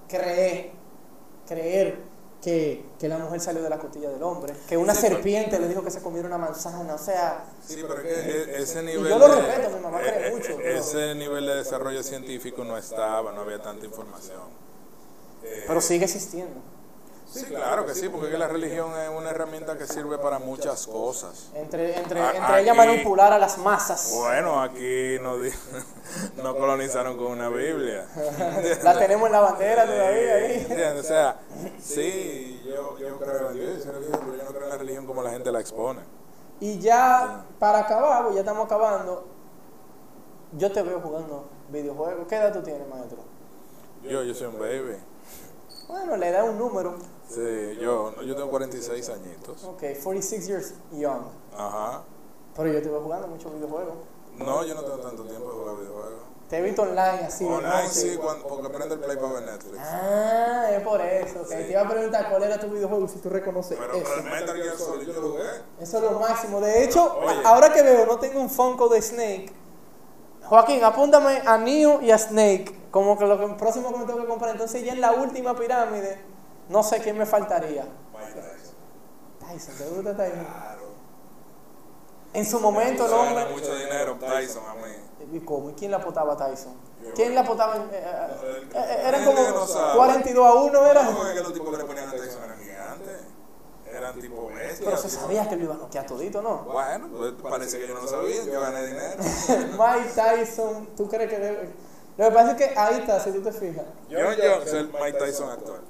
creer, 0.08 0.72
creer 1.50 1.98
que, 2.42 2.86
que 2.98 3.10
la 3.10 3.18
mujer 3.18 3.42
salió 3.42 3.62
de 3.62 3.70
la 3.70 3.78
costilla 3.80 4.10
del 4.10 4.24
hombre, 4.24 4.54
que 4.70 4.78
una 4.78 4.94
Sí, 4.96 5.02
pero- 5.02 5.16
serpiente 5.16 5.60
le 5.60 5.68
dijo 5.68 5.84
que 5.84 5.92
se 5.92 6.02
comiera 6.02 6.26
una 6.28 6.38
manzana, 6.38 6.94
o 6.94 6.98
sea, 6.98 7.44
Sí, 7.68 7.84
pero 7.86 7.96
es 7.96 8.02
que 8.02 8.12
e- 8.54 8.62
ese 8.62 8.82
nivel. 8.82 9.10
yo 9.10 9.20
lo 9.20 9.28
de- 9.28 9.42
respeto, 9.42 9.76
mi 9.76 9.84
mamá 9.84 10.00
cree 10.00 10.28
eh, 10.30 10.32
mucho, 10.32 10.52
eh, 10.52 10.58
pero- 10.62 10.80
Ese 10.80 11.16
nivel 11.16 11.46
de 11.46 11.56
desarrollo 11.56 12.02
científico 12.02 12.64
no 12.64 12.78
estaba, 12.78 13.34
no 13.34 13.42
había 13.42 13.62
tanta 13.62 13.86
información. 13.86 14.40
Eh, 15.44 15.66
pero 15.68 15.82
sigue 15.82 16.06
existiendo. 16.06 16.62
Sí, 17.32 17.46
claro 17.46 17.86
que 17.86 17.94
sí, 17.94 18.10
porque 18.10 18.38
la 18.40 18.48
religión 18.48 18.92
es 19.00 19.10
una 19.10 19.30
herramienta 19.30 19.78
que 19.78 19.86
sirve 19.86 20.18
para 20.18 20.40
muchas 20.40 20.88
cosas. 20.88 21.52
Entre, 21.54 21.96
entre, 21.98 22.20
entre 22.22 22.62
ella 22.62 22.72
aquí- 22.72 22.78
manipular 22.78 23.32
a 23.32 23.38
las 23.38 23.58
masas. 23.60 24.12
Bueno, 24.16 24.60
aquí 24.62 25.18
no, 25.22 25.38
di- 25.38 25.52
no 26.44 26.56
colonizaron 26.58 27.18
con 27.18 27.28
una 27.28 27.50
Biblia. 27.50 28.08
La 28.84 28.98
tenemos 28.98 29.28
en 29.28 29.32
la 29.34 29.42
bandera 29.42 29.86
todavía 29.86 30.34
ahí. 30.36 30.54
¿Entiendes? 30.68 31.06
O 31.06 31.08
sea, 31.08 31.40
sí, 31.80 32.64
yo, 32.66 32.98
yo 32.98 33.20
creo 33.20 33.52
en 33.52 33.54
Dios, 33.54 33.84
pero 33.86 34.02
yo 34.02 34.10
no 34.44 34.50
creo 34.52 34.64
en 34.64 34.70
la 34.70 34.78
religión 34.78 35.06
como 35.06 35.22
la 35.22 35.30
gente 35.30 35.52
la 35.52 35.60
expone. 35.60 36.02
Y 36.60 36.80
ya 36.80 37.46
para 37.60 37.80
acabar, 37.82 38.24
pues 38.24 38.36
ya 38.36 38.42
estamos 38.42 38.66
acabando. 38.66 39.28
Yo 40.54 40.72
te 40.72 40.82
veo 40.82 41.00
jugando 41.00 41.46
videojuegos. 41.70 42.28
¿Qué 42.28 42.36
edad 42.38 42.52
tú 42.52 42.64
tienes, 42.64 42.88
maestro? 42.88 43.20
Yo, 44.04 44.24
yo 44.24 44.34
soy 44.34 44.48
un 44.48 44.60
baby. 44.60 44.98
Bueno, 45.88 46.18
le 46.18 46.32
da 46.32 46.44
un 46.44 46.58
número. 46.58 46.96
Sí, 47.30 47.78
yo, 47.80 48.14
yo 48.24 48.36
tengo 48.36 48.50
46 48.50 49.10
añitos. 49.10 49.64
Ok, 49.64 49.84
46 50.04 50.48
years 50.48 50.74
young. 50.92 51.22
Ajá. 51.56 52.02
Pero 52.56 52.74
yo 52.74 52.82
te 52.82 52.90
veo 52.90 53.02
jugando 53.02 53.28
muchos 53.28 53.54
videojuegos. 53.54 53.94
No, 54.38 54.64
yo 54.64 54.74
no 54.74 54.82
tengo 54.84 54.98
tanto 54.98 55.24
tiempo 55.24 55.50
de 55.52 55.58
jugar 55.60 55.76
videojuegos. 55.78 56.20
Te 56.50 56.58
he 56.58 56.62
visto 56.64 56.82
online 56.82 57.26
así. 57.28 57.46
Online 57.46 57.88
sí, 57.90 58.18
cuando, 58.20 58.48
porque 58.48 58.70
prendo 58.70 58.96
el 58.96 59.02
play 59.02 59.18
para 59.18 59.34
ver 59.34 59.44
Netflix. 59.44 59.78
Ah, 59.80 60.70
es 60.72 60.82
por 60.82 61.00
eso. 61.00 61.42
Te 61.42 61.70
iba 61.70 61.82
a 61.82 61.88
preguntar 61.88 62.28
cuál 62.32 62.42
era 62.44 62.60
tu 62.60 62.68
videojuego 62.70 63.08
si 63.08 63.20
tú 63.20 63.30
reconoces 63.30 63.78
Pero, 63.78 63.94
eso. 63.94 64.04
pero 64.10 64.24
Metal 64.36 64.56
Gear 64.56 64.76
Solid 64.78 65.08
yo 65.08 65.22
lo 65.22 65.30
jugué. 65.34 65.44
Eso 65.80 65.98
es 65.98 66.04
lo 66.12 66.20
máximo. 66.20 66.60
De 66.60 66.84
hecho, 66.84 67.20
Oye. 67.20 67.42
ahora 67.46 67.72
que 67.72 67.84
veo, 67.84 68.08
no 68.08 68.18
tengo 68.18 68.42
un 68.42 68.50
Funko 68.50 68.90
de 68.90 69.00
Snake. 69.04 69.54
Joaquín, 70.46 70.84
apúntame 70.84 71.44
a 71.46 71.58
Neo 71.60 72.02
y 72.02 72.10
a 72.10 72.18
Snake. 72.18 72.76
Como 72.90 73.16
que 73.20 73.28
lo 73.28 73.38
que- 73.38 73.54
próximo 73.54 73.92
que 73.94 74.00
me 74.00 74.06
tengo 74.06 74.20
que 74.22 74.26
comprar. 74.28 74.50
Entonces, 74.52 74.84
ya 74.84 74.94
en 74.94 75.02
la 75.02 75.12
última 75.12 75.56
pirámide, 75.56 76.18
no 76.70 76.84
sé 76.84 77.00
quién 77.02 77.18
me 77.18 77.26
faltaría. 77.26 77.86
Mike 78.14 78.34
Tyson. 78.42 78.76
Tyson, 79.40 79.76
¿te 79.78 79.86
gusta 79.96 80.16
Tyson? 80.18 80.46
Claro. 80.46 80.90
En 82.34 82.46
su 82.46 82.60
momento, 82.60 83.06
el 83.08 83.14
hombre. 83.14 83.36
gana 83.36 83.50
mucho 83.50 83.76
dinero 83.76 84.16
Tyson 84.20 84.64
a 84.68 84.74
mí. 84.76 84.94
¿Y 85.38 85.40
cómo? 85.42 85.70
¿Y 85.72 85.74
quién 85.74 85.92
la 85.92 85.98
apotaba 85.98 86.34
a 86.34 86.38
Tyson? 86.38 86.74
Yo. 87.04 87.14
¿Quién 87.14 87.34
la 87.36 87.42
apotaba? 87.42 87.76
en- 87.78 87.82
eh, 87.82 87.88
eh, 87.94 88.28
El- 88.72 88.76
eh, 88.76 89.02
eran 89.08 89.22
el 89.22 89.26
como 89.28 89.46
que 89.46 89.52
no 89.52 89.68
sabe. 89.68 89.96
42 89.98 90.46
a 90.48 90.54
1, 90.56 90.86
¿era? 90.86 91.04
No, 91.04 91.28
es 91.28 91.34
que 91.34 91.40
los 91.44 91.54
tipos 91.54 91.72
que 91.72 91.78
le 91.78 91.84
ponían 91.86 92.10
a 92.10 92.12
Tyson 92.12 92.44
eran 92.44 92.60
gigantes. 92.60 93.22
Eran 93.92 94.20
tipo 94.20 94.48
bestias. 94.48 94.80
Pero 94.86 94.98
se 94.98 95.10
sabía 95.10 95.50
que 95.50 95.56
lo 95.56 95.64
iba 95.64 95.74
a 95.74 95.78
noquear 95.78 96.06
todito, 96.06 96.42
¿no? 96.44 96.58
Bueno, 96.60 97.08
pues 97.18 97.34
parece 97.42 97.80
que 97.80 97.88
yo 97.88 97.96
no 97.96 98.02
lo 98.02 98.08
sabía, 98.08 98.44
yo 98.46 98.62
gané 98.62 98.86
dinero. 98.86 99.16
Mike 99.80 100.12
Tyson, 100.14 100.90
¿tú 100.96 101.08
crees 101.10 101.30
que 101.30 101.40
debe.? 101.40 101.70
Lo 102.18 102.26
que 102.30 102.32
pasa 102.32 102.52
es 102.52 102.58
que 102.58 102.78
ahí 102.78 103.00
está, 103.00 103.20
si 103.20 103.32
tú 103.32 103.42
te 103.42 103.52
fijas. 103.52 103.86
John 104.12 104.20
Jones 104.38 104.68
es 104.68 104.74
el 104.74 104.92
Mike 104.94 105.18
Tyson 105.18 105.50
actual. 105.50 105.82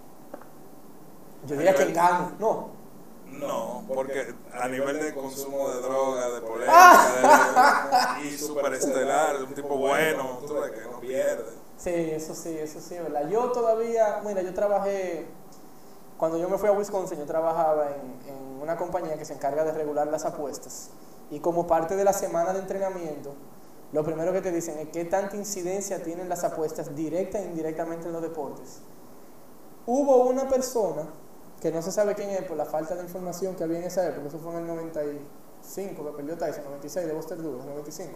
Yo 1.45 1.55
diría 1.55 1.73
que 1.75 1.91
gano, 1.91 2.31
no. 2.39 2.79
No, 3.27 3.83
porque 3.93 4.33
a 4.53 4.67
nivel 4.67 4.99
de 4.99 5.13
consumo 5.13 5.69
de 5.69 5.81
droga, 5.81 6.29
de 6.29 6.41
Ah. 6.67 7.07
polémica, 7.11 8.17
de- 8.21 8.27
y 8.27 8.37
superestelar, 8.37 9.35
un 9.43 9.53
tipo 9.53 9.77
bueno, 9.77 10.39
tú 10.45 10.55
ves 10.55 10.71
que 10.71 10.81
no 10.81 10.99
pierde. 10.99 11.45
Sí, 11.77 11.91
eso 11.91 12.33
sí, 12.35 12.57
eso 12.57 12.81
sí, 12.81 12.95
¿verdad? 12.95 13.29
Yo 13.29 13.51
todavía, 13.51 14.21
mira, 14.25 14.41
yo 14.41 14.53
trabajé, 14.53 15.27
cuando 16.17 16.37
yo 16.37 16.49
me 16.49 16.57
fui 16.57 16.67
a 16.67 16.73
Wisconsin, 16.73 17.17
yo 17.19 17.25
trabajaba 17.25 17.87
en, 17.91 18.33
en 18.33 18.61
una 18.61 18.75
compañía 18.75 19.17
que 19.17 19.23
se 19.23 19.33
encarga 19.35 19.63
de 19.63 19.71
regular 19.71 20.07
las 20.07 20.25
apuestas. 20.25 20.89
Y 21.31 21.39
como 21.39 21.67
parte 21.67 21.95
de 21.95 22.03
la 22.03 22.11
semana 22.11 22.51
de 22.51 22.59
entrenamiento, 22.59 23.33
lo 23.93 24.03
primero 24.03 24.33
que 24.33 24.41
te 24.41 24.51
dicen 24.51 24.77
es 24.79 24.89
qué 24.89 25.05
tanta 25.05 25.37
incidencia 25.37 26.03
tienen 26.03 26.27
las 26.27 26.43
apuestas 26.43 26.93
directa 26.95 27.39
e 27.39 27.45
indirectamente 27.45 28.07
en 28.07 28.13
los 28.13 28.21
deportes. 28.21 28.79
Hubo 29.85 30.25
una 30.25 30.49
persona, 30.49 31.03
que 31.61 31.71
no 31.71 31.81
se 31.81 31.91
sabe 31.91 32.15
quién 32.15 32.29
es 32.29 32.43
por 32.43 32.57
la 32.57 32.65
falta 32.65 32.95
de 32.95 33.03
información 33.03 33.55
que 33.55 33.63
había 33.63 33.79
en 33.79 33.85
esa 33.85 34.07
época, 34.07 34.27
eso 34.27 34.39
fue 34.39 34.51
en 34.53 34.59
el 34.59 34.67
95, 34.67 36.05
que 36.05 36.11
perdió 36.11 36.37
Tyson, 36.37 36.63
96 36.65 37.07
de 37.07 37.13
Buster 37.13 37.41
Douglas, 37.41 37.65
95. 37.65 38.11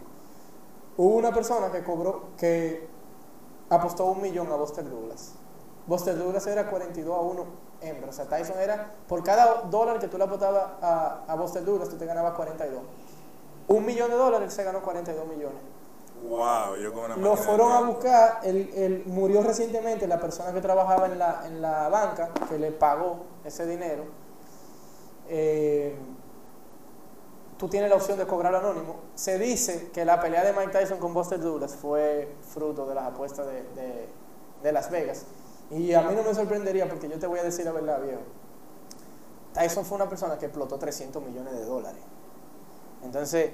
Hubo 0.98 1.16
una 1.16 1.34
persona 1.34 1.72
que 1.72 1.84
cobró, 1.84 2.30
que 2.38 2.88
apostó 3.70 4.06
un 4.06 4.22
millón 4.22 4.52
a 4.52 4.56
Buster 4.56 4.90
Douglas. 4.90 5.34
Buster 5.88 6.18
Douglas 6.18 6.48
era 6.48 6.70
42 6.70 7.18
a 7.18 7.22
1 7.22 7.46
hembra. 7.82 8.10
O 8.10 8.14
sea, 8.14 8.26
Tyson 8.26 8.60
era, 8.60 8.92
por 9.08 9.24
cada 9.24 9.64
dólar 9.64 10.00
que 10.00 10.08
tú 10.08 10.18
le 10.18 10.24
apostabas 10.24 10.64
a, 10.82 11.24
a 11.28 11.36
Buster 11.36 11.66
Douglas, 11.66 11.90
tú 11.90 11.98
te 11.98 12.06
ganabas 12.06 12.34
42. 12.34 12.82
Un 13.68 13.86
millón 13.86 14.10
de 14.10 14.18
dólares, 14.18 14.46
él 14.50 14.52
se 14.52 14.64
ganó 14.64 14.82
42 14.82 15.28
millones. 15.28 15.60
Wow, 16.30 16.78
yo 16.82 16.94
con 16.94 17.06
una 17.06 17.18
Lo 17.18 17.36
fueron 17.36 17.72
a 17.72 17.82
buscar, 17.82 18.40
él, 18.44 18.72
él 18.76 19.04
murió 19.08 19.44
recientemente, 19.44 20.08
la 20.08 20.20
persona 20.20 20.54
que 20.54 20.62
trabajaba 20.62 21.08
en 21.08 21.20
la, 21.20 21.44
en 21.46 21.62
la 21.62 21.90
banca, 21.90 22.30
que 22.48 22.58
le 22.58 22.72
pagó 22.72 23.33
ese 23.46 23.66
dinero. 23.66 24.04
Eh, 25.30 25.96
tú 27.58 27.68
tienes 27.70 27.90
la 27.90 27.96
opción 27.96 28.18
de 28.18 28.26
cobrar 28.26 28.54
anónimo. 28.56 28.98
Se 29.16 29.38
dice 29.40 29.90
que 29.94 30.06
la 30.06 30.20
pelea 30.20 30.44
de 30.44 30.54
Mike 30.54 30.72
Tyson 30.72 30.98
con 31.00 31.14
Buster 31.14 31.40
Douglas 31.40 31.76
fue 31.76 32.30
fruto 32.54 32.86
de 32.88 32.96
las 32.96 33.06
apuestas 33.06 33.48
de, 33.48 33.64
de- 34.62 34.72
Las 34.72 34.90
Vegas. 34.90 35.26
Y 35.72 35.94
a 35.94 36.02
mí 36.02 36.16
no 36.16 36.24
me 36.24 36.34
sorprendería 36.34 36.88
porque 36.88 37.08
yo 37.10 37.18
te 37.20 37.28
voy 37.28 37.40
a 37.40 37.44
decir 37.44 37.66
la 37.66 37.72
verdad, 37.72 38.02
viejo. 38.02 38.22
Tyson 39.54 39.86
fue 39.86 39.96
una 39.98 40.10
persona 40.10 40.38
que 40.38 40.46
explotó 40.46 40.78
300 40.78 41.24
millones 41.24 41.54
de 41.54 41.64
dólares. 41.66 42.02
Entonces, 43.04 43.52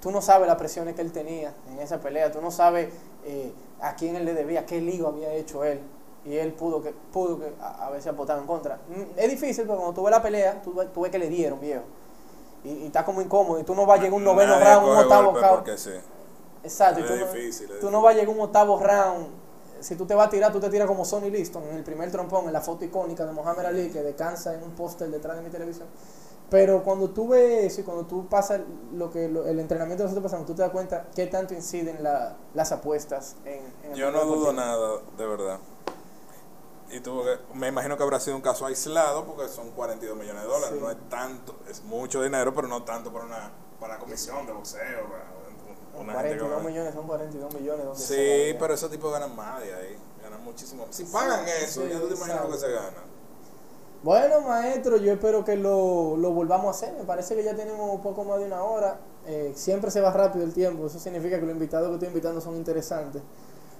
tú 0.00 0.10
no 0.10 0.22
sabes 0.22 0.46
las 0.46 0.56
presiones 0.56 0.94
que 0.94 1.02
él 1.02 1.12
tenía 1.12 1.52
en 1.68 1.78
esa 1.80 2.00
pelea, 2.00 2.30
tú 2.30 2.40
no 2.40 2.50
sabes 2.50 2.88
eh, 3.24 3.52
a 3.80 3.96
quién 3.96 4.16
él 4.16 4.24
le 4.24 4.34
debía, 4.34 4.64
qué 4.66 4.80
lío 4.80 5.08
había 5.08 5.32
hecho 5.32 5.64
él. 5.64 5.80
Y 6.26 6.36
él 6.36 6.52
pudo 6.54 6.82
que 6.82 6.92
pudo 7.12 7.38
que 7.38 7.52
a, 7.60 7.86
a 7.86 7.90
veces 7.90 8.08
apostar 8.08 8.38
en 8.38 8.46
contra. 8.46 8.76
Mm, 8.88 9.16
Es 9.18 9.30
difícil, 9.30 9.64
pero 9.64 9.76
cuando 9.78 9.94
tú 9.94 10.02
ves 10.02 10.10
la 10.10 10.22
pelea, 10.22 10.60
tú 10.62 10.74
ves 10.74 11.10
que 11.10 11.18
le 11.18 11.28
dieron, 11.28 11.60
viejo. 11.60 11.82
Y, 12.64 12.70
y 12.70 12.86
está 12.86 13.04
como 13.04 13.22
incómodo. 13.22 13.60
Y 13.60 13.62
tú 13.64 13.74
no 13.74 13.86
vas 13.86 13.98
a 14.00 14.02
llegar 14.02 14.14
un 14.14 14.24
noveno 14.24 14.58
Nadie 14.58 14.74
round, 14.74 14.88
un 14.90 14.96
octavo 14.98 15.38
round. 15.38 15.76
Sí. 15.78 15.90
Exacto. 16.64 17.00
Es 17.00 17.06
tú, 17.06 17.14
no- 17.16 17.32
difícil, 17.32 17.70
es 17.70 17.80
tú 17.80 17.90
no 17.90 18.02
vas 18.02 18.14
a 18.14 18.18
llegar 18.18 18.34
un 18.34 18.40
octavo 18.40 18.78
round. 18.80 19.26
Si 19.80 19.94
tú 19.94 20.06
te 20.06 20.14
vas 20.14 20.26
a 20.26 20.30
tirar, 20.30 20.50
tú 20.52 20.58
te 20.58 20.70
tiras 20.70 20.88
como 20.88 21.04
Sonny 21.04 21.30
Liston 21.30 21.62
en 21.64 21.76
el 21.76 21.84
primer 21.84 22.10
trompón, 22.10 22.46
en 22.46 22.52
la 22.52 22.60
foto 22.62 22.84
icónica 22.84 23.24
de 23.26 23.32
Muhammad 23.32 23.66
Ali 23.66 23.90
que 23.90 24.02
descansa 24.02 24.54
en 24.54 24.62
un 24.64 24.70
póster 24.70 25.10
detrás 25.10 25.36
de 25.36 25.42
mi 25.42 25.50
televisión. 25.50 25.86
Pero 26.48 26.82
cuando 26.82 27.10
tú 27.10 27.28
ves 27.28 27.64
eso 27.72 27.80
y 27.82 27.84
cuando 27.84 28.06
tú 28.06 28.26
pasas 28.26 28.60
lo 28.94 29.10
que 29.10 29.28
lo- 29.28 29.46
el 29.46 29.60
entrenamiento 29.60 30.02
que 30.02 30.08
nosotros 30.08 30.22
pasamos, 30.24 30.46
tú 30.46 30.54
te 30.54 30.62
das 30.62 30.70
cuenta 30.70 31.04
qué 31.14 31.26
tanto 31.26 31.54
inciden 31.54 32.02
la- 32.02 32.36
las 32.54 32.72
apuestas 32.72 33.36
en, 33.44 33.60
en 33.84 33.92
el 33.92 33.98
Yo 33.98 34.10
no 34.10 34.24
dudo 34.24 34.46
deportivo. 34.46 34.52
nada, 34.54 34.90
de 35.18 35.26
verdad. 35.26 35.58
Y 36.90 37.00
tuvo 37.00 37.24
que, 37.24 37.36
me 37.54 37.68
imagino 37.68 37.96
que 37.96 38.02
habrá 38.02 38.20
sido 38.20 38.36
un 38.36 38.42
caso 38.42 38.64
aislado 38.66 39.24
porque 39.24 39.48
son 39.48 39.70
42 39.72 40.16
millones 40.16 40.42
de 40.42 40.48
dólares. 40.48 40.74
Sí. 40.78 40.80
No 40.84 40.90
es 40.90 40.96
tanto, 41.08 41.56
es 41.68 41.82
mucho 41.82 42.22
dinero, 42.22 42.54
pero 42.54 42.68
no 42.68 42.82
tanto 42.84 43.12
para 43.12 43.24
una 43.24 43.50
para 43.80 43.98
comisión 43.98 44.46
de 44.46 44.52
boxeo. 44.52 44.80
Para 45.08 46.02
una 46.02 46.12
gente 46.14 46.28
que 46.34 46.38
42 46.38 46.50
va- 46.52 46.62
millones 46.68 46.94
son 46.94 47.06
42 47.06 47.54
millones. 47.54 47.84
donde 47.86 48.00
Sí, 48.00 48.56
pero 48.58 48.74
esos 48.74 48.90
tipos 48.90 49.12
ganan 49.12 49.34
más 49.34 49.60
de 49.60 49.74
ahí. 49.74 49.98
Ganan 50.22 50.42
muchísimo. 50.44 50.86
Si 50.90 51.04
pagan 51.04 51.46
eso, 51.48 51.82
sí, 51.82 51.88
ya 51.90 51.98
tú 52.00 52.08
te 52.08 52.14
imaginas 52.14 52.44
lo 52.44 52.50
que 52.52 52.58
se 52.58 52.70
gana. 52.70 53.02
Bueno, 54.02 54.40
maestro, 54.42 54.98
yo 54.98 55.12
espero 55.12 55.44
que 55.44 55.56
lo, 55.56 56.16
lo 56.16 56.30
volvamos 56.30 56.66
a 56.66 56.70
hacer. 56.70 56.94
Me 56.96 57.04
parece 57.04 57.34
que 57.34 57.42
ya 57.42 57.56
tenemos 57.56 57.90
un 57.92 58.02
poco 58.02 58.24
más 58.24 58.38
de 58.38 58.44
una 58.44 58.62
hora. 58.62 59.00
Eh, 59.26 59.52
siempre 59.56 59.90
se 59.90 60.00
va 60.00 60.12
rápido 60.12 60.44
el 60.44 60.54
tiempo. 60.54 60.86
Eso 60.86 61.00
significa 61.00 61.36
que 61.40 61.46
los 61.46 61.52
invitados 61.54 61.88
que 61.88 61.94
estoy 61.94 62.08
invitando 62.08 62.40
son 62.40 62.54
interesantes. 62.56 63.22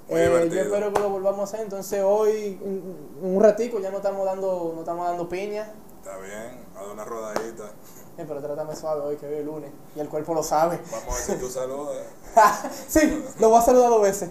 Eh, 0.09 0.49
yo 0.53 0.61
espero 0.61 0.93
que 0.93 1.01
lo 1.01 1.11
volvamos 1.11 1.41
a 1.41 1.45
hacer. 1.45 1.61
Entonces 1.61 2.03
hoy, 2.05 2.61
un, 2.63 3.19
un 3.23 3.43
ratico, 3.43 3.79
ya 3.81 3.91
no 3.91 3.97
estamos 3.99 4.25
dando, 4.25 4.73
no 4.75 4.81
estamos 4.81 5.07
dando 5.07 5.29
piña. 5.29 5.73
Está 5.99 6.17
bien, 6.19 6.65
a 6.77 6.83
dar 6.83 6.91
una 6.93 7.05
rodadita. 7.05 7.65
Eh, 8.19 8.25
pero 8.27 8.41
trátame 8.41 8.75
suave 8.77 9.01
hoy, 9.03 9.17
que 9.17 9.27
hoy 9.27 9.35
es 9.35 9.45
lunes. 9.45 9.71
Y 9.95 10.01
el 10.01 10.09
cuerpo 10.09 10.33
lo 10.35 10.43
sabe. 10.43 10.81
Vamos 10.91 11.09
a 11.09 11.29
ver 11.29 11.39
si 11.39 11.45
tú 11.45 11.51
saludas. 11.51 11.97
sí, 12.89 13.25
lo 13.41 13.51
voy 13.51 13.59
a 13.59 13.63
saludar 13.63 13.91
dos 13.91 14.03
veces. 14.03 14.31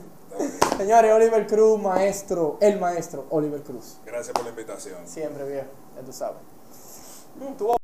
Señores, 0.77 1.13
Oliver 1.13 1.47
Cruz, 1.47 1.81
maestro, 1.81 2.57
el 2.61 2.79
maestro 2.79 3.25
Oliver 3.29 3.61
Cruz. 3.61 3.97
Gracias 4.05 4.33
por 4.33 4.43
la 4.43 4.49
invitación. 4.49 4.97
Siempre 5.07 5.45
viejo, 5.45 5.67
ya 5.95 6.01
tú 6.03 6.11
sabes. 6.13 6.37
Mm, 7.35 7.53
tú- 7.57 7.75